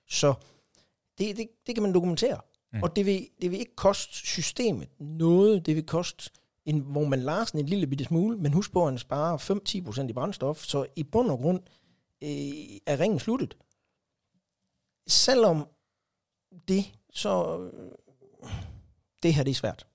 Så 0.09 0.33
det, 1.17 1.37
det, 1.37 1.47
det 1.67 1.75
kan 1.75 1.81
man 1.83 1.93
dokumentere. 1.93 2.41
Mm. 2.73 2.83
Og 2.83 2.95
det 2.95 3.05
vil, 3.05 3.29
det 3.41 3.51
vil 3.51 3.59
ikke 3.59 3.75
koste 3.75 4.13
systemet 4.13 4.89
noget. 4.99 5.65
Det 5.65 5.75
vil 5.75 5.85
koste 5.85 6.31
en, 6.65 6.79
hvor 6.79 7.05
man 7.05 7.19
Larsen 7.19 7.59
en 7.59 7.65
lille 7.65 7.87
bitte 7.87 8.05
smule, 8.05 8.37
men 8.37 8.53
husk 8.53 8.71
på, 8.71 8.81
at 8.81 8.91
han 8.91 8.97
sparer 8.97 9.37
5-10% 10.03 10.09
i 10.09 10.13
brændstof, 10.13 10.63
så 10.63 10.85
i 10.95 11.03
bund 11.03 11.31
og 11.31 11.37
grund 11.37 11.59
øh, 12.23 12.29
er 12.85 12.99
ringen 12.99 13.19
sluttet. 13.19 13.57
Selvom 15.07 15.67
det, 16.67 16.83
så 17.13 17.59
øh, 17.59 18.51
det 19.23 19.33
her 19.33 19.43
det 19.43 19.51
er 19.51 19.55
svært. 19.55 19.87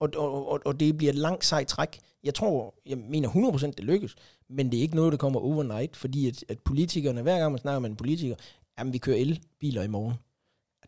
Og, 0.00 0.08
og, 0.16 0.48
og, 0.52 0.60
og 0.64 0.80
det 0.80 0.96
bliver 0.96 1.12
et 1.12 1.18
langt 1.18 1.44
sejt 1.44 1.66
træk. 1.68 2.00
Jeg 2.24 2.34
tror, 2.34 2.74
jeg 2.86 2.98
mener 2.98 3.28
100% 3.28 3.66
det 3.66 3.84
lykkes, 3.84 4.16
men 4.48 4.70
det 4.72 4.78
er 4.78 4.82
ikke 4.82 4.96
noget, 4.96 5.12
der 5.12 5.18
kommer 5.18 5.40
overnight, 5.40 5.96
fordi 5.96 6.28
at, 6.28 6.44
at 6.48 6.58
politikerne, 6.58 7.22
hver 7.22 7.38
gang 7.38 7.52
man 7.52 7.60
snakker 7.60 7.78
med 7.78 7.90
en 7.90 7.96
politiker, 7.96 8.34
jamen 8.78 8.92
vi 8.92 8.98
kører 8.98 9.16
elbiler 9.16 9.82
i 9.82 9.88
morgen. 9.88 10.14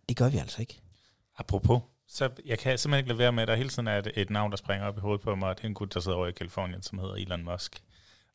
Det 0.09 0.17
gør 0.17 0.29
vi 0.29 0.39
altså 0.39 0.61
ikke. 0.61 0.81
apropos, 1.39 1.81
så 2.09 2.31
jeg 2.47 2.59
kan 2.59 2.79
simpelthen 2.79 2.99
ikke 2.99 3.09
lade 3.09 3.19
være 3.19 3.33
med, 3.33 3.43
at 3.43 3.49
der 3.49 3.55
hele 3.55 3.69
tiden 3.69 3.87
er 3.89 3.99
et, 3.99 4.11
et 4.17 4.31
navn, 4.31 4.51
der 4.51 4.57
springer 4.57 4.87
op 4.87 4.97
i 4.97 5.01
hovedet 5.01 5.21
på 5.21 5.35
mig, 5.35 5.49
og 5.49 5.57
det 5.57 5.65
er 5.65 5.69
en 5.69 5.75
gut, 5.75 5.95
der 5.95 6.01
sidder 6.01 6.17
over 6.17 6.27
i 6.27 6.33
Kalifornien, 6.33 6.83
som 6.83 6.99
hedder 6.99 7.15
Elon 7.15 7.45
Musk. 7.45 7.83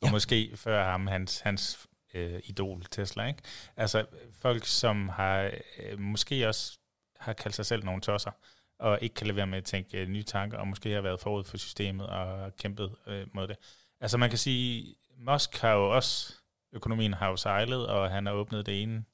Og 0.02 0.08
Ja. 0.08 0.12
måske 0.12 0.52
før 0.56 0.92
ham 0.92 1.08
hans, 1.08 1.40
hans 1.40 1.80
øh, 2.14 2.40
idol 2.44 2.84
Tesla, 2.92 3.28
ikke? 3.28 3.40
Altså 3.78 4.06
folk, 4.42 4.66
som 4.66 5.10
har 5.10 5.52
øh, 5.80 6.00
måske 6.00 6.48
også 6.48 6.80
har 7.20 7.34
kaldt 7.34 7.56
sig 7.56 7.66
selv 7.66 7.86
nogle 7.86 8.02
tosser, 8.02 8.32
og 8.80 9.00
ikke 9.02 9.16
kan 9.16 9.28
lade 9.28 9.36
være 9.36 9.48
med 9.48 9.58
at 9.58 9.64
tænke 9.64 10.02
øh, 10.02 10.08
nye 10.08 10.24
tanker, 10.24 10.58
og 10.58 10.68
måske 10.68 10.92
har 10.92 11.02
været 11.02 11.20
forud 11.20 11.44
for 11.44 11.58
systemet 11.58 12.08
og 12.08 12.56
kæmpet 12.56 12.96
øh, 13.08 13.28
mod 13.34 13.48
det. 13.48 13.56
Altså 14.02 14.18
man 14.18 14.30
kan 14.30 14.40
sige, 14.40 14.96
Musk 15.18 15.58
har 15.58 15.74
jo 15.74 15.96
også, 15.96 16.34
økonomien 16.74 17.14
har 17.14 17.30
jo 17.30 17.36
sejlet, 17.36 17.88
og 17.88 18.12
han 18.12 18.26
har 18.26 18.34
åbnet 18.34 18.66
det 18.66 18.82
ene 18.82 19.06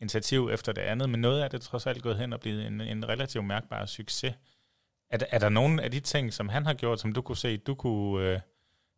initiativ 0.00 0.50
efter 0.52 0.72
det 0.72 0.82
andet, 0.82 1.10
men 1.10 1.20
noget 1.20 1.42
af 1.42 1.50
det 1.50 1.56
er 1.56 1.62
trods 1.62 1.86
alt 1.86 2.02
gået 2.02 2.18
hen 2.18 2.32
og 2.32 2.40
blevet 2.40 2.66
en, 2.66 2.80
en 2.80 3.08
relativt 3.08 3.44
mærkbar 3.44 3.86
succes. 3.86 4.34
Er, 5.10 5.18
er 5.30 5.38
der 5.38 5.48
nogle 5.48 5.82
af 5.82 5.90
de 5.90 6.00
ting, 6.00 6.32
som 6.32 6.48
han 6.48 6.66
har 6.66 6.74
gjort, 6.74 7.00
som 7.00 7.12
du 7.12 7.22
kunne 7.22 7.36
se, 7.36 7.56
du 7.56 7.74
kunne 7.74 8.28
øh, 8.28 8.40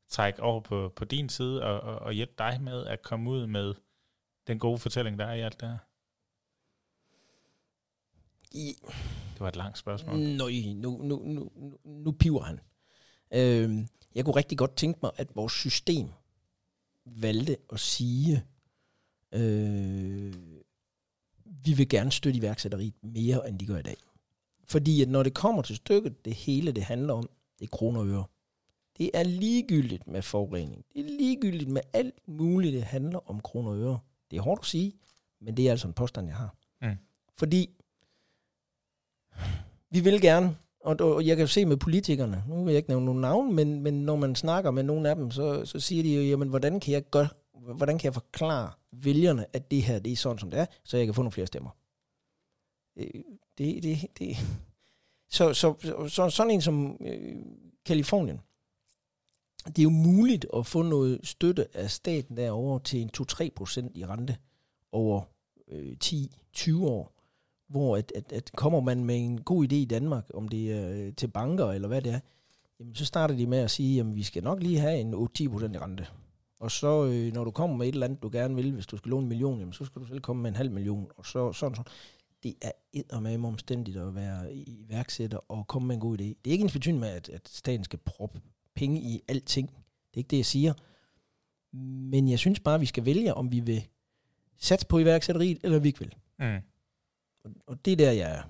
trække 0.08 0.42
over 0.42 0.60
på, 0.60 0.92
på 0.96 1.04
din 1.04 1.28
side 1.28 1.62
og, 1.64 1.80
og, 1.80 1.98
og 1.98 2.12
hjælpe 2.12 2.34
dig 2.38 2.58
med 2.60 2.86
at 2.86 3.02
komme 3.02 3.30
ud 3.30 3.46
med 3.46 3.74
den 4.46 4.58
gode 4.58 4.78
fortælling, 4.78 5.18
der 5.18 5.26
er 5.26 5.34
i 5.34 5.40
alt 5.40 5.60
det 5.60 5.68
her? 5.68 5.78
I, 8.52 8.76
var 9.42 9.48
et 9.48 9.56
langt 9.56 9.78
spørgsmål. 9.78 10.18
Nøj, 10.18 10.52
nu, 10.74 11.02
nu, 11.02 11.22
nu, 11.24 11.50
nu, 11.84 12.12
piver 12.12 12.42
han. 12.42 12.60
Øh, 13.34 13.86
jeg 14.14 14.24
kunne 14.24 14.36
rigtig 14.36 14.58
godt 14.58 14.76
tænke 14.76 14.98
mig, 15.02 15.10
at 15.16 15.36
vores 15.36 15.52
system 15.52 16.08
valgte 17.06 17.56
at 17.72 17.80
sige, 17.80 18.44
øh, 19.32 20.34
vi 21.44 21.72
vil 21.72 21.88
gerne 21.88 22.12
støtte 22.12 22.38
iværksætteriet 22.38 22.94
mere, 23.02 23.48
end 23.48 23.58
de 23.58 23.66
gør 23.66 23.78
i 23.78 23.82
dag. 23.82 23.96
Fordi 24.64 25.02
at 25.02 25.08
når 25.08 25.22
det 25.22 25.34
kommer 25.34 25.62
til 25.62 25.76
stykket, 25.76 26.24
det 26.24 26.34
hele 26.34 26.72
det 26.72 26.82
handler 26.82 27.14
om, 27.14 27.28
det 27.58 27.64
er 27.64 27.76
kroner 27.76 28.00
og 28.00 28.08
øre. 28.08 28.24
Det 28.98 29.10
er 29.14 29.22
ligegyldigt 29.22 30.06
med 30.06 30.22
forurening. 30.22 30.84
Det 30.92 31.00
er 31.00 31.18
ligegyldigt 31.18 31.70
med 31.70 31.82
alt 31.92 32.28
muligt, 32.28 32.72
det 32.72 32.82
handler 32.82 33.30
om 33.30 33.40
kroner 33.40 33.70
og 33.70 33.78
øre. 33.78 33.98
Det 34.30 34.36
er 34.36 34.40
hårdt 34.40 34.60
at 34.60 34.66
sige, 34.66 34.92
men 35.40 35.56
det 35.56 35.66
er 35.66 35.70
altså 35.70 35.86
en 35.86 35.92
påstand, 35.92 36.26
jeg 36.26 36.36
har. 36.36 36.56
Mm. 36.82 36.96
Fordi 37.38 37.70
vi 39.90 40.00
vil 40.00 40.20
gerne, 40.20 40.56
og, 40.80 40.96
og 41.00 41.26
jeg 41.26 41.36
kan 41.36 41.42
jo 41.42 41.48
se 41.48 41.66
med 41.66 41.76
politikerne, 41.76 42.44
nu 42.48 42.64
vil 42.64 42.72
jeg 42.72 42.76
ikke 42.76 42.90
nævne 42.90 43.06
nogen 43.06 43.20
navn, 43.20 43.54
men, 43.54 43.80
men 43.80 43.94
når 43.94 44.16
man 44.16 44.34
snakker 44.34 44.70
med 44.70 44.82
nogle 44.82 45.10
af 45.10 45.16
dem, 45.16 45.30
så, 45.30 45.64
så 45.64 45.80
siger 45.80 46.02
de 46.02 46.14
jo, 46.14 46.22
jamen 46.22 46.48
hvordan 46.48 46.80
kan 46.80 46.92
jeg 46.92 47.02
gøre, 47.10 47.28
hvordan 47.74 47.98
kan 47.98 48.04
jeg 48.04 48.14
forklare 48.14 48.70
vælgerne, 48.92 49.46
at 49.52 49.70
det 49.70 49.82
her, 49.82 49.98
det 49.98 50.12
er 50.12 50.16
sådan, 50.16 50.38
som 50.38 50.50
det 50.50 50.60
er, 50.60 50.66
så 50.84 50.96
jeg 50.96 51.06
kan 51.06 51.14
få 51.14 51.22
nogle 51.22 51.32
flere 51.32 51.46
stemmer. 51.46 51.70
Øh, 52.96 53.22
det, 53.58 53.82
det, 53.82 53.98
det. 54.18 54.36
Så, 55.30 55.54
så, 55.54 55.74
så, 55.80 56.08
så 56.08 56.30
sådan 56.30 56.50
en 56.50 56.60
som 56.60 56.96
øh, 57.00 57.36
Kalifornien, 57.84 58.40
det 59.66 59.78
er 59.78 59.82
jo 59.82 59.90
muligt 59.90 60.46
at 60.56 60.66
få 60.66 60.82
noget 60.82 61.20
støtte 61.24 61.76
af 61.76 61.90
staten 61.90 62.36
derovre 62.36 62.80
til 62.80 63.00
en 63.00 63.10
2-3 63.18 63.48
procent 63.56 63.96
i 63.96 64.06
rente 64.06 64.36
over 64.92 65.22
øh, 65.68 65.96
10-20 66.04 66.84
år, 66.84 67.12
hvor 67.72 67.96
at, 67.96 68.12
at, 68.14 68.32
at 68.32 68.50
kommer 68.56 68.80
man 68.80 69.04
med 69.04 69.24
en 69.24 69.40
god 69.40 69.64
idé 69.64 69.74
i 69.74 69.84
Danmark, 69.84 70.24
om 70.34 70.48
det 70.48 70.72
er 70.72 70.90
øh, 70.90 71.12
til 71.14 71.28
banker 71.28 71.70
eller 71.70 71.88
hvad 71.88 72.02
det 72.02 72.12
er, 72.12 72.20
jamen 72.80 72.94
så 72.94 73.04
starter 73.04 73.34
de 73.36 73.46
med 73.46 73.58
at 73.58 73.70
sige, 73.70 74.00
at 74.00 74.16
vi 74.16 74.22
skal 74.22 74.42
nok 74.42 74.62
lige 74.62 74.78
have 74.78 75.00
en 75.00 75.14
8-10% 75.14 75.18
rente. 75.82 76.06
Og 76.60 76.70
så 76.70 77.06
øh, 77.06 77.32
når 77.32 77.44
du 77.44 77.50
kommer 77.50 77.76
med 77.76 77.88
et 77.88 77.92
eller 77.92 78.06
andet, 78.06 78.22
du 78.22 78.30
gerne 78.32 78.54
vil, 78.54 78.72
hvis 78.72 78.86
du 78.86 78.96
skal 78.96 79.10
låne 79.10 79.22
en 79.22 79.28
million, 79.28 79.58
jamen, 79.58 79.72
så 79.72 79.84
skal 79.84 80.02
du 80.02 80.06
selv 80.06 80.20
komme 80.20 80.42
med 80.42 80.50
en 80.50 80.56
halv 80.56 80.70
million, 80.70 81.10
og 81.16 81.26
så 81.26 81.52
sådan 81.52 81.76
sådan. 81.76 81.92
Det 82.42 82.54
er 82.62 82.72
eddermame 82.92 83.48
omstændigt 83.48 83.96
at 83.96 84.14
være 84.14 84.54
iværksætter 84.54 85.38
og 85.48 85.66
komme 85.66 85.88
med 85.88 85.94
en 85.94 86.00
god 86.00 86.20
idé. 86.20 86.24
Det 86.24 86.46
er 86.46 86.50
ikke 86.50 86.64
en 86.64 86.70
betydning 86.70 87.00
med, 87.00 87.08
at, 87.08 87.28
at 87.28 87.48
staten 87.48 87.84
skal 87.84 87.98
proppe 87.98 88.40
penge 88.74 89.00
i 89.00 89.20
alting. 89.28 89.68
Det 89.68 90.14
er 90.14 90.18
ikke 90.18 90.30
det, 90.30 90.36
jeg 90.36 90.46
siger. 90.46 90.72
Men 92.10 92.28
jeg 92.28 92.38
synes 92.38 92.60
bare, 92.60 92.74
at 92.74 92.80
vi 92.80 92.86
skal 92.86 93.04
vælge, 93.04 93.34
om 93.34 93.52
vi 93.52 93.60
vil 93.60 93.84
satse 94.58 94.86
på 94.86 94.98
iværksætteriet, 94.98 95.58
eller 95.64 95.78
vi 95.78 95.88
ikke 95.88 95.98
vil. 95.98 96.14
Mm. 96.38 96.71
Og, 97.66 97.84
det 97.84 97.92
er 97.92 97.96
der, 97.96 98.12
jeg 98.12 98.42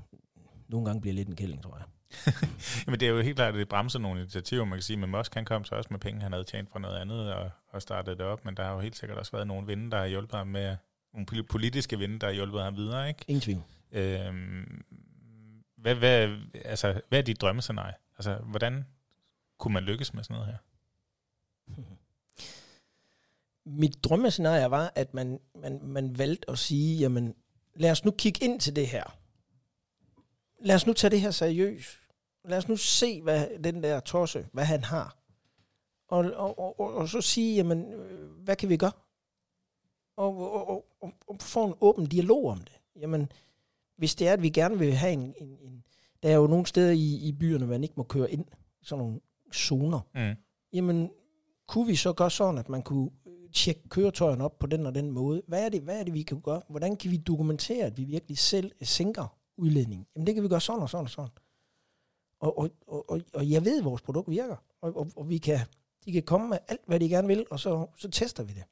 nogle 0.68 0.86
gange 0.86 1.00
bliver 1.00 1.14
lidt 1.14 1.28
en 1.28 1.36
kælling, 1.36 1.62
tror 1.62 1.76
jeg. 1.76 1.86
Jamen 2.86 3.00
det 3.00 3.08
er 3.08 3.12
jo 3.12 3.20
helt 3.20 3.36
klart, 3.36 3.54
at 3.54 3.58
det 3.58 3.68
bremser 3.68 3.98
nogle 3.98 4.20
initiativer, 4.20 4.64
man 4.64 4.78
kan 4.78 4.82
sige, 4.82 4.96
men 4.96 5.10
Musk 5.10 5.34
han 5.34 5.44
kom 5.44 5.64
så 5.64 5.74
også 5.74 5.88
med 5.90 5.98
penge, 5.98 6.20
han 6.20 6.32
havde 6.32 6.44
tjent 6.44 6.70
fra 6.70 6.78
noget 6.78 6.96
andet 6.96 7.34
og, 7.34 7.50
og 7.68 7.82
startede 7.82 8.16
det 8.16 8.24
op, 8.24 8.44
men 8.44 8.56
der 8.56 8.64
har 8.64 8.72
jo 8.72 8.80
helt 8.80 8.96
sikkert 8.96 9.18
også 9.18 9.32
været 9.32 9.46
nogle 9.46 9.66
vinde, 9.66 9.90
der 9.90 9.98
har 9.98 10.06
hjulpet 10.06 10.38
ham 10.38 10.46
med, 10.46 10.76
nogle 11.12 11.26
poli- 11.32 11.46
politiske 11.46 11.98
vinde, 11.98 12.18
der 12.18 12.26
har 12.26 12.34
hjulpet 12.34 12.62
ham 12.62 12.76
videre, 12.76 13.08
ikke? 13.08 13.24
Ingen 13.28 13.40
tvivl. 13.40 13.62
Øhm, 13.92 14.84
hvad, 15.76 15.94
hvad, 15.94 16.38
altså, 16.64 17.00
hvad 17.08 17.18
er 17.18 17.22
dit 17.22 17.40
drømmescenarie? 17.40 17.94
Altså, 18.18 18.34
hvordan 18.34 18.84
kunne 19.58 19.74
man 19.74 19.82
lykkes 19.82 20.14
med 20.14 20.24
sådan 20.24 20.34
noget 20.34 20.46
her? 20.46 20.58
Mit 23.80 24.04
drømmescenarie 24.04 24.70
var, 24.70 24.92
at 24.94 25.14
man, 25.14 25.40
man, 25.54 25.80
man 25.82 26.18
valgte 26.18 26.50
at 26.50 26.58
sige, 26.58 26.98
jamen, 26.98 27.34
lad 27.74 27.90
os 27.90 28.04
nu 28.04 28.10
kigge 28.10 28.44
ind 28.44 28.60
til 28.60 28.76
det 28.76 28.86
her. 28.86 29.18
Lad 30.60 30.74
os 30.74 30.86
nu 30.86 30.92
tage 30.92 31.10
det 31.10 31.20
her 31.20 31.30
seriøst. 31.30 31.98
Lad 32.44 32.58
os 32.58 32.68
nu 32.68 32.76
se, 32.76 33.22
hvad 33.22 33.58
den 33.64 33.82
der 33.82 34.00
tosse, 34.00 34.46
hvad 34.52 34.64
han 34.64 34.84
har. 34.84 35.16
Og, 36.08 36.18
og, 36.18 36.58
og, 36.58 36.80
og, 36.80 36.94
og 36.94 37.08
så 37.08 37.20
sige, 37.20 37.56
jamen, 37.56 37.92
øh, 37.92 38.30
hvad 38.30 38.56
kan 38.56 38.68
vi 38.68 38.76
gøre? 38.76 38.92
Og, 40.16 40.36
og, 40.36 40.68
og, 40.68 40.86
og, 41.00 41.12
og 41.28 41.36
få 41.40 41.66
en 41.66 41.74
åben 41.80 42.06
dialog 42.06 42.50
om 42.50 42.58
det. 42.58 42.80
Jamen, 43.00 43.32
hvis 43.96 44.14
det 44.14 44.28
er, 44.28 44.32
at 44.32 44.42
vi 44.42 44.50
gerne 44.50 44.78
vil 44.78 44.94
have 44.94 45.12
en... 45.12 45.34
en, 45.40 45.58
en 45.60 45.84
der 46.22 46.28
er 46.28 46.34
jo 46.34 46.46
nogle 46.46 46.66
steder 46.66 46.90
i, 46.92 47.28
i 47.28 47.32
byerne, 47.32 47.66
man 47.66 47.82
ikke 47.82 47.94
må 47.96 48.02
køre 48.02 48.30
ind. 48.30 48.44
Sådan 48.82 49.04
nogle 49.04 49.20
zoner 49.54 50.00
Mm. 50.14 50.36
jamen, 50.72 51.10
kunne 51.66 51.86
vi 51.86 51.96
så 51.96 52.12
gøre 52.12 52.30
sådan, 52.30 52.58
at 52.58 52.68
man 52.68 52.82
kunne 52.82 53.10
tjekke 53.52 53.88
køretøjerne 53.88 54.44
op 54.44 54.58
på 54.58 54.66
den 54.66 54.86
og 54.86 54.94
den 54.94 55.10
måde? 55.10 55.42
Hvad 55.46 55.64
er 55.64 55.68
det, 55.68 55.82
hvad 55.82 56.00
er 56.00 56.04
det 56.04 56.14
vi 56.14 56.22
kan 56.22 56.40
gøre? 56.40 56.62
Hvordan 56.68 56.96
kan 56.96 57.10
vi 57.10 57.16
dokumentere, 57.16 57.84
at 57.86 57.96
vi 57.96 58.04
virkelig 58.04 58.38
selv 58.38 58.72
sænker 58.82 59.36
udledningen? 59.56 60.06
Jamen, 60.14 60.26
det 60.26 60.34
kan 60.34 60.44
vi 60.44 60.48
gøre 60.48 60.60
sådan 60.60 60.82
og 60.82 60.90
sådan 60.90 61.04
og 61.04 61.10
sådan. 61.10 61.30
Og, 62.40 62.58
og, 62.58 62.70
og, 62.86 63.20
og, 63.34 63.50
jeg 63.50 63.64
ved, 63.64 63.78
at 63.78 63.84
vores 63.84 64.02
produkt 64.02 64.30
virker, 64.30 64.56
og, 64.80 64.96
og, 64.96 65.08
og 65.16 65.28
vi 65.28 65.38
kan, 65.38 65.58
de 66.04 66.12
kan 66.12 66.22
komme 66.22 66.48
med 66.48 66.58
alt, 66.68 66.80
hvad 66.86 67.00
de 67.00 67.08
gerne 67.08 67.28
vil, 67.28 67.46
og 67.50 67.60
så, 67.60 67.86
så 67.96 68.10
tester 68.10 68.42
vi 68.42 68.52
det. 68.52 68.64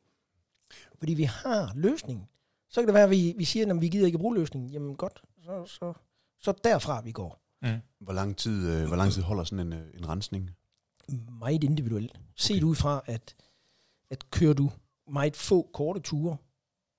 Fordi 0.99 1.15
vi 1.15 1.23
har 1.23 1.73
løsningen. 1.75 2.27
Så 2.69 2.81
kan 2.81 2.89
det 2.89 2.95
være, 2.95 3.05
at 3.05 3.11
vi, 3.11 3.35
vi 3.37 3.45
siger, 3.45 3.75
at 3.75 3.81
vi 3.81 3.89
gider 3.89 4.07
ikke 4.07 4.19
bruge 4.19 4.35
løsningen. 4.35 4.71
Jamen 4.71 4.97
godt, 4.97 5.23
så, 5.45 5.67
så, 5.67 5.93
så 6.41 6.53
derfra 6.65 7.01
vi 7.01 7.13
går. 7.13 7.41
Mm. 7.63 7.69
Hvor 7.99 8.13
lang 8.13 8.37
tid, 8.37 8.71
øh, 8.71 8.87
hvor 8.87 8.97
lang 8.97 9.13
tid 9.13 9.23
holder 9.23 9.45
sådan 9.45 9.67
en, 9.67 9.73
øh, 9.73 9.87
en 9.95 10.09
rensning? 10.09 10.51
meget 11.39 11.65
individuelt. 11.65 12.21
Set 12.37 12.63
ud 12.63 12.75
fra, 12.75 13.03
at, 13.07 13.35
at 14.11 14.31
kører 14.31 14.55
du 14.55 14.71
meget 15.11 15.37
få 15.37 15.71
korte 15.73 16.01
ture, 16.01 16.37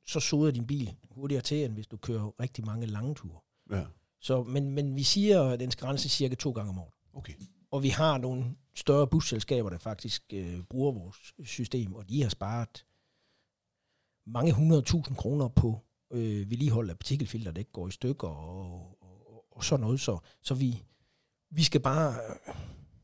så 0.05 0.19
soder 0.19 0.51
din 0.51 0.67
bil 0.67 0.95
hurtigere 1.11 1.41
til, 1.41 1.65
end 1.65 1.73
hvis 1.73 1.87
du 1.87 1.97
kører 1.97 2.39
rigtig 2.39 2.65
mange 2.65 2.85
lange 2.85 3.15
ture. 3.15 3.39
Ja. 3.71 3.85
Så, 4.19 4.43
men, 4.43 4.71
men 4.71 4.95
vi 4.95 5.03
siger, 5.03 5.43
at 5.43 5.59
den 5.59 5.71
skal 5.71 5.85
rense 5.85 6.09
cirka 6.09 6.35
to 6.35 6.51
gange 6.51 6.69
om 6.69 6.79
året. 6.79 6.93
Okay. 7.13 7.33
Og 7.71 7.83
vi 7.83 7.89
har 7.89 8.17
nogle 8.17 8.55
større 8.75 9.07
busselskaber, 9.07 9.69
der 9.69 9.77
faktisk 9.77 10.23
øh, 10.33 10.63
bruger 10.63 10.91
vores 10.91 11.33
system, 11.43 11.93
og 11.95 12.09
de 12.09 12.21
har 12.21 12.29
sparet 12.29 12.85
mange 14.25 14.53
hundredtusind 14.53 15.17
kroner 15.17 15.47
på 15.47 15.79
øh, 16.11 16.49
vedligehold 16.49 16.89
af 16.89 16.97
partikelfilter, 16.97 17.51
der 17.51 17.59
ikke 17.59 17.71
går 17.71 17.87
i 17.87 17.91
stykker 17.91 18.27
og, 18.27 18.97
og, 19.01 19.45
og 19.51 19.63
sådan 19.63 19.81
noget. 19.81 19.99
Så, 19.99 20.19
så 20.41 20.53
vi, 20.53 20.83
vi 21.49 21.63
skal 21.63 21.81
bare 21.81 22.13
øh, 22.13 22.55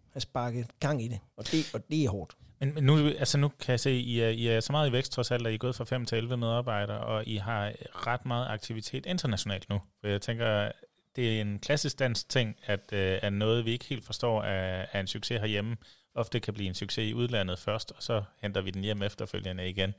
have 0.09 0.21
sparket 0.21 0.79
gang 0.79 1.03
i 1.03 1.07
det, 1.07 1.19
og 1.35 1.51
det, 1.51 1.71
og 1.73 1.89
det 1.89 2.03
er 2.03 2.09
hårdt. 2.09 2.37
Men, 2.59 2.73
men 2.73 2.83
nu, 2.83 3.07
altså 3.07 3.37
nu 3.37 3.47
kan 3.47 3.71
jeg 3.71 3.79
se, 3.79 3.91
I 3.91 4.19
er, 4.19 4.29
I 4.29 4.47
er 4.47 4.59
så 4.59 4.71
meget 4.71 4.89
i 4.89 4.91
vækst 4.91 5.11
trods 5.11 5.31
alt, 5.31 5.47
at 5.47 5.51
I 5.51 5.53
er 5.53 5.57
gået 5.59 5.75
fra 5.75 5.85
5 5.85 6.05
til 6.05 6.17
11 6.17 6.37
medarbejdere, 6.37 6.99
og 6.99 7.27
I 7.27 7.35
har 7.35 7.71
ret 8.07 8.25
meget 8.25 8.47
aktivitet 8.49 9.05
internationalt 9.05 9.69
nu. 9.69 9.81
For 10.01 10.07
jeg 10.07 10.21
tænker, 10.21 10.71
det 11.15 11.37
er 11.37 11.41
en 11.41 11.59
klassisk 11.59 11.99
dansk 11.99 12.29
ting, 12.29 12.55
at, 12.65 12.93
øh, 12.93 13.19
at 13.21 13.33
noget, 13.33 13.65
vi 13.65 13.71
ikke 13.71 13.85
helt 13.85 14.05
forstår, 14.05 14.43
er, 14.43 14.85
er 14.91 14.99
en 14.99 15.07
succes 15.07 15.39
herhjemme, 15.39 15.77
ofte 16.15 16.39
kan 16.39 16.53
blive 16.53 16.67
en 16.67 16.73
succes 16.73 17.09
i 17.09 17.13
udlandet 17.13 17.59
først, 17.59 17.91
og 17.91 18.03
så 18.03 18.23
henter 18.41 18.61
vi 18.61 18.71
den 18.71 18.83
hjem 18.83 19.01
efterfølgende 19.01 19.69
igen. 19.69 19.93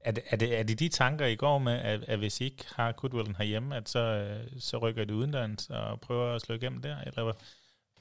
Er 0.00 0.10
det, 0.10 0.22
er 0.30 0.36
det, 0.36 0.58
er 0.58 0.62
det 0.62 0.78
de 0.78 0.88
tanker, 0.88 1.26
I 1.26 1.34
går 1.34 1.58
med, 1.58 1.72
at, 1.72 2.04
at 2.04 2.18
hvis 2.18 2.40
I 2.40 2.44
ikke 2.44 2.64
har 2.74 2.92
goodwillen 2.92 3.36
herhjemme, 3.36 3.76
at 3.76 3.88
så, 3.88 3.98
øh, 3.98 4.60
så 4.60 4.78
rykker 4.78 5.02
I 5.02 5.04
det 5.04 5.14
udenlands 5.14 5.70
og 5.70 6.00
prøver 6.00 6.34
at 6.34 6.42
slå 6.42 6.54
igennem 6.54 6.82
der? 6.82 6.96
Eller 7.06 7.32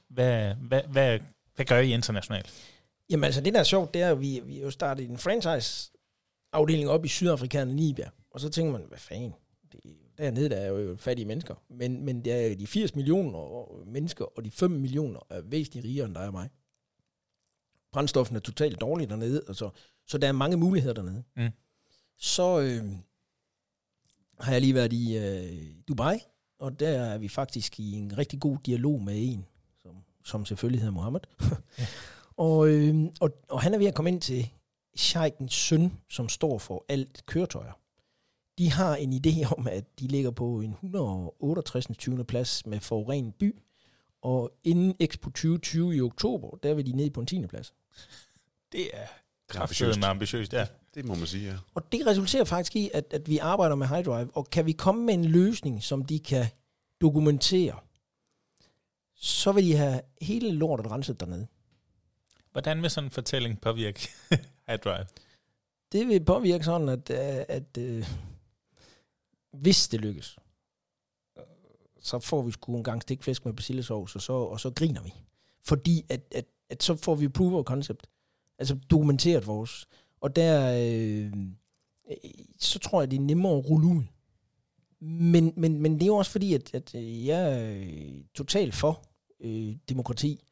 hvad, 0.08 0.54
hvad, 0.56 0.84
hvad, 0.84 1.20
hvad 1.56 1.66
gør 1.66 1.80
I 1.80 1.94
internationalt? 1.94 2.73
Jamen 3.10 3.24
altså, 3.24 3.42
det 3.42 3.54
der 3.54 3.60
er 3.60 3.64
sjovt, 3.64 3.94
det 3.94 4.02
er, 4.02 4.12
at 4.12 4.22
vi, 4.22 4.42
vi 4.46 4.62
jo 4.62 4.72
startet 4.72 5.10
en 5.10 5.18
franchise-afdeling 5.18 6.90
op 6.90 7.06
i 7.06 7.08
Sydafrika 7.08 7.62
og 7.62 7.68
Libya. 7.68 8.10
Og 8.32 8.40
så 8.40 8.50
tænker 8.50 8.72
man, 8.72 8.82
hvad 8.88 8.98
fanden? 8.98 9.34
Det, 9.72 9.80
dernede 10.18 10.50
der 10.50 10.56
er 10.56 10.68
jo 10.68 10.96
fattige 10.96 11.26
mennesker. 11.26 11.56
Men, 11.70 12.06
men 12.06 12.26
det 12.26 12.52
er 12.52 12.56
de 12.56 12.68
80 12.68 12.96
millioner 12.96 13.86
mennesker, 13.86 14.26
og 14.38 14.46
de 14.46 14.52
5 14.52 14.72
millioner 14.72 15.20
er 15.30 15.42
væsentligt 15.42 15.86
rigere, 15.86 16.06
end 16.06 16.16
der 16.16 16.22
er 16.22 16.32
mig. 16.32 16.50
Brændstoffen 17.92 18.36
er 18.36 18.40
totalt 18.40 18.82
dårligt 18.82 19.10
dernede, 19.10 19.44
og 19.48 19.56
så, 19.56 19.70
så 20.08 20.18
der 20.18 20.28
er 20.28 20.32
mange 20.32 20.58
muligheder 20.58 20.94
dernede. 20.94 21.24
Mm. 21.36 21.50
Så 22.18 22.60
øh, 22.60 22.86
har 24.40 24.52
jeg 24.52 24.62
lige 24.62 24.74
været 24.74 24.94
i 24.94 25.18
øh, 25.18 25.76
Dubai, 25.88 26.18
og 26.60 26.80
der 26.80 26.90
er 26.90 27.18
vi 27.18 27.28
faktisk 27.28 27.80
i 27.80 27.92
en 27.92 28.18
rigtig 28.18 28.40
god 28.40 28.58
dialog 28.66 29.02
med 29.02 29.14
en, 29.18 29.46
som, 29.82 29.96
som 30.24 30.46
selvfølgelig 30.46 30.82
hedder 30.82 30.94
Mohammed. 30.94 31.22
Og, 32.44 32.68
øh, 32.70 32.96
og, 33.22 33.30
og 33.50 33.62
han 33.62 33.74
er 33.74 33.78
ved 33.78 33.88
at 33.88 33.96
komme 33.96 34.12
ind 34.12 34.22
til 34.22 34.50
Sheikens 34.96 35.54
søn, 35.54 35.94
som 36.10 36.30
står 36.30 36.58
for 36.58 36.86
alt 36.90 37.26
køretøjer. 37.26 37.72
De 38.58 38.72
har 38.72 38.96
en 38.96 39.14
idé 39.14 39.46
om, 39.58 39.68
at 39.68 40.00
de 40.00 40.08
ligger 40.08 40.32
på 40.32 40.62
en 40.62 40.72
168. 40.72 41.88
20. 41.98 42.24
plads 42.24 42.66
med 42.66 42.80
forurenet 42.80 43.36
by, 43.36 43.56
og 44.22 44.52
inden 44.64 44.96
Expo 45.00 45.30
2020 45.30 45.96
i 45.96 46.02
oktober, 46.02 46.58
der 46.64 46.74
vil 46.74 46.86
de 46.86 46.92
ned 46.92 47.10
på 47.10 47.20
en 47.20 47.28
10. 47.28 47.48
plads. 47.48 47.74
Det 48.72 48.90
er 48.94 49.08
kraftedeme 49.48 50.06
ambitiøst, 50.06 50.54
ja. 50.54 50.68
Det 50.96 51.06
må 51.06 51.16
man 51.16 51.28
sige, 51.28 51.50
ja. 51.50 51.56
Og 51.74 51.92
det 51.92 52.08
resulterer 52.08 52.44
faktisk 52.44 52.76
i, 52.76 52.90
at, 52.94 53.06
at 53.14 53.30
vi 53.30 53.38
arbejder 53.38 53.76
med 53.76 53.88
HiDrive, 53.88 54.30
og 54.34 54.50
kan 54.50 54.66
vi 54.66 54.72
komme 54.72 55.06
med 55.06 55.14
en 55.14 55.26
løsning, 55.26 55.84
som 55.84 56.06
de 56.06 56.20
kan 56.20 56.46
dokumentere, 57.02 57.80
så 59.16 59.52
vil 59.52 59.64
de 59.64 59.76
have 59.76 60.02
hele 60.22 60.52
lortet 60.52 60.92
renset 60.92 61.20
dernede. 61.20 61.48
Hvordan 62.54 62.82
vil 62.82 62.90
sådan 62.90 63.08
en 63.08 63.12
fortælling 63.12 63.62
påvirke 63.62 64.10
iDrive? 64.74 65.06
Det 65.92 66.08
vil 66.08 66.26
påvirke 66.26 66.64
sådan, 66.64 66.90
at, 66.90 67.10
at, 67.10 67.46
at 67.50 67.78
øh, 67.78 68.08
hvis 69.52 69.88
det 69.88 70.02
lykkes, 70.02 70.38
så 72.00 72.20
får 72.20 72.42
vi 72.42 72.52
sgu 72.52 72.78
en 72.78 72.84
gang 72.84 73.02
stikfisk 73.02 73.46
med 73.46 73.54
persillesovs, 73.54 74.16
og 74.16 74.22
så, 74.22 74.34
og 74.34 74.60
så 74.60 74.70
griner 74.70 75.04
vi. 75.04 75.14
Fordi 75.66 76.06
at, 76.10 76.22
at, 76.36 76.46
at 76.70 76.84
så 76.84 76.96
får 76.96 77.16
vi 77.16 77.28
proof 77.28 77.54
of 77.54 77.66
concept. 77.66 78.08
Altså 78.60 78.76
dokumenteret 78.90 79.48
vores. 79.48 79.88
Og 80.22 80.36
der, 80.36 80.78
øh, 80.80 81.34
så 82.60 82.80
tror 82.80 83.02
jeg, 83.02 83.12
det 83.12 83.18
er 83.18 83.22
nemmere 83.22 83.58
at 83.58 83.70
rulle 83.70 83.88
ud. 83.88 84.04
Men, 85.06 85.54
men, 85.58 85.82
men 85.82 85.94
det 85.94 86.02
er 86.02 86.08
jo 86.08 86.16
også 86.16 86.32
fordi, 86.32 86.54
at, 86.54 86.74
at 86.74 86.92
jeg 86.94 87.62
er 87.62 88.24
totalt 88.34 88.76
for 88.76 89.06
øh, 89.40 89.76
demokrati. 89.90 90.44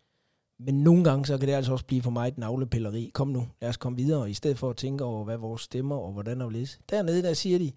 Men 0.65 0.83
nogle 0.83 1.03
gange, 1.03 1.25
så 1.25 1.37
kan 1.37 1.47
det 1.47 1.53
altså 1.53 1.71
også 1.71 1.85
blive 1.85 2.01
for 2.01 2.11
mig 2.11 2.27
et 2.27 2.37
navlepilleri. 2.37 3.11
Kom 3.13 3.27
nu, 3.27 3.47
lad 3.61 3.69
os 3.69 3.77
komme 3.77 3.97
videre, 3.97 4.29
i 4.29 4.33
stedet 4.33 4.59
for 4.59 4.69
at 4.69 4.77
tænke 4.77 5.03
over, 5.03 5.23
hvad 5.23 5.37
vores 5.37 5.61
stemmer 5.61 5.95
og 5.95 6.11
hvordan 6.11 6.41
og 6.41 6.51
læse. 6.51 6.79
Dernede, 6.89 7.23
der 7.23 7.33
siger 7.33 7.59
de, 7.59 7.71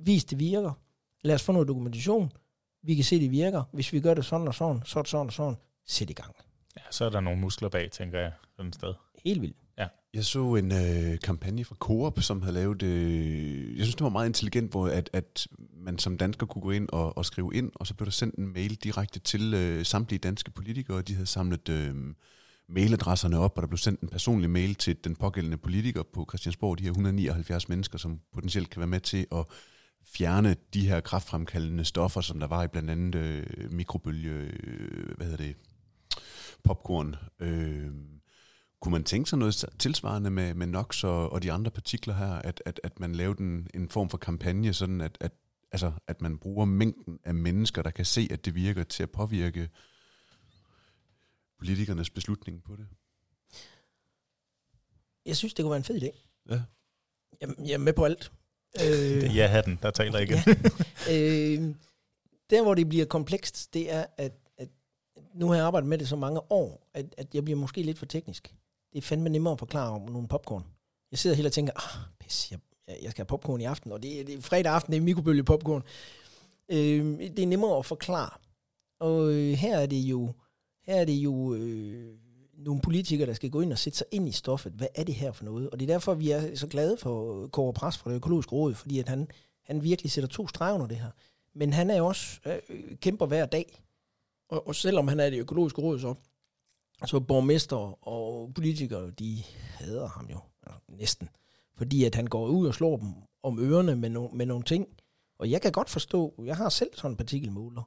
vis 0.00 0.24
det 0.24 0.38
virker. 0.38 0.72
Lad 1.24 1.34
os 1.34 1.42
få 1.42 1.52
noget 1.52 1.68
dokumentation. 1.68 2.32
Vi 2.82 2.94
kan 2.94 3.04
se, 3.04 3.20
det 3.20 3.30
virker. 3.30 3.62
Hvis 3.72 3.92
vi 3.92 4.00
gør 4.00 4.14
det 4.14 4.24
sådan 4.24 4.48
og 4.48 4.54
sådan, 4.54 4.82
så 4.84 5.02
sådan 5.06 5.26
og 5.26 5.32
sådan. 5.32 5.56
Sæt 5.86 6.10
i 6.10 6.12
gang. 6.12 6.36
Ja, 6.76 6.82
så 6.90 7.04
er 7.04 7.10
der 7.10 7.20
nogle 7.20 7.40
muskler 7.40 7.68
bag, 7.68 7.90
tænker 7.90 8.20
jeg, 8.20 8.32
sådan 8.56 8.68
et 8.68 8.74
sted. 8.74 8.94
Helt 9.24 9.42
vildt. 9.42 9.56
Jeg 10.16 10.24
så 10.24 10.54
en 10.54 10.72
øh, 10.72 11.20
kampagne 11.20 11.64
fra 11.64 11.74
Coop, 11.74 12.22
som 12.22 12.42
havde 12.42 12.54
lavet, 12.54 12.82
øh, 12.82 13.76
jeg 13.76 13.84
synes 13.84 13.94
det 13.94 14.04
var 14.04 14.10
meget 14.10 14.26
intelligent, 14.26 14.70
hvor 14.70 14.88
at, 14.88 15.10
at 15.12 15.46
man 15.76 15.98
som 15.98 16.18
dansker 16.18 16.46
kunne 16.46 16.62
gå 16.62 16.70
ind 16.70 16.88
og, 16.92 17.16
og 17.18 17.24
skrive 17.24 17.54
ind, 17.54 17.72
og 17.74 17.86
så 17.86 17.94
blev 17.94 18.04
der 18.04 18.12
sendt 18.12 18.34
en 18.34 18.52
mail 18.52 18.74
direkte 18.74 19.20
til 19.20 19.54
øh, 19.54 19.84
samtlige 19.84 20.18
danske 20.18 20.50
politikere, 20.50 21.02
de 21.02 21.14
havde 21.14 21.26
samlet 21.26 21.68
øh, 21.68 21.94
mailadresserne 22.68 23.38
op, 23.38 23.52
og 23.56 23.62
der 23.62 23.68
blev 23.68 23.78
sendt 23.78 24.00
en 24.00 24.08
personlig 24.08 24.50
mail 24.50 24.74
til 24.74 24.96
den 25.04 25.16
pågældende 25.16 25.56
politiker 25.56 26.02
på 26.02 26.26
Christiansborg, 26.28 26.78
de 26.78 26.82
her 26.82 26.90
179 26.90 27.68
mennesker, 27.68 27.98
som 27.98 28.20
potentielt 28.34 28.70
kan 28.70 28.80
være 28.80 28.86
med 28.86 29.00
til 29.00 29.26
at 29.32 29.44
fjerne 30.06 30.56
de 30.74 30.88
her 30.88 31.00
kraftfremkaldende 31.00 31.84
stoffer, 31.84 32.20
som 32.20 32.40
der 32.40 32.46
var 32.46 32.64
i 32.64 32.68
blandt 32.68 32.90
andet 32.90 33.14
øh, 33.14 33.72
mikrobølge, 33.72 34.32
øh, 34.32 35.16
hvad 35.16 35.26
hedder 35.26 35.44
det, 35.44 35.56
popcorn, 36.64 37.16
øh, 37.40 37.90
kunne 38.86 38.92
man 38.92 39.04
tænke 39.04 39.30
sig 39.30 39.38
noget 39.38 39.64
tilsvarende 39.78 40.30
med, 40.30 40.54
med 40.54 40.66
NOx 40.66 41.04
og, 41.04 41.32
og 41.32 41.42
de 41.42 41.52
andre 41.52 41.70
partikler 41.70 42.14
her, 42.14 42.32
at, 42.32 42.62
at, 42.64 42.80
at 42.84 43.00
man 43.00 43.12
lavede 43.14 43.42
en, 43.42 43.68
en 43.74 43.88
form 43.88 44.10
for 44.10 44.18
kampagne, 44.18 44.74
sådan 44.74 45.00
at, 45.00 45.18
at, 45.20 45.32
altså, 45.72 45.92
at 46.06 46.22
man 46.22 46.38
bruger 46.38 46.64
mængden 46.64 47.18
af 47.24 47.34
mennesker, 47.34 47.82
der 47.82 47.90
kan 47.90 48.04
se, 48.04 48.28
at 48.30 48.44
det 48.44 48.54
virker 48.54 48.84
til 48.84 49.02
at 49.02 49.10
påvirke 49.10 49.68
politikernes 51.58 52.10
beslutning 52.10 52.62
på 52.62 52.76
det? 52.76 52.86
Jeg 55.26 55.36
synes, 55.36 55.54
det 55.54 55.62
kunne 55.62 55.70
være 55.70 55.78
en 55.78 55.84
fed 55.84 56.02
idé. 56.02 56.18
Ja. 56.50 56.62
Jeg, 57.40 57.48
jeg 57.58 57.72
er 57.72 57.78
med 57.78 57.92
på 57.92 58.04
alt. 58.04 58.32
Det 58.78 59.26
er 59.26 59.32
ja-hatten, 59.32 59.78
der 59.82 59.90
taler 59.90 60.18
igen. 60.18 60.38
Ja. 61.08 61.54
øh, 61.56 61.74
der, 62.50 62.62
hvor 62.62 62.74
det 62.74 62.88
bliver 62.88 63.06
komplekst, 63.06 63.74
det 63.74 63.92
er, 63.92 64.06
at, 64.16 64.32
at 64.58 64.68
nu 65.34 65.48
har 65.48 65.54
jeg 65.54 65.64
arbejdet 65.64 65.88
med 65.88 65.98
det 65.98 66.08
så 66.08 66.16
mange 66.16 66.52
år, 66.52 66.90
at, 66.94 67.14
at 67.18 67.34
jeg 67.34 67.44
bliver 67.44 67.58
måske 67.58 67.82
lidt 67.82 67.98
for 67.98 68.06
teknisk. 68.06 68.54
Det 68.96 69.02
er 69.02 69.06
fandme 69.06 69.28
nemmere 69.28 69.52
at 69.52 69.58
forklare 69.58 69.90
om 69.90 70.00
nogle 70.02 70.28
popcorn. 70.28 70.64
Jeg 71.10 71.18
sidder 71.18 71.36
hele 71.36 71.48
og 71.48 71.52
tænker, 71.52 71.72
ah, 71.76 72.00
pis, 72.20 72.50
jeg, 72.50 72.58
jeg 73.02 73.10
skal 73.10 73.22
have 73.22 73.26
popcorn 73.26 73.60
i 73.60 73.64
aften, 73.64 73.92
og 73.92 74.02
det, 74.02 74.20
er- 74.20 74.24
det 74.24 74.34
er 74.34 74.40
fredag 74.40 74.72
aften, 74.72 74.92
det 74.92 74.98
er 74.98 75.02
mikrobølge 75.02 75.44
popcorn. 75.44 75.82
Øh, 76.68 77.18
det 77.18 77.38
er 77.38 77.46
nemmere 77.46 77.78
at 77.78 77.86
forklare. 77.86 78.30
Og 79.00 79.32
øh, 79.32 79.52
her 79.52 79.78
er 79.78 79.86
det 79.86 79.96
jo, 79.96 80.32
her 80.86 80.94
er 80.94 81.04
det 81.04 81.12
jo 81.12 81.54
øh, 81.54 82.14
nogle 82.58 82.80
politikere, 82.82 83.26
der 83.26 83.32
skal 83.34 83.50
gå 83.50 83.60
ind 83.60 83.72
og 83.72 83.78
sætte 83.78 83.98
sig 83.98 84.06
ind 84.12 84.28
i 84.28 84.32
stoffet. 84.32 84.72
Hvad 84.72 84.86
er 84.94 85.04
det 85.04 85.14
her 85.14 85.32
for 85.32 85.44
noget? 85.44 85.70
Og 85.70 85.80
det 85.80 85.90
er 85.90 85.94
derfor, 85.94 86.14
vi 86.14 86.30
er 86.30 86.54
så 86.56 86.66
glade 86.66 86.96
for 86.96 87.46
Kåre 87.46 87.72
Pres 87.72 87.98
fra 87.98 88.10
det 88.10 88.16
økologiske 88.16 88.52
råd, 88.52 88.74
fordi 88.74 88.98
at 88.98 89.08
han, 89.08 89.28
han 89.64 89.82
virkelig 89.82 90.12
sætter 90.12 90.28
to 90.28 90.48
streger 90.48 90.74
under 90.74 90.86
det 90.86 90.96
her. 90.96 91.10
Men 91.54 91.72
han 91.72 91.90
er 91.90 91.96
jo 91.96 92.06
også 92.06 92.40
øh, 92.46 92.96
kæmper 92.96 93.26
hver 93.26 93.46
dag. 93.46 93.82
Og, 94.48 94.66
og 94.68 94.74
selvom 94.74 95.08
han 95.08 95.20
er 95.20 95.30
det 95.30 95.38
økologiske 95.38 95.80
råd, 95.80 95.98
så, 95.98 96.14
så 97.04 97.20
borgmester 97.20 98.08
og 98.08 98.54
politikere, 98.54 99.10
de 99.10 99.42
hader 99.54 100.08
ham 100.08 100.28
jo 100.30 100.38
altså, 100.62 100.80
næsten. 100.88 101.28
Fordi 101.74 102.04
at 102.04 102.14
han 102.14 102.26
går 102.26 102.48
ud 102.48 102.66
og 102.66 102.74
slår 102.74 102.96
dem 102.96 103.12
om 103.42 103.58
ørerne 103.58 103.96
med, 103.96 104.10
no, 104.10 104.28
med 104.28 104.46
nogle 104.46 104.64
ting. 104.64 104.86
Og 105.38 105.50
jeg 105.50 105.62
kan 105.62 105.72
godt 105.72 105.90
forstå, 105.90 106.34
jeg 106.44 106.56
har 106.56 106.68
selv 106.68 106.90
sådan 106.94 107.10
en 107.10 107.16
partikelmåler. 107.16 107.82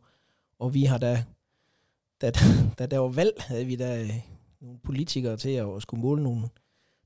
Og 0.60 0.74
vi 0.74 0.84
har 0.84 0.98
da, 0.98 1.24
da, 2.22 2.32
da 2.80 2.86
der 2.86 2.98
var 2.98 3.08
valg, 3.08 3.34
havde 3.38 3.66
vi 3.66 3.76
da 3.76 4.02
øh, 4.02 4.12
nogle 4.62 4.80
politikere 4.80 5.38
til 5.38 5.50
at, 5.50 5.76
at 5.76 5.82
skulle 5.82 6.02
måle 6.02 6.24
nogle, 6.24 6.50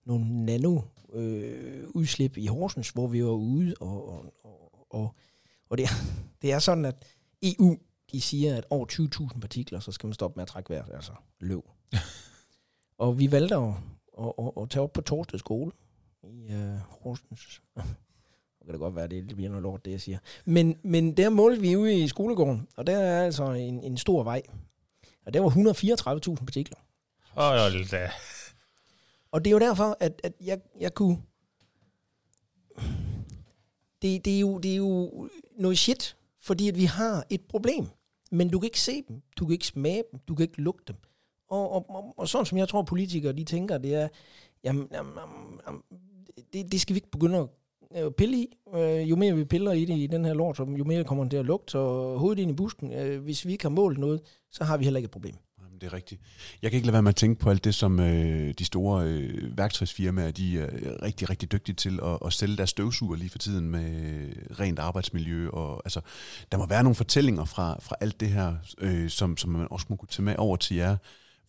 nogle 0.05 0.45
nano 0.45 0.81
øh, 1.13 1.83
udslip 1.89 2.37
i 2.37 2.47
Horsens, 2.47 2.89
hvor 2.89 3.07
vi 3.07 3.23
var 3.23 3.31
ude. 3.31 3.73
Og, 3.79 4.09
og, 4.09 4.33
og, 4.43 4.85
og, 4.89 5.15
og 5.69 5.77
det, 5.77 5.87
det 6.41 6.51
er 6.51 6.59
sådan, 6.59 6.85
at 6.85 7.05
EU, 7.43 7.77
de 8.11 8.21
siger, 8.21 8.57
at 8.57 8.65
over 8.69 8.85
20.000 9.33 9.39
partikler, 9.39 9.79
så 9.79 9.91
skal 9.91 10.07
man 10.07 10.13
stoppe 10.13 10.37
med 10.37 10.41
at 10.41 10.47
trække 10.47 10.69
vejret, 10.69 10.93
altså 10.93 11.11
løv. 11.39 11.72
og 13.03 13.19
vi 13.19 13.31
valgte 13.31 13.55
at, 13.55 13.73
at, 14.19 14.33
at, 14.39 14.63
at 14.63 14.69
tage 14.69 14.83
op 14.83 14.93
på 14.93 15.01
Torsted 15.01 15.39
skole 15.39 15.71
i 16.23 16.51
øh, 16.51 16.77
Horsens. 16.77 17.61
Det 18.59 18.67
kan 18.67 18.73
det 18.73 18.79
godt 18.79 18.95
være, 18.95 19.07
det 19.07 19.35
bliver 19.35 19.49
noget 19.49 19.63
lort, 19.63 19.85
det 19.85 19.91
jeg 19.91 20.01
siger. 20.01 20.17
Men, 20.45 20.77
men 20.83 21.17
der 21.17 21.29
målte 21.29 21.61
vi 21.61 21.75
ude 21.75 21.99
i 21.99 22.07
skolegården, 22.07 22.67
og 22.77 22.87
der 22.87 22.97
er 22.97 23.25
altså 23.25 23.51
en, 23.51 23.83
en 23.83 23.97
stor 23.97 24.23
vej. 24.23 24.41
Og 25.25 25.33
der 25.33 25.39
var 25.39 25.49
134.000 25.49 26.45
partikler. 26.45 26.77
Hold 27.29 27.89
da. 27.89 28.11
Og 29.31 29.45
det 29.45 29.49
er 29.49 29.51
jo 29.51 29.59
derfor, 29.59 29.97
at, 29.99 30.21
at 30.23 30.33
jeg, 30.41 30.59
jeg 30.79 30.93
kunne... 30.93 31.17
Det, 34.01 34.25
det, 34.25 34.35
er 34.35 34.39
jo, 34.39 34.57
det 34.57 34.71
er 34.71 34.75
jo 34.75 35.29
noget 35.57 35.77
shit, 35.77 36.17
fordi 36.41 36.67
at 36.67 36.77
vi 36.77 36.85
har 36.85 37.25
et 37.29 37.41
problem. 37.41 37.87
Men 38.31 38.49
du 38.49 38.59
kan 38.59 38.67
ikke 38.67 38.81
se 38.81 39.03
dem, 39.07 39.21
du 39.39 39.45
kan 39.45 39.53
ikke 39.53 39.67
smage 39.67 40.03
dem, 40.11 40.19
du 40.27 40.35
kan 40.35 40.43
ikke 40.43 40.61
lugte 40.61 40.93
dem. 40.93 40.95
Og, 41.53 41.71
og, 41.71 41.85
og, 41.89 42.13
og 42.17 42.27
sådan 42.27 42.45
som 42.45 42.57
jeg 42.57 42.69
tror, 42.69 42.81
politikere 42.81 43.33
de 43.33 43.43
tænker, 43.43 43.77
det 43.77 43.95
er, 43.95 44.07
jamen, 44.63 44.87
jamen, 44.91 45.13
jamen 45.67 45.81
det, 46.53 46.71
det 46.71 46.81
skal 46.81 46.93
vi 46.93 46.97
ikke 46.97 47.11
begynde 47.11 47.37
at 47.37 47.47
øh, 48.03 48.11
pille 48.11 48.37
i. 48.37 48.57
Øh, 48.75 49.09
jo 49.09 49.15
mere 49.15 49.35
vi 49.35 49.43
piller 49.43 49.71
i 49.71 49.85
det 49.85 49.97
i 49.97 50.07
den 50.07 50.25
her 50.25 50.33
lort, 50.33 50.59
jo 50.59 50.83
mere 50.83 51.03
kommer 51.03 51.23
den 51.23 51.29
til 51.29 51.37
at 51.37 51.45
lugte, 51.45 51.71
så 51.71 51.79
hovedet 52.17 52.41
ind 52.41 52.51
i 52.51 52.53
busken. 52.53 52.93
Øh, 52.93 53.23
hvis 53.23 53.45
vi 53.45 53.51
ikke 53.51 53.63
har 53.63 53.69
målt 53.69 53.97
noget, 53.97 54.21
så 54.51 54.63
har 54.63 54.77
vi 54.77 54.83
heller 54.83 54.97
ikke 54.97 55.05
et 55.05 55.11
problem. 55.11 55.35
Jamen, 55.61 55.81
det 55.81 55.87
er 55.87 55.93
rigtigt. 55.93 56.21
Jeg 56.61 56.71
kan 56.71 56.75
ikke 56.77 56.87
lade 56.87 56.93
være 56.93 57.01
med 57.01 57.09
at 57.09 57.15
tænke 57.15 57.39
på 57.39 57.49
alt 57.49 57.63
det, 57.63 57.75
som 57.75 57.99
øh, 57.99 58.53
de 58.59 58.65
store 58.65 59.05
øh, 59.07 59.57
værktøjsfirmaer, 59.57 60.31
de 60.31 60.59
er 60.59 61.01
rigtig, 61.01 61.29
rigtig 61.29 61.51
dygtige 61.51 61.75
til 61.75 61.99
at, 62.03 62.17
at 62.25 62.33
sælge 62.33 62.57
deres 62.57 62.69
støvsuger 62.69 63.15
lige 63.15 63.29
for 63.29 63.37
tiden 63.37 63.69
med 63.69 63.85
rent 64.59 64.79
arbejdsmiljø. 64.79 65.49
Og, 65.49 65.81
altså, 65.85 66.01
der 66.51 66.57
må 66.57 66.65
være 66.65 66.83
nogle 66.83 66.95
fortællinger 66.95 67.45
fra, 67.45 67.77
fra 67.81 67.95
alt 68.01 68.19
det 68.19 68.29
her, 68.29 68.55
øh, 68.77 69.09
som, 69.09 69.37
som 69.37 69.49
man 69.51 69.67
også 69.71 69.85
må 69.89 69.95
kunne 69.95 70.09
tage 70.09 70.23
med 70.23 70.35
over 70.37 70.57
til 70.57 70.77
jer. 70.77 70.97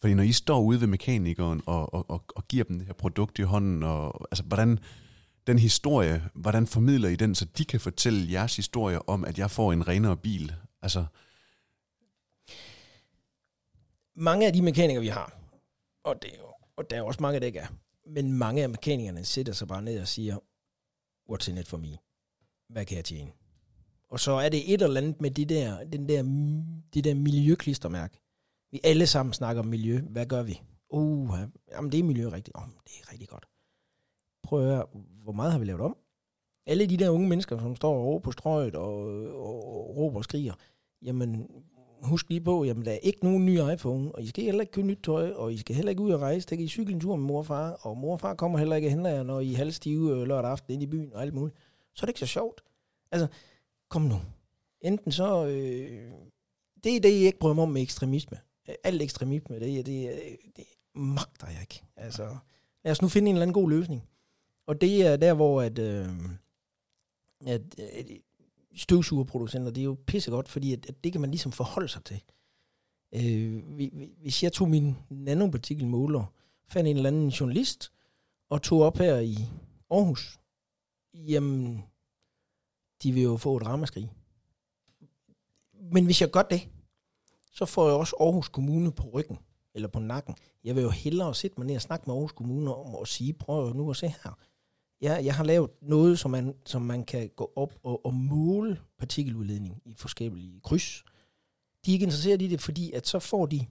Fordi 0.04 0.14
når 0.14 0.22
I 0.22 0.32
står 0.32 0.60
ude 0.60 0.80
ved 0.80 0.86
mekanikeren 0.86 1.62
og, 1.66 1.94
og, 1.94 2.10
og, 2.10 2.24
og 2.36 2.48
giver 2.48 2.64
dem 2.64 2.78
det 2.78 2.86
her 2.86 2.94
produkt 2.94 3.38
i 3.38 3.42
hånden, 3.42 3.82
og, 3.82 4.26
altså, 4.30 4.44
hvordan, 4.44 4.78
den 5.46 5.58
historie, 5.58 6.28
hvordan 6.34 6.66
formidler 6.66 7.08
I 7.08 7.16
den, 7.16 7.34
så 7.34 7.44
de 7.44 7.64
kan 7.64 7.80
fortælle 7.80 8.32
jeres 8.32 8.56
historie 8.56 9.08
om, 9.08 9.24
at 9.24 9.38
jeg 9.38 9.50
får 9.50 9.72
en 9.72 9.88
renere 9.88 10.16
bil? 10.16 10.54
Altså, 10.82 11.04
mange 14.16 14.46
af 14.46 14.52
de 14.52 14.62
mekanikere, 14.62 15.00
vi 15.00 15.08
har, 15.08 15.38
og, 16.04 16.22
det, 16.22 16.30
og 16.76 16.90
der 16.90 16.96
er 16.96 17.02
også 17.02 17.22
mange, 17.22 17.40
der 17.40 17.46
ikke 17.46 17.58
er, 17.58 17.68
men 18.06 18.32
mange 18.32 18.62
af 18.62 18.68
mekanikerne 18.68 19.24
sætter 19.24 19.52
sig 19.52 19.68
bare 19.68 19.82
ned 19.82 20.00
og 20.00 20.08
siger, 20.08 20.38
what's 21.30 21.50
in 21.50 21.58
it 21.58 21.68
for 21.68 21.78
me? 21.78 21.98
Hvad 22.68 22.84
kan 22.84 22.96
jeg 22.96 23.04
tjene? 23.04 23.30
Og 24.10 24.20
så 24.20 24.32
er 24.32 24.48
det 24.48 24.74
et 24.74 24.82
eller 24.82 25.00
andet 25.00 25.20
med 25.20 25.30
det 25.30 25.48
der, 25.48 25.84
den 25.84 26.08
der, 26.08 26.22
det 26.94 27.04
der 27.04 27.14
miljøklistermærke. 27.14 28.23
Vi 28.74 28.80
alle 28.84 29.06
sammen 29.06 29.32
snakker 29.32 29.62
om 29.62 29.68
miljø. 29.68 30.00
Hvad 30.00 30.26
gør 30.26 30.42
vi? 30.42 30.62
Uh, 30.90 31.38
jamen 31.72 31.92
det 31.92 32.00
er 32.00 32.04
miljø 32.04 32.28
rigtigt. 32.28 32.56
Oh, 32.56 32.62
det 32.84 32.92
er 33.02 33.12
rigtig 33.12 33.28
godt. 33.28 33.46
Prøv 34.42 34.60
at 34.60 34.66
høre, 34.66 34.86
hvor 35.22 35.32
meget 35.32 35.52
har 35.52 35.58
vi 35.58 35.64
lavet 35.64 35.80
om? 35.80 35.96
Alle 36.66 36.86
de 36.86 36.96
der 36.96 37.10
unge 37.10 37.28
mennesker, 37.28 37.58
som 37.58 37.76
står 37.76 37.94
og 37.98 38.04
råber 38.04 38.18
på 38.18 38.32
strøget 38.32 38.74
og, 38.74 38.94
og, 39.34 39.88
og 39.88 39.96
råber 39.96 40.16
og 40.16 40.24
skriger, 40.24 40.52
jamen 41.02 41.48
husk 42.02 42.28
lige 42.28 42.40
på, 42.40 42.64
jamen 42.64 42.84
der 42.84 42.92
er 42.92 42.96
ikke 42.96 43.24
nogen 43.24 43.46
ny 43.46 43.72
iPhone, 43.72 44.14
og 44.14 44.22
I 44.22 44.26
skal 44.26 44.44
heller 44.44 44.60
ikke 44.60 44.72
købe 44.72 44.86
nyt 44.86 45.00
tøj, 45.04 45.30
og 45.30 45.52
I 45.52 45.56
skal 45.56 45.76
heller 45.76 45.90
ikke 45.90 46.02
ud 46.02 46.12
og 46.12 46.20
rejse, 46.20 46.48
der 46.48 46.56
kan 46.56 46.64
I 46.64 46.68
cykle 46.68 46.94
en 46.94 47.00
tur 47.00 47.16
med 47.16 47.26
mor 47.26 47.38
og 47.38 47.46
far, 47.46 47.70
og 47.70 47.96
mor 47.96 48.12
og 48.12 48.20
far 48.20 48.34
kommer 48.34 48.58
heller 48.58 48.76
ikke 48.76 48.90
hen, 48.90 48.98
når 48.98 49.40
I 49.40 49.52
er 49.52 49.56
halvstive 49.56 50.12
øh, 50.12 50.26
lørdag 50.26 50.50
aften 50.50 50.72
ind 50.72 50.82
i 50.82 50.86
byen 50.86 51.12
og 51.12 51.22
alt 51.22 51.34
muligt. 51.34 51.56
Så 51.94 52.02
er 52.02 52.06
det 52.06 52.10
ikke 52.10 52.20
så 52.20 52.26
sjovt. 52.26 52.60
Altså, 53.12 53.26
kom 53.90 54.02
nu. 54.02 54.16
Enten 54.80 55.12
så... 55.12 55.46
Øh, 55.46 56.10
det 56.84 56.96
er 56.96 57.00
det, 57.00 57.10
I 57.10 57.26
ikke 57.26 57.38
prøver 57.38 57.62
om 57.62 57.68
med 57.68 57.82
ekstremisme. 57.82 58.38
Alt 58.84 59.02
ekstremisme, 59.02 59.60
det, 59.60 59.86
det, 59.86 60.08
øh, 60.08 60.36
det 60.56 60.64
magter 60.94 61.48
jeg 61.48 61.60
ikke. 61.60 61.82
Altså, 61.96 62.36
lad 62.84 62.92
os 62.92 63.02
nu 63.02 63.08
finde 63.08 63.30
en 63.30 63.36
eller 63.36 63.42
anden 63.42 63.54
god 63.54 63.70
løsning. 63.70 64.08
Og 64.66 64.80
det 64.80 65.06
er 65.06 65.16
der, 65.16 65.34
hvor 65.34 65.62
at, 65.62 65.78
øh, 65.78 66.08
at, 67.46 67.80
at 67.80 68.06
støvsugerproducenter, 68.76 69.70
det 69.70 69.80
er 69.80 69.84
jo 69.84 69.96
pissegodt, 70.06 70.48
fordi 70.48 70.72
at, 70.72 70.86
at 70.86 71.04
det 71.04 71.12
kan 71.12 71.20
man 71.20 71.30
ligesom 71.30 71.52
forholde 71.52 71.88
sig 71.88 72.04
til. 72.04 72.22
Øh, 73.14 73.62
hvis 74.22 74.42
jeg 74.42 74.52
tog 74.52 74.68
min 74.68 74.96
nanopartikelmåler, 75.10 76.32
fandt 76.66 76.88
en 76.88 76.96
eller 76.96 77.08
anden 77.08 77.28
journalist, 77.28 77.92
og 78.48 78.62
tog 78.62 78.82
op 78.82 78.98
her 78.98 79.18
i 79.18 79.36
Aarhus, 79.90 80.38
jamen, 81.14 81.84
de 83.02 83.12
vil 83.12 83.22
jo 83.22 83.36
få 83.36 83.56
et 83.56 83.66
ramaskrig. 83.66 84.12
Men 85.92 86.04
hvis 86.04 86.20
jeg 86.20 86.30
gør 86.30 86.42
det, 86.42 86.68
så 87.54 87.64
får 87.64 87.88
jeg 87.88 87.96
også 87.96 88.16
Aarhus 88.20 88.48
Kommune 88.48 88.92
på 88.92 89.02
ryggen, 89.12 89.38
eller 89.74 89.88
på 89.88 89.98
nakken. 89.98 90.34
Jeg 90.64 90.74
vil 90.76 90.82
jo 90.82 90.90
hellere 90.90 91.34
sætte 91.34 91.54
mig 91.58 91.66
ned 91.66 91.76
og 91.76 91.82
snakke 91.82 92.04
med 92.06 92.14
Aarhus 92.14 92.32
Kommune 92.32 92.74
om 92.74 92.96
at 93.02 93.08
sige, 93.08 93.32
prøv 93.32 93.72
nu 93.72 93.90
at 93.90 93.96
se 93.96 94.08
her. 94.08 94.38
Ja, 95.02 95.14
jeg 95.24 95.34
har 95.34 95.44
lavet 95.44 95.70
noget, 95.82 96.18
som 96.18 96.30
man, 96.30 96.54
som 96.66 96.82
man 96.82 97.04
kan 97.04 97.30
gå 97.36 97.52
op 97.56 97.74
og, 97.82 98.06
og 98.06 98.14
måle 98.14 98.80
partikeludledning 98.98 99.82
i 99.84 99.94
forskellige 99.98 100.60
kryds. 100.60 101.04
De 101.86 101.90
er 101.90 101.92
ikke 101.92 102.04
interesseret 102.04 102.42
i 102.42 102.46
det, 102.46 102.60
fordi 102.60 102.92
at 102.92 103.06
så 103.06 103.18
får 103.18 103.46
de 103.46 103.66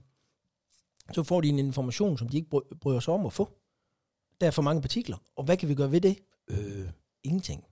så 1.12 1.22
får 1.22 1.40
de 1.40 1.48
en 1.48 1.58
information, 1.58 2.18
som 2.18 2.28
de 2.28 2.36
ikke 2.36 2.50
bryder 2.80 3.00
sig 3.00 3.14
om 3.14 3.26
at 3.26 3.32
få. 3.32 3.48
Der 4.40 4.46
er 4.46 4.50
for 4.50 4.62
mange 4.62 4.82
partikler. 4.82 5.16
Og 5.36 5.44
hvad 5.44 5.56
kan 5.56 5.68
vi 5.68 5.74
gøre 5.74 5.92
ved 5.92 6.00
det? 6.00 6.18
Øh, 6.48 6.88
ingenting. 7.22 7.64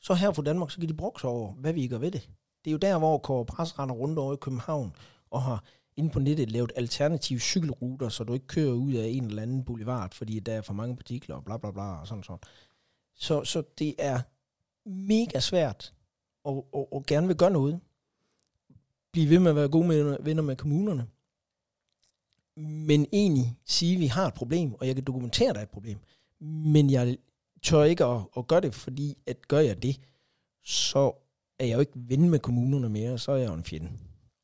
Så 0.00 0.14
her 0.14 0.32
for 0.32 0.42
Danmark, 0.42 0.70
så 0.70 0.78
kan 0.78 0.88
de 0.88 0.94
brokke 0.94 1.20
sig 1.20 1.30
over, 1.30 1.52
hvad 1.52 1.72
vi 1.72 1.88
gør 1.88 1.98
ved 1.98 2.10
det. 2.10 2.30
Det 2.64 2.70
er 2.70 2.72
jo 2.72 2.78
der, 2.78 2.98
hvor 2.98 3.18
Kåre 3.18 3.46
Pres 3.46 3.78
render 3.78 3.94
rundt 3.94 4.18
over 4.18 4.34
i 4.34 4.36
København 4.36 4.92
og 5.34 5.42
har 5.42 5.64
inde 5.96 6.10
på 6.10 6.18
nettet 6.18 6.50
lavet 6.50 6.72
alternative 6.76 7.40
cykelruter, 7.40 8.08
så 8.08 8.24
du 8.24 8.34
ikke 8.34 8.46
kører 8.46 8.72
ud 8.72 8.92
af 8.92 9.06
en 9.08 9.24
eller 9.24 9.42
anden 9.42 9.64
boulevard, 9.64 10.14
fordi 10.14 10.40
der 10.40 10.52
er 10.52 10.62
for 10.62 10.74
mange 10.74 10.96
partikler 10.96 11.36
og 11.36 11.44
bla 11.44 11.56
bla 11.56 11.70
bla 11.70 12.00
og 12.00 12.06
sådan 12.06 12.24
sådan. 12.24 12.42
Så, 13.14 13.44
så 13.44 13.62
det 13.78 13.94
er 13.98 14.20
mega 14.88 15.40
svært 15.40 15.94
og, 16.44 16.68
og, 16.72 16.92
og 16.92 17.04
gerne 17.06 17.26
vil 17.26 17.36
gøre 17.36 17.50
noget. 17.50 17.80
Blive 19.12 19.30
ved 19.30 19.38
med 19.38 19.50
at 19.50 19.56
være 19.56 19.68
gode 19.68 19.88
med, 19.88 20.16
venner 20.20 20.42
med 20.42 20.56
kommunerne. 20.56 21.06
Men 22.56 23.06
egentlig 23.12 23.56
sige, 23.64 23.94
at 23.94 24.00
vi 24.00 24.06
har 24.06 24.26
et 24.26 24.34
problem, 24.34 24.74
og 24.74 24.86
jeg 24.86 24.94
kan 24.94 25.04
dokumentere, 25.04 25.48
at 25.48 25.54
der 25.54 25.60
er 25.60 25.64
et 25.64 25.70
problem. 25.70 25.98
Men 26.40 26.90
jeg 26.90 27.16
tør 27.62 27.84
ikke 27.84 28.04
at, 28.04 28.20
at 28.36 28.46
gøre 28.46 28.60
det, 28.60 28.74
fordi 28.74 29.18
at 29.26 29.48
gør 29.48 29.58
jeg 29.58 29.82
det, 29.82 30.00
så 30.64 31.12
er 31.58 31.64
jeg 31.64 31.74
jo 31.74 31.80
ikke 31.80 31.92
ven 31.94 32.30
med 32.30 32.38
kommunerne 32.38 32.88
mere, 32.88 33.18
så 33.18 33.32
er 33.32 33.36
jeg 33.36 33.48
jo 33.48 33.54
en 33.54 33.64
fjende. 33.64 33.90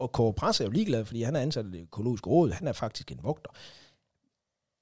Og 0.01 0.13
Kåre 0.13 0.33
Press 0.33 0.61
er 0.61 0.65
jo 0.65 0.71
ligeglad, 0.71 1.05
fordi 1.05 1.23
han 1.23 1.37
er 1.37 1.41
ansat 1.41 1.67
i 1.67 1.71
det 1.71 1.83
økologiske 1.83 2.31
råd. 2.31 2.51
Han 2.51 2.69
er 2.69 2.73
faktisk 2.73 3.13
en 3.13 3.19
vogter. 3.23 3.51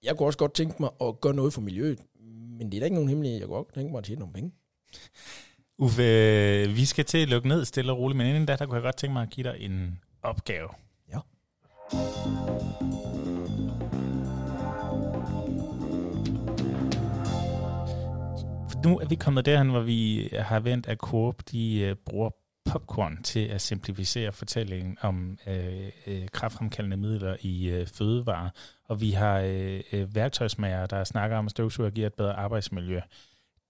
Jeg 0.03 0.17
kunne 0.17 0.27
også 0.27 0.39
godt 0.39 0.55
tænke 0.55 0.77
mig 0.81 0.91
at 1.01 1.21
gøre 1.21 1.35
noget 1.35 1.53
for 1.53 1.61
miljøet, 1.61 1.99
men 2.59 2.73
det 2.73 2.75
er 2.75 2.81
da 2.81 2.85
ikke 2.85 2.95
nogen 2.95 3.09
hemmelighed. 3.09 3.39
Jeg 3.39 3.49
kunne 3.49 3.57
godt 3.57 3.75
tænke 3.75 3.91
mig 3.91 3.99
at 3.99 4.05
tjene 4.05 4.19
nogle 4.19 4.35
penge. 4.35 4.53
Uffe, 5.79 6.03
vi 6.75 6.85
skal 6.85 7.05
til 7.05 7.19
at 7.19 7.29
lukke 7.29 7.49
ned 7.49 7.65
stille 7.65 7.93
og 7.93 7.99
roligt, 7.99 8.17
men 8.17 8.27
inden 8.27 8.47
da, 8.47 8.57
der 8.57 8.67
kunne 8.67 8.75
jeg 8.75 8.83
godt 8.83 8.97
tænke 8.97 9.13
mig 9.13 9.23
at 9.23 9.31
give 9.31 9.51
dig 9.51 9.57
en 9.61 10.01
opgave. 10.23 10.69
Ja. 11.13 11.19
nu 18.85 18.99
er 18.99 19.07
vi 19.07 19.15
kommet 19.15 19.47
derhen, 19.47 19.71
hvor 19.71 19.81
vi 19.81 20.29
har 20.33 20.61
vendt, 20.61 20.87
at 20.87 20.99
Coop 20.99 21.43
de 21.53 21.89
uh, 21.91 21.97
bruger 22.05 22.31
popcorn 22.69 23.23
til 23.23 23.47
at 23.47 23.61
simplificere 23.61 24.33
fortællingen 24.33 24.99
om 25.01 25.39
øh, 25.47 25.91
øh, 26.07 26.29
kraftfremkaldende 26.33 26.97
midler 26.97 27.37
i 27.41 27.69
øh, 27.69 27.87
fødevare. 27.87 28.51
Og 28.85 29.01
vi 29.01 29.11
har 29.11 29.41
øh, 29.41 29.81
øh 29.93 30.15
værktøjsmager, 30.15 30.87
der 30.87 31.05
snakker 31.05 31.37
om, 31.37 31.47
at 31.47 31.51
støvsuger 31.51 31.91
giver 31.91 32.07
et 32.07 32.15
bedre 32.15 32.35
arbejdsmiljø. 32.35 33.01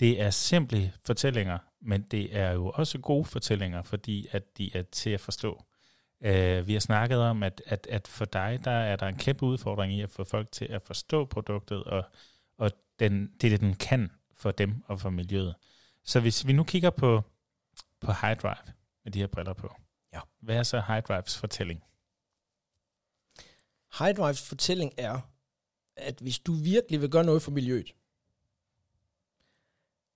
Det 0.00 0.20
er 0.22 0.30
simple 0.30 0.92
fortællinger, 1.04 1.58
men 1.80 2.02
det 2.02 2.36
er 2.36 2.52
jo 2.52 2.70
også 2.74 2.98
gode 2.98 3.24
fortællinger, 3.24 3.82
fordi 3.82 4.28
at 4.30 4.58
de 4.58 4.76
er 4.76 4.82
til 4.82 5.10
at 5.10 5.20
forstå. 5.20 5.64
Øh, 6.24 6.66
vi 6.66 6.72
har 6.72 6.80
snakket 6.80 7.18
om, 7.18 7.42
at, 7.42 7.62
at, 7.66 7.86
at 7.90 8.08
for 8.08 8.24
dig, 8.24 8.60
der 8.64 8.70
er 8.70 8.96
der 8.96 9.06
en 9.06 9.16
kæmpe 9.18 9.46
udfordring 9.46 9.92
i 9.92 10.00
at 10.00 10.10
få 10.10 10.24
folk 10.24 10.52
til 10.52 10.64
at 10.64 10.82
forstå 10.82 11.24
produktet, 11.24 11.84
og, 11.84 12.04
og 12.58 12.70
den, 13.00 13.26
det, 13.40 13.50
det 13.50 13.60
den 13.60 13.74
kan 13.74 14.10
for 14.36 14.50
dem 14.50 14.82
og 14.86 15.00
for 15.00 15.10
miljøet. 15.10 15.54
Så 16.04 16.20
hvis 16.20 16.46
vi 16.46 16.52
nu 16.52 16.64
kigger 16.64 16.90
på, 16.90 17.22
på 18.00 18.12
High 18.12 18.36
Drive 18.36 18.77
med 19.08 19.12
de 19.12 19.18
her 19.18 19.26
briller 19.26 19.52
på, 19.52 19.74
ja. 20.12 20.20
hvad 20.40 20.56
er 20.56 20.62
så 20.62 20.80
High 20.80 21.02
Drives 21.02 21.38
fortælling? 21.38 21.84
High 23.98 24.16
Drives 24.16 24.42
fortælling 24.42 24.92
er, 24.96 25.20
at 25.96 26.18
hvis 26.20 26.38
du 26.38 26.52
virkelig 26.52 27.00
vil 27.00 27.10
gøre 27.10 27.24
noget 27.24 27.42
for 27.42 27.50
miljøet, 27.50 27.94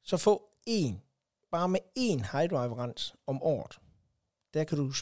så 0.02 0.16
få 0.16 0.50
en, 0.66 1.02
bare 1.50 1.68
med 1.68 1.80
en 1.96 2.18
High 2.18 2.50
Drive 2.50 2.82
rens 2.82 3.14
om 3.26 3.42
året, 3.42 3.78
der 4.54 4.64
kan 4.64 4.78
du, 4.78 4.92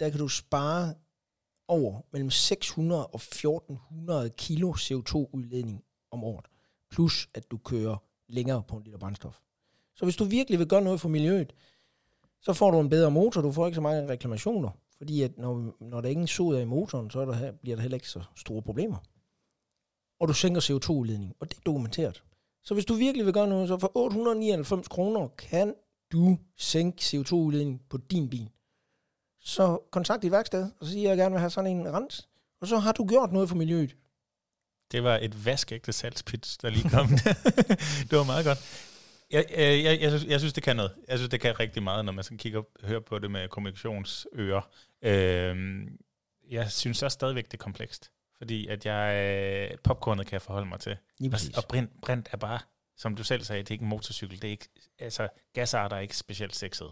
der 0.00 0.10
kan 0.10 0.18
du 0.18 0.28
spare 0.28 0.94
over 1.68 2.00
mellem 2.12 2.30
600 2.30 3.06
og 3.06 3.16
1400 3.16 4.30
kilo 4.30 4.72
CO2-udledning 4.72 5.84
om 6.10 6.24
året. 6.24 6.46
Plus 6.90 7.28
at 7.34 7.50
du 7.50 7.58
kører 7.58 7.96
længere 8.28 8.62
på 8.62 8.76
en 8.76 8.82
liter 8.82 8.98
brændstof. 8.98 9.40
Så 9.94 10.04
hvis 10.04 10.16
du 10.16 10.24
virkelig 10.24 10.58
vil 10.58 10.68
gøre 10.68 10.82
noget 10.82 11.00
for 11.00 11.08
miljøet, 11.08 11.52
så 12.42 12.52
får 12.52 12.70
du 12.70 12.80
en 12.80 12.88
bedre 12.88 13.10
motor, 13.10 13.40
du 13.40 13.52
får 13.52 13.66
ikke 13.66 13.74
så 13.74 13.80
mange 13.80 14.08
reklamationer, 14.08 14.70
fordi 14.98 15.22
at 15.22 15.38
når, 15.38 15.74
når 15.80 16.00
der 16.00 16.08
ingen 16.08 16.26
sod 16.26 16.56
er 16.56 16.60
i 16.60 16.64
motoren, 16.64 17.10
så 17.10 17.20
er 17.20 17.24
der, 17.24 17.52
bliver 17.52 17.76
der 17.76 17.82
heller 17.82 17.96
ikke 17.96 18.08
så 18.08 18.22
store 18.36 18.62
problemer. 18.62 18.96
Og 20.20 20.28
du 20.28 20.32
sænker 20.32 20.60
CO2-udledning, 20.60 21.36
og 21.40 21.50
det 21.50 21.56
er 21.56 21.62
dokumenteret. 21.66 22.22
Så 22.62 22.74
hvis 22.74 22.84
du 22.84 22.94
virkelig 22.94 23.26
vil 23.26 23.34
gøre 23.34 23.48
noget, 23.48 23.68
så 23.68 23.78
for 23.78 23.92
899 23.94 24.88
kroner 24.88 25.28
kan 25.28 25.74
du 26.12 26.38
sænke 26.56 26.98
CO2-udledning 27.00 27.82
på 27.88 27.96
din 27.96 28.30
bil. 28.30 28.50
Så 29.40 29.78
kontakt 29.90 30.22
dit 30.22 30.32
værksted, 30.32 30.70
og 30.80 30.86
så 30.86 30.92
siger 30.92 31.02
jeg, 31.02 31.12
at 31.12 31.18
jeg 31.18 31.24
gerne 31.24 31.32
vil 31.32 31.40
have 31.40 31.50
sådan 31.50 31.76
en 31.76 31.94
rens. 31.94 32.28
Og 32.60 32.66
så 32.66 32.78
har 32.78 32.92
du 32.92 33.06
gjort 33.06 33.32
noget 33.32 33.48
for 33.48 33.56
miljøet. 33.56 33.96
Det 34.92 35.04
var 35.04 35.18
et 35.22 35.44
vaskægte 35.44 35.92
salgspitch, 35.92 36.58
der 36.62 36.70
lige 36.70 36.90
kom. 36.90 37.06
det 38.10 38.18
var 38.18 38.24
meget 38.24 38.44
godt. 38.44 38.89
Jeg, 39.30 39.44
jeg, 39.50 39.84
jeg, 39.84 40.00
jeg, 40.00 40.10
synes, 40.10 40.24
jeg 40.24 40.40
synes, 40.40 40.52
det 40.52 40.62
kan 40.62 40.76
noget. 40.76 40.94
Jeg 41.08 41.18
synes, 41.18 41.30
det 41.30 41.40
kan 41.40 41.60
rigtig 41.60 41.82
meget, 41.82 42.04
når 42.04 42.12
man 42.12 42.24
sådan 42.24 42.38
kigger 42.38 42.58
og 42.58 42.66
hører 42.84 43.00
på 43.00 43.18
det 43.18 43.30
med 43.30 43.48
kommunikationsører. 43.48 44.70
Øh, 45.02 45.86
jeg 46.50 46.70
synes 46.70 47.02
også 47.02 47.14
stadigvæk, 47.14 47.44
det 47.44 47.54
er 47.54 47.62
komplekst. 47.62 48.10
Fordi 48.38 48.66
at 48.66 48.86
jeg, 48.86 49.78
popcornet 49.84 50.26
kan 50.26 50.32
jeg 50.32 50.42
forholde 50.42 50.68
mig 50.68 50.80
til. 50.80 50.96
Lige 51.18 51.28
Og, 51.28 51.32
præcis. 51.32 51.56
og 51.56 51.64
brint, 51.68 52.00
brint 52.02 52.28
er 52.32 52.36
bare, 52.36 52.58
som 52.96 53.16
du 53.16 53.24
selv 53.24 53.44
sagde, 53.44 53.62
det 53.62 53.70
er 53.70 53.72
ikke 53.72 53.82
en 53.82 53.88
motorcykel. 53.88 54.42
Det 54.42 54.48
er 54.48 54.50
ikke, 54.50 54.68
altså, 54.98 55.28
gasarter 55.52 55.96
er 55.96 56.00
ikke 56.00 56.16
specielt 56.16 56.56
sexet. 56.56 56.90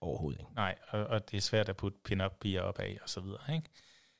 Overhovedet 0.00 0.40
ikke. 0.40 0.54
Nej, 0.54 0.74
og, 0.88 1.06
og 1.06 1.30
det 1.30 1.36
er 1.36 1.40
svært 1.40 1.68
at 1.68 1.76
putte 1.76 1.98
pin-up 2.04 2.32
piger 2.40 2.60
op 2.60 2.78
af, 2.78 2.98
og 3.02 3.08
så 3.08 3.20
videre. 3.20 3.54
Ikke? 3.54 3.68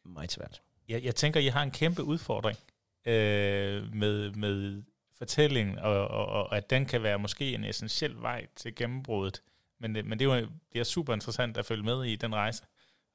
Meget 0.05 0.33
svært. 0.33 0.63
Jeg, 0.89 1.05
jeg 1.05 1.15
tænker, 1.15 1.41
I 1.41 1.47
har 1.47 1.63
en 1.63 1.71
kæmpe 1.71 2.03
udfordring 2.03 2.59
øh, 3.07 3.95
med, 3.95 4.31
med 4.31 4.83
fortællingen, 5.19 5.79
og, 5.79 6.09
og, 6.09 6.27
og 6.27 6.57
at 6.57 6.71
den 6.71 6.87
kan 6.87 7.03
være 7.03 7.19
måske 7.19 7.55
en 7.55 7.65
essentiel 7.65 8.15
vej 8.21 8.47
til 8.57 8.75
gennembruddet. 8.75 9.43
Men, 9.81 9.93
men 9.93 10.19
det, 10.19 10.23
er 10.23 10.35
jo, 10.35 10.49
det 10.73 10.81
er 10.81 10.85
super 10.85 11.15
interessant 11.15 11.57
at 11.57 11.67
følge 11.67 11.83
med 11.83 12.05
i 12.05 12.17
den 12.17 12.35
rejse, 12.35 12.63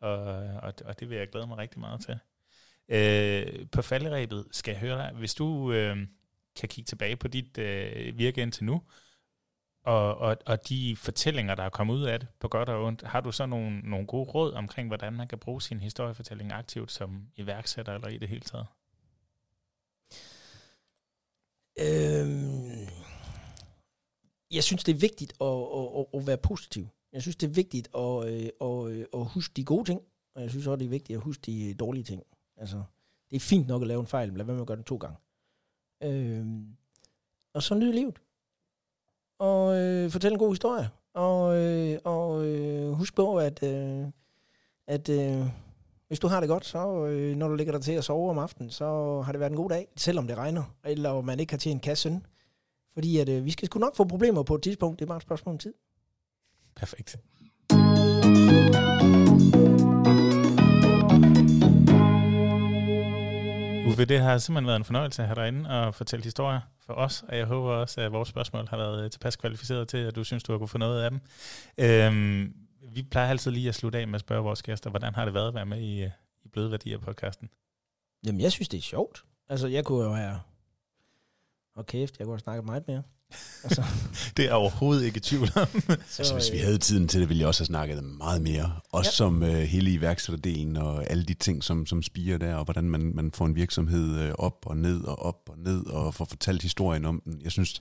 og, 0.01 0.17
og, 0.63 0.73
og 0.85 0.99
det 0.99 1.09
vil 1.09 1.17
jeg 1.17 1.29
glæde 1.29 1.47
mig 1.47 1.57
rigtig 1.57 1.79
meget 1.79 2.01
til. 2.01 2.19
Øh, 2.89 3.65
på 3.71 3.81
falderæbet 3.81 4.47
skal 4.51 4.71
jeg 4.71 4.79
høre 4.79 4.97
dig, 4.97 5.11
hvis 5.15 5.33
du 5.33 5.71
øh, 5.71 5.97
kan 6.59 6.69
kigge 6.69 6.87
tilbage 6.87 7.15
på 7.15 7.27
dit 7.27 7.57
øh, 7.57 8.17
virke 8.17 8.41
indtil 8.41 8.65
nu, 8.65 8.81
og, 9.83 10.17
og, 10.17 10.37
og 10.45 10.69
de 10.69 10.95
fortællinger, 10.95 11.55
der 11.55 11.63
er 11.63 11.69
kommet 11.69 11.93
ud 11.93 12.03
af 12.03 12.19
det, 12.19 12.29
på 12.39 12.47
godt 12.47 12.69
og 12.69 12.83
ondt, 12.83 13.01
har 13.01 13.21
du 13.21 13.31
så 13.31 13.45
nogle, 13.45 13.79
nogle 13.79 14.07
gode 14.07 14.31
råd 14.31 14.53
omkring, 14.53 14.87
hvordan 14.87 15.13
man 15.13 15.27
kan 15.27 15.39
bruge 15.39 15.61
sin 15.61 15.79
historiefortælling 15.79 16.51
aktivt 16.51 16.91
som 16.91 17.27
iværksætter 17.35 17.93
eller 17.93 18.07
i 18.07 18.17
det 18.17 18.29
hele 18.29 18.41
taget? 18.41 18.67
Øhm, 21.83 22.87
jeg 24.51 24.63
synes, 24.63 24.83
det 24.83 24.93
er 24.95 24.99
vigtigt 24.99 25.33
at, 25.41 25.47
at, 25.47 25.87
at, 25.99 26.19
at 26.19 26.27
være 26.27 26.37
positiv. 26.37 26.87
Jeg 27.13 27.21
synes, 27.21 27.35
det 27.35 27.47
er 27.47 27.53
vigtigt 27.53 27.89
at, 27.95 28.27
øh, 28.27 28.49
at, 28.61 28.91
øh, 28.91 29.05
at 29.13 29.25
huske 29.25 29.53
de 29.55 29.65
gode 29.65 29.85
ting, 29.85 30.01
og 30.35 30.41
jeg 30.41 30.49
synes 30.49 30.67
også, 30.67 30.75
det 30.75 30.85
er 30.85 30.89
vigtigt 30.89 31.17
at 31.17 31.23
huske 31.23 31.41
de 31.45 31.73
dårlige 31.73 32.03
ting. 32.03 32.23
Altså, 32.57 32.83
det 33.29 33.35
er 33.35 33.39
fint 33.39 33.67
nok 33.67 33.81
at 33.81 33.87
lave 33.87 33.99
en 33.99 34.07
fejl, 34.07 34.29
men 34.29 34.37
lad 34.37 34.45
være 34.45 34.55
med 34.55 34.61
at 34.61 34.67
gøre 34.67 34.77
den 34.77 34.83
to 34.83 34.95
gange. 34.95 35.17
Øhm, 36.03 36.67
og 37.53 37.63
så 37.63 37.75
nyde 37.75 37.91
livet. 37.91 38.21
Og 39.39 39.77
øh, 39.77 40.11
fortælle 40.11 40.35
en 40.35 40.39
god 40.39 40.51
historie. 40.51 40.89
Og, 41.13 41.57
øh, 41.57 41.99
og 42.03 42.45
øh, 42.45 42.91
husk 42.91 43.15
på, 43.15 43.37
at, 43.37 43.63
øh, 43.63 44.05
at 44.87 45.09
øh, 45.09 45.47
hvis 46.11 46.19
du 46.19 46.27
har 46.27 46.39
det 46.39 46.49
godt, 46.49 46.65
så 46.65 47.05
øh, 47.05 47.35
når 47.35 47.47
du 47.47 47.55
ligger 47.55 47.73
dig 47.73 47.81
til 47.81 47.91
at 47.91 48.03
sove 48.03 48.29
om 48.29 48.37
aftenen, 48.37 48.71
så 48.71 48.85
har 49.21 49.31
det 49.31 49.39
været 49.39 49.49
en 49.49 49.55
god 49.55 49.69
dag, 49.69 49.87
selvom 49.95 50.27
det 50.27 50.37
regner, 50.37 50.63
eller 50.85 51.21
man 51.21 51.39
ikke 51.39 51.53
har 51.53 51.57
tjent 51.57 51.73
en 51.73 51.79
kasse. 51.79 52.21
Fordi 52.93 53.17
at, 53.17 53.29
øh, 53.29 53.45
vi 53.45 53.51
skal 53.51 53.65
sgu 53.65 53.79
nok 53.79 53.95
få 53.95 54.03
problemer 54.03 54.43
på 54.43 54.55
et 54.55 54.61
tidspunkt. 54.61 54.99
Det 54.99 55.05
er 55.05 55.07
bare 55.07 55.17
et 55.17 55.23
spørgsmål 55.23 55.53
om 55.53 55.59
tid. 55.59 55.73
Perfekt. 56.75 57.17
Uffe, 63.87 64.05
det 64.05 64.19
har 64.19 64.37
simpelthen 64.37 64.67
været 64.67 64.79
en 64.79 64.85
fornøjelse 64.85 65.21
at 65.21 65.27
have 65.27 65.35
dig 65.35 65.47
inde 65.47 65.69
og 65.69 65.95
fortælle 65.95 66.23
historier 66.23 66.59
for 66.85 66.93
os, 66.93 67.23
og 67.27 67.37
jeg 67.37 67.45
håber 67.45 67.69
også, 67.69 68.01
at 68.01 68.11
vores 68.11 68.29
spørgsmål 68.29 68.67
har 68.69 68.77
været 68.77 69.11
tilpas 69.11 69.35
kvalificeret 69.35 69.87
til, 69.87 69.97
at 69.97 70.15
du 70.15 70.23
synes, 70.23 70.43
du 70.43 70.51
har 70.51 70.59
kunne 70.59 70.67
få 70.67 70.77
noget 70.77 71.03
af 71.03 71.11
dem. 71.11 71.19
Øhm, 71.77 72.53
vi 72.93 73.01
plejer 73.11 73.29
altid 73.29 73.51
lige 73.51 73.69
at 73.69 73.75
slutte 73.75 73.99
af 73.99 74.07
med 74.07 74.15
at 74.15 74.21
spørge 74.21 74.43
vores 74.43 74.63
gæster, 74.63 74.89
hvordan 74.89 75.15
har 75.15 75.25
det 75.25 75.33
været 75.33 75.47
at 75.47 75.53
være 75.53 75.65
med 75.65 75.81
i, 75.81 76.01
øh, 76.03 76.09
i 76.45 76.47
Bløde 76.47 76.71
Værdier 76.71 76.97
podcasten? 76.97 77.49
Jamen, 78.25 78.41
jeg 78.41 78.51
synes, 78.51 78.67
det 78.69 78.77
er 78.77 78.81
sjovt. 78.81 79.23
Altså, 79.49 79.67
jeg 79.67 79.85
kunne 79.85 80.03
jo 80.03 80.13
have... 80.13 80.39
Og 81.75 81.85
kæft, 81.85 82.19
jeg 82.19 82.25
kunne 82.25 82.33
have 82.33 82.39
snakket 82.39 82.65
meget 82.65 82.87
mere. 82.87 83.03
Altså, 83.63 83.83
Det 84.37 84.45
er 84.49 84.53
overhovedet 84.53 85.05
ikke 85.05 85.17
i 85.17 85.19
tvivl 85.19 85.47
om. 85.55 85.67
så, 85.87 85.97
Altså, 86.19 86.33
hvis 86.33 86.51
vi 86.51 86.57
øh, 86.57 86.63
havde 86.63 86.77
tiden 86.77 87.07
til 87.07 87.19
det, 87.21 87.29
ville 87.29 87.39
jeg 87.41 87.47
også 87.47 87.61
have 87.61 87.65
snakket 87.65 88.03
meget 88.03 88.41
mere. 88.41 88.79
Også 88.91 89.07
Ja. 89.09 89.15
som 89.15 89.43
øh, 89.43 89.49
hele 89.55 89.91
iværksætterdelen 89.91 90.77
og 90.77 91.09
alle 91.11 91.23
de 91.23 91.33
ting, 91.33 91.63
som, 91.63 91.85
som 91.85 92.03
spiger 92.03 92.37
der, 92.37 92.55
og 92.55 92.63
hvordan 92.63 92.83
man, 92.89 93.01
man 93.15 93.31
får 93.31 93.45
en 93.45 93.55
virksomhed 93.55 94.19
øh, 94.19 94.31
op 94.37 94.63
og 94.65 94.77
ned 94.77 95.03
og 95.03 95.19
op 95.19 95.49
og 95.49 95.57
ned, 95.59 95.85
og 95.85 96.13
får 96.13 96.25
fortalt 96.25 96.61
historien 96.61 97.05
om 97.05 97.21
den. 97.25 97.41
Jeg 97.43 97.51
synes, 97.51 97.79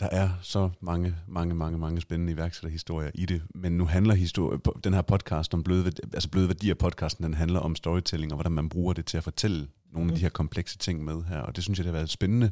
der 0.00 0.08
er 0.10 0.30
så 0.42 0.70
mange, 0.80 1.14
mange, 1.28 1.54
mange, 1.54 1.78
mange 1.78 2.00
spændende 2.00 2.32
iværksætterhistorier 2.32 3.10
i 3.14 3.26
det. 3.26 3.42
Men 3.54 3.72
nu 3.78 3.86
handler 3.86 4.14
historie, 4.14 4.58
den 4.84 4.94
her 4.94 5.02
podcast 5.02 5.54
om 5.54 5.62
bløde, 5.62 5.92
altså 6.14 6.28
bløde 6.30 6.48
værdier 6.48 6.74
podcasten, 6.74 7.24
den 7.24 7.34
handler 7.34 7.60
om 7.60 7.76
storytelling, 7.76 8.32
og 8.32 8.36
hvordan 8.36 8.52
man 8.52 8.68
bruger 8.68 8.92
det 8.92 9.06
til 9.06 9.16
at 9.16 9.24
fortælle 9.24 9.68
nogle 9.92 10.04
Mm. 10.06 10.10
af 10.10 10.16
de 10.16 10.22
her 10.22 10.28
komplekse 10.28 10.78
ting 10.78 11.04
med 11.04 11.22
her. 11.24 11.38
Og 11.40 11.56
det 11.56 11.64
synes 11.64 11.78
jeg, 11.78 11.84
det 11.84 11.92
har 11.92 11.98
været 11.98 12.10
spændende. 12.10 12.50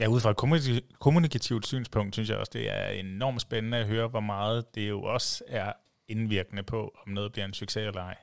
Ja, 0.00 0.06
ud 0.06 0.20
fra 0.20 0.30
et 0.30 0.36
kommunik- 0.36 0.82
kommunikativt 1.00 1.66
synspunkt, 1.66 2.14
synes 2.14 2.28
jeg 2.28 2.36
også, 2.38 2.50
det 2.54 2.76
er 2.76 2.88
enormt 2.88 3.40
spændende 3.40 3.78
at 3.78 3.86
høre, 3.86 4.08
hvor 4.08 4.20
meget 4.20 4.74
det 4.74 4.88
jo 4.88 5.02
også 5.02 5.44
er 5.48 5.72
indvirkende 6.08 6.62
på, 6.62 6.94
om 7.06 7.12
noget 7.12 7.32
bliver 7.32 7.44
en 7.46 7.54
succes 7.54 7.86
eller 7.86 8.02
ej. 8.02 8.16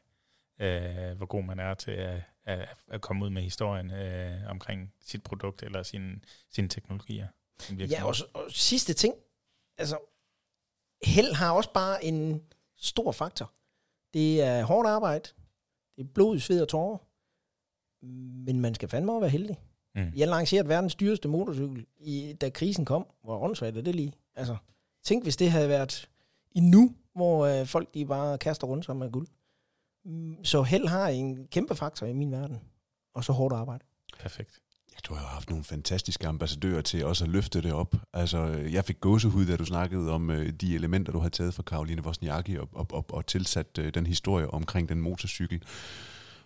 Øh, 0.61 1.17
hvor 1.17 1.25
god 1.25 1.43
man 1.43 1.59
er 1.59 1.73
til 1.73 1.91
at, 1.91 2.21
at, 2.45 2.67
at 2.91 3.01
komme 3.01 3.25
ud 3.25 3.29
med 3.29 3.41
historien 3.41 3.91
øh, 3.91 4.31
omkring 4.47 4.91
sit 5.05 5.23
produkt 5.23 5.63
eller 5.63 5.83
sine, 5.83 6.15
sine 6.53 6.67
teknologier. 6.67 7.27
Ja, 7.91 8.05
og, 8.07 8.15
og 8.33 8.51
sidste 8.51 8.93
ting. 8.93 9.13
Altså, 9.77 9.97
held 11.03 11.33
har 11.33 11.51
også 11.51 11.73
bare 11.73 12.05
en 12.05 12.41
stor 12.77 13.11
faktor. 13.11 13.51
Det 14.13 14.41
er 14.41 14.63
hårdt 14.63 14.87
arbejde. 14.89 15.29
Det 15.95 16.03
er 16.03 16.07
blod, 16.13 16.39
sved 16.39 16.61
og 16.61 16.67
tårer. 16.67 16.97
Men 18.45 18.59
man 18.61 18.75
skal 18.75 18.89
fandme 18.89 19.11
også 19.11 19.19
være 19.19 19.29
heldig. 19.29 19.59
Mm. 19.95 20.11
Jeg 20.15 20.27
lancerede 20.27 20.69
verdens 20.69 20.95
dyreste 20.95 21.27
motorcykel, 21.27 21.85
i, 21.97 22.33
da 22.41 22.49
krisen 22.49 22.85
kom. 22.85 23.07
Hvor 23.23 23.39
åndssvagt 23.39 23.77
er 23.77 23.81
det 23.81 23.95
lige? 23.95 24.13
Altså, 24.35 24.57
tænk, 25.03 25.23
hvis 25.23 25.37
det 25.37 25.51
havde 25.51 25.69
været 25.69 26.09
i 26.51 26.59
nu, 26.59 26.95
hvor 27.13 27.45
øh, 27.45 27.67
folk 27.67 27.93
de 27.93 28.05
bare 28.05 28.37
kaster 28.37 28.67
rundt 28.67 28.85
sig 28.85 28.95
med 28.95 29.11
guld. 29.11 29.27
Mm, 30.05 30.43
Så 30.43 30.63
held 30.63 30.87
har 30.87 31.07
en 31.07 31.47
kæmpe 31.47 31.75
faktor 31.75 32.07
i 32.07 32.13
min 32.13 32.31
verden. 32.31 32.61
Og 33.13 33.23
så 33.23 33.33
hårdt 33.33 33.55
arbejde. 33.55 33.85
Perfekt. 34.19 34.61
Ja, 34.95 34.99
du 35.07 35.13
har 35.13 35.21
jo 35.21 35.27
haft 35.27 35.49
nogle 35.49 35.63
fantastiske 35.63 36.27
ambassadører 36.27 36.81
til 36.81 37.05
også 37.05 37.23
at 37.23 37.29
løfte 37.29 37.61
det 37.61 37.73
op. 37.73 37.95
Altså, 38.13 38.45
jeg 38.47 38.85
fik 38.85 38.99
gåsehud, 38.99 39.45
da 39.45 39.55
du 39.55 39.65
snakkede 39.65 40.11
om 40.11 40.29
øh, 40.31 40.49
de 40.49 40.75
elementer, 40.75 41.11
du 41.11 41.19
har 41.19 41.29
taget 41.29 41.53
fra 41.53 41.63
Karoline 41.63 42.05
Wozniacki 42.05 42.57
og, 42.57 42.69
og, 42.73 42.87
og, 42.91 43.05
og 43.09 43.25
tilsat 43.25 43.77
øh, 43.79 43.93
den 43.93 44.05
historie 44.05 44.49
omkring 44.49 44.89
den 44.89 45.01
motorcykel. 45.01 45.61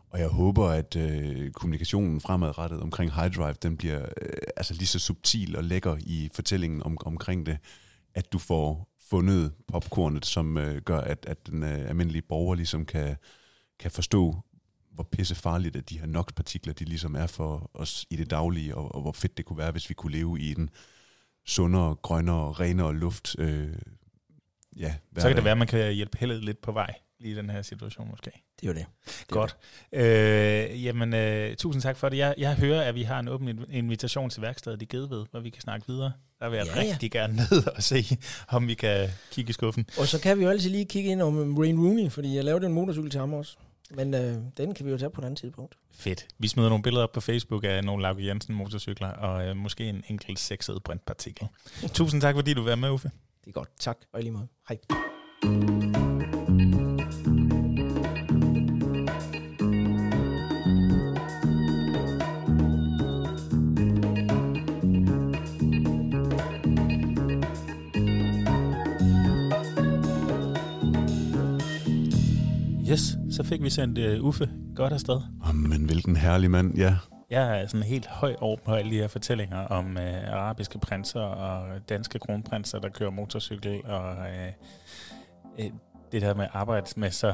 Og 0.09 0.19
jeg 0.19 0.27
håber, 0.27 0.67
at 0.67 0.95
øh, 0.95 1.51
kommunikationen 1.51 2.21
fremadrettet 2.21 2.81
omkring 2.81 3.13
High 3.13 3.35
Drive, 3.35 3.55
den 3.63 3.77
bliver 3.77 4.01
øh, 4.21 4.30
altså 4.57 4.73
lige 4.73 4.88
så 4.88 4.99
subtil 4.99 5.55
og 5.55 5.63
lækker 5.63 5.97
i 5.99 6.30
fortællingen 6.34 6.84
om, 6.84 6.97
omkring 7.05 7.45
det, 7.45 7.57
at 8.15 8.34
du 8.34 8.39
får 8.39 8.89
fundet 9.09 9.53
popcornet, 9.67 10.26
som 10.26 10.57
øh, 10.57 10.81
gør, 10.81 11.01
at, 11.01 11.26
at 11.27 11.47
den 11.47 11.63
øh, 11.63 11.89
almindelige 11.89 12.21
borger 12.21 12.55
ligesom 12.55 12.85
kan, 12.85 13.15
kan 13.80 13.91
forstå, 13.91 14.35
hvor 14.99 15.07
pisse 15.11 15.35
farligt, 15.35 15.76
at 15.76 15.89
de 15.89 15.99
her 15.99 16.05
NOx-partikler, 16.05 16.73
de 16.73 16.85
ligesom 16.85 17.15
er 17.15 17.27
for 17.27 17.71
os 17.73 18.05
i 18.09 18.15
det 18.15 18.30
daglige, 18.30 18.76
og, 18.76 18.95
og 18.95 19.01
hvor 19.01 19.11
fedt 19.11 19.38
det 19.38 19.45
kunne 19.45 19.57
være, 19.57 19.71
hvis 19.71 19.89
vi 19.89 19.93
kunne 19.93 20.11
leve 20.11 20.39
i 20.39 20.51
en 20.51 20.69
sundere, 21.47 21.95
grønnere, 21.95 22.51
renere 22.51 22.95
luft. 22.95 23.35
Øh, 23.39 23.67
ja, 24.77 24.93
Så 25.17 25.27
kan 25.27 25.35
det 25.35 25.43
være, 25.43 25.51
at 25.51 25.57
man 25.57 25.67
kan 25.67 25.93
hjælpe 25.93 26.17
heldet 26.17 26.43
lidt 26.43 26.61
på 26.61 26.71
vej 26.71 26.93
lige 27.19 27.31
i 27.31 27.35
den 27.35 27.49
her 27.49 27.61
situation 27.61 28.09
måske. 28.09 28.31
Det 28.61 28.67
er 28.67 28.67
jo 28.67 28.73
det. 28.73 28.85
det 29.05 29.27
Godt. 29.27 29.57
Øh, 29.91 30.84
jamen, 30.85 31.13
øh, 31.13 31.55
tusind 31.55 31.81
tak 31.81 31.97
for 31.97 32.09
det. 32.09 32.17
Jeg, 32.17 32.35
jeg 32.38 32.55
hører, 32.55 32.81
at 32.81 32.95
vi 32.95 33.03
har 33.03 33.19
en 33.19 33.27
åben 33.27 33.65
invitation 33.69 34.30
til 34.30 34.41
værkstedet 34.41 34.81
i 34.81 34.85
Gedved, 34.85 35.26
hvor 35.31 35.39
vi 35.39 35.49
kan 35.49 35.61
snakke 35.61 35.88
videre. 35.88 36.11
Der 36.39 36.49
vil 36.49 36.57
jeg 36.57 36.65
Ja, 36.65 36.81
ja. 36.81 36.91
rigtig 36.91 37.11
gerne 37.11 37.35
ned 37.51 37.67
og 37.76 37.84
se, 37.84 38.17
om 38.47 38.67
vi 38.67 38.73
kan 38.73 39.09
kigge 39.31 39.49
i 39.49 39.53
skuffen. 39.53 39.85
Og 39.99 40.07
så 40.07 40.21
kan 40.21 40.38
vi 40.38 40.43
jo 40.43 40.49
altid 40.49 40.69
lige 40.69 40.85
kigge 40.85 41.11
ind 41.11 41.21
om 41.21 41.57
Rain 41.57 41.80
Rooney, 41.80 42.11
fordi 42.11 42.35
jeg 42.35 42.43
lavede 42.43 42.65
en 42.65 42.73
motorcykel 42.73 43.11
til 43.11 43.19
ham 43.19 43.34
også. 43.34 43.57
Men 43.91 44.13
øh, 44.13 44.37
den 44.57 44.73
kan 44.73 44.85
vi 44.85 44.91
jo 44.91 44.97
tage 44.97 45.09
på 45.09 45.21
et 45.21 45.25
andet 45.25 45.39
tidspunkt. 45.39 45.75
Fedt. 45.91 46.27
Vi 46.37 46.47
smider 46.47 46.69
nogle 46.69 46.83
billeder 46.83 47.03
op 47.03 47.11
på 47.11 47.21
Facebook 47.21 47.63
af 47.63 47.83
nogle 47.83 48.01
Lauke 48.03 48.25
Jensen 48.25 48.55
motorcykler, 48.55 49.07
og 49.07 49.47
øh, 49.47 49.55
måske 49.55 49.89
en 49.89 50.03
enkelt 50.07 50.39
sexet 50.39 50.83
brintpartikel. 50.83 51.47
Tusind 51.93 52.21
tak, 52.21 52.35
fordi 52.35 52.53
du 52.53 52.63
var 52.63 52.75
med, 52.75 52.89
Uffe. 52.89 53.11
Det 53.41 53.47
er 53.47 53.51
godt. 53.51 53.69
Tak. 53.79 53.97
Og 54.13 54.21
lige 54.21 54.31
måde. 54.31 54.47
Hej. 54.69 56.09
Yes, 72.91 73.17
så 73.31 73.43
fik 73.43 73.63
vi 73.63 73.69
sendt 73.69 74.19
uh, 74.19 74.25
Uffe 74.25 74.49
godt 74.75 74.93
afsted. 74.93 75.21
Oh, 75.47 75.55
men 75.55 75.85
hvilken 75.85 76.15
herlig 76.15 76.51
mand, 76.51 76.77
ja. 76.77 76.97
Jeg 77.29 77.61
er 77.61 77.67
sådan 77.67 77.83
helt 77.83 78.07
høj 78.07 78.35
over 78.39 78.57
på 78.65 78.73
alle 78.73 78.91
de 78.91 78.95
her 78.95 79.07
fortællinger 79.07 79.57
om 79.57 79.97
øh, 79.97 80.33
arabiske 80.33 80.79
prinser 80.79 81.21
og 81.21 81.89
danske 81.89 82.19
kronprinser, 82.19 82.79
der 82.79 82.89
kører 82.89 83.09
motorcykel, 83.09 83.85
og 83.85 84.11
øh, 84.11 84.51
øh, 85.59 85.71
det 86.11 86.21
der 86.21 86.33
med 86.33 86.43
at 86.43 86.49
arbejde 86.53 86.87
med 86.95 87.11
så 87.11 87.33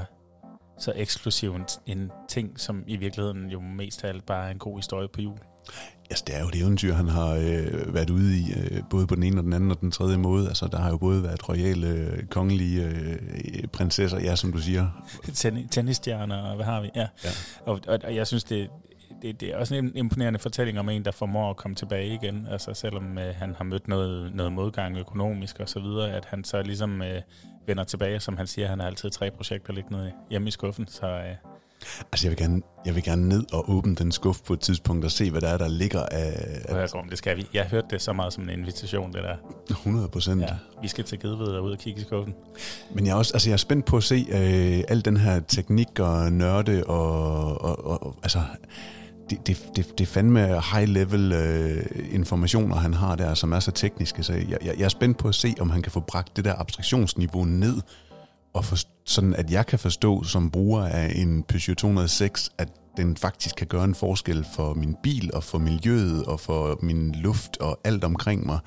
så 0.77 0.93
eksklusiv 0.95 1.55
en, 1.55 1.65
en 1.85 2.11
ting, 2.29 2.59
som 2.59 2.83
i 2.87 2.95
virkeligheden 2.95 3.49
jo 3.49 3.59
mest 3.59 4.03
af 4.03 4.09
alt 4.09 4.25
bare 4.25 4.47
er 4.47 4.51
en 4.51 4.59
god 4.59 4.77
historie 4.77 5.07
på 5.07 5.21
jul. 5.21 5.37
Altså, 6.09 6.23
det 6.27 6.35
er 6.35 6.41
jo 6.41 6.47
et 6.47 6.55
eventyr, 6.55 6.93
han 6.93 7.07
har 7.07 7.29
øh, 7.29 7.93
været 7.93 8.09
ude 8.09 8.37
i, 8.37 8.53
øh, 8.53 8.81
både 8.89 9.07
på 9.07 9.15
den 9.15 9.23
ene 9.23 9.39
og 9.39 9.43
den 9.43 9.53
anden 9.53 9.71
og 9.71 9.81
den 9.81 9.91
tredje 9.91 10.17
måde. 10.17 10.47
Altså, 10.47 10.67
der 10.67 10.77
har 10.77 10.89
jo 10.89 10.97
både 10.97 11.23
været 11.23 11.49
royale, 11.49 11.87
øh, 11.87 12.25
kongelige 12.25 12.85
øh, 12.85 13.67
prinsesser, 13.67 14.19
ja, 14.19 14.35
som 14.35 14.51
du 14.51 14.57
siger. 14.57 14.87
Ten, 15.33 15.67
tennisstjerner, 15.67 16.37
og 16.37 16.55
hvad 16.55 16.65
har 16.65 16.81
vi? 16.81 16.89
Ja. 16.95 17.07
Ja. 17.23 17.29
Og, 17.65 17.79
og, 17.87 17.99
og 18.03 18.15
jeg 18.15 18.27
synes, 18.27 18.43
det, 18.43 18.69
det, 19.21 19.41
det 19.41 19.49
er 19.53 19.57
også 19.57 19.75
en 19.75 19.91
imponerende 19.95 20.39
fortælling 20.39 20.79
om 20.79 20.89
en, 20.89 21.05
der 21.05 21.11
formår 21.11 21.49
at 21.49 21.57
komme 21.57 21.75
tilbage 21.75 22.13
igen. 22.13 22.47
Altså 22.51 22.73
selvom 22.73 23.17
øh, 23.17 23.35
han 23.35 23.55
har 23.57 23.63
mødt 23.63 23.87
noget, 23.87 24.35
noget 24.35 24.51
modgang 24.51 24.97
økonomisk 24.97 25.59
og 25.59 25.69
så 25.69 25.79
videre, 25.79 26.11
at 26.11 26.25
han 26.25 26.43
så 26.43 26.61
ligesom 26.61 27.01
øh, 27.01 27.21
vender 27.67 27.83
tilbage, 27.83 28.19
som 28.19 28.37
han 28.37 28.47
siger, 28.47 28.67
han 28.67 28.79
har 28.79 28.87
altid 28.87 29.09
tre 29.09 29.31
projekter 29.31 29.73
liggende 29.73 30.11
hjemme 30.29 30.47
i 30.47 30.51
skuffen. 30.51 30.87
Så 30.87 31.07
øh, 31.07 31.35
Altså, 32.11 32.27
jeg 32.27 32.29
vil, 32.29 32.37
gerne, 32.37 32.61
jeg 32.85 32.95
vil 32.95 33.03
gerne 33.03 33.29
ned 33.29 33.53
og 33.53 33.69
åbne 33.69 33.95
den 33.95 34.11
skuff 34.11 34.39
på 34.41 34.53
et 34.53 34.59
tidspunkt 34.59 35.05
og 35.05 35.11
se, 35.11 35.31
hvad 35.31 35.41
der 35.41 35.47
er, 35.47 35.57
der 35.57 35.67
ligger 35.67 36.05
af, 36.05 36.61
af 36.65 36.95
om 36.95 37.09
det 37.09 37.17
skal 37.17 37.37
vi. 37.37 37.47
Jeg 37.53 37.63
har 37.63 37.69
hørt 37.69 37.85
det 37.89 38.01
så 38.01 38.13
meget 38.13 38.33
som 38.33 38.43
en 38.43 38.49
invitation, 38.49 39.13
det 39.13 39.23
der. 39.23 39.35
100 39.69 40.07
procent. 40.07 40.41
Ja, 40.41 40.47
vi 40.81 40.87
skal 40.87 41.03
til 41.03 41.19
Gedved 41.19 41.47
og 41.47 41.63
ud 41.63 41.71
og 41.71 41.77
kigge 41.77 42.01
i 42.01 42.03
skuffen. 42.03 42.33
Men 42.95 43.05
jeg 43.05 43.11
er 43.11 43.15
også, 43.15 43.33
altså 43.33 43.49
jeg 43.49 43.53
er 43.53 43.57
spændt 43.57 43.85
på 43.85 43.97
at 43.97 44.03
se 44.03 44.25
øh, 44.29 44.83
al 44.87 45.05
den 45.05 45.17
her 45.17 45.39
teknik 45.39 45.99
og 45.99 46.31
nørde 46.31 46.83
og, 46.83 47.61
og, 47.61 47.85
og, 47.85 48.03
og 48.03 48.15
altså 48.23 48.39
det, 49.29 49.47
det, 49.47 49.69
det, 49.75 49.97
det 49.97 50.01
er 50.01 50.11
fandme 50.11 50.61
high 50.61 50.89
level 50.89 51.31
øh, 51.31 51.85
informationer, 52.11 52.75
han 52.75 52.93
har 52.93 53.15
der, 53.15 53.33
som 53.33 53.51
er 53.51 53.59
så 53.59 53.71
tekniske. 53.71 54.23
Så 54.23 54.33
jeg, 54.33 54.45
jeg, 54.49 54.73
jeg 54.77 54.85
er 54.85 54.89
spændt 54.89 55.17
på 55.17 55.27
at 55.27 55.35
se, 55.35 55.53
om 55.59 55.69
han 55.69 55.81
kan 55.81 55.91
få 55.91 55.99
bragt 55.99 56.37
det 56.37 56.45
der 56.45 56.53
abstraktionsniveau 56.59 57.43
ned, 57.43 57.81
og 58.55 58.65
for, 58.65 58.77
sådan 59.05 59.35
at 59.35 59.51
jeg 59.51 59.65
kan 59.65 59.79
forstå 59.79 60.23
som 60.23 60.51
bruger 60.51 60.81
af 60.85 61.11
en 61.15 61.43
Peugeot 61.43 61.77
206, 61.77 62.49
at 62.57 62.69
den 62.97 63.17
faktisk 63.17 63.55
kan 63.55 63.67
gøre 63.67 63.83
en 63.83 63.95
forskel 63.95 64.45
for 64.55 64.73
min 64.73 64.95
bil 65.03 65.31
og 65.33 65.43
for 65.43 65.57
miljøet 65.57 66.25
og 66.25 66.39
for 66.39 66.79
min 66.81 67.15
luft 67.15 67.57
og 67.57 67.79
alt 67.83 68.03
omkring 68.03 68.45
mig. 68.45 68.59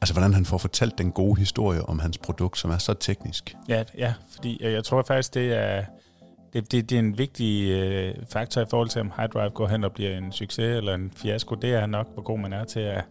Altså 0.00 0.14
hvordan 0.14 0.34
han 0.34 0.44
får 0.44 0.58
fortalt 0.58 0.98
den 0.98 1.12
gode 1.12 1.38
historie 1.38 1.82
om 1.82 1.98
hans 1.98 2.18
produkt, 2.18 2.58
som 2.58 2.70
er 2.70 2.78
så 2.78 2.94
teknisk. 2.94 3.54
Ja, 3.68 3.84
ja 3.98 4.14
fordi 4.34 4.64
jeg 4.64 4.84
tror 4.84 5.02
faktisk, 5.02 5.34
det 5.34 5.52
er, 5.52 5.84
det, 6.52 6.72
det, 6.72 6.90
det 6.90 6.96
er 6.96 6.98
en 6.98 7.18
vigtig 7.18 7.70
øh, 7.70 8.14
faktor 8.32 8.60
i 8.60 8.66
forhold 8.70 8.88
til, 8.88 9.00
om 9.00 9.12
High 9.16 9.28
Drive 9.28 9.50
går 9.50 9.66
hen 9.66 9.84
og 9.84 9.92
bliver 9.92 10.18
en 10.18 10.32
succes 10.32 10.76
eller 10.76 10.94
en 10.94 11.12
fiasko. 11.16 11.54
Det 11.54 11.74
er 11.74 11.86
nok, 11.86 12.06
hvor 12.14 12.22
god 12.22 12.38
man 12.38 12.52
er 12.52 12.64
til 12.64 12.80
at, 12.80 13.04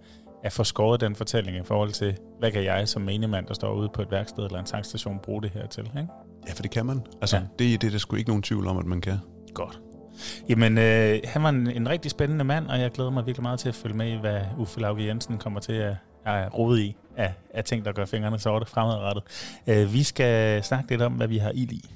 at 0.43 0.53
få 0.53 0.63
skåret 0.63 1.01
den 1.01 1.15
fortælling 1.15 1.57
i 1.57 1.63
forhold 1.65 1.91
til, 1.91 2.17
hvad 2.39 2.51
kan 2.51 2.63
jeg 2.63 2.87
som 2.89 3.01
menigmand, 3.01 3.45
der 3.47 3.53
står 3.53 3.73
ude 3.73 3.89
på 3.93 4.01
et 4.01 4.11
værksted 4.11 4.43
eller 4.45 4.59
en 4.59 4.65
tankstation, 4.65 5.19
bruge 5.23 5.41
det 5.41 5.51
her 5.51 5.67
til. 5.67 5.83
Ikke? 5.83 6.07
Ja, 6.47 6.53
for 6.53 6.61
det 6.61 6.71
kan 6.71 6.85
man. 6.85 7.01
Altså, 7.21 7.37
Ja. 7.37 7.43
det, 7.59 7.81
det 7.81 7.87
er 7.87 7.91
der 7.91 7.97
sgu 7.97 8.15
ikke 8.15 8.29
nogen 8.29 8.43
tvivl 8.43 8.67
om, 8.67 8.77
at 8.77 8.85
man 8.85 9.01
kan. 9.01 9.17
Godt. 9.53 9.79
Jamen, 10.49 10.77
øh, 10.77 11.19
han 11.25 11.43
var 11.43 11.49
en, 11.49 11.67
en 11.71 11.89
rigtig 11.89 12.11
spændende 12.11 12.43
mand, 12.43 12.67
og 12.67 12.79
jeg 12.79 12.91
glæder 12.91 13.09
mig 13.11 13.25
virkelig 13.25 13.43
meget 13.43 13.59
til 13.59 13.69
at 13.69 13.75
følge 13.75 13.95
med 13.97 14.07
i, 14.07 14.15
hvad 14.15 14.41
Uffe 14.57 14.81
Lauke 14.81 15.05
Jensen 15.07 15.37
kommer 15.37 15.59
til 15.59 15.73
at, 15.73 15.95
at 16.25 16.57
rode 16.57 16.83
i 16.83 16.95
af, 17.17 17.33
af 17.53 17.63
ting, 17.63 17.85
der 17.85 17.91
gør 17.91 18.05
fingrene 18.05 18.39
sorte 18.39 18.65
fremadrettet. 18.65 19.23
Øh, 19.67 19.93
vi 19.93 20.03
skal 20.03 20.63
snakke 20.63 20.89
lidt 20.89 21.01
om, 21.01 21.13
hvad 21.13 21.27
vi 21.27 21.37
har 21.37 21.51
ild 21.55 21.71
i. 21.71 21.89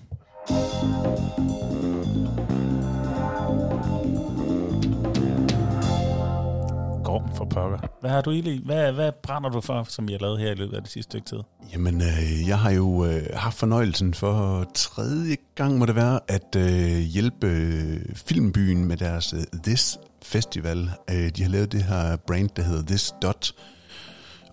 for 7.35 7.45
pokker. 7.45 7.79
Hvad 8.01 8.09
har 8.09 8.21
du 8.21 8.31
i? 8.31 8.61
Hvad, 8.65 8.91
hvad 8.91 9.11
brænder 9.23 9.49
du 9.49 9.61
for, 9.61 9.83
som 9.83 10.07
vi 10.07 10.13
har 10.13 10.19
lavet 10.19 10.39
her 10.39 10.51
i 10.51 10.55
løbet 10.55 10.75
af 10.75 10.81
det 10.81 10.91
sidste 10.91 11.09
stykke 11.11 11.25
tid? 11.25 11.39
Jamen, 11.73 12.01
øh, 12.01 12.47
jeg 12.47 12.59
har 12.59 12.71
jo 12.71 13.05
øh, 13.05 13.23
haft 13.33 13.57
fornøjelsen 13.57 14.13
for 14.13 14.65
tredje 14.73 15.35
gang, 15.55 15.77
må 15.77 15.85
det 15.85 15.95
være, 15.95 16.19
at 16.27 16.55
øh, 16.57 16.97
hjælpe 16.97 17.47
øh, 17.47 18.15
Filmbyen 18.15 18.85
med 18.85 18.97
deres 18.97 19.33
øh, 19.33 19.61
This 19.63 19.97
Festival. 20.23 20.89
Øh, 21.11 21.29
de 21.29 21.43
har 21.43 21.49
lavet 21.49 21.71
det 21.71 21.83
her 21.83 22.15
brand, 22.15 22.49
der 22.55 22.63
hedder 22.63 22.83
This 22.85 23.13
Dot. 23.21 23.51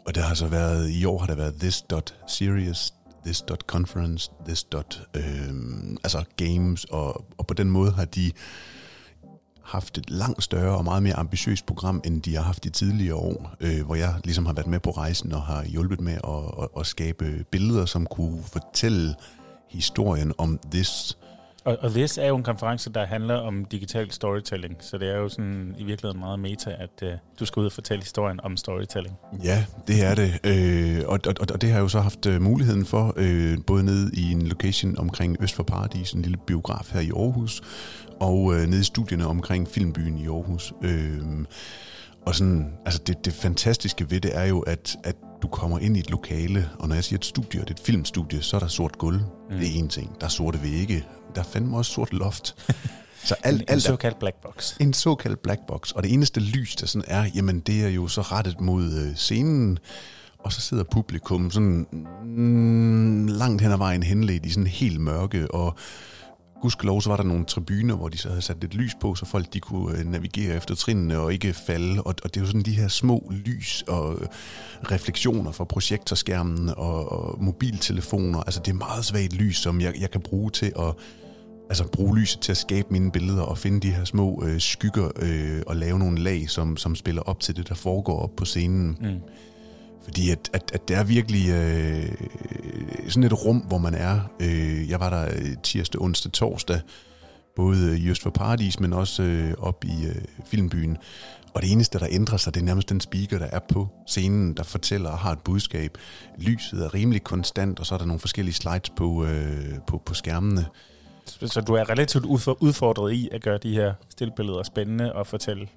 Og 0.07 0.15
der 0.15 0.21
har 0.21 0.35
så 0.35 0.47
været, 0.47 0.91
i 0.91 1.05
år 1.05 1.19
har 1.19 1.27
der 1.27 1.35
været 1.35 1.55
This 1.55 1.83
Dot 1.83 2.15
Series, 2.29 2.95
This 3.25 3.41
Dot 3.41 3.61
Conference, 3.67 4.31
This 4.47 4.65
Dot, 4.65 5.03
øh, 5.17 5.23
altså 6.05 6.25
games, 6.37 6.85
og, 6.85 7.25
og 7.39 7.47
på 7.47 7.55
den 7.55 7.71
måde 7.71 7.91
har 7.93 8.05
de 8.05 8.33
haft 9.65 9.99
et 9.99 10.11
langt 10.11 10.43
større 10.43 10.77
og 10.77 10.85
meget 10.85 11.03
mere 11.03 11.15
ambitiøst 11.15 11.67
program, 11.67 12.03
end 12.05 12.23
de 12.23 12.37
har 12.37 12.43
haft 12.43 12.67
i 12.67 12.71
tidligere 12.71 13.15
år, 13.15 13.55
øh, 13.61 13.87
hvor 13.87 13.95
jeg 13.95 14.15
ligesom 14.25 14.47
har 14.47 14.53
været 14.53 14.67
med 14.67 14.81
på 14.81 14.91
rejsen 14.91 15.33
og 15.33 15.43
har 15.43 15.65
hjulpet 15.65 16.01
med 16.01 16.13
at, 16.13 16.63
at, 16.63 16.69
at 16.81 16.87
skabe 16.87 17.45
billeder, 17.51 17.85
som 17.85 18.07
kunne 18.07 18.43
fortælle 18.43 19.15
historien 19.69 20.33
om 20.39 20.59
this. 20.71 21.19
Og, 21.65 21.79
og 21.81 21.91
this 21.91 22.19
er 22.19 22.27
jo 22.27 22.37
en 22.37 22.43
konference, 22.43 22.93
der 22.93 23.07
handler 23.07 23.35
om 23.35 23.65
digital 23.65 24.11
storytelling, 24.11 24.77
så 24.81 24.99
det 24.99 25.09
er 25.15 25.17
jo 25.17 25.29
sådan 25.29 25.75
i 25.79 25.85
virkeligheden 25.85 26.21
meget 26.21 26.39
meta, 26.39 26.71
at 26.79 27.03
øh, 27.03 27.13
du 27.41 27.45
skal 27.45 27.61
ud 27.61 27.67
og 27.67 27.73
fortælle 27.73 28.03
historien 28.03 28.41
om 28.43 28.57
storytelling. 28.57 29.17
Ja, 29.45 29.65
det 29.89 30.05
er 30.05 30.15
det. 30.15 30.41
Øh, 30.45 31.03
og, 31.07 31.21
og, 31.27 31.35
og 31.53 31.61
det 31.61 31.69
har 31.69 31.77
jeg 31.77 31.83
jo 31.83 31.89
så 31.89 32.01
haft 32.01 32.27
øh, 32.27 32.43
muligheden 32.43 32.87
for, 32.87 33.15
øh, 33.17 33.59
både 33.67 33.85
nede 33.85 34.11
i 34.15 34.33
en 34.33 34.43
location 34.47 34.99
omkring 34.99 35.37
Øst 35.41 35.55
for 35.55 35.63
Paradis, 35.63 36.13
en 36.13 36.23
lille 36.23 36.39
biograf 36.47 36.91
her 36.93 37.01
i 37.01 37.11
Aarhus, 37.17 37.63
og 38.23 38.55
øh, 38.55 38.69
nede 38.69 38.81
i 38.81 38.85
studierne 38.85 39.27
omkring 39.27 39.69
Filmbyen 39.69 40.19
i 40.19 40.27
Aarhus. 40.27 40.73
Øh, 40.83 41.19
og 42.27 42.35
sådan, 42.35 42.73
altså 42.85 43.01
det, 43.07 43.25
det 43.25 43.33
fantastiske 43.33 44.11
ved 44.11 44.21
det 44.21 44.37
er 44.37 44.45
jo, 44.45 44.61
at, 44.61 44.97
at 45.05 45.17
du 45.43 45.49
kommer 45.49 45.79
ind 45.79 45.97
i 45.97 46.01
et 46.01 46.11
lokale, 46.11 46.69
og 46.79 46.89
når 46.89 46.95
jeg 46.95 47.05
siger 47.05 47.19
et 47.19 47.25
studie, 47.25 47.61
og 47.61 47.69
det 47.69 47.75
er 47.75 47.81
et 47.81 47.87
filmstudie, 47.87 48.43
så 48.43 48.57
er 48.57 48.61
der 48.61 48.67
sort 48.67 48.99
gulv. 48.99 49.21
Mm. 49.51 49.59
Det 49.59 49.69
er 49.69 49.79
en 49.79 49.89
ting. 49.89 50.21
Der 50.21 50.27
er 50.27 50.31
sorte 50.31 50.63
vægge. 50.63 51.05
Der 51.35 51.41
er 51.41 51.45
fandme 51.45 51.77
også 51.77 51.93
sort 51.93 52.13
loft. 52.13 52.55
Så 53.25 53.35
alt, 53.45 53.57
En, 53.57 53.61
en 53.61 53.69
alt 53.69 53.83
såkaldt 53.83 54.19
black 54.19 54.37
box. 54.43 54.77
en 54.81 54.93
såkaldt 54.93 55.43
black 55.43 55.61
box, 55.69 55.91
og 55.91 56.03
det 56.03 56.13
eneste 56.13 56.41
lys, 56.41 56.77
der 56.77 56.87
sådan 56.87 57.05
er, 57.09 57.31
jamen 57.35 57.61
det 57.61 57.85
er 57.85 57.89
jo 57.89 58.09
så 58.09 58.21
rettet 58.21 58.61
mod 58.61 58.85
øh, 58.85 59.17
scenen, 59.17 59.79
og 60.39 60.53
så 60.53 60.61
sidder 60.61 60.85
publikum 60.93 61.51
sådan 61.51 61.87
mm, 62.25 63.27
langt 63.27 63.63
hen 63.63 63.73
ad 63.73 63.77
vejen 63.77 64.03
henledt 64.03 64.47
i 64.47 64.51
sådan 64.51 64.67
helt 64.67 65.01
mørke, 65.01 65.55
og 65.55 65.77
gudskelov 66.63 67.03
så 67.03 67.09
var 67.09 67.17
der 67.17 67.25
nogle 67.25 67.45
tribuner, 67.45 67.97
hvor 67.97 68.09
de 68.09 68.19
så 68.19 68.29
havde 68.29 68.43
sat 68.43 68.61
lidt 68.61 68.75
lys 68.75 68.95
på, 69.01 69.15
så 69.15 69.27
folk 69.27 69.53
de 69.53 69.61
kunne 69.61 69.99
øh, 69.99 70.05
navigere 70.05 70.57
efter 70.57 70.75
trinene 70.75 71.19
og 71.19 71.33
ikke 71.33 71.53
falde, 71.53 72.03
og, 72.03 72.15
og 72.25 72.35
det 72.35 72.37
er 72.37 72.41
jo 72.41 72.47
sådan 72.47 72.63
de 72.63 72.73
her 72.73 72.89
små 72.89 73.33
lys 73.47 73.85
og 73.89 74.15
øh, 74.21 74.29
refleksioner 74.91 75.53
fra 75.53 75.65
projektorskærmen 75.65 76.69
og, 76.69 77.13
og 77.13 77.43
mobiltelefoner, 77.43 78.41
altså 78.41 78.61
det 78.65 78.71
er 78.73 78.77
meget 78.77 79.05
svagt 79.05 79.33
lys, 79.33 79.57
som 79.57 79.81
jeg, 79.81 79.95
jeg 80.01 80.11
kan 80.11 80.21
bruge 80.21 80.51
til 80.51 80.73
at 80.79 80.95
altså 81.69 81.89
bruge 81.89 82.19
lyset 82.19 82.41
til 82.41 82.53
at 82.53 82.57
skabe 82.57 82.89
mine 82.91 83.13
billeder 83.13 83.43
og 83.43 83.59
finde 83.59 83.81
de 83.81 83.91
her 83.91 84.05
små 84.05 84.43
øh, 84.47 84.61
skygger 84.61 85.11
øh, 85.17 85.63
og 85.67 85.77
lave 85.77 85.99
nogle 85.99 86.19
lag, 86.19 86.51
som, 86.51 86.77
som 86.77 86.95
spiller 86.95 87.23
op 87.23 87.41
til 87.41 87.57
det, 87.57 87.69
der 87.69 87.75
foregår 87.75 88.19
op 88.19 88.37
på 88.37 88.45
scenen. 88.45 88.99
Mm. 89.01 89.21
Fordi 90.05 90.31
at, 90.31 90.51
at, 90.53 90.71
at 90.75 90.89
det 90.89 90.97
er 90.97 91.05
virkelig 91.05 91.49
øh, 91.49 92.13
sådan 93.09 93.25
et 93.25 93.45
rum, 93.45 93.59
hvor 93.59 93.79
man 93.79 93.95
er. 93.95 94.21
Øh, 94.41 94.91
jeg 94.91 95.01
var 95.01 95.11
der 95.11 95.25
øh, 95.25 95.57
tirsdag, 95.63 96.01
onsdag, 96.01 96.33
torsdag, 96.33 96.81
både 97.57 97.91
øh, 97.91 97.97
i 97.97 98.09
Øst 98.09 98.23
for 98.23 98.31
Paradis, 98.31 98.81
men 98.81 98.93
også 98.93 99.23
øh, 99.23 99.55
op 99.59 99.85
i 99.85 100.07
øh, 100.07 100.15
Filmbyen. 100.47 100.97
Og 101.55 101.63
det 101.63 101.73
eneste, 101.73 101.99
der 101.99 102.07
ændrer 102.11 102.37
sig, 102.37 102.55
det 102.55 102.61
er 102.61 102.65
nærmest 102.65 102.89
den 102.89 103.01
speaker, 103.01 103.39
der 103.39 103.47
er 103.47 103.59
på 103.69 103.89
scenen, 104.07 104.57
der 104.57 104.63
fortæller 104.63 105.11
og 105.11 105.19
har 105.19 105.33
et 105.33 105.39
budskab. 105.39 105.99
Lyset 106.39 106.85
er 106.85 106.95
rimelig 106.95 107.25
konstant, 107.25 107.81
og 107.81 107.87
så 107.87 107.95
er 107.95 107.99
der 107.99 108.07
nogle 108.07 108.21
forskellige 108.21 108.55
slides 108.55 108.91
på, 108.97 109.25
øh, 109.25 109.79
på, 109.87 110.03
på 110.07 110.15
skærmene. 110.15 110.67
Så, 111.27 111.61
du 111.61 111.75
er 111.75 111.91
relativt 111.91 112.25
udfordret 112.61 113.13
i 113.13 113.29
at 113.33 113.43
gøre 113.43 113.59
de 113.59 113.75
her 113.75 113.95
stillbilleder 114.11 114.63
spændende 114.63 115.13
og 115.13 115.27
fortælle 115.27 115.69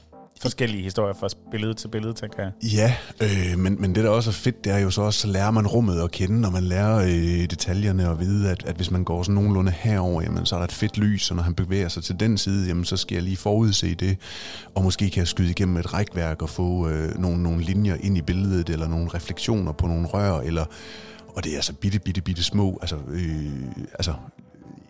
forskellige 0.41 0.83
historier 0.83 1.13
fra 1.13 1.27
billede 1.51 1.73
til 1.73 1.87
billede, 1.87 2.13
tænker 2.13 2.43
jeg. 2.43 2.51
Ja, 2.63 2.95
øh, 3.21 3.59
men, 3.59 3.81
men 3.81 3.95
det 3.95 4.03
der 4.03 4.09
også 4.09 4.29
er 4.29 4.33
fedt, 4.33 4.63
det 4.63 4.73
er 4.73 4.77
jo 4.77 4.91
så 4.91 5.01
også, 5.01 5.19
så 5.19 5.27
lærer 5.27 5.51
man 5.51 5.67
rummet 5.67 6.01
at 6.01 6.11
kende, 6.11 6.47
og 6.47 6.53
man 6.53 6.63
lærer 6.63 6.97
øh, 6.97 7.49
detaljerne 7.49 8.09
og 8.09 8.19
vide, 8.19 8.51
at, 8.51 8.65
at 8.65 8.75
hvis 8.75 8.91
man 8.91 9.03
går 9.03 9.23
sådan 9.23 9.35
nogenlunde 9.35 9.71
herover, 9.71 10.21
jamen, 10.21 10.45
så 10.45 10.55
er 10.55 10.59
der 10.59 10.65
et 10.65 10.71
fedt 10.71 10.97
lys, 10.97 11.29
og 11.29 11.35
når 11.35 11.43
han 11.43 11.53
bevæger 11.53 11.87
sig 11.87 12.03
til 12.03 12.19
den 12.19 12.37
side, 12.37 12.67
jamen, 12.67 12.85
så 12.85 12.97
skal 12.97 13.15
jeg 13.15 13.23
lige 13.23 13.37
forudse 13.37 13.95
det, 13.95 14.17
og 14.75 14.83
måske 14.83 15.09
kan 15.09 15.19
jeg 15.19 15.27
skyde 15.27 15.49
igennem 15.49 15.77
et 15.77 15.93
rækværk 15.93 16.41
og 16.41 16.49
få 16.49 16.89
øh, 16.89 17.19
nogle, 17.19 17.43
nogle 17.43 17.61
linjer 17.61 17.95
ind 17.99 18.17
i 18.17 18.21
billedet, 18.21 18.69
eller 18.69 18.87
nogle 18.87 19.09
refleksioner 19.13 19.71
på 19.71 19.87
nogle 19.87 20.07
rør, 20.07 20.39
eller, 20.39 20.65
og 21.27 21.43
det 21.43 21.51
er 21.51 21.55
altså 21.55 21.73
bitte, 21.73 21.99
bitte, 21.99 22.21
bitte 22.21 22.43
små, 22.43 22.77
altså, 22.81 22.95
øh, 23.07 23.51
altså 23.93 24.13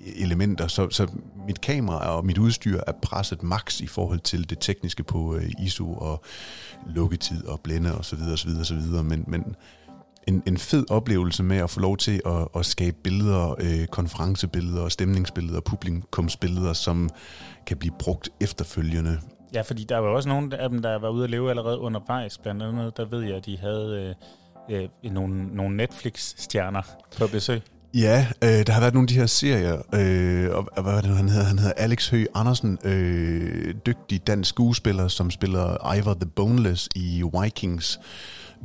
elementer, 0.06 0.68
så, 0.68 0.90
så 0.90 1.07
mit 1.48 1.61
kamera 1.61 2.18
og 2.18 2.26
mit 2.26 2.38
udstyr 2.38 2.80
er 2.88 2.91
presset 3.02 3.44
max 3.44 3.82
i 3.82 3.88
forhold 3.88 4.19
til 4.19 4.49
det 4.49 4.57
tekniske 4.60 5.03
på 5.03 5.36
øh, 5.36 5.52
ISO 5.60 5.94
og 5.94 6.23
lukketid 6.88 7.45
og 7.45 7.60
blænde 7.60 7.98
og 7.98 8.06
så 8.06 8.15
videre, 8.15 8.38
så 8.38 8.48
videre, 8.48 8.65
så 8.65 8.76
videre. 8.76 9.03
Men, 9.03 9.23
men 9.27 9.56
en, 10.27 10.44
en 10.48 10.57
fed 10.57 10.86
oplevelse 10.91 11.44
med 11.44 11.57
at 11.57 11.69
få 11.69 11.80
lov 11.80 11.98
til 11.98 12.22
at, 12.26 12.48
at 12.56 12.65
skabe 12.65 12.98
billeder, 13.03 13.56
øh, 13.60 13.88
konferencebilleder, 13.88 14.90
stemningsbilleder, 14.90 15.60
publikumsbilleder, 15.60 16.73
som 16.73 17.10
kan 17.68 17.77
blive 17.77 17.94
brugt 17.99 18.30
efterfølgende. 18.41 19.19
Ja, 19.53 19.61
fordi 19.61 19.84
der 19.84 19.98
var 19.98 20.10
også 20.10 20.30
nogle 20.30 20.57
af 20.57 20.69
dem, 20.69 20.82
der 20.82 20.99
var 20.99 21.10
ude 21.10 21.23
at 21.23 21.30
leve 21.30 21.49
allerede 21.49 21.80
undervejs. 21.80 22.38
Blandt 22.38 22.64
andet, 22.64 22.98
der 22.98 23.06
ved 23.06 23.22
jeg, 23.22 23.36
at 23.36 23.45
de 23.45 23.57
havde 23.57 24.15
øh, 24.69 24.88
øh, 25.03 25.11
nogle, 25.11 25.56
nogle 25.56 25.77
Netflix-stjerner 25.77 26.82
på 27.18 27.27
besøg. 27.27 27.61
Ja, 27.96 28.28
øh, 28.44 28.68
der 28.68 28.72
har 28.72 28.80
været 28.80 28.94
nogle 28.94 29.04
af 29.04 29.08
de 29.08 29.16
her 29.16 29.26
serier, 29.26 29.82
øh, 29.94 30.56
og 30.56 30.68
og 30.72 30.84
hvad 30.84 30.94
var 30.94 31.02
det, 31.02 31.18
han 31.18 31.30
hedder? 31.30 31.46
Han 31.46 31.60
hedder 31.60 31.74
Alex 31.78 32.10
Høgh 32.10 32.26
Andersen, 32.36 32.78
øh, 32.84 33.76
dygtig 33.86 34.28
dansk 34.28 34.50
skuespiller, 34.50 35.08
som 35.08 35.32
spiller 35.32 35.94
Ivor 35.96 36.14
the 36.14 36.30
Boneless 36.36 36.90
i 36.96 37.24
Vikings. 37.42 38.00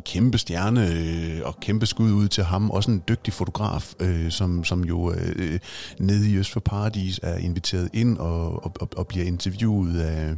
Kæmpe 0.04 0.38
stjerne 0.38 0.88
øh, 0.92 1.40
og 1.44 1.60
kæmpe 1.60 1.86
skud 1.86 2.12
ud 2.12 2.28
til 2.28 2.44
ham. 2.44 2.70
Også 2.70 2.90
en 2.90 3.02
dygtig 3.08 3.32
fotograf, 3.32 3.92
øh, 4.00 4.30
som, 4.30 4.64
som 4.64 4.84
jo 4.84 5.12
øh, 5.12 5.58
nede 5.98 6.30
i 6.30 6.36
Øst 6.36 6.52
for 6.52 6.60
Paradis 6.60 7.20
er 7.22 7.36
inviteret 7.36 7.90
ind 7.92 8.18
og, 8.18 8.64
og, 8.64 8.88
og, 8.96 9.06
bliver 9.06 9.26
interviewet 9.26 10.00
af, 10.00 10.34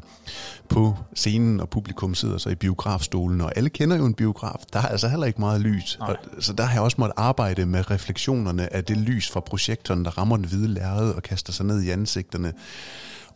på 0.69 0.97
scenen, 1.15 1.61
og 1.61 1.69
publikum 1.69 2.15
sidder 2.15 2.39
så 2.39 2.49
i 2.49 2.55
biografstolen, 2.55 3.41
og 3.41 3.53
alle 3.57 3.71
kender 3.71 3.97
jo 3.97 4.07
en 4.07 4.15
biograf. 4.15 4.65
Der 4.73 4.79
er 4.79 4.87
altså 4.87 5.09
heller 5.09 5.27
ikke 5.27 5.41
meget 5.41 5.61
lys. 5.61 5.99
Og, 6.01 6.17
så 6.41 6.53
der 6.53 6.65
har 6.65 6.73
jeg 6.73 6.83
også 6.83 6.97
måttet 6.99 7.15
arbejde 7.17 7.67
med 7.67 7.91
refleksionerne 7.91 8.75
af 8.75 8.85
det 8.85 8.97
lys 8.97 9.31
fra 9.31 9.41
projektoren, 9.41 10.05
der 10.05 10.11
rammer 10.19 10.37
den 10.37 10.47
hvide 10.47 10.69
lærred 10.69 11.11
og 11.11 11.23
kaster 11.23 11.53
sig 11.53 11.67
ned 11.67 11.83
i 11.83 11.91
ansigterne 11.91 12.53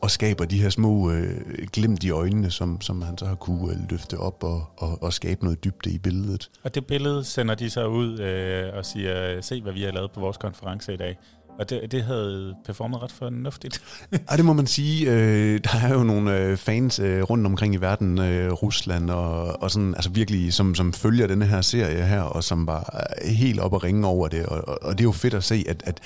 og 0.07 0.11
skaber 0.11 0.45
de 0.45 0.63
her 0.63 0.71
små 0.71 1.11
øh, 1.11 1.41
glimt 1.73 2.05
i 2.05 2.11
øjnene, 2.11 2.51
som, 2.51 2.81
som 2.81 3.03
han 3.03 3.19
så 3.19 3.27
har 3.27 3.35
kunne 3.35 3.73
øh, 3.73 3.91
løfte 3.91 4.19
op 4.19 4.45
og, 4.45 4.65
og, 4.77 5.03
og 5.03 5.13
skabe 5.13 5.45
noget 5.45 5.65
dybde 5.65 5.91
i 5.91 5.99
billedet. 5.99 6.51
Og 6.63 6.75
det 6.75 6.87
billede 6.87 7.25
sender 7.25 7.55
de 7.55 7.71
så 7.71 7.87
ud 7.87 8.19
øh, 8.19 8.77
og 8.77 8.87
siger, 8.87 9.41
se 9.41 9.63
hvad 9.63 9.73
vi 9.73 9.83
har 9.83 9.93
lavet 9.93 10.11
på 10.11 10.21
vores 10.21 10.37
konference 10.37 10.95
i 10.95 10.97
dag. 10.97 11.19
Og 11.59 11.71
det, 11.71 11.93
det 11.93 12.03
havde 12.03 12.55
performet 12.65 13.03
ret 13.03 13.13
fornuftigt. 13.13 13.83
Ja, 14.31 14.37
det 14.37 14.45
må 14.45 14.53
man 14.53 14.67
sige. 14.67 15.11
Øh, 15.11 15.61
der 15.65 15.79
er 15.85 15.93
jo 15.93 16.03
nogle 16.03 16.39
øh, 16.39 16.57
fans 16.57 16.99
øh, 16.99 17.23
rundt 17.23 17.47
omkring 17.47 17.75
i 17.75 17.77
verden, 17.77 18.19
øh, 18.19 18.53
Rusland 18.53 19.11
og, 19.11 19.63
og 19.63 19.71
sådan, 19.71 19.95
altså 19.95 20.11
virkelig, 20.11 20.53
som, 20.53 20.75
som 20.75 20.93
følger 20.93 21.27
denne 21.27 21.47
her 21.47 21.61
serie 21.61 22.05
her, 22.05 22.21
og 22.21 22.45
som 22.45 22.67
var 22.67 23.07
helt 23.25 23.61
op 23.61 23.73
og 23.73 23.85
ringe 23.85 24.07
over 24.07 24.29
det. 24.29 24.47
Og, 24.47 24.69
og, 24.69 24.79
og 24.83 24.93
det 24.93 25.01
er 25.01 25.09
jo 25.09 25.13
fedt 25.13 25.35
at 25.35 25.45
se, 25.45 25.65
at, 25.69 25.83
at 25.87 26.01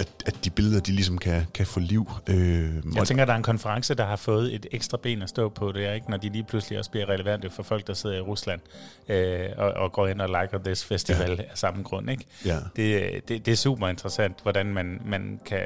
at, 0.00 0.08
at 0.26 0.44
de 0.44 0.50
billeder, 0.50 0.80
de 0.80 0.92
ligesom 0.92 1.18
kan, 1.18 1.46
kan 1.54 1.66
få 1.66 1.80
liv. 1.80 2.10
Øh, 2.28 2.74
jeg 2.94 3.06
tænker, 3.06 3.24
der 3.24 3.32
er 3.32 3.36
en 3.36 3.42
konference, 3.42 3.94
der 3.94 4.06
har 4.06 4.16
fået 4.16 4.54
et 4.54 4.66
ekstra 4.70 4.98
ben 5.02 5.22
at 5.22 5.28
stå 5.28 5.48
på. 5.48 5.72
Det 5.72 5.86
er 5.86 5.92
ikke, 5.92 6.10
når 6.10 6.16
de 6.16 6.28
lige 6.28 6.44
pludselig 6.44 6.78
også 6.78 6.90
bliver 6.90 7.08
relevante 7.08 7.50
for 7.50 7.62
folk, 7.62 7.86
der 7.86 7.94
sidder 7.94 8.16
i 8.16 8.20
Rusland 8.20 8.60
øh, 9.08 9.48
og, 9.56 9.72
og 9.72 9.92
går 9.92 10.06
ind 10.06 10.20
og 10.20 10.28
liker 10.28 10.58
This 10.64 10.84
Festival 10.84 11.30
ja. 11.30 11.42
af 11.42 11.50
samme 11.54 11.82
grund. 11.82 12.10
Ikke? 12.10 12.24
Ja. 12.44 12.58
Det, 12.76 13.28
det, 13.28 13.46
det 13.46 13.52
er 13.52 13.56
super 13.56 13.88
interessant, 13.88 14.42
hvordan 14.42 14.66
man, 14.66 15.00
man 15.04 15.40
kan 15.46 15.60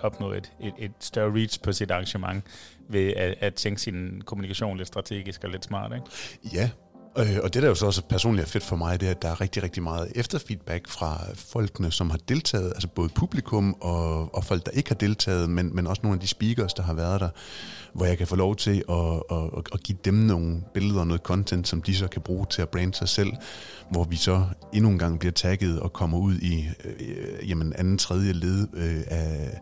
opnå 0.00 0.32
et, 0.32 0.52
et, 0.60 0.72
et 0.78 0.92
større 1.00 1.32
reach 1.34 1.62
på 1.62 1.72
sit 1.72 1.90
arrangement 1.90 2.44
ved 2.88 3.12
at, 3.16 3.34
at 3.40 3.54
tænke 3.54 3.80
sin 3.80 4.22
kommunikation 4.24 4.76
lidt 4.76 4.88
strategisk 4.88 5.44
og 5.44 5.50
lidt 5.50 5.64
smart. 5.64 5.92
Ikke? 5.94 6.56
Ja, 6.56 6.70
Øh, 7.18 7.38
og 7.42 7.54
det, 7.54 7.62
der 7.62 7.68
jo 7.68 7.74
så 7.74 7.86
også 7.86 8.02
personligt 8.02 8.46
er 8.46 8.50
fedt 8.50 8.64
for 8.64 8.76
mig, 8.76 9.00
det 9.00 9.06
er, 9.06 9.10
at 9.10 9.22
der 9.22 9.28
er 9.28 9.40
rigtig, 9.40 9.62
rigtig 9.62 9.82
meget 9.82 10.12
efterfeedback 10.14 10.88
fra 10.88 11.20
folkene, 11.34 11.92
som 11.92 12.10
har 12.10 12.18
deltaget, 12.28 12.68
altså 12.68 12.88
både 12.88 13.08
publikum 13.08 13.76
og, 13.80 14.34
og 14.34 14.44
folk, 14.44 14.66
der 14.66 14.70
ikke 14.70 14.90
har 14.90 14.94
deltaget, 14.94 15.50
men, 15.50 15.76
men 15.76 15.86
også 15.86 16.00
nogle 16.02 16.16
af 16.16 16.20
de 16.20 16.26
speakers, 16.26 16.74
der 16.74 16.82
har 16.82 16.94
været 16.94 17.20
der, 17.20 17.28
hvor 17.92 18.06
jeg 18.06 18.18
kan 18.18 18.26
få 18.26 18.36
lov 18.36 18.56
til 18.56 18.84
at, 18.88 19.22
at, 19.30 19.66
at 19.72 19.82
give 19.82 19.98
dem 20.04 20.14
nogle 20.14 20.62
billeder 20.74 21.00
og 21.00 21.06
noget 21.06 21.22
content, 21.22 21.68
som 21.68 21.82
de 21.82 21.96
så 21.96 22.08
kan 22.08 22.22
bruge 22.22 22.46
til 22.50 22.62
at 22.62 22.68
brande 22.68 22.94
sig 22.94 23.08
selv, 23.08 23.32
hvor 23.90 24.04
vi 24.04 24.16
så 24.16 24.44
endnu 24.72 24.90
en 24.90 24.98
gang 24.98 25.18
bliver 25.18 25.32
tagget 25.32 25.80
og 25.80 25.92
kommer 25.92 26.18
ud 26.18 26.34
i 26.34 26.68
øh, 26.84 27.50
jamen 27.50 27.72
anden, 27.72 27.98
tredje 27.98 28.32
led 28.32 28.68
øh, 28.74 29.00
af 29.06 29.60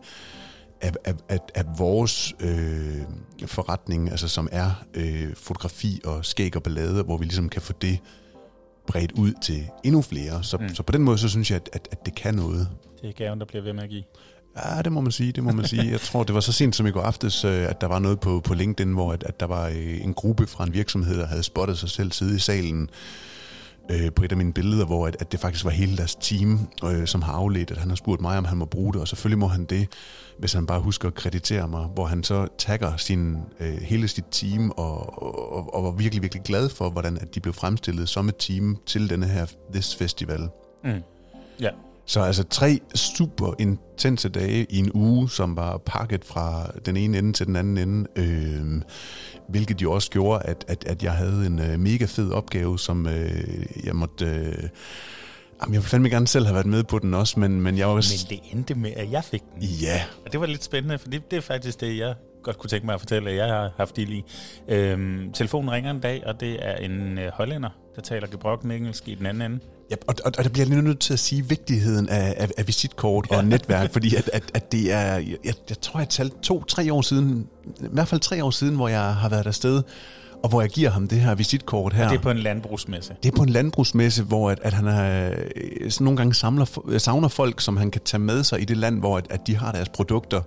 at, 0.81 0.97
at, 1.03 1.15
at, 1.29 1.51
at 1.55 1.65
vores 1.77 2.35
øh, 2.39 3.01
forretning, 3.45 4.11
altså 4.11 4.27
som 4.27 4.49
er 4.51 4.83
øh, 4.93 5.35
fotografi 5.35 6.01
og 6.05 6.25
skæg 6.25 6.55
og 6.55 6.63
ballade, 6.63 7.03
hvor 7.03 7.17
vi 7.17 7.25
ligesom 7.25 7.49
kan 7.49 7.61
få 7.61 7.73
det 7.81 7.99
bredt 8.87 9.11
ud 9.11 9.33
til 9.41 9.67
endnu 9.83 10.01
flere. 10.01 10.43
Så, 10.43 10.57
mm. 10.57 10.75
så 10.75 10.83
på 10.83 10.91
den 10.91 11.03
måde, 11.03 11.17
så 11.17 11.29
synes 11.29 11.51
jeg, 11.51 11.55
at, 11.55 11.69
at, 11.73 11.87
at 11.91 12.05
det 12.05 12.15
kan 12.15 12.35
noget. 12.35 12.69
Det 13.01 13.09
er 13.09 13.13
gaven, 13.13 13.39
der 13.39 13.45
bliver 13.45 13.63
ved 13.63 13.73
med 13.73 13.83
at 13.83 13.89
give. 13.89 14.03
Ja, 14.65 14.81
det 14.81 14.91
må 14.91 15.01
man 15.01 15.11
sige, 15.11 15.31
det 15.31 15.43
må 15.43 15.51
man 15.51 15.65
sige. 15.67 15.91
Jeg 15.91 16.01
tror, 16.01 16.23
det 16.23 16.35
var 16.35 16.41
så 16.41 16.51
sent 16.51 16.75
som 16.75 16.87
i 16.87 16.91
går 16.91 17.01
aftes, 17.01 17.45
øh, 17.45 17.69
at 17.69 17.81
der 17.81 17.87
var 17.87 17.99
noget 17.99 18.19
på, 18.19 18.39
på 18.39 18.53
LinkedIn, 18.53 18.93
hvor 18.93 19.13
at, 19.13 19.23
at 19.23 19.39
der 19.39 19.45
var 19.45 19.67
øh, 19.67 20.03
en 20.03 20.13
gruppe 20.13 20.47
fra 20.47 20.63
en 20.63 20.73
virksomhed, 20.73 21.19
der 21.19 21.25
havde 21.25 21.43
spottet 21.43 21.77
sig 21.77 21.89
selv 21.89 22.11
sidde 22.11 22.35
i 22.35 22.39
salen 22.39 22.89
øh, 23.89 24.13
på 24.13 24.23
et 24.23 24.31
af 24.31 24.37
mine 24.37 24.53
billeder, 24.53 24.85
hvor 24.85 25.07
at, 25.07 25.17
at 25.19 25.31
det 25.31 25.39
faktisk 25.39 25.65
var 25.65 25.71
hele 25.71 25.97
deres 25.97 26.15
team, 26.15 26.59
øh, 26.85 27.07
som 27.07 27.21
har 27.21 27.33
afledt, 27.33 27.71
at 27.71 27.77
han 27.77 27.89
har 27.89 27.95
spurgt 27.95 28.21
mig, 28.21 28.37
om 28.37 28.45
han 28.45 28.57
må 28.57 28.65
bruge 28.65 28.93
det, 28.93 29.01
og 29.01 29.07
selvfølgelig 29.07 29.39
må 29.39 29.47
han 29.47 29.65
det, 29.65 29.87
hvis 30.39 30.53
han 30.53 30.67
bare 30.67 30.79
husker 30.79 31.07
at 31.07 31.13
kreditere 31.13 31.67
mig, 31.67 31.85
hvor 31.85 32.05
han 32.05 32.23
så 32.23 32.47
tagger 32.57 32.97
sin, 32.97 33.37
øh, 33.59 33.77
hele 33.81 34.07
sit 34.07 34.25
team, 34.31 34.71
og, 34.71 35.23
og, 35.23 35.75
og 35.75 35.83
var 35.83 35.91
virkelig, 35.91 36.21
virkelig 36.21 36.43
glad 36.43 36.69
for, 36.69 36.89
hvordan 36.89 37.17
at 37.21 37.35
de 37.35 37.39
blev 37.39 37.53
fremstillet 37.53 38.09
som 38.09 38.29
et 38.29 38.35
team 38.39 38.77
til 38.85 39.09
denne 39.09 39.25
her 39.25 39.45
This 39.73 39.95
Festival. 39.95 40.49
Mm. 40.83 41.03
Ja. 41.59 41.69
Så 42.07 42.21
altså 42.21 42.43
tre 42.43 42.79
super 42.95 43.53
intense 43.59 44.29
dage 44.29 44.65
i 44.69 44.77
en 44.77 44.91
uge, 44.93 45.29
som 45.29 45.55
var 45.55 45.77
pakket 45.77 46.25
fra 46.25 46.71
den 46.85 46.97
ene 46.97 47.17
ende 47.17 47.33
til 47.33 47.47
den 47.47 47.55
anden 47.55 47.77
ende, 47.77 48.07
øh, 48.15 48.81
hvilket 49.49 49.81
jo 49.81 49.91
også 49.91 50.11
gjorde, 50.11 50.43
at, 50.43 50.65
at, 50.67 50.83
at 50.87 51.03
jeg 51.03 51.11
havde 51.11 51.45
en 51.45 51.59
øh, 51.59 51.79
mega 51.79 52.05
fed 52.05 52.31
opgave, 52.31 52.79
som 52.79 53.07
øh, 53.07 53.85
jeg 53.85 53.95
måtte... 53.95 54.25
Øh, 54.25 54.69
Jamen, 55.61 55.73
jeg 55.73 55.79
ville 55.79 55.89
fandme 55.89 56.09
gerne 56.09 56.27
selv 56.27 56.45
have 56.45 56.53
været 56.53 56.65
med 56.65 56.83
på 56.83 56.99
den 56.99 57.13
også, 57.13 57.39
men, 57.39 57.61
men 57.61 57.77
jeg 57.77 57.87
var... 57.87 57.93
Men 57.93 58.29
det 58.29 58.39
endte 58.51 58.75
med, 58.75 58.91
at 58.95 59.11
jeg 59.11 59.23
fik 59.23 59.41
den. 59.53 59.63
Ja. 59.63 60.03
Og 60.25 60.31
det 60.31 60.39
var 60.39 60.45
lidt 60.45 60.63
spændende, 60.63 60.97
for 60.97 61.09
det, 61.09 61.31
det 61.31 61.37
er 61.37 61.41
faktisk 61.41 61.81
det, 61.81 61.97
jeg 61.97 62.15
godt 62.43 62.57
kunne 62.57 62.69
tænke 62.69 62.85
mig 62.85 62.93
at 62.93 62.99
fortælle, 62.99 63.29
at 63.29 63.35
jeg 63.35 63.47
har 63.47 63.71
haft 63.77 63.97
i 63.97 64.05
lige. 64.05 64.23
Øhm, 64.67 65.31
telefonen 65.33 65.71
ringer 65.71 65.91
en 65.91 65.99
dag, 65.99 66.23
og 66.25 66.39
det 66.39 66.57
er 66.61 66.75
en 66.75 67.17
øh, 67.17 67.31
hollænder, 67.33 67.69
der 67.95 68.01
taler 68.01 68.27
gebrokken 68.27 68.71
engelsk 68.71 69.07
i 69.07 69.15
den 69.15 69.25
anden 69.25 69.51
ende. 69.51 69.59
Ja, 69.91 69.95
og, 70.07 70.15
og, 70.25 70.31
og 70.37 70.43
der 70.43 70.49
bliver 70.49 70.67
jeg 70.67 70.81
nødt 70.81 70.99
til 70.99 71.13
at 71.13 71.19
sige 71.19 71.45
vigtigheden 71.49 72.09
af, 72.09 72.33
af, 72.37 72.49
af 72.57 72.67
visitkort 72.67 73.27
og 73.31 73.45
netværk, 73.45 73.93
fordi 73.93 74.15
at, 74.15 74.29
at, 74.33 74.43
at 74.53 74.71
det 74.71 74.91
er, 74.91 75.13
jeg, 75.13 75.53
jeg 75.69 75.81
tror, 75.81 75.99
jeg 75.99 76.09
talte 76.09 76.35
to-tre 76.41 76.93
år 76.93 77.01
siden, 77.01 77.47
i 77.79 77.85
hvert 77.91 78.07
fald 78.07 78.21
tre 78.21 78.43
år 78.43 78.51
siden, 78.51 78.75
hvor 78.75 78.87
jeg 78.87 79.15
har 79.15 79.29
været 79.29 79.47
afsted, 79.47 79.83
og 80.43 80.49
hvor 80.49 80.61
jeg 80.61 80.69
giver 80.69 80.89
ham 80.89 81.07
det 81.07 81.19
her 81.19 81.35
visitkort 81.35 81.93
her. 81.93 82.05
Og 82.05 82.11
det 82.11 82.17
er 82.17 82.21
på 82.21 82.31
en 82.31 82.37
landbrugsmesse? 82.37 83.15
Det 83.23 83.31
er 83.31 83.35
på 83.35 83.43
en 83.43 83.49
landbrugsmesse, 83.49 84.23
hvor 84.23 84.49
at, 84.49 84.59
at 84.61 84.73
han 84.73 84.87
er, 84.87 85.33
sådan 85.89 86.05
nogle 86.05 86.17
gange 86.17 86.33
samler, 86.33 86.97
savner 86.97 87.27
folk, 87.27 87.61
som 87.61 87.77
han 87.77 87.91
kan 87.91 88.01
tage 88.05 88.21
med 88.21 88.43
sig 88.43 88.61
i 88.61 88.65
det 88.65 88.77
land, 88.77 88.99
hvor 88.99 89.17
at, 89.17 89.27
at 89.29 89.47
de 89.47 89.55
har 89.55 89.71
deres 89.71 89.89
produkter. 89.89 90.41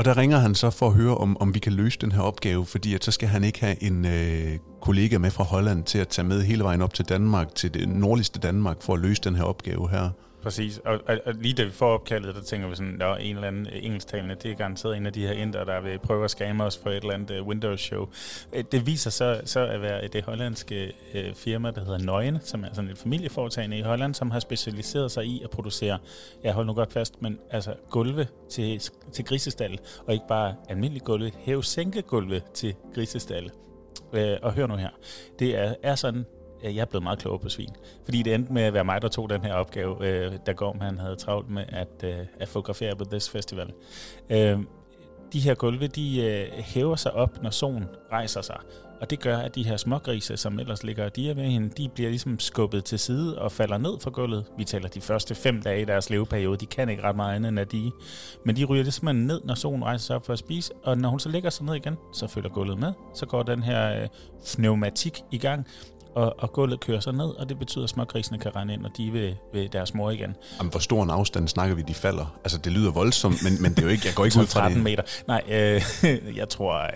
Og 0.00 0.04
der 0.04 0.16
ringer 0.16 0.38
han 0.38 0.54
så 0.54 0.70
for 0.70 0.86
at 0.86 0.92
høre, 0.92 1.16
om, 1.16 1.36
om 1.40 1.54
vi 1.54 1.58
kan 1.58 1.72
løse 1.72 1.98
den 1.98 2.12
her 2.12 2.20
opgave, 2.20 2.66
fordi 2.66 2.94
at 2.94 3.04
så 3.04 3.10
skal 3.10 3.28
han 3.28 3.44
ikke 3.44 3.60
have 3.60 3.82
en 3.82 4.04
øh, 4.04 4.58
kollega 4.80 5.18
med 5.18 5.30
fra 5.30 5.44
Holland 5.44 5.84
til 5.84 5.98
at 5.98 6.08
tage 6.08 6.28
med 6.28 6.42
hele 6.42 6.64
vejen 6.64 6.82
op 6.82 6.94
til 6.94 7.04
Danmark, 7.04 7.54
til 7.54 7.74
det 7.74 7.88
nordligste 7.88 8.40
Danmark, 8.40 8.82
for 8.82 8.94
at 8.94 9.00
løse 9.00 9.22
den 9.22 9.36
her 9.36 9.42
opgave 9.42 9.90
her. 9.90 10.10
Præcis, 10.42 10.78
og, 10.78 11.00
og, 11.06 11.18
og 11.26 11.34
lige 11.34 11.54
da 11.54 11.64
vi 11.64 11.70
får 11.70 11.94
opkaldet, 11.94 12.34
der 12.34 12.42
tænker 12.42 12.68
vi 12.68 12.74
sådan, 12.74 13.02
at 13.02 13.16
en 13.20 13.34
eller 13.36 13.48
anden 13.48 13.66
øh, 13.66 13.84
engelsktalende, 13.84 14.34
det 14.34 14.50
er 14.50 14.54
garanteret 14.54 14.96
en 14.96 15.06
af 15.06 15.12
de 15.12 15.26
her 15.26 15.32
indere, 15.32 15.64
der 15.64 15.80
vil 15.80 15.98
prøve 15.98 16.24
at 16.24 16.30
skamme 16.30 16.64
os 16.64 16.78
for 16.78 16.90
et 16.90 16.96
eller 16.96 17.14
andet 17.14 17.40
uh, 17.40 17.46
Windows 17.46 17.80
show. 17.80 18.08
Øh, 18.52 18.64
det 18.72 18.86
viser 18.86 19.10
så, 19.10 19.40
så 19.44 19.66
at 19.66 19.82
være 19.82 20.08
det 20.08 20.24
hollandske 20.24 20.92
uh, 21.14 21.34
firma, 21.34 21.70
der 21.70 21.84
hedder 21.84 21.98
Nøgen, 21.98 22.38
som 22.42 22.64
er 22.64 22.68
sådan 22.72 22.90
et 22.90 22.98
familieforetagende 22.98 23.78
i 23.78 23.82
Holland, 23.82 24.14
som 24.14 24.30
har 24.30 24.40
specialiseret 24.40 25.10
sig 25.10 25.24
i 25.24 25.42
at 25.44 25.50
producere, 25.50 25.98
jeg 26.44 26.52
hold 26.52 26.66
nu 26.66 26.72
godt 26.72 26.92
fast, 26.92 27.22
men 27.22 27.38
altså 27.50 27.74
gulve 27.90 28.26
til, 28.50 28.80
til 29.12 29.24
grisestal, 29.24 29.78
og 30.06 30.12
ikke 30.12 30.26
bare 30.28 30.54
almindelige 30.68 31.04
gulve, 31.04 31.32
hæve-sænke-gulve 31.38 32.42
til 32.54 32.74
grisestal. 32.94 33.50
Uh, 34.12 34.18
og 34.42 34.52
hør 34.52 34.66
nu 34.66 34.76
her, 34.76 34.90
det 35.38 35.58
er, 35.58 35.74
er 35.82 35.94
sådan, 35.94 36.24
jeg 36.64 36.76
er 36.76 36.84
blevet 36.84 37.02
meget 37.02 37.18
klogere 37.18 37.40
på 37.40 37.48
svin. 37.48 37.70
Fordi 38.04 38.22
det 38.22 38.34
endte 38.34 38.52
med 38.52 38.62
at 38.62 38.74
være 38.74 38.84
mig, 38.84 39.02
der 39.02 39.08
tog 39.08 39.30
den 39.30 39.44
her 39.44 39.54
opgave, 39.54 40.06
øh, 40.06 40.32
da 40.46 40.52
Gorm 40.52 40.80
han 40.80 40.98
havde 40.98 41.16
travlt 41.16 41.50
med 41.50 41.64
at, 41.68 42.04
øh, 42.04 42.26
at 42.40 42.48
fotografere 42.48 42.96
på 42.96 43.04
This 43.04 43.30
Festival. 43.30 43.72
Øh, 44.30 44.58
de 45.32 45.40
her 45.40 45.54
gulve, 45.54 45.86
de 45.86 46.20
øh, 46.20 46.62
hæver 46.64 46.96
sig 46.96 47.12
op, 47.12 47.42
når 47.42 47.50
solen 47.50 47.84
rejser 48.12 48.40
sig. 48.40 48.58
Og 49.00 49.10
det 49.10 49.20
gør, 49.20 49.36
at 49.36 49.54
de 49.54 49.62
her 49.62 49.76
smågrise, 49.76 50.36
som 50.36 50.58
ellers 50.58 50.84
ligger 50.84 51.04
og 51.04 51.16
diger 51.16 51.34
ved 51.34 51.44
hende, 51.44 51.68
de 51.68 51.88
bliver 51.88 52.10
ligesom 52.10 52.38
skubbet 52.38 52.84
til 52.84 52.98
side 52.98 53.38
og 53.38 53.52
falder 53.52 53.78
ned 53.78 54.00
fra 54.00 54.10
gulvet. 54.10 54.44
Vi 54.58 54.64
taler 54.64 54.88
de 54.88 55.00
første 55.00 55.34
fem 55.34 55.62
dage 55.62 55.82
i 55.82 55.84
deres 55.84 56.10
leveperiode. 56.10 56.56
De 56.56 56.66
kan 56.66 56.88
ikke 56.88 57.02
ret 57.02 57.16
meget 57.16 57.36
andet 57.36 57.48
end 57.48 57.60
at 57.60 57.72
de. 57.72 57.90
Men 58.44 58.56
de 58.56 58.64
ryger 58.64 58.82
ligesom 58.82 59.16
ned, 59.16 59.40
når 59.44 59.54
solen 59.54 59.84
rejser 59.84 60.06
sig 60.06 60.16
op 60.16 60.26
for 60.26 60.32
at 60.32 60.38
spise. 60.38 60.72
Og 60.84 60.98
når 60.98 61.08
hun 61.08 61.20
så 61.20 61.28
ligger 61.28 61.50
sig 61.50 61.66
ned 61.66 61.74
igen, 61.74 61.96
så 62.12 62.26
følger 62.26 62.50
gulvet 62.50 62.78
med. 62.78 62.92
Så 63.14 63.26
går 63.26 63.42
den 63.42 63.62
her 63.62 64.02
øh, 64.02 64.08
pneumatik 64.54 65.20
i 65.30 65.38
gang, 65.38 65.66
og, 66.14 66.34
og 66.38 66.52
gulvet 66.52 66.80
kører 66.80 67.00
så 67.00 67.12
ned, 67.12 67.38
og 67.38 67.48
det 67.48 67.58
betyder, 67.58 67.84
at 67.84 67.90
smågrisene 67.90 68.38
kan 68.38 68.56
rende 68.56 68.74
ind, 68.74 68.84
og 68.84 68.90
de 68.96 69.10
vil 69.10 69.36
ved 69.52 69.68
deres 69.68 69.94
mor 69.94 70.10
igen. 70.10 70.36
Jamen, 70.58 70.70
hvor 70.70 70.80
stor 70.80 71.02
en 71.02 71.10
afstand 71.10 71.48
snakker 71.48 71.76
vi, 71.76 71.82
de 71.82 71.94
falder? 71.94 72.36
Altså, 72.44 72.58
det 72.58 72.72
lyder 72.72 72.90
voldsomt, 72.90 73.44
men, 73.44 73.62
men 73.62 73.70
det 73.70 73.78
er 73.78 73.82
jo 73.82 73.88
ikke, 73.88 74.02
jeg 74.06 74.14
går 74.14 74.24
ikke 74.24 74.38
ud 74.40 74.46
fra 74.46 74.60
13 74.60 74.82
meter. 74.82 75.02
Nej, 75.28 75.42
øh, 75.48 75.82
jeg 76.40 76.48
tror 76.48 76.82
øh, 76.82 76.88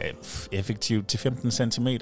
effektivt 0.53 1.09
til 1.09 1.19
15 1.19 1.51
cm. 1.51 1.59
Altså, 1.61 1.81
men, 1.87 2.01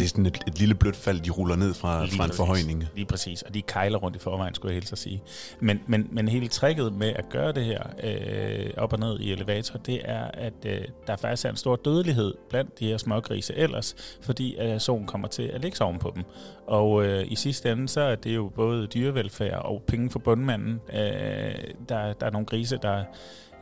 det 0.00 0.04
er 0.04 0.08
sådan 0.08 0.26
et, 0.26 0.38
et 0.46 0.58
lille 0.58 0.74
blødt 0.74 0.96
fald, 0.96 1.20
de 1.20 1.30
ruller 1.30 1.56
ned 1.56 1.74
fra, 1.74 1.98
fra 1.98 2.04
en 2.04 2.18
præcis, 2.18 2.36
forhøjning. 2.36 2.84
Lige 2.94 3.06
præcis, 3.06 3.42
og 3.42 3.54
de 3.54 3.62
kejler 3.62 3.98
rundt 3.98 4.16
i 4.16 4.20
forvejen, 4.20 4.54
skulle 4.54 4.74
jeg 4.74 4.76
helst 4.76 5.02
sige. 5.02 5.22
Men, 5.60 5.80
men, 5.86 6.08
men 6.10 6.28
hele 6.28 6.48
tricket 6.48 6.92
med 6.92 7.08
at 7.08 7.24
gøre 7.30 7.52
det 7.52 7.64
her 7.64 7.82
øh, 8.02 8.70
op 8.76 8.92
og 8.92 8.98
ned 8.98 9.20
i 9.20 9.32
elevator, 9.32 9.78
det 9.78 10.00
er, 10.04 10.24
at 10.34 10.54
øh, 10.66 10.80
der 11.06 11.16
faktisk 11.16 11.44
er 11.44 11.50
en 11.50 11.56
stor 11.56 11.76
dødelighed 11.76 12.34
blandt 12.50 12.78
de 12.78 12.86
her 12.86 12.98
smågrise 12.98 13.56
ellers, 13.56 13.94
fordi 14.22 14.56
at 14.56 14.82
solen 14.82 15.06
kommer 15.06 15.28
til 15.28 15.42
at 15.42 15.60
ligge 15.60 15.84
oven 15.84 15.98
på 15.98 16.12
dem. 16.14 16.24
Og 16.66 17.04
øh, 17.06 17.24
i 17.28 17.36
sidste 17.36 17.72
ende, 17.72 17.88
så 17.88 18.00
er 18.00 18.14
det 18.14 18.34
jo 18.34 18.50
både 18.54 18.86
dyrevelfærd 18.86 19.62
og 19.64 19.82
penge 19.86 20.10
for 20.10 20.18
bundmanden. 20.18 20.80
Øh, 20.92 21.54
der, 21.88 22.12
der 22.12 22.26
er 22.26 22.30
nogle 22.30 22.46
grise, 22.46 22.78
der, 22.82 23.04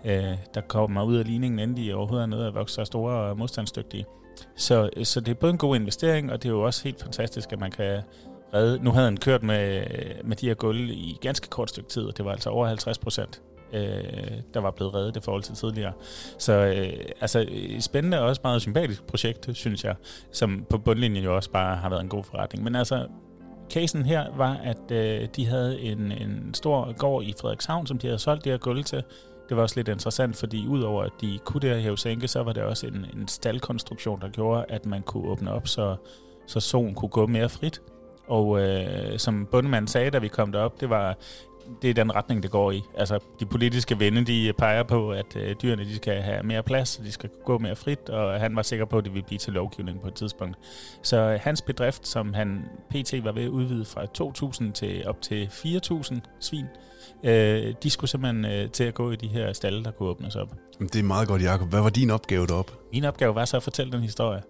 øh, 0.05 0.35
der 0.55 0.61
kommer 0.61 1.03
ud 1.03 1.17
af 1.17 1.27
ligningen, 1.27 1.59
inden 1.59 1.77
de 1.77 1.95
overhovedet 1.95 2.23
er 2.23 2.27
nede 2.27 2.49
og 2.49 2.55
vokser 2.55 2.85
store 2.85 3.13
og 3.13 3.39
modstandsdygtige. 3.39 4.07
Så, 4.57 4.91
så 5.05 5.21
det 5.21 5.31
er 5.31 5.35
både 5.35 5.53
en 5.53 5.59
god 5.59 5.77
investering, 5.77 6.33
og 6.33 6.43
det 6.43 6.49
er 6.49 6.53
jo 6.53 6.63
også 6.63 6.85
helt 6.85 7.03
fantastisk, 7.03 7.53
at 7.53 7.61
man 7.61 7.71
kan 7.71 8.03
redde. 8.55 8.85
Nu 8.85 8.91
havde 8.91 9.05
han 9.05 9.17
kørt 9.17 9.43
med, 9.43 9.83
med 10.25 10.37
de 10.37 10.47
her 10.47 10.55
gulv 10.55 10.91
i 10.91 11.19
ganske 11.21 11.49
kort 11.49 11.69
stykke 11.69 11.89
tid, 11.89 12.03
og 12.03 12.17
det 12.17 12.25
var 12.25 12.33
altså 12.33 12.51
over 12.51 12.67
50 12.67 12.99
procent 12.99 13.43
øh, 13.73 14.33
der 14.55 14.61
var 14.61 14.71
blevet 14.71 14.95
reddet 14.95 15.17
i 15.17 15.21
forhold 15.21 15.43
til 15.43 15.55
tidligere. 15.55 15.93
Så 16.39 16.53
øh, 16.53 17.05
altså, 17.21 17.47
øh, 17.51 17.81
spændende 17.81 18.21
og 18.21 18.27
også 18.27 18.41
meget 18.45 18.63
sympatisk 18.63 19.07
projekt, 19.07 19.49
synes 19.53 19.85
jeg, 19.85 19.95
som 20.33 20.67
på 20.71 20.79
bundlinjen 20.79 21.25
jo 21.25 21.37
også 21.37 21.51
bare 21.51 21.77
har 21.77 21.89
været 21.89 22.03
en 22.03 22.09
god 22.09 22.25
forretning. 22.25 22.65
Men 22.65 22.75
altså, 22.75 23.07
casen 23.71 24.07
her 24.07 24.37
var, 24.37 24.61
at 24.65 24.91
øh, 24.91 25.29
de 25.37 25.47
havde 25.47 25.81
en, 25.81 26.13
en 26.13 26.55
stor 26.55 26.93
gård 26.93 27.25
i 27.25 27.35
Frederikshavn, 27.41 27.87
som 27.87 27.99
de 27.99 28.07
havde 28.07 28.19
solgt 28.19 28.45
det 28.45 28.53
her 28.53 28.59
gulv 28.59 28.85
til. 28.85 29.03
Det 29.49 29.57
var 29.57 29.63
også 29.63 29.77
lidt 29.77 29.89
interessant, 29.89 30.37
fordi 30.37 30.67
udover 30.67 31.03
at 31.03 31.13
de 31.21 31.39
kunne 31.45 31.61
det 31.61 31.83
her 31.83 31.97
sænke, 31.97 32.29
så 32.29 32.43
var 32.43 32.53
det 32.53 32.63
også 32.63 32.87
en, 32.87 33.07
en 33.15 33.29
staldkonstruktion, 33.29 34.21
der 34.21 34.29
gjorde, 34.29 34.65
at 34.69 34.87
man 34.87 35.03
kunne 35.03 35.29
åbne 35.29 35.53
op, 35.53 35.69
så, 35.69 35.97
så 36.47 36.61
solen 36.61 36.95
kunne 36.95 37.09
gå 37.09 37.27
mere 37.27 37.49
frit. 37.49 37.83
Og 38.29 38.61
øh, 38.61 39.19
som 39.19 39.47
bundemanden 39.51 39.89
sagde, 39.89 40.11
da 40.11 40.19
vi 40.19 40.29
kom 40.29 40.53
derop, 40.53 40.81
det 40.81 40.91
var 40.91 41.17
det 41.83 41.91
er 41.91 41.95
den 41.95 42.15
retning, 42.15 42.43
det 42.43 42.51
går 42.51 42.71
i. 42.71 42.83
Altså, 42.99 43.19
de 43.41 43.47
politiske 43.47 43.99
vinde, 43.99 44.25
de 44.25 44.53
peger 44.59 44.83
på, 44.83 45.11
at 45.11 45.37
øh, 45.37 45.57
dyrene 45.63 45.85
de 45.85 45.97
skal 45.97 46.23
have 46.23 46.43
mere 46.43 46.63
plads, 46.63 46.97
de 46.97 47.13
skal 47.13 47.31
gå 47.45 47.59
mere 47.59 47.77
frit, 47.77 48.09
og 48.09 48.41
han 48.41 48.57
var 48.57 48.63
sikker 48.63 48.85
på, 48.85 48.99
at 48.99 49.05
det 49.05 49.13
ville 49.13 49.27
blive 49.27 49.39
til 49.39 49.53
lovgivning 49.53 50.01
på 50.01 50.09
et 50.09 50.15
tidspunkt. 50.15 50.57
Så 51.03 51.17
øh, 51.17 51.41
hans 51.43 51.63
bedrift, 51.63 52.09
som 52.09 52.35
han 52.35 52.65
pt. 52.91 53.25
var 53.25 53.33
ved 53.33 53.45
at 53.45 53.49
udvide 53.49 53.85
fra 53.85 54.05
2.000 54.67 54.73
til 54.73 55.07
op 55.07 55.23
til 55.23 55.49
4.000 55.53 56.21
svin, 56.41 56.67
øh, 57.25 57.75
de 57.83 57.91
skulle 57.91 58.11
simpelthen 58.11 58.45
øh, 58.45 58.71
til 58.71 58.85
at 58.85 58.95
gå 58.95 59.11
i 59.11 59.17
de 59.17 59.29
her 59.29 59.53
stalle, 59.53 59.85
der 59.85 59.91
kunne 59.91 60.09
åbnes 60.09 60.37
op. 60.37 60.55
Det 60.79 60.97
er 60.97 61.03
meget 61.03 61.29
godt, 61.29 61.43
Jacob. 61.43 61.69
Hvad 61.69 61.81
var 61.81 61.91
din 61.91 62.11
opgave 62.11 62.47
deroppe? 62.47 62.73
Min 62.93 63.05
opgave 63.05 63.35
var 63.35 63.45
så 63.45 63.57
at 63.57 63.63
fortælle 63.63 63.93
den 63.93 64.01
historie. 64.01 64.43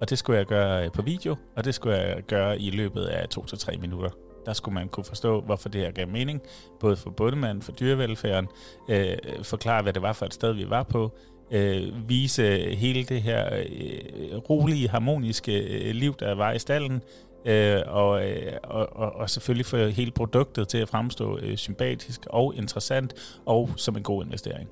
Og 0.00 0.10
det 0.10 0.18
skulle 0.18 0.38
jeg 0.38 0.46
gøre 0.46 0.84
øh, 0.84 0.92
på 0.92 1.02
video, 1.02 1.36
og 1.56 1.64
det 1.64 1.74
skulle 1.74 1.96
jeg 1.96 2.22
gøre 2.22 2.60
i 2.60 2.70
løbet 2.70 3.04
af 3.04 3.28
to 3.28 3.44
til 3.44 3.58
tre 3.58 3.76
minutter. 3.76 4.10
Der 4.46 4.52
skulle 4.52 4.74
man 4.74 4.88
kunne 4.88 5.04
forstå, 5.04 5.40
hvorfor 5.40 5.68
det 5.68 5.80
her 5.80 5.90
gav 5.90 6.08
mening, 6.08 6.42
både 6.80 6.96
for 6.96 7.10
bundemanden, 7.10 7.62
for 7.62 7.72
dyrevelfærden, 7.72 8.48
øh, 8.88 9.16
forklare, 9.42 9.82
hvad 9.82 9.92
det 9.92 10.02
var 10.02 10.12
for 10.12 10.26
et 10.26 10.34
sted, 10.34 10.52
vi 10.52 10.70
var 10.70 10.82
på, 10.82 11.12
øh, 11.50 12.08
vise 12.08 12.74
hele 12.74 13.04
det 13.04 13.22
her 13.22 13.56
øh, 13.56 14.36
rolige, 14.50 14.88
harmoniske 14.88 15.58
øh, 15.58 15.94
liv, 15.94 16.14
der 16.20 16.34
var 16.34 16.52
i 16.52 16.58
stallen, 16.58 17.02
øh, 17.44 17.82
og, 17.86 18.30
øh, 18.30 18.52
og, 18.64 18.96
og, 18.96 19.12
og 19.12 19.30
selvfølgelig 19.30 19.66
få 19.66 19.76
hele 19.76 20.10
produktet 20.10 20.68
til 20.68 20.78
at 20.78 20.88
fremstå 20.88 21.38
øh, 21.42 21.56
sympatisk 21.56 22.26
og 22.30 22.54
interessant, 22.56 23.38
og 23.46 23.70
som 23.76 23.96
en 23.96 24.02
god 24.02 24.24
investering. 24.24 24.68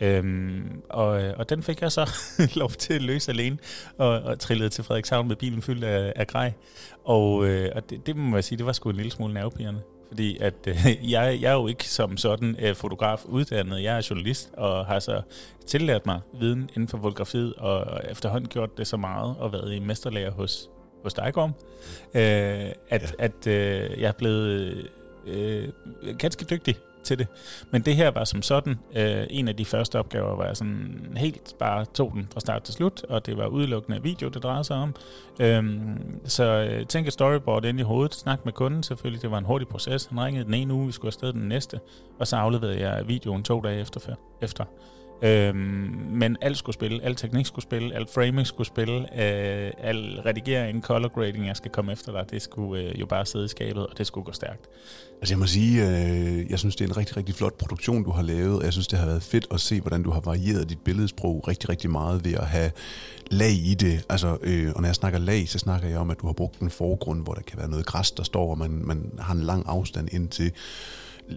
Øhm, 0.00 0.82
og, 0.88 1.06
og 1.36 1.48
den 1.48 1.62
fik 1.62 1.80
jeg 1.80 1.92
så 1.92 2.10
lov 2.60 2.70
til 2.70 2.94
at 2.94 3.02
løse 3.02 3.30
alene, 3.30 3.58
og, 3.98 4.08
og 4.08 4.38
trillede 4.38 4.68
til 4.68 4.84
Frederikshavn 4.84 5.28
med 5.28 5.36
bilen 5.36 5.62
fyldt 5.62 5.84
af, 5.84 6.12
af 6.16 6.26
grej. 6.26 6.52
Og, 7.04 7.46
øh, 7.46 7.70
og 7.74 7.90
det, 7.90 8.06
det 8.06 8.16
må 8.16 8.36
jeg 8.36 8.44
sige, 8.44 8.58
det 8.58 8.66
var 8.66 8.72
sgu 8.72 8.90
en 8.90 8.96
lille 8.96 9.10
smule 9.10 9.34
nervepirrende. 9.34 9.80
Fordi 10.08 10.38
at 10.40 10.54
øh, 10.66 11.10
jeg, 11.10 11.38
jeg 11.40 11.50
er 11.50 11.54
jo 11.54 11.66
ikke 11.66 11.88
som 11.88 12.16
sådan 12.16 12.56
øh, 12.58 12.74
fotograf 12.74 13.24
uddannet. 13.24 13.82
Jeg 13.82 13.96
er 13.96 14.06
journalist 14.10 14.50
og 14.56 14.86
har 14.86 14.98
så 14.98 15.22
tillært 15.66 16.06
mig 16.06 16.20
viden 16.40 16.70
inden 16.76 16.88
for 16.88 16.98
fotografiet, 16.98 17.54
og 17.54 18.00
efterhånden 18.10 18.48
gjort 18.48 18.78
det 18.78 18.86
så 18.86 18.96
meget 18.96 19.36
og 19.38 19.52
været 19.52 19.74
i 19.74 19.78
mesterlærer 19.78 20.30
hos, 20.30 20.70
hos 21.02 21.14
Dejgorm, 21.14 21.54
øh, 22.14 22.22
at, 22.88 23.14
ja. 23.18 23.24
at 23.24 23.46
øh, 23.46 24.00
jeg 24.00 24.08
er 24.08 24.12
blevet 24.12 24.88
øh, 25.26 25.68
ganske 26.18 26.44
dygtig 26.44 26.76
til 27.10 27.18
det. 27.18 27.26
Men 27.70 27.82
det 27.82 27.96
her 27.96 28.10
var 28.10 28.24
som 28.24 28.42
sådan 28.42 28.78
øh, 28.96 29.26
en 29.30 29.48
af 29.48 29.56
de 29.56 29.64
første 29.64 29.98
opgaver, 29.98 30.34
hvor 30.34 30.44
jeg 30.44 30.56
sådan 30.56 31.16
helt 31.16 31.54
bare 31.58 31.84
tog 31.94 32.12
den 32.14 32.28
fra 32.32 32.40
start 32.40 32.62
til 32.62 32.74
slut, 32.74 33.04
og 33.08 33.26
det 33.26 33.36
var 33.36 33.46
udelukkende 33.46 34.02
video, 34.02 34.28
det 34.28 34.42
drejede 34.42 34.64
sig 34.64 34.76
om. 34.76 34.94
Øhm, 35.40 36.20
så 36.24 36.44
øh, 36.44 36.86
tænk 36.86 37.06
et 37.06 37.12
storyboard 37.12 37.64
ind 37.64 37.80
i 37.80 37.82
hovedet, 37.82 38.14
snak 38.14 38.44
med 38.44 38.52
kunden 38.52 38.82
selvfølgelig, 38.82 39.22
det 39.22 39.30
var 39.30 39.38
en 39.38 39.44
hurtig 39.44 39.68
proces. 39.68 40.06
Han 40.06 40.20
ringede 40.20 40.44
den 40.44 40.54
ene 40.54 40.74
uge, 40.74 40.86
vi 40.86 40.92
skulle 40.92 41.08
afsted 41.08 41.32
den 41.32 41.48
næste, 41.48 41.80
og 42.18 42.26
så 42.26 42.36
afleverede 42.36 42.80
jeg 42.80 43.08
videoen 43.08 43.42
to 43.42 43.60
dage 43.60 43.80
efter. 43.80 44.14
efter. 44.42 44.64
Øhm, 45.22 45.56
men 46.10 46.36
alt 46.40 46.56
skulle 46.56 46.74
spille, 46.74 47.04
al 47.04 47.16
teknik 47.16 47.46
skulle 47.46 47.62
spille, 47.62 47.94
alt 47.94 48.10
framing 48.10 48.46
skulle 48.46 48.66
spille, 48.66 48.96
øh, 49.00 49.72
al 49.78 50.20
redigering, 50.26 50.82
color 50.82 51.08
grading, 51.08 51.46
jeg 51.46 51.56
skal 51.56 51.70
komme 51.70 51.92
efter 51.92 52.12
dig, 52.12 52.30
det 52.30 52.42
skulle 52.42 52.82
øh, 52.82 53.00
jo 53.00 53.06
bare 53.06 53.26
sidde 53.26 53.44
i 53.44 53.48
skabet, 53.48 53.86
og 53.86 53.98
det 53.98 54.06
skulle 54.06 54.24
gå 54.24 54.32
stærkt. 54.32 54.68
Altså 55.20 55.34
jeg 55.34 55.38
må 55.38 55.46
sige, 55.46 55.88
øh, 55.88 56.50
jeg 56.50 56.58
synes 56.58 56.76
det 56.76 56.84
er 56.84 56.88
en 56.88 56.96
rigtig, 56.96 57.16
rigtig 57.16 57.34
flot 57.34 57.58
produktion, 57.58 58.04
du 58.04 58.10
har 58.10 58.22
lavet, 58.22 58.58
og 58.58 58.64
jeg 58.64 58.72
synes 58.72 58.86
det 58.86 58.98
har 58.98 59.06
været 59.06 59.22
fedt 59.22 59.46
at 59.50 59.60
se, 59.60 59.80
hvordan 59.80 60.02
du 60.02 60.10
har 60.10 60.20
varieret 60.20 60.68
dit 60.68 60.78
billedsprog 60.78 61.48
rigtig, 61.48 61.68
rigtig 61.68 61.90
meget 61.90 62.24
ved 62.24 62.34
at 62.34 62.46
have 62.46 62.70
lag 63.30 63.52
i 63.52 63.74
det. 63.74 64.04
Altså, 64.08 64.38
øh, 64.42 64.72
og 64.74 64.80
når 64.80 64.88
jeg 64.88 64.94
snakker 64.94 65.18
lag, 65.18 65.48
så 65.48 65.58
snakker 65.58 65.88
jeg 65.88 65.98
om, 65.98 66.10
at 66.10 66.20
du 66.20 66.26
har 66.26 66.32
brugt 66.32 66.60
en 66.60 66.70
forgrund, 66.70 67.22
hvor 67.22 67.34
der 67.34 67.42
kan 67.42 67.58
være 67.58 67.70
noget 67.70 67.86
græs, 67.86 68.10
der 68.10 68.22
står, 68.22 68.50
og 68.50 68.58
man, 68.58 68.70
man 68.70 69.12
har 69.18 69.34
en 69.34 69.42
lang 69.42 69.64
afstand 69.66 70.08
ind 70.12 70.28
til 70.28 70.52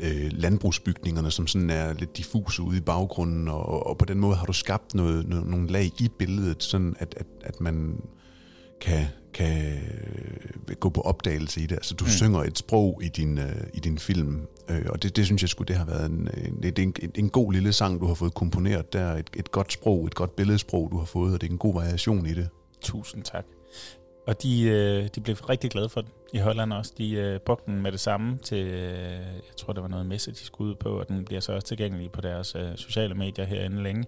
øh, 0.01 0.31
landbrugsbygningerne, 0.31 1.31
som 1.31 1.47
sådan 1.47 1.69
er 1.69 1.93
lidt 1.93 2.17
diffuse 2.17 2.61
ude 2.61 2.77
i 2.77 2.81
baggrunden, 2.81 3.47
og, 3.47 3.87
og 3.87 3.97
på 3.97 4.05
den 4.05 4.19
måde 4.19 4.35
har 4.35 4.45
du 4.45 4.53
skabt 4.53 4.95
noget, 4.95 5.27
noget, 5.27 5.47
nogle 5.47 5.67
lag 5.67 5.85
i 5.85 6.09
billedet, 6.19 6.63
sådan 6.63 6.95
at, 6.99 7.15
at, 7.17 7.25
at 7.43 7.61
man 7.61 8.01
kan, 8.81 9.05
kan 9.33 9.73
øh, 10.67 10.75
gå 10.75 10.89
på 10.89 11.01
opdagelse 11.01 11.61
i 11.61 11.65
det. 11.65 11.75
Altså 11.75 11.95
du 11.95 12.03
mm. 12.03 12.09
synger 12.09 12.43
et 12.43 12.57
sprog 12.57 12.99
i 13.03 13.07
din, 13.07 13.37
øh, 13.37 13.55
i 13.73 13.79
din 13.79 13.97
film, 13.97 14.41
øh, 14.69 14.85
og 14.89 15.03
det, 15.03 15.15
det 15.15 15.25
synes 15.25 15.41
jeg 15.41 15.49
skulle 15.49 15.67
det 15.67 15.75
har 15.75 15.85
været 15.85 16.05
en, 16.05 16.29
en, 16.63 16.93
en, 17.01 17.11
en 17.15 17.29
god 17.29 17.53
lille 17.53 17.73
sang, 17.73 18.01
du 18.01 18.05
har 18.07 18.13
fået 18.13 18.33
komponeret 18.33 18.93
der. 18.93 19.13
Et, 19.13 19.29
et 19.37 19.51
godt 19.51 19.73
sprog, 19.73 20.05
et 20.05 20.15
godt 20.15 20.35
billedsprog, 20.35 20.89
du 20.91 20.97
har 20.97 21.05
fået, 21.05 21.33
og 21.33 21.41
det 21.41 21.47
er 21.47 21.51
en 21.51 21.57
god 21.57 21.73
variation 21.73 22.25
i 22.25 22.33
det. 22.33 22.49
Tusind 22.81 23.23
tak. 23.23 23.45
Og 24.27 24.43
de, 24.43 24.61
øh, 24.61 25.09
de 25.15 25.21
blev 25.21 25.35
rigtig 25.35 25.71
glade 25.71 25.89
for 25.89 26.01
den 26.01 26.09
i 26.33 26.39
Holland 26.39 26.73
også. 26.73 26.93
De 26.97 27.11
øh, 27.11 27.39
brugte 27.39 27.71
den 27.71 27.81
med 27.81 27.91
det 27.91 27.99
samme 27.99 28.37
til, 28.37 28.67
øh, 28.67 29.11
jeg 29.19 29.55
tror 29.57 29.73
det 29.73 29.81
var 29.83 29.89
noget 29.89 30.05
messe, 30.05 30.31
de 30.31 30.37
skulle 30.37 30.69
ud 30.69 30.75
på, 30.75 30.89
og 30.89 31.07
den 31.07 31.25
bliver 31.25 31.41
så 31.41 31.53
også 31.53 31.67
tilgængelig 31.67 32.11
på 32.11 32.21
deres 32.21 32.55
øh, 32.55 32.75
sociale 32.75 33.15
medier 33.15 33.45
herinde 33.45 33.83
længe. 33.83 34.05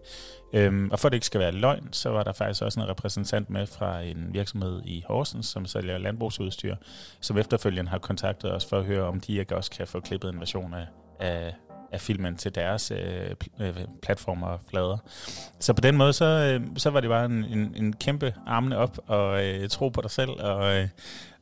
Øhm, 0.53 0.89
og 0.91 0.99
for 0.99 1.07
at 1.07 1.11
det 1.11 1.15
ikke 1.15 1.26
skal 1.26 1.39
være 1.39 1.52
løgn, 1.52 1.88
så 1.91 2.10
var 2.10 2.23
der 2.23 2.34
faktisk 2.34 2.61
også 2.61 2.80
en 2.80 2.89
repræsentant 2.89 3.49
med 3.49 3.68
fra 3.68 4.02
en 4.02 4.27
virksomhed 4.31 4.81
i 4.85 5.03
Horsens, 5.07 5.45
som 5.45 5.65
sælger 5.65 5.97
landbrugsudstyr, 5.97 6.76
som 7.22 7.38
efterfølgende 7.38 7.91
har 7.91 7.97
kontaktet 7.97 8.52
os 8.52 8.65
for 8.65 8.77
at 8.77 8.85
høre, 8.85 9.03
om 9.03 9.19
de 9.19 9.39
ikke 9.39 9.56
også 9.56 9.72
kan 9.72 9.88
få 9.88 9.99
klippet 9.99 10.30
en 10.30 10.39
version 10.39 10.73
af, 10.73 10.88
af 11.19 11.53
af 11.91 12.02
filmen 12.02 12.35
til 12.35 12.56
deres 12.56 12.91
øh, 12.91 13.35
øh, 13.60 13.76
platformer 14.02 14.47
og 14.47 14.60
flader. 14.69 14.97
Så 15.60 15.73
på 15.73 15.81
den 15.81 15.97
måde, 15.97 16.14
så, 16.14 16.26
øh, 16.26 16.68
så 16.77 16.89
var 16.89 16.99
det 16.99 17.10
bare 17.10 17.26
en, 17.26 17.43
en, 17.43 17.73
en 17.76 17.93
kæmpe 17.93 18.34
armene 18.47 18.77
op 18.77 18.97
og 19.07 19.45
øh, 19.45 19.69
tro 19.69 19.89
på 19.89 20.02
dig 20.02 20.11
selv, 20.11 20.30
og, 20.30 20.76
øh, 20.76 20.88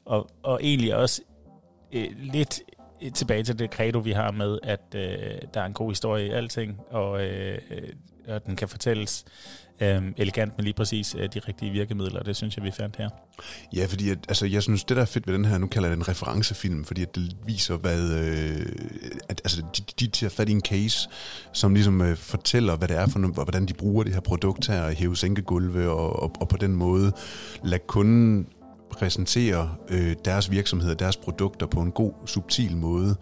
og, 0.05 0.29
og 0.43 0.59
egentlig 0.63 0.95
også 0.95 1.21
øh, 1.91 2.07
lidt 2.19 2.61
tilbage 3.13 3.43
til 3.43 3.59
det 3.59 3.71
credo, 3.71 3.99
vi 3.99 4.11
har 4.11 4.31
med, 4.31 4.59
at 4.63 4.95
øh, 4.95 5.01
der 5.53 5.61
er 5.61 5.65
en 5.65 5.73
god 5.73 5.91
historie 5.91 6.27
i 6.27 6.29
alting, 6.29 6.81
og, 6.89 7.25
øh, 7.25 7.57
og 8.27 8.45
den 8.45 8.55
kan 8.55 8.67
fortælles 8.67 9.25
øh, 9.81 10.01
elegant 10.17 10.57
med 10.57 10.63
lige 10.63 10.73
præcis 10.73 11.15
øh, 11.15 11.29
de 11.33 11.39
rigtige 11.39 11.71
virkemidler, 11.71 12.23
det 12.23 12.35
synes 12.35 12.57
jeg, 12.57 12.63
vi 12.65 12.71
fandt 12.71 12.95
her. 12.95 13.09
Ja, 13.75 13.85
fordi 13.85 14.09
at, 14.09 14.17
altså, 14.27 14.45
jeg 14.45 14.63
synes, 14.63 14.83
det 14.83 14.97
der 14.97 15.01
er 15.01 15.05
fedt 15.05 15.27
ved 15.27 15.33
den 15.33 15.45
her, 15.45 15.57
nu 15.57 15.67
kalder 15.67 15.89
jeg 15.89 15.97
den 15.97 16.07
referencefilm, 16.07 16.85
fordi 16.85 17.01
at 17.01 17.15
det 17.15 17.37
viser, 17.45 17.77
hvad, 17.77 18.11
øh, 18.11 18.65
at, 19.29 19.41
altså, 19.43 19.61
de, 19.77 19.83
de 19.99 20.07
tager 20.07 20.29
fat 20.31 20.49
i 20.49 20.51
en 20.51 20.61
case, 20.61 21.09
som 21.53 21.73
ligesom 21.73 22.01
øh, 22.01 22.17
fortæller, 22.17 22.75
hvad 22.75 22.87
det 22.87 22.97
er 22.97 23.07
for 23.07 23.43
hvordan 23.43 23.65
de 23.65 23.73
bruger 23.73 24.03
det 24.03 24.13
her 24.13 24.21
produkt 24.21 24.67
her, 24.67 24.83
at 24.83 24.95
hæve 24.95 25.17
sænkegulve, 25.17 25.89
og, 25.89 26.23
og, 26.23 26.31
og 26.39 26.47
på 26.47 26.57
den 26.57 26.75
måde 26.75 27.11
lade 27.63 27.81
kunden 27.87 28.47
præsentere 28.95 29.75
øh, 29.89 30.15
deres 30.25 30.51
virksomheder, 30.51 30.93
deres 30.93 31.17
produkter 31.17 31.65
på 31.65 31.79
en 31.81 31.91
god, 31.91 32.13
subtil 32.25 32.77
måde, 32.77 33.15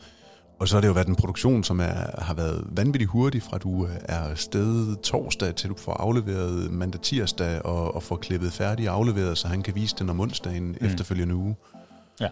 og 0.61 0.68
så 0.68 0.76
har 0.76 0.81
det 0.81 0.88
jo 0.88 0.93
været 0.93 1.07
en 1.07 1.15
produktion, 1.15 1.64
som 1.64 1.80
er, 1.80 2.22
har 2.22 2.34
været 2.34 2.64
vanvittigt 2.72 3.11
hurtig, 3.11 3.43
fra 3.43 3.57
du 3.57 3.88
er 4.06 4.35
sted 4.35 4.95
torsdag, 4.95 5.56
til 5.56 5.69
du 5.69 5.76
får 5.77 5.93
afleveret 5.93 6.72
mandag 6.72 7.02
tirsdag, 7.02 7.65
og, 7.65 7.95
og 7.95 8.03
får 8.03 8.15
klippet 8.15 8.53
færdig 8.53 8.88
afleveret, 8.88 9.38
så 9.38 9.48
han 9.48 9.61
kan 9.61 9.76
vise 9.76 9.95
den 9.99 10.10
om 10.10 10.19
onsdagen 10.19 10.68
mm. 10.68 10.88
efterfølgende 10.88 11.35
uge. 11.35 11.56
Ja, 12.19 12.27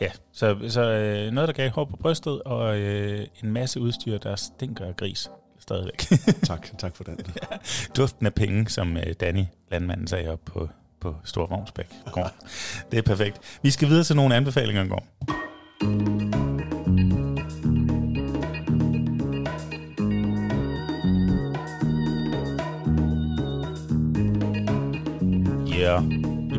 ja 0.00 0.10
så, 0.32 0.56
så 0.68 0.80
øh, 0.80 1.32
noget, 1.32 1.48
der 1.48 1.54
gav 1.54 1.70
hår 1.70 1.84
på 1.84 1.96
brystet, 1.96 2.42
og 2.42 2.78
øh, 2.78 3.26
en 3.42 3.52
masse 3.52 3.80
udstyr, 3.80 4.18
der 4.18 4.36
stinker 4.36 4.84
af 4.84 4.96
gris 4.96 5.30
stadigvæk. 5.58 5.98
tak, 6.50 6.78
tak 6.78 6.96
for 6.96 7.04
den. 7.04 7.18
ja, 7.42 7.56
duften 7.96 8.26
af 8.26 8.34
penge, 8.34 8.68
som 8.68 8.96
øh, 8.96 9.14
Danny, 9.20 9.44
landmanden, 9.70 10.06
sagde 10.06 10.30
op 10.30 10.40
på, 10.44 10.68
på 11.06 11.16
Stor 11.24 11.46
Vognsbæk. 11.46 11.88
det 12.90 12.98
er 12.98 13.02
perfekt. 13.02 13.58
Vi 13.62 13.70
skal 13.70 13.88
videre 13.88 14.04
til 14.04 14.16
nogle 14.16 14.34
anbefalinger 14.34 14.84
i 14.84 14.88
går. 14.88 15.06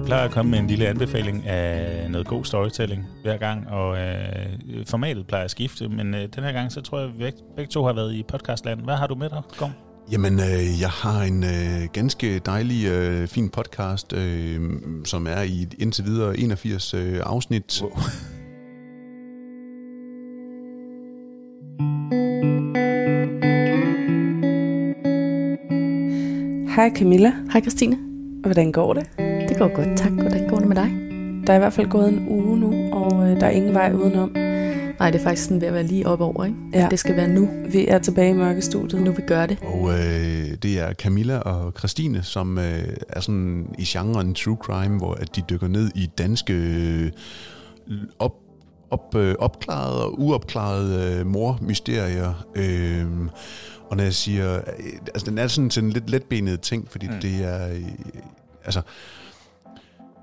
plejer 0.07 0.25
at 0.25 0.31
komme 0.31 0.51
med 0.51 0.59
en 0.59 0.67
lille 0.67 0.87
anbefaling 0.87 1.47
af 1.47 2.11
noget 2.11 2.27
god 2.27 2.45
storytelling 2.45 3.05
hver 3.23 3.37
gang, 3.37 3.69
og 3.69 3.97
øh, 3.97 4.85
formatet 4.85 5.27
plejer 5.27 5.43
at 5.43 5.51
skifte, 5.51 5.89
men 5.89 6.15
øh, 6.15 6.27
den 6.35 6.43
her 6.43 6.51
gang, 6.51 6.71
så 6.71 6.81
tror 6.81 6.99
jeg, 6.99 7.09
at 7.09 7.19
vi 7.19 7.31
begge 7.55 7.69
to 7.69 7.85
har 7.85 7.93
været 7.93 8.13
i 8.13 8.23
podcastland. 8.23 8.81
Hvad 8.81 8.95
har 8.95 9.07
du 9.07 9.15
med 9.15 9.29
dig, 9.29 9.41
Gorm? 9.57 9.86
Jamen, 10.11 10.33
øh, 10.33 10.81
jeg 10.81 10.89
har 10.89 11.21
en 11.21 11.43
øh, 11.43 11.87
ganske 11.93 12.39
dejlig, 12.39 12.85
øh, 12.87 13.27
fin 13.27 13.49
podcast, 13.49 14.13
øh, 14.13 14.61
som 15.05 15.27
er 15.27 15.41
i 15.41 15.67
indtil 15.79 16.05
videre 16.05 16.39
81 16.39 16.93
øh, 16.93 17.19
afsnit. 17.23 17.81
Wow. 17.81 17.91
Hej 26.75 26.91
Camilla. 26.95 27.33
Hej 27.51 27.61
Christine. 27.61 27.97
Hvordan 28.41 28.71
går 28.71 28.93
det? 28.93 29.09
Det 29.49 29.57
går 29.57 29.75
godt, 29.75 29.97
tak. 29.97 30.11
Hvordan 30.11 30.49
går 30.49 30.57
det 30.57 30.67
med 30.67 30.75
dig? 30.75 30.91
Der 31.47 31.53
er 31.53 31.57
i 31.57 31.59
hvert 31.59 31.73
fald 31.73 31.89
gået 31.89 32.09
en 32.09 32.27
uge 32.29 32.59
nu, 32.59 32.93
og 32.93 33.29
øh, 33.29 33.39
der 33.39 33.45
er 33.45 33.51
ingen 33.51 33.73
vej 33.73 33.93
udenom. 33.93 34.36
Nej, 34.99 35.11
det 35.11 35.19
er 35.19 35.23
faktisk 35.23 35.43
sådan 35.43 35.61
ved 35.61 35.67
at 35.67 35.73
være 35.73 35.83
lige 35.83 36.07
op 36.07 36.21
over, 36.21 36.45
ikke? 36.45 36.57
Ja. 36.73 36.87
Det 36.91 36.99
skal 36.99 37.15
være 37.15 37.27
nu. 37.27 37.49
Vi 37.71 37.87
er 37.87 37.99
tilbage 37.99 38.29
i 38.29 38.33
mørkestudiet. 38.33 39.01
Nu 39.01 39.11
vi 39.11 39.21
gør 39.27 39.45
det. 39.45 39.57
Og 39.61 39.89
øh, 39.89 40.57
det 40.63 40.79
er 40.79 40.93
Camilla 40.93 41.37
og 41.37 41.73
Christine, 41.77 42.23
som 42.23 42.57
øh, 42.57 42.83
er 43.09 43.19
sådan 43.19 43.67
i 43.77 43.83
genren 43.83 44.33
true 44.33 44.57
crime, 44.61 44.97
hvor 44.97 45.13
at 45.13 45.35
de 45.35 45.41
dykker 45.49 45.67
ned 45.67 45.91
i 45.95 46.09
danske 46.17 46.53
øh, 46.53 47.11
op, 48.19 48.33
op, 48.91 49.15
øh, 49.15 49.35
opklarede 49.39 50.05
og 50.05 50.19
uopklarede 50.19 51.19
øh, 51.19 51.27
mormysterier. 51.27 52.45
Øh, 52.55 53.05
og 53.89 53.97
når 53.97 54.03
jeg 54.03 54.13
siger, 54.13 54.55
øh, 54.55 54.63
altså 55.07 55.29
den 55.29 55.37
er 55.37 55.47
sådan 55.47 55.69
til 55.69 55.83
en 55.83 55.89
lidt 55.89 56.09
letbenet 56.09 56.61
ting, 56.61 56.87
fordi 56.91 57.07
mm. 57.07 57.13
det 57.21 57.43
er, 57.43 57.69
øh, 57.69 57.81
altså... 58.65 58.81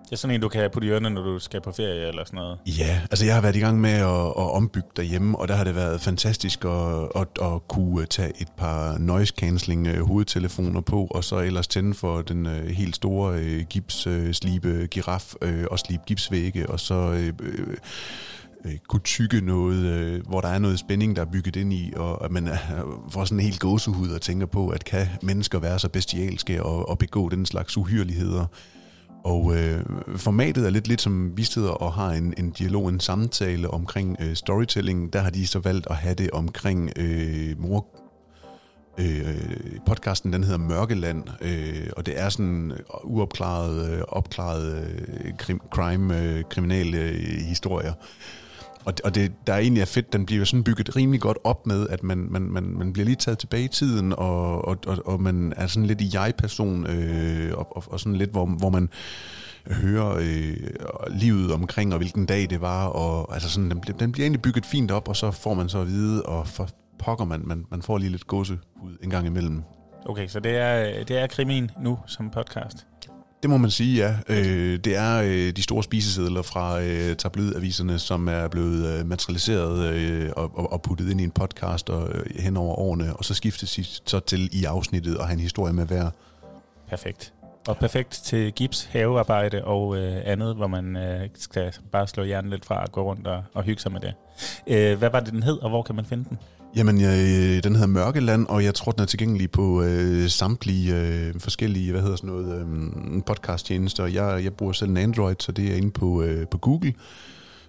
Det 0.05 0.13
er 0.13 0.17
sådan 0.17 0.35
en, 0.35 0.41
du 0.41 0.49
kan 0.49 0.71
putte 0.73 0.89
i 0.89 0.91
ørene, 0.91 1.11
når 1.11 1.23
du 1.23 1.39
skal 1.39 1.61
på 1.61 1.73
ferie 1.73 2.09
eller 2.09 2.25
sådan 2.25 2.37
noget. 2.37 2.59
Ja, 2.67 3.01
altså 3.11 3.25
jeg 3.25 3.35
har 3.35 3.43
været 3.43 3.57
i 3.57 3.61
gang 3.61 3.81
med 3.81 3.91
at, 3.91 4.27
at 4.27 4.55
ombygge 4.55 4.89
derhjemme, 4.97 5.39
og 5.39 5.49
der 5.49 5.55
har 5.55 5.65
det 5.65 5.75
været 5.75 6.01
fantastisk 6.01 6.65
at, 6.65 7.09
at, 7.17 7.29
at 7.43 7.69
kunne 7.69 8.01
øh, 8.01 8.07
tage 8.07 8.33
et 8.41 8.49
par 8.57 8.99
noise 8.99 9.35
cancelling 9.39 9.87
øh, 9.87 10.07
hovedtelefoner 10.07 10.81
på, 10.81 11.07
og 11.11 11.25
så 11.25 11.39
ellers 11.39 11.69
tænde 11.69 11.95
for 11.95 12.23
den 12.23 12.47
uh, 12.47 12.53
helt 12.53 12.97
store 12.97 13.35
uh, 13.35 13.61
gips 13.71 14.07
uh, 14.07 14.31
slibe 14.33 14.87
giraf 14.91 15.35
uh, 15.43 15.65
og 15.71 15.79
slibe 15.79 16.03
gipsvægge, 16.07 16.71
og 16.71 16.81
så... 16.81 16.95
Uh, 16.95 17.75
øh, 18.65 18.79
kunne 18.89 19.01
tykke 19.01 19.41
noget, 19.41 19.85
øh, 19.85 20.27
hvor 20.27 20.41
der 20.41 20.49
er 20.49 20.59
noget 20.59 20.79
spænding, 20.79 21.17
der 21.17 21.23
er 21.23 21.31
bygget 21.33 21.57
ind 21.57 21.73
i, 21.73 21.93
og 21.97 22.25
at 22.25 22.31
man 22.31 22.49
øh, 22.49 22.59
får 23.11 23.25
sådan 23.25 23.39
en 23.39 23.45
helt 23.45 23.61
gåsehud 23.61 24.09
og 24.09 24.21
tænker 24.21 24.47
på, 24.47 24.69
at 24.69 24.85
kan 24.85 25.07
mennesker 25.23 25.59
være 25.59 25.79
så 25.79 25.89
bestialske 25.89 26.63
og, 26.63 26.89
og 26.89 26.99
begå 26.99 27.29
den 27.29 27.47
slags 27.47 27.77
uhyreligheder. 27.77 28.47
Og 29.25 29.57
øh, 29.57 29.85
formatet 30.17 30.67
er 30.67 30.71
lidt 30.71 30.89
lidt 30.89 31.01
som 31.01 31.37
vi 31.37 31.43
sidder 31.43 31.71
og 31.71 31.93
har 31.93 32.11
en, 32.11 32.35
en 32.39 32.51
dialog, 32.51 32.89
en 32.89 33.01
samtale 33.01 33.71
omkring 33.71 34.17
øh, 34.21 34.35
storytelling. 34.35 35.13
Der 35.13 35.21
har 35.21 35.31
de 35.31 35.47
så 35.47 35.59
valgt 35.59 35.87
at 35.91 35.97
have 35.97 36.15
det 36.15 36.31
omkring 36.31 36.91
øh, 36.97 37.61
mor 37.61 37.87
Øh, 38.99 39.79
podcasten 39.87 40.33
den 40.33 40.45
hedder 40.45 40.59
Mørkeland, 40.59 41.25
øh, 41.41 41.87
og 41.97 42.07
det 42.07 42.21
er 42.21 42.29
sådan 42.29 42.71
øh, 42.71 42.79
uopklaret, 43.05 43.91
øh, 43.91 44.03
opklaret 44.09 44.89
øh, 45.25 45.33
krim, 45.39 45.61
crime, 45.71 46.21
øh, 46.21 46.45
kriminelle 46.51 46.99
øh, 46.99 47.41
historier. 47.49 47.93
Og, 48.85 48.95
og 49.05 49.15
det, 49.15 49.33
der 49.47 49.53
er 49.53 49.59
egentlig 49.59 49.81
er 49.81 49.87
fedt, 49.87 50.13
den 50.13 50.27
bliver 50.27 50.45
sådan 50.45 50.65
bygget 50.65 50.97
rimelig 50.97 51.21
godt 51.21 51.39
op 51.45 51.67
med, 51.67 51.89
at 51.89 52.03
man, 52.03 52.27
man, 52.31 52.43
man, 52.43 52.65
man 52.65 52.93
bliver 52.93 53.05
lige 53.05 53.17
taget 53.17 53.39
tilbage 53.39 53.65
i 53.65 53.69
tiden, 53.69 54.13
og, 54.13 54.65
og, 54.65 54.79
og, 54.87 54.99
og 55.05 55.23
man 55.23 55.53
er 55.57 55.67
sådan 55.67 55.87
lidt 55.87 56.01
i 56.01 56.11
jeg-person, 56.15 56.87
øh, 56.87 57.59
og, 57.59 57.77
og, 57.77 57.85
og 57.87 58.01
sådan 58.01 58.17
lidt, 58.17 58.31
hvor, 58.31 58.47
hvor 58.47 58.71
man 58.71 58.89
hører 59.67 60.17
øh, 60.21 60.57
livet 61.11 61.53
omkring, 61.53 61.93
og 61.93 61.99
hvilken 61.99 62.27
dag 62.27 62.51
det 62.51 62.61
var, 62.61 62.87
og 62.87 63.35
altså 63.35 63.49
sådan, 63.49 63.71
den, 63.71 63.83
den 63.99 64.13
bliver 64.13 64.25
egentlig 64.25 64.43
bygget 64.43 64.67
fint 64.67 64.91
op, 64.91 65.09
og 65.09 65.17
så 65.17 65.31
får 65.31 65.55
man 65.55 65.69
så 65.69 65.81
at 65.81 65.87
vide, 65.87 66.23
og 66.23 66.47
for 66.47 66.69
pokker 66.99 67.25
man, 67.25 67.43
man, 67.45 67.65
man 67.71 67.83
får 67.83 67.99
lige 67.99 68.11
lidt 68.11 68.27
gåsehud 68.27 68.99
en 69.03 69.11
gang 69.11 69.27
imellem. 69.27 69.63
Okay, 70.07 70.29
så 70.29 70.41
det 70.41 70.57
er, 70.57 71.05
det 71.05 71.19
er 71.19 71.27
krimin 71.27 71.71
nu 71.81 71.99
som 72.07 72.31
podcast? 72.31 72.87
Det 73.45 73.51
må 73.51 73.57
man 73.57 73.71
sige, 73.71 73.97
ja. 73.97 74.17
Øh, 74.29 74.79
det 74.79 74.97
er 74.97 75.23
øh, 75.23 75.53
de 75.57 75.63
store 75.63 75.83
spisesedler 75.83 76.43
fra 76.43 76.83
øh, 76.83 77.17
tabloidaviserne, 77.17 77.99
som 77.99 78.29
er 78.29 78.49
blevet 78.49 78.87
øh, 78.87 79.07
materialiseret 79.07 79.95
øh, 79.95 80.31
og, 80.37 80.73
og 80.73 80.83
puttet 80.83 81.11
ind 81.11 81.21
i 81.21 81.25
en 81.25 81.31
podcast 81.31 81.91
og, 81.91 82.09
øh, 82.09 82.25
hen 82.39 82.57
over 82.57 82.75
årene, 82.75 83.17
og 83.17 83.25
så 83.25 83.35
skiftes 83.35 83.73
de 83.73 83.85
så 83.85 84.21
til 84.21 84.61
i 84.61 84.65
afsnittet 84.65 85.19
og 85.19 85.27
have 85.27 85.35
en 85.35 85.41
historie 85.41 85.73
med 85.73 85.87
hver. 85.87 86.11
Perfekt. 86.89 87.33
Og 87.69 87.77
perfekt 87.77 88.21
til 88.25 88.53
gips, 88.53 88.85
havearbejde 88.85 89.65
og 89.65 89.97
øh, 89.97 90.23
andet, 90.25 90.57
hvor 90.57 90.67
man 90.67 90.97
øh, 90.97 91.29
skal 91.35 91.73
bare 91.93 92.09
slå 92.09 92.25
hjernen 92.25 92.51
lidt 92.51 92.65
fra 92.65 92.83
og 92.83 92.93
gå 92.93 93.03
rundt 93.03 93.27
og, 93.27 93.43
og 93.55 93.63
hygge 93.63 93.83
sig 93.83 93.93
med 93.93 94.01
det. 94.01 94.15
Øh, 94.67 94.99
hvad 94.99 95.11
var 95.11 95.21
det, 95.21 95.33
den 95.33 95.43
hed, 95.43 95.59
og 95.59 95.69
hvor 95.69 95.83
kan 95.83 95.95
man 95.95 96.05
finde 96.05 96.25
den? 96.29 96.39
Jamen, 96.77 97.01
jeg, 97.01 97.19
øh, 97.19 97.63
den 97.63 97.75
hedder 97.75 97.87
Mørkeland, 97.87 98.47
og 98.47 98.65
jeg 98.65 98.75
tror, 98.75 98.93
den 98.93 99.03
er 99.03 99.07
tilgængelig 99.07 99.51
på 99.51 99.83
øh, 99.83 100.29
samtlige 100.29 100.97
øh, 100.97 101.41
forskellige, 101.41 101.91
hvad 101.91 102.01
hedder 102.03 102.17
sådan 102.17 102.31
noget, 102.31 102.61
øh, 102.61 103.23
podcast-tjenester. 103.27 104.07
Jeg, 104.07 104.45
jeg 104.45 104.53
bruger 104.53 104.73
selv 104.73 104.91
en 104.91 104.97
Android, 104.97 105.37
så 105.39 105.53
det 105.53 105.73
er 105.73 105.77
inde 105.77 105.91
på, 105.91 106.23
øh, 106.23 106.49
på 106.49 106.59
Google. 106.59 106.95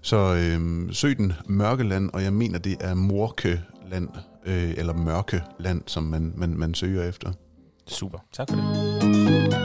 Så 0.01 0.17
øh, 0.17 0.93
søg 0.93 1.17
den 1.17 1.33
Mørkeland, 1.45 2.09
og 2.13 2.23
jeg 2.23 2.33
mener, 2.33 2.59
det 2.59 2.77
er 2.79 2.93
Morkeland, 2.93 4.09
øh, 4.45 4.73
eller 4.77 4.93
Mørkeland, 4.93 5.81
som 5.85 6.03
man, 6.03 6.33
man, 6.35 6.49
man 6.49 6.73
søger 6.73 7.09
efter. 7.09 7.31
Super, 7.87 8.17
tak 8.33 8.49
for 8.49 8.55
det. 8.55 9.64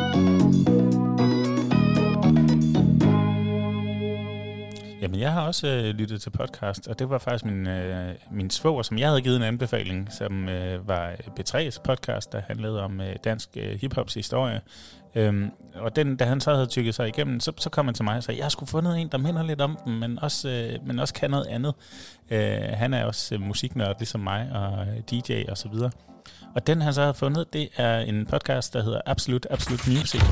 Jeg 5.20 5.32
har 5.32 5.40
også 5.40 5.66
øh, 5.66 5.84
lyttet 5.84 6.22
til 6.22 6.30
podcast, 6.30 6.88
og 6.88 6.98
det 6.98 7.10
var 7.10 7.18
faktisk 7.18 7.44
min, 7.44 7.66
øh, 7.66 8.14
min 8.30 8.50
svoger, 8.50 8.82
som 8.82 8.98
jeg 8.98 9.08
havde 9.08 9.22
givet 9.22 9.36
en 9.36 9.42
anbefaling, 9.42 10.12
som 10.12 10.48
øh, 10.48 10.88
var 10.88 11.10
øh, 11.10 11.16
B3's 11.40 11.80
podcast, 11.84 12.32
der 12.32 12.40
handlede 12.40 12.82
om 12.82 13.00
øh, 13.00 13.16
dansk 13.24 13.48
øh, 13.56 13.80
hiphops 13.80 14.14
historie. 14.14 14.60
Øhm, 15.14 15.50
og 15.74 15.96
den, 15.96 16.16
da 16.16 16.24
han 16.24 16.40
så 16.40 16.54
havde 16.54 16.66
tykket 16.66 16.94
sig 16.94 17.08
igennem, 17.08 17.40
så, 17.40 17.52
så 17.56 17.70
kom 17.70 17.86
han 17.86 17.94
til 17.94 18.04
mig 18.04 18.16
og 18.16 18.22
sagde, 18.22 18.38
jeg 18.38 18.44
har 18.44 18.50
sgu 18.50 18.66
fundet 18.66 18.98
en, 18.98 19.08
der 19.08 19.18
minder 19.18 19.42
lidt 19.42 19.60
om 19.60 19.78
dem, 19.84 19.92
men 19.92 20.18
også, 20.18 20.48
øh, 20.48 20.86
men 20.86 20.98
også 20.98 21.14
kan 21.14 21.30
noget 21.30 21.46
andet. 21.46 21.74
Øh, 22.30 22.58
han 22.72 22.94
er 22.94 23.04
også 23.04 23.34
øh, 23.34 23.40
musiknørd, 23.40 23.96
ligesom 23.98 24.20
mig, 24.20 24.48
og 24.52 24.86
øh, 24.86 24.96
DJ 25.10 25.42
og 25.50 25.58
så 25.58 25.68
videre. 25.68 25.90
Og 26.54 26.66
den 26.66 26.82
han 26.82 26.94
så 26.94 27.02
har 27.02 27.12
fundet, 27.12 27.52
det 27.52 27.68
er 27.76 27.98
en 27.98 28.26
podcast, 28.26 28.74
der 28.74 28.82
hedder 28.82 29.00
Absolute 29.06 29.52
Absolute 29.52 29.90
Music. 29.90 30.22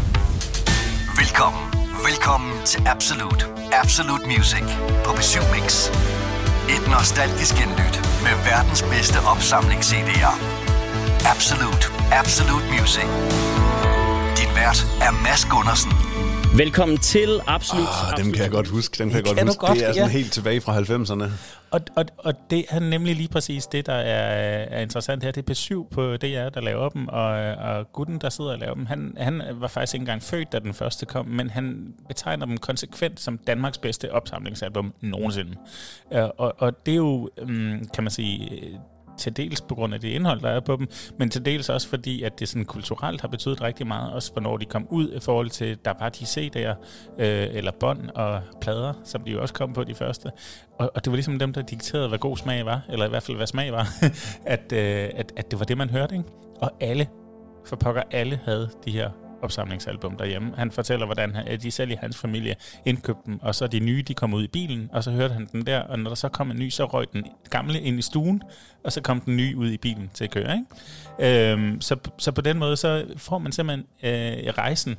Velkommen 1.18 1.87
Velkommen 2.08 2.64
til 2.64 2.80
Absolute, 2.86 3.46
Absolute 3.72 4.26
Music 4.26 4.62
på 5.04 5.10
B7 5.10 5.54
Mix. 5.54 5.88
Et 6.74 6.84
nostalgisk 6.90 7.54
genlyt 7.54 7.96
med 8.24 8.34
verdens 8.50 8.82
bedste 8.82 9.18
opsamlings-CD'er. 9.18 10.34
Absolute, 11.32 11.84
Absolute 12.12 12.66
Music. 12.76 13.08
Din 14.38 14.50
vært 14.54 14.80
er 15.06 15.12
Mads 15.24 15.44
Gundersen. 15.50 16.07
Velkommen 16.56 16.98
til 16.98 17.40
Absolut. 17.46 17.84
Oh, 17.88 18.24
dem 18.24 18.32
kan 18.32 18.42
jeg 18.42 18.50
godt 18.50 18.68
huske. 18.68 18.98
Dem 18.98 19.08
kan 19.08 19.16
jeg 19.16 19.24
godt 19.24 19.36
Kan 19.38 19.46
huske. 19.46 19.60
godt, 19.60 19.78
det 19.78 19.88
er 19.88 19.92
sådan 19.92 20.04
ja. 20.10 20.12
helt 20.12 20.32
tilbage 20.32 20.60
fra 20.60 20.78
90'erne. 20.80 21.30
Og, 21.70 21.80
og, 21.96 22.04
og 22.18 22.34
det 22.50 22.64
er 22.68 22.80
nemlig 22.80 23.16
lige 23.16 23.28
præcis 23.28 23.66
det, 23.66 23.86
der 23.86 23.92
er, 23.92 24.64
er 24.78 24.80
interessant 24.82 25.24
her. 25.24 25.30
Det 25.30 25.50
er 25.50 25.54
P7 25.54 25.88
på 25.94 26.16
DR, 26.16 26.48
der 26.48 26.60
laver 26.60 26.88
dem, 26.88 27.08
og, 27.08 27.24
og 27.54 27.92
gutten, 27.92 28.18
der 28.20 28.28
sidder 28.30 28.50
og 28.52 28.58
laver 28.58 28.74
dem, 28.74 28.86
han, 28.86 29.14
han 29.18 29.42
var 29.54 29.68
faktisk 29.68 29.94
ikke 29.94 30.02
engang 30.02 30.22
født, 30.22 30.52
da 30.52 30.58
den 30.58 30.74
første 30.74 31.06
kom, 31.06 31.26
men 31.26 31.50
han 31.50 31.94
betegner 32.08 32.46
dem 32.46 32.56
konsekvent 32.58 33.20
som 33.20 33.38
Danmarks 33.38 33.78
bedste 33.78 34.12
opsamlingsalbum 34.12 34.94
nogensinde. 35.00 35.54
Øh, 36.12 36.22
Og, 36.38 36.54
og 36.58 36.86
det 36.86 36.92
er 36.92 36.96
jo, 36.96 37.30
øhm, 37.38 37.88
kan 37.94 38.04
man 38.04 38.10
sige, 38.10 38.50
til 39.18 39.36
dels 39.36 39.60
på 39.60 39.74
grund 39.74 39.94
af 39.94 40.00
det 40.00 40.08
indhold, 40.08 40.40
der 40.40 40.48
er 40.48 40.60
på 40.60 40.76
dem, 40.76 40.88
men 41.18 41.30
til 41.30 41.44
dels 41.44 41.68
også 41.68 41.88
fordi, 41.88 42.22
at 42.22 42.40
det 42.40 42.48
sådan 42.48 42.64
kulturelt 42.64 43.20
har 43.20 43.28
betydet 43.28 43.62
rigtig 43.62 43.86
meget, 43.86 44.12
også 44.12 44.32
hvornår 44.32 44.56
de 44.56 44.64
kom 44.64 44.86
ud 44.90 45.12
i 45.12 45.20
forhold 45.20 45.50
til, 45.50 45.78
der 45.84 45.92
var 46.00 46.08
de 46.08 46.24
CD'er, 46.24 46.74
øh, 47.18 47.56
eller 47.56 47.72
bånd 47.80 48.10
og 48.10 48.42
plader, 48.60 48.92
som 49.04 49.20
de 49.20 49.30
jo 49.30 49.42
også 49.42 49.54
kom 49.54 49.72
på 49.72 49.84
de 49.84 49.94
første. 49.94 50.30
Og, 50.78 50.90
og 50.94 51.04
det 51.04 51.10
var 51.10 51.16
ligesom 51.16 51.38
dem, 51.38 51.52
der 51.52 51.62
dikterede, 51.62 52.08
hvad 52.08 52.18
god 52.18 52.36
smag 52.36 52.66
var, 52.66 52.80
eller 52.88 53.06
i 53.06 53.08
hvert 53.08 53.22
fald, 53.22 53.36
hvad 53.36 53.46
smag 53.46 53.72
var, 53.72 53.88
at, 54.54 54.72
øh, 54.72 55.10
at, 55.14 55.32
at 55.36 55.50
det 55.50 55.58
var 55.58 55.64
det, 55.64 55.78
man 55.78 55.90
hørte, 55.90 56.16
ikke? 56.16 56.28
Og 56.60 56.70
alle, 56.80 57.06
for 57.66 57.76
pokker 57.76 58.02
alle 58.10 58.40
havde 58.44 58.70
de 58.84 58.90
her 58.90 59.10
opsamlingsalbum 59.42 60.16
derhjemme. 60.16 60.52
Han 60.56 60.70
fortæller, 60.70 61.06
hvordan 61.06 61.34
han, 61.34 61.48
at 61.48 61.62
de 61.62 61.70
selv 61.70 61.90
i 61.90 61.94
hans 62.00 62.18
familie 62.18 62.54
indkøbte 62.84 63.22
dem, 63.26 63.38
og 63.42 63.54
så 63.54 63.66
de 63.66 63.80
nye, 63.80 64.02
de 64.02 64.14
kom 64.14 64.34
ud 64.34 64.44
i 64.44 64.48
bilen, 64.48 64.90
og 64.92 65.04
så 65.04 65.10
hørte 65.10 65.34
han 65.34 65.48
den 65.52 65.66
der, 65.66 65.80
og 65.80 65.98
når 65.98 66.10
der 66.10 66.14
så 66.14 66.28
kom 66.28 66.50
en 66.50 66.58
ny, 66.58 66.68
så 66.68 66.84
røg 66.84 67.06
den 67.12 67.24
gamle 67.50 67.80
ind 67.80 67.98
i 67.98 68.02
stuen, 68.02 68.42
og 68.84 68.92
så 68.92 69.00
kom 69.00 69.20
den 69.20 69.36
nye 69.36 69.56
ud 69.56 69.70
i 69.70 69.76
bilen 69.76 70.10
til 70.14 70.24
at 70.24 70.30
køre. 70.30 70.58
Ikke? 71.18 71.52
Øhm, 71.52 71.80
så, 71.80 71.96
så 72.18 72.32
på 72.32 72.40
den 72.40 72.58
måde, 72.58 72.76
så 72.76 73.06
får 73.16 73.38
man 73.38 73.52
simpelthen 73.52 73.86
øh, 74.02 74.52
rejsen 74.58 74.96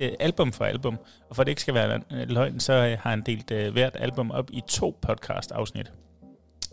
øh, 0.00 0.12
album 0.20 0.52
for 0.52 0.64
album, 0.64 0.98
og 1.30 1.36
for 1.36 1.42
at 1.42 1.46
det 1.46 1.50
ikke 1.50 1.62
skal 1.62 1.74
være 1.74 2.00
løgn, 2.10 2.54
øh, 2.54 2.60
så 2.60 2.72
øh, 2.72 2.98
har 3.00 3.10
han 3.10 3.22
delt 3.22 3.50
øh, 3.50 3.72
hvert 3.72 3.96
album 4.00 4.30
op 4.30 4.50
i 4.52 4.62
to 4.68 4.98
podcast-afsnit. 5.02 5.92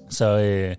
Så 0.09 0.39
øh, 0.39 0.75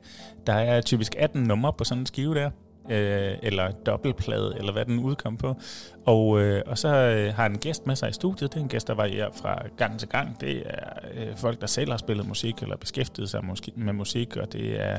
der 0.46 0.52
er 0.52 0.80
typisk 0.80 1.14
18 1.18 1.42
numre 1.42 1.72
på 1.72 1.84
sådan 1.84 2.02
en 2.02 2.06
skive 2.06 2.34
der, 2.34 2.50
øh, 2.90 3.36
eller 3.42 3.70
dobbeltplade, 3.70 4.54
eller 4.58 4.72
hvad 4.72 4.84
den 4.84 4.98
udkom 4.98 5.36
på. 5.36 5.56
Og, 6.06 6.40
øh, 6.40 6.62
og 6.66 6.78
så 6.78 6.88
øh, 6.88 7.34
har 7.34 7.46
en 7.46 7.58
gæst 7.58 7.86
med 7.86 7.96
sig 7.96 8.10
i 8.10 8.12
studiet. 8.12 8.52
Det 8.52 8.58
er 8.58 8.62
en 8.62 8.68
gæst, 8.68 8.88
der 8.88 8.94
varierer 8.94 9.30
fra 9.42 9.62
gang 9.76 9.98
til 9.98 10.08
gang. 10.08 10.40
Det 10.40 10.62
er 10.66 10.88
øh, 11.14 11.36
folk, 11.36 11.60
der 11.60 11.66
selv 11.66 11.90
har 11.90 11.98
spillet 11.98 12.28
musik, 12.28 12.62
eller 12.62 12.76
beskæftiget 12.76 13.30
sig 13.30 13.40
med 13.76 13.92
musik, 13.92 14.36
og 14.36 14.52
det 14.52 14.82
er 14.82 14.98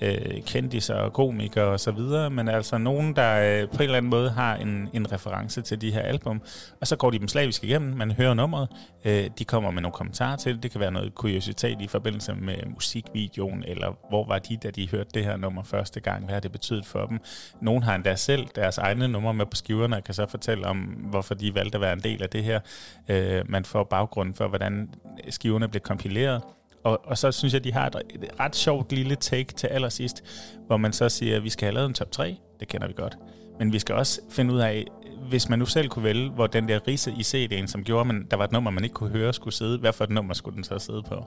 øh, 0.00 0.42
kendiser 0.46 0.94
og 0.94 1.12
komikere 1.12 1.64
og 1.64 1.80
så 1.80 1.90
videre, 1.90 2.30
men 2.30 2.48
altså 2.48 2.78
nogen, 2.78 3.16
der 3.16 3.62
øh, 3.62 3.68
på 3.68 3.76
en 3.76 3.82
eller 3.82 3.96
anden 3.96 4.10
måde 4.10 4.30
har 4.30 4.56
en, 4.56 4.88
en 4.92 5.12
reference 5.12 5.62
til 5.62 5.80
de 5.80 5.90
her 5.90 6.00
album, 6.00 6.42
og 6.80 6.86
så 6.86 6.96
går 6.96 7.10
de 7.10 7.18
dem 7.18 7.28
slavisk 7.28 7.64
igennem, 7.64 7.96
man 7.96 8.10
hører 8.10 8.34
nummeret, 8.34 8.68
øh, 9.04 9.30
de 9.38 9.44
kommer 9.44 9.70
med 9.70 9.82
nogle 9.82 9.92
kommentarer 9.92 10.36
til 10.36 10.54
det, 10.54 10.62
det 10.62 10.70
kan 10.70 10.80
være 10.80 10.92
noget 10.92 11.14
kuriositet 11.14 11.80
i 11.80 11.88
forbindelse 11.88 12.34
med 12.34 12.56
musikvideoen, 12.66 13.64
eller 13.66 13.98
hvor 14.08 14.26
var 14.26 14.38
de, 14.38 14.56
da 14.56 14.70
de 14.70 14.90
hørte 14.90 15.10
det 15.14 15.24
her 15.24 15.36
nummer 15.36 15.62
første 15.62 16.00
gang, 16.00 16.24
hvad 16.24 16.34
har 16.34 16.40
det 16.40 16.52
betydet 16.52 16.86
for 16.86 17.06
dem. 17.06 17.18
Nogen 17.60 17.82
har 17.82 17.94
endda 17.94 18.14
selv 18.14 18.46
deres 18.54 18.78
egne 18.78 19.08
numre 19.08 19.34
med 19.34 19.46
på 19.46 19.56
skiverne, 19.56 19.96
og 19.96 20.04
kan 20.04 20.14
så 20.14 20.26
fortælle 20.26 20.45
om, 20.64 20.76
hvorfor 20.78 21.34
de 21.34 21.54
valgte 21.54 21.76
at 21.76 21.80
være 21.80 21.92
en 21.92 22.00
del 22.00 22.22
af 22.22 22.28
det 22.28 22.44
her. 22.44 22.60
Øh, 23.08 23.50
man 23.50 23.64
får 23.64 23.84
baggrunden 23.84 24.34
for, 24.34 24.48
hvordan 24.48 24.94
skiverne 25.30 25.68
blev 25.68 25.80
kompileret, 25.80 26.42
og, 26.86 27.00
og 27.04 27.18
så 27.18 27.32
synes 27.32 27.54
jeg, 27.54 27.64
de 27.64 27.72
har 27.72 27.86
et, 27.86 28.02
et 28.10 28.40
ret 28.40 28.56
sjovt 28.56 28.92
lille 28.92 29.16
take 29.16 29.52
til 29.52 29.66
allersidst, 29.66 30.24
hvor 30.66 30.76
man 30.76 30.92
så 30.92 31.08
siger, 31.08 31.36
at 31.36 31.44
vi 31.44 31.50
skal 31.50 31.66
have 31.66 31.74
lavet 31.74 31.88
en 31.88 31.94
top 31.94 32.10
3. 32.12 32.36
Det 32.60 32.68
kender 32.68 32.86
vi 32.86 32.92
godt. 32.96 33.18
Men 33.58 33.72
vi 33.72 33.78
skal 33.78 33.94
også 33.94 34.20
finde 34.30 34.54
ud 34.54 34.58
af, 34.58 34.84
hvis 35.28 35.48
man 35.48 35.58
nu 35.58 35.66
selv 35.66 35.88
kunne 35.88 36.04
vælge, 36.04 36.30
hvor 36.30 36.46
den 36.46 36.68
der 36.68 36.88
rise 36.88 37.10
i 37.10 37.20
CD'en, 37.20 37.66
som 37.66 37.84
gjorde, 37.84 38.14
at 38.14 38.30
der 38.30 38.36
var 38.36 38.44
et 38.44 38.52
nummer, 38.52 38.70
man 38.70 38.84
ikke 38.84 38.94
kunne 38.94 39.10
høre, 39.10 39.32
skulle 39.32 39.54
sidde, 39.54 39.78
hvad 39.78 39.92
for 39.92 40.04
et 40.04 40.10
nummer 40.10 40.34
skulle 40.34 40.56
den 40.56 40.64
så 40.64 40.78
sidde 40.78 41.02
på? 41.02 41.24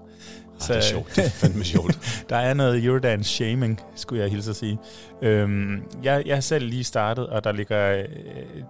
Så, 0.59 0.73
det 0.73 0.77
er 0.77 0.83
sjovt. 0.83 1.15
Det 1.15 1.25
er 1.25 1.29
fandme 1.29 1.63
sjovt. 1.73 2.25
der 2.29 2.35
er 2.35 2.53
noget 2.53 2.85
Eurodance 2.85 3.33
shaming, 3.33 3.81
skulle 3.95 4.21
jeg 4.21 4.31
hilse 4.31 4.49
at 4.49 4.55
sige. 4.55 4.79
Øhm, 5.21 5.83
jeg, 6.03 6.23
jeg 6.25 6.35
har 6.35 6.41
selv 6.41 6.65
lige 6.65 6.83
startet, 6.83 7.27
og 7.27 7.43
der 7.43 7.51
ligger 7.51 7.97
øh, 7.97 8.05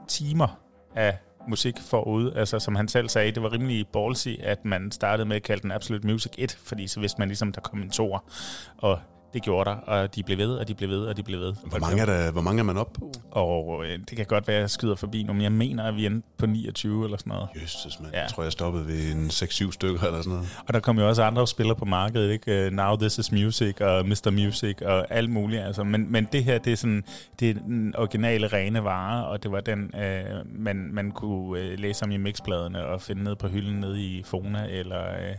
timer 0.07 0.59
af 0.95 1.17
musik 1.47 1.75
forud. 1.89 2.31
Altså, 2.35 2.59
som 2.59 2.75
han 2.75 2.87
selv 2.87 3.09
sagde, 3.09 3.31
det 3.31 3.43
var 3.43 3.53
rimelig 3.53 3.87
ballsy, 3.87 4.29
at 4.39 4.65
man 4.65 4.91
startede 4.91 5.27
med 5.27 5.35
at 5.35 5.43
kalde 5.43 5.61
den 5.61 5.71
Absolute 5.71 6.07
Music 6.07 6.31
1, 6.37 6.57
fordi 6.63 6.87
så 6.87 6.99
vidste 6.99 7.19
man 7.19 7.27
ligesom, 7.27 7.51
der 7.51 7.61
kom 7.61 7.81
en 7.81 7.89
tor. 7.89 8.23
Og 8.77 8.99
det 9.33 9.41
gjorde 9.43 9.69
der, 9.69 9.75
og 9.75 10.15
de 10.15 10.23
blev 10.23 10.37
ved, 10.37 10.51
og 10.51 10.67
de 10.67 10.73
blev 10.73 10.89
ved, 10.89 11.05
og 11.05 11.17
de 11.17 11.23
blev 11.23 11.39
ved. 11.39 11.53
Hvor 11.65 11.79
mange 11.79 12.01
er, 12.01 12.05
der, 12.05 12.31
hvor 12.31 12.41
mange 12.41 12.59
er 12.59 12.63
man 12.63 12.77
op 12.77 12.93
på? 12.93 13.11
Og 13.31 13.85
øh, 13.85 13.99
det 14.09 14.17
kan 14.17 14.25
godt 14.25 14.47
være, 14.47 14.57
at 14.57 14.61
jeg 14.61 14.69
skyder 14.69 14.95
forbi 14.95 15.23
nu, 15.23 15.33
men 15.33 15.41
jeg 15.41 15.51
mener, 15.51 15.83
at 15.83 15.95
vi 15.95 16.05
er 16.05 16.21
på 16.37 16.45
29 16.45 17.03
eller 17.03 17.17
sådan 17.17 17.31
noget. 17.31 17.49
Jøsses, 17.61 17.99
man. 17.99 18.09
Ja. 18.13 18.21
Jeg 18.21 18.29
tror, 18.29 18.43
jeg 18.43 18.51
stoppede 18.51 18.87
ved 18.87 19.11
en 19.11 19.27
6-7 19.27 19.71
stykker 19.71 20.03
eller 20.03 20.21
sådan 20.21 20.33
noget. 20.33 20.57
Og 20.67 20.73
der 20.73 20.79
kom 20.79 20.99
jo 20.99 21.07
også 21.07 21.23
andre 21.23 21.47
spillere 21.47 21.75
på 21.75 21.85
markedet, 21.85 22.31
ikke? 22.31 22.65
Øh, 22.65 22.71
Now 22.71 22.95
This 22.95 23.17
Is 23.17 23.31
Music 23.31 23.81
og 23.81 24.07
Mr. 24.07 24.31
Music 24.31 24.81
og 24.81 25.05
alt 25.09 25.29
muligt. 25.29 25.61
Altså. 25.61 25.83
Men, 25.83 26.11
men 26.11 26.27
det 26.31 26.43
her, 26.43 26.57
det 26.57 26.73
er 26.73 26.77
sådan, 26.77 27.03
det 27.39 27.49
er 27.49 27.53
den 27.53 27.95
originale 27.97 28.47
rene 28.47 28.83
vare, 28.83 29.27
og 29.27 29.43
det 29.43 29.51
var 29.51 29.61
den, 29.61 29.91
øh, 29.95 30.23
man, 30.45 30.89
man 30.93 31.11
kunne 31.11 31.59
øh, 31.59 31.79
læse 31.79 32.03
om 32.03 32.11
i 32.11 32.17
mixpladerne 32.17 32.85
og 32.85 33.01
finde 33.01 33.23
ned 33.23 33.35
på 33.35 33.47
hylden 33.47 33.79
nede 33.79 34.01
i 34.01 34.23
Fona 34.23 34.67
eller... 34.69 35.07
Øh, 35.07 35.35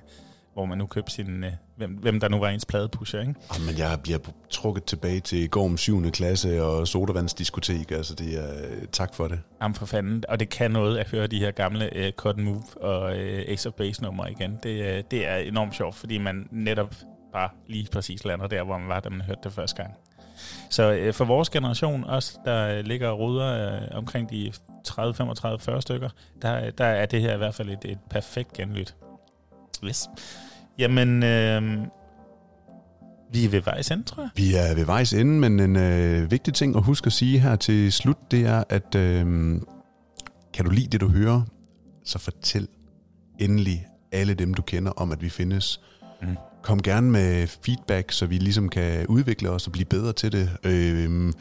hvor 0.54 0.64
man 0.64 0.78
nu 0.78 0.86
købte 0.86 1.12
sin, 1.12 1.44
øh, 1.44 1.52
hvem, 1.76 1.90
hvem 1.90 2.20
der 2.20 2.28
nu 2.28 2.38
var 2.38 2.48
ens 2.48 2.64
pladepusher, 2.64 3.20
ikke? 3.20 3.34
Jamen, 3.58 3.78
jeg 3.78 3.98
bliver 4.02 4.18
trukket 4.50 4.84
tilbage 4.84 5.20
til 5.20 5.50
går 5.50 5.64
om 5.64 5.76
7. 5.76 6.10
klasse 6.10 6.62
og 6.62 6.88
sodavandsdiskotek, 6.88 7.90
altså 7.90 8.14
det 8.14 8.38
er, 8.38 8.86
tak 8.92 9.14
for 9.14 9.28
det. 9.28 9.40
Jamen 9.62 9.74
for 9.74 9.86
fanden, 9.86 10.24
og 10.28 10.40
det 10.40 10.48
kan 10.48 10.70
noget 10.70 10.98
at 10.98 11.10
høre 11.10 11.26
de 11.26 11.38
her 11.38 11.50
gamle 11.50 11.90
uh, 11.96 12.10
Cut 12.16 12.38
Move 12.38 12.62
og 12.76 13.02
uh, 13.02 13.18
Ace 13.48 13.68
of 13.68 13.74
Base 13.74 14.02
numre 14.02 14.30
igen. 14.30 14.58
Det, 14.62 14.80
uh, 14.80 15.04
det 15.10 15.26
er 15.26 15.36
enormt 15.36 15.76
sjovt, 15.76 15.94
fordi 15.94 16.18
man 16.18 16.48
netop 16.50 16.94
bare 17.32 17.48
lige 17.66 17.88
præcis 17.92 18.24
lander 18.24 18.46
der, 18.46 18.62
hvor 18.62 18.78
man 18.78 18.88
var, 18.88 19.00
da 19.00 19.08
man 19.08 19.20
hørte 19.20 19.40
det 19.44 19.52
første 19.52 19.82
gang. 19.82 19.94
Så 20.70 21.06
uh, 21.08 21.14
for 21.14 21.24
vores 21.24 21.50
generation, 21.50 22.04
også 22.04 22.38
der 22.44 22.82
ligger 22.82 23.08
og 23.08 23.18
ruder 23.18 23.76
uh, 23.76 23.98
omkring 23.98 24.30
de 24.30 24.52
30, 24.84 25.14
35, 25.14 25.58
40 25.58 25.82
stykker, 25.82 26.08
der, 26.42 26.70
der 26.70 26.84
er 26.84 27.06
det 27.06 27.20
her 27.20 27.34
i 27.34 27.38
hvert 27.38 27.54
fald 27.54 27.70
et, 27.70 27.84
et 27.84 27.98
perfekt 28.10 28.52
genlyt. 28.52 28.94
Yes. 29.84 30.08
Jamen, 30.78 31.22
øh, 31.22 31.62
vi 33.32 33.44
er 33.44 33.48
ved 33.48 33.60
vejs 33.60 33.90
ende, 33.90 34.02
tror 34.02 34.22
jeg. 34.22 34.30
Vi 34.36 34.54
er 34.54 34.74
ved 34.74 34.84
vejs 34.84 35.12
ende, 35.12 35.32
men 35.32 35.60
en 35.60 35.76
øh, 35.76 36.30
vigtig 36.30 36.54
ting 36.54 36.76
at 36.76 36.82
huske 36.82 37.06
at 37.06 37.12
sige 37.12 37.38
her 37.38 37.56
til 37.56 37.92
slut, 37.92 38.30
det 38.30 38.46
er, 38.46 38.64
at 38.68 38.94
øh, 38.94 39.26
kan 40.54 40.64
du 40.64 40.70
lide 40.70 40.86
det, 40.86 41.00
du 41.00 41.08
hører, 41.08 41.42
så 42.04 42.18
fortæl 42.18 42.68
endelig 43.38 43.86
alle 44.12 44.34
dem, 44.34 44.54
du 44.54 44.62
kender, 44.62 44.92
om 44.92 45.12
at 45.12 45.22
vi 45.22 45.28
findes. 45.28 45.80
Mm. 46.22 46.36
Kom 46.62 46.82
gerne 46.82 47.10
med 47.10 47.46
feedback, 47.46 48.12
så 48.12 48.26
vi 48.26 48.38
ligesom 48.38 48.68
kan 48.68 49.06
udvikle 49.06 49.50
os 49.50 49.66
og 49.66 49.72
blive 49.72 49.84
bedre 49.84 50.12
til 50.12 50.32
det. 50.32 50.50
Øh, 50.64 51.32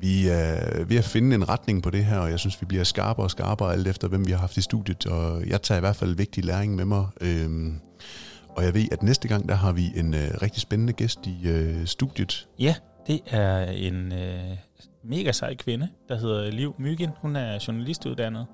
vi 0.00 0.28
er 0.28 0.84
ved 0.84 0.96
at 0.96 1.04
finde 1.04 1.34
en 1.34 1.48
retning 1.48 1.82
på 1.82 1.90
det 1.90 2.04
her, 2.04 2.18
og 2.18 2.30
jeg 2.30 2.38
synes, 2.38 2.60
vi 2.60 2.66
bliver 2.66 2.84
skarpere 2.84 3.26
og 3.26 3.30
skarpere 3.30 3.72
alt 3.72 3.88
efter, 3.88 4.08
hvem 4.08 4.26
vi 4.26 4.32
har 4.32 4.38
haft 4.38 4.56
i 4.56 4.62
studiet, 4.62 5.06
og 5.06 5.46
jeg 5.46 5.62
tager 5.62 5.78
i 5.78 5.80
hvert 5.80 5.96
fald 5.96 6.16
vigtig 6.16 6.44
læring 6.44 6.74
med 6.74 6.84
mig. 6.84 7.06
Øhm, 7.20 7.80
og 8.48 8.64
jeg 8.64 8.74
ved, 8.74 8.84
at 8.92 9.02
næste 9.02 9.28
gang, 9.28 9.48
der 9.48 9.54
har 9.54 9.72
vi 9.72 9.92
en 9.96 10.14
øh, 10.14 10.30
rigtig 10.42 10.62
spændende 10.62 10.92
gæst 10.92 11.26
i 11.26 11.48
øh, 11.48 11.86
studiet. 11.86 12.48
Ja, 12.58 12.74
det 13.06 13.20
er 13.26 13.64
en 13.64 14.12
øh, 14.12 14.56
mega 15.04 15.32
sej 15.32 15.54
kvinde, 15.54 15.88
der 16.08 16.18
hedder 16.18 16.50
Liv 16.50 16.74
Myggen. 16.78 17.10
Hun 17.20 17.36
er 17.36 17.64
journalistuddannet 17.68 18.46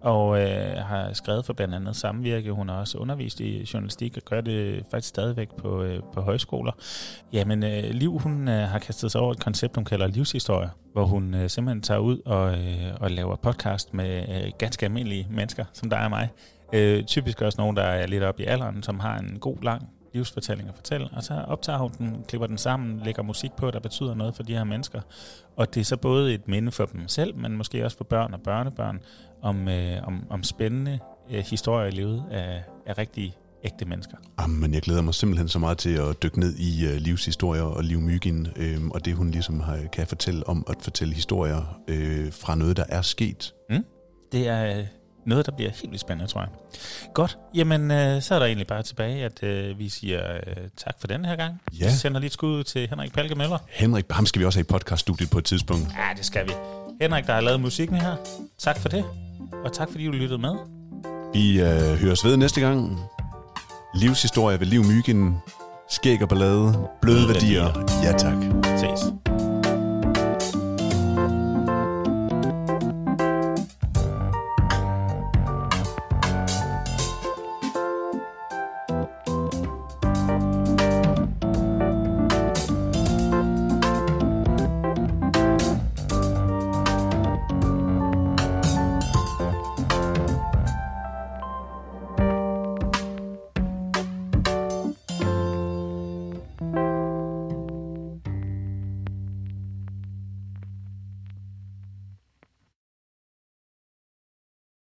og 0.00 0.40
øh, 0.40 0.76
har 0.76 1.12
skrevet 1.12 1.46
for 1.46 1.52
blandt 1.52 1.74
andet 1.74 1.96
Samvirke. 1.96 2.52
Hun 2.52 2.68
har 2.68 2.76
også 2.76 2.98
undervist 2.98 3.40
i 3.40 3.68
journalistik 3.74 4.16
og 4.16 4.22
gør 4.22 4.40
det 4.40 4.84
faktisk 4.90 5.08
stadigvæk 5.08 5.48
på, 5.56 5.82
øh, 5.82 6.02
på 6.14 6.20
højskoler. 6.20 6.72
Jamen, 7.32 7.62
øh, 7.62 7.84
Liv 7.90 8.18
hun 8.18 8.48
øh, 8.48 8.68
har 8.68 8.78
kastet 8.78 9.12
sig 9.12 9.20
over 9.20 9.32
et 9.32 9.40
koncept, 9.40 9.74
hun 9.74 9.84
kalder 9.84 10.06
livshistorie, 10.06 10.70
hvor 10.92 11.04
hun 11.04 11.34
øh, 11.34 11.50
simpelthen 11.50 11.82
tager 11.82 12.00
ud 12.00 12.18
og, 12.26 12.52
øh, 12.52 12.94
og 13.00 13.10
laver 13.10 13.36
podcast 13.36 13.94
med 13.94 14.22
øh, 14.28 14.52
ganske 14.58 14.86
almindelige 14.86 15.26
mennesker, 15.30 15.64
som 15.72 15.90
der 15.90 15.96
er 15.96 16.08
mig. 16.08 16.28
Øh, 16.72 17.04
typisk 17.04 17.42
også 17.42 17.60
nogen, 17.60 17.76
der 17.76 17.82
er 17.82 18.06
lidt 18.06 18.22
op 18.22 18.40
i 18.40 18.44
alderen, 18.44 18.82
som 18.82 19.00
har 19.00 19.18
en 19.18 19.38
god, 19.40 19.56
lang 19.62 19.88
livsfortælling 20.14 20.68
at 20.68 20.74
fortælle, 20.74 21.08
og 21.12 21.24
så 21.24 21.44
optager 21.48 21.78
hun 21.78 21.92
den, 21.98 22.24
klipper 22.28 22.46
den 22.46 22.58
sammen, 22.58 23.00
lægger 23.04 23.22
musik 23.22 23.52
på, 23.52 23.70
der 23.70 23.80
betyder 23.80 24.14
noget 24.14 24.34
for 24.34 24.42
de 24.42 24.54
her 24.54 24.64
mennesker. 24.64 25.00
Og 25.56 25.74
det 25.74 25.80
er 25.80 25.84
så 25.84 25.96
både 25.96 26.34
et 26.34 26.48
minde 26.48 26.72
for 26.72 26.86
dem 26.86 27.08
selv, 27.08 27.36
men 27.36 27.56
måske 27.56 27.84
også 27.84 27.96
for 27.96 28.04
børn 28.04 28.34
og 28.34 28.40
børnebørn, 28.40 29.00
om, 29.42 29.68
øh, 29.68 30.06
om, 30.06 30.26
om 30.30 30.42
spændende 30.42 30.98
øh, 31.30 31.44
historier 31.50 31.86
i 31.86 31.90
livet 31.90 32.24
af, 32.30 32.62
af 32.86 32.98
rigtige 32.98 33.34
ægte 33.64 33.84
mennesker. 33.84 34.16
Jamen, 34.40 34.74
jeg 34.74 34.82
glæder 34.82 35.02
mig 35.02 35.14
simpelthen 35.14 35.48
så 35.48 35.58
meget 35.58 35.78
til 35.78 35.90
at 35.90 36.22
dykke 36.22 36.40
ned 36.40 36.56
i 36.56 36.86
uh, 36.86 36.92
livshistorier 36.92 37.62
og 37.62 37.84
livmyggen, 37.84 38.48
øh, 38.56 38.88
og 38.88 39.04
det 39.04 39.14
hun 39.14 39.30
ligesom 39.30 39.60
har, 39.60 39.78
kan 39.92 40.06
fortælle 40.06 40.48
om 40.48 40.64
at 40.68 40.76
fortælle 40.82 41.14
historier 41.14 41.80
øh, 41.88 42.32
fra 42.32 42.54
noget, 42.54 42.76
der 42.76 42.84
er 42.88 43.02
sket. 43.02 43.54
Mm. 43.70 43.84
Det 44.32 44.48
er 44.48 44.84
noget, 45.26 45.46
der 45.46 45.52
bliver 45.52 45.70
helt 45.70 45.90
vildt 45.90 46.00
spændende, 46.00 46.30
tror 46.32 46.40
jeg. 46.40 46.50
Godt, 47.14 47.38
jamen 47.54 47.90
øh, 47.90 48.22
så 48.22 48.34
er 48.34 48.38
der 48.38 48.46
egentlig 48.46 48.66
bare 48.66 48.82
tilbage, 48.82 49.24
at 49.24 49.42
øh, 49.42 49.78
vi 49.78 49.88
siger 49.88 50.34
øh, 50.34 50.56
tak 50.76 50.94
for 51.00 51.06
den 51.06 51.24
her 51.24 51.36
gang. 51.36 51.62
Ja. 51.80 51.86
Vi 51.86 51.92
sender 51.92 52.20
lidt 52.20 52.32
skud 52.32 52.64
til 52.64 52.88
Henrik 52.88 53.12
Palke 53.12 53.34
Møller. 53.34 53.58
Henrik, 53.68 54.04
ham 54.10 54.26
skal 54.26 54.40
vi 54.40 54.44
også 54.44 54.58
have 54.58 54.64
i 54.64 54.70
podcaststudiet 54.70 55.30
på 55.30 55.38
et 55.38 55.44
tidspunkt. 55.44 55.86
Ja, 55.98 56.14
det 56.16 56.24
skal 56.24 56.46
vi. 56.48 56.52
Henrik, 57.00 57.26
der 57.26 57.32
har 57.32 57.40
lavet 57.40 57.60
musikken 57.60 57.96
her. 57.96 58.16
Tak 58.58 58.78
for 58.78 58.88
det, 58.88 59.04
og 59.64 59.72
tak 59.72 59.90
fordi 59.90 60.06
du 60.06 60.12
lyttede 60.12 60.38
med. 60.38 60.54
Vi 61.32 61.60
øh, 61.60 62.00
høres 62.02 62.24
ved 62.24 62.36
næste 62.36 62.60
gang. 62.60 63.00
Livshistorie 63.94 64.60
ved 64.60 64.66
Liv 64.66 64.84
Myggen. 64.84 65.36
Skæg 65.88 66.22
og 66.22 66.28
ballade. 66.28 66.88
Bløde 67.02 67.28
værdier. 67.28 67.66
Ja 68.04 68.12
tak. 68.12 68.42
Ses. 68.78 69.29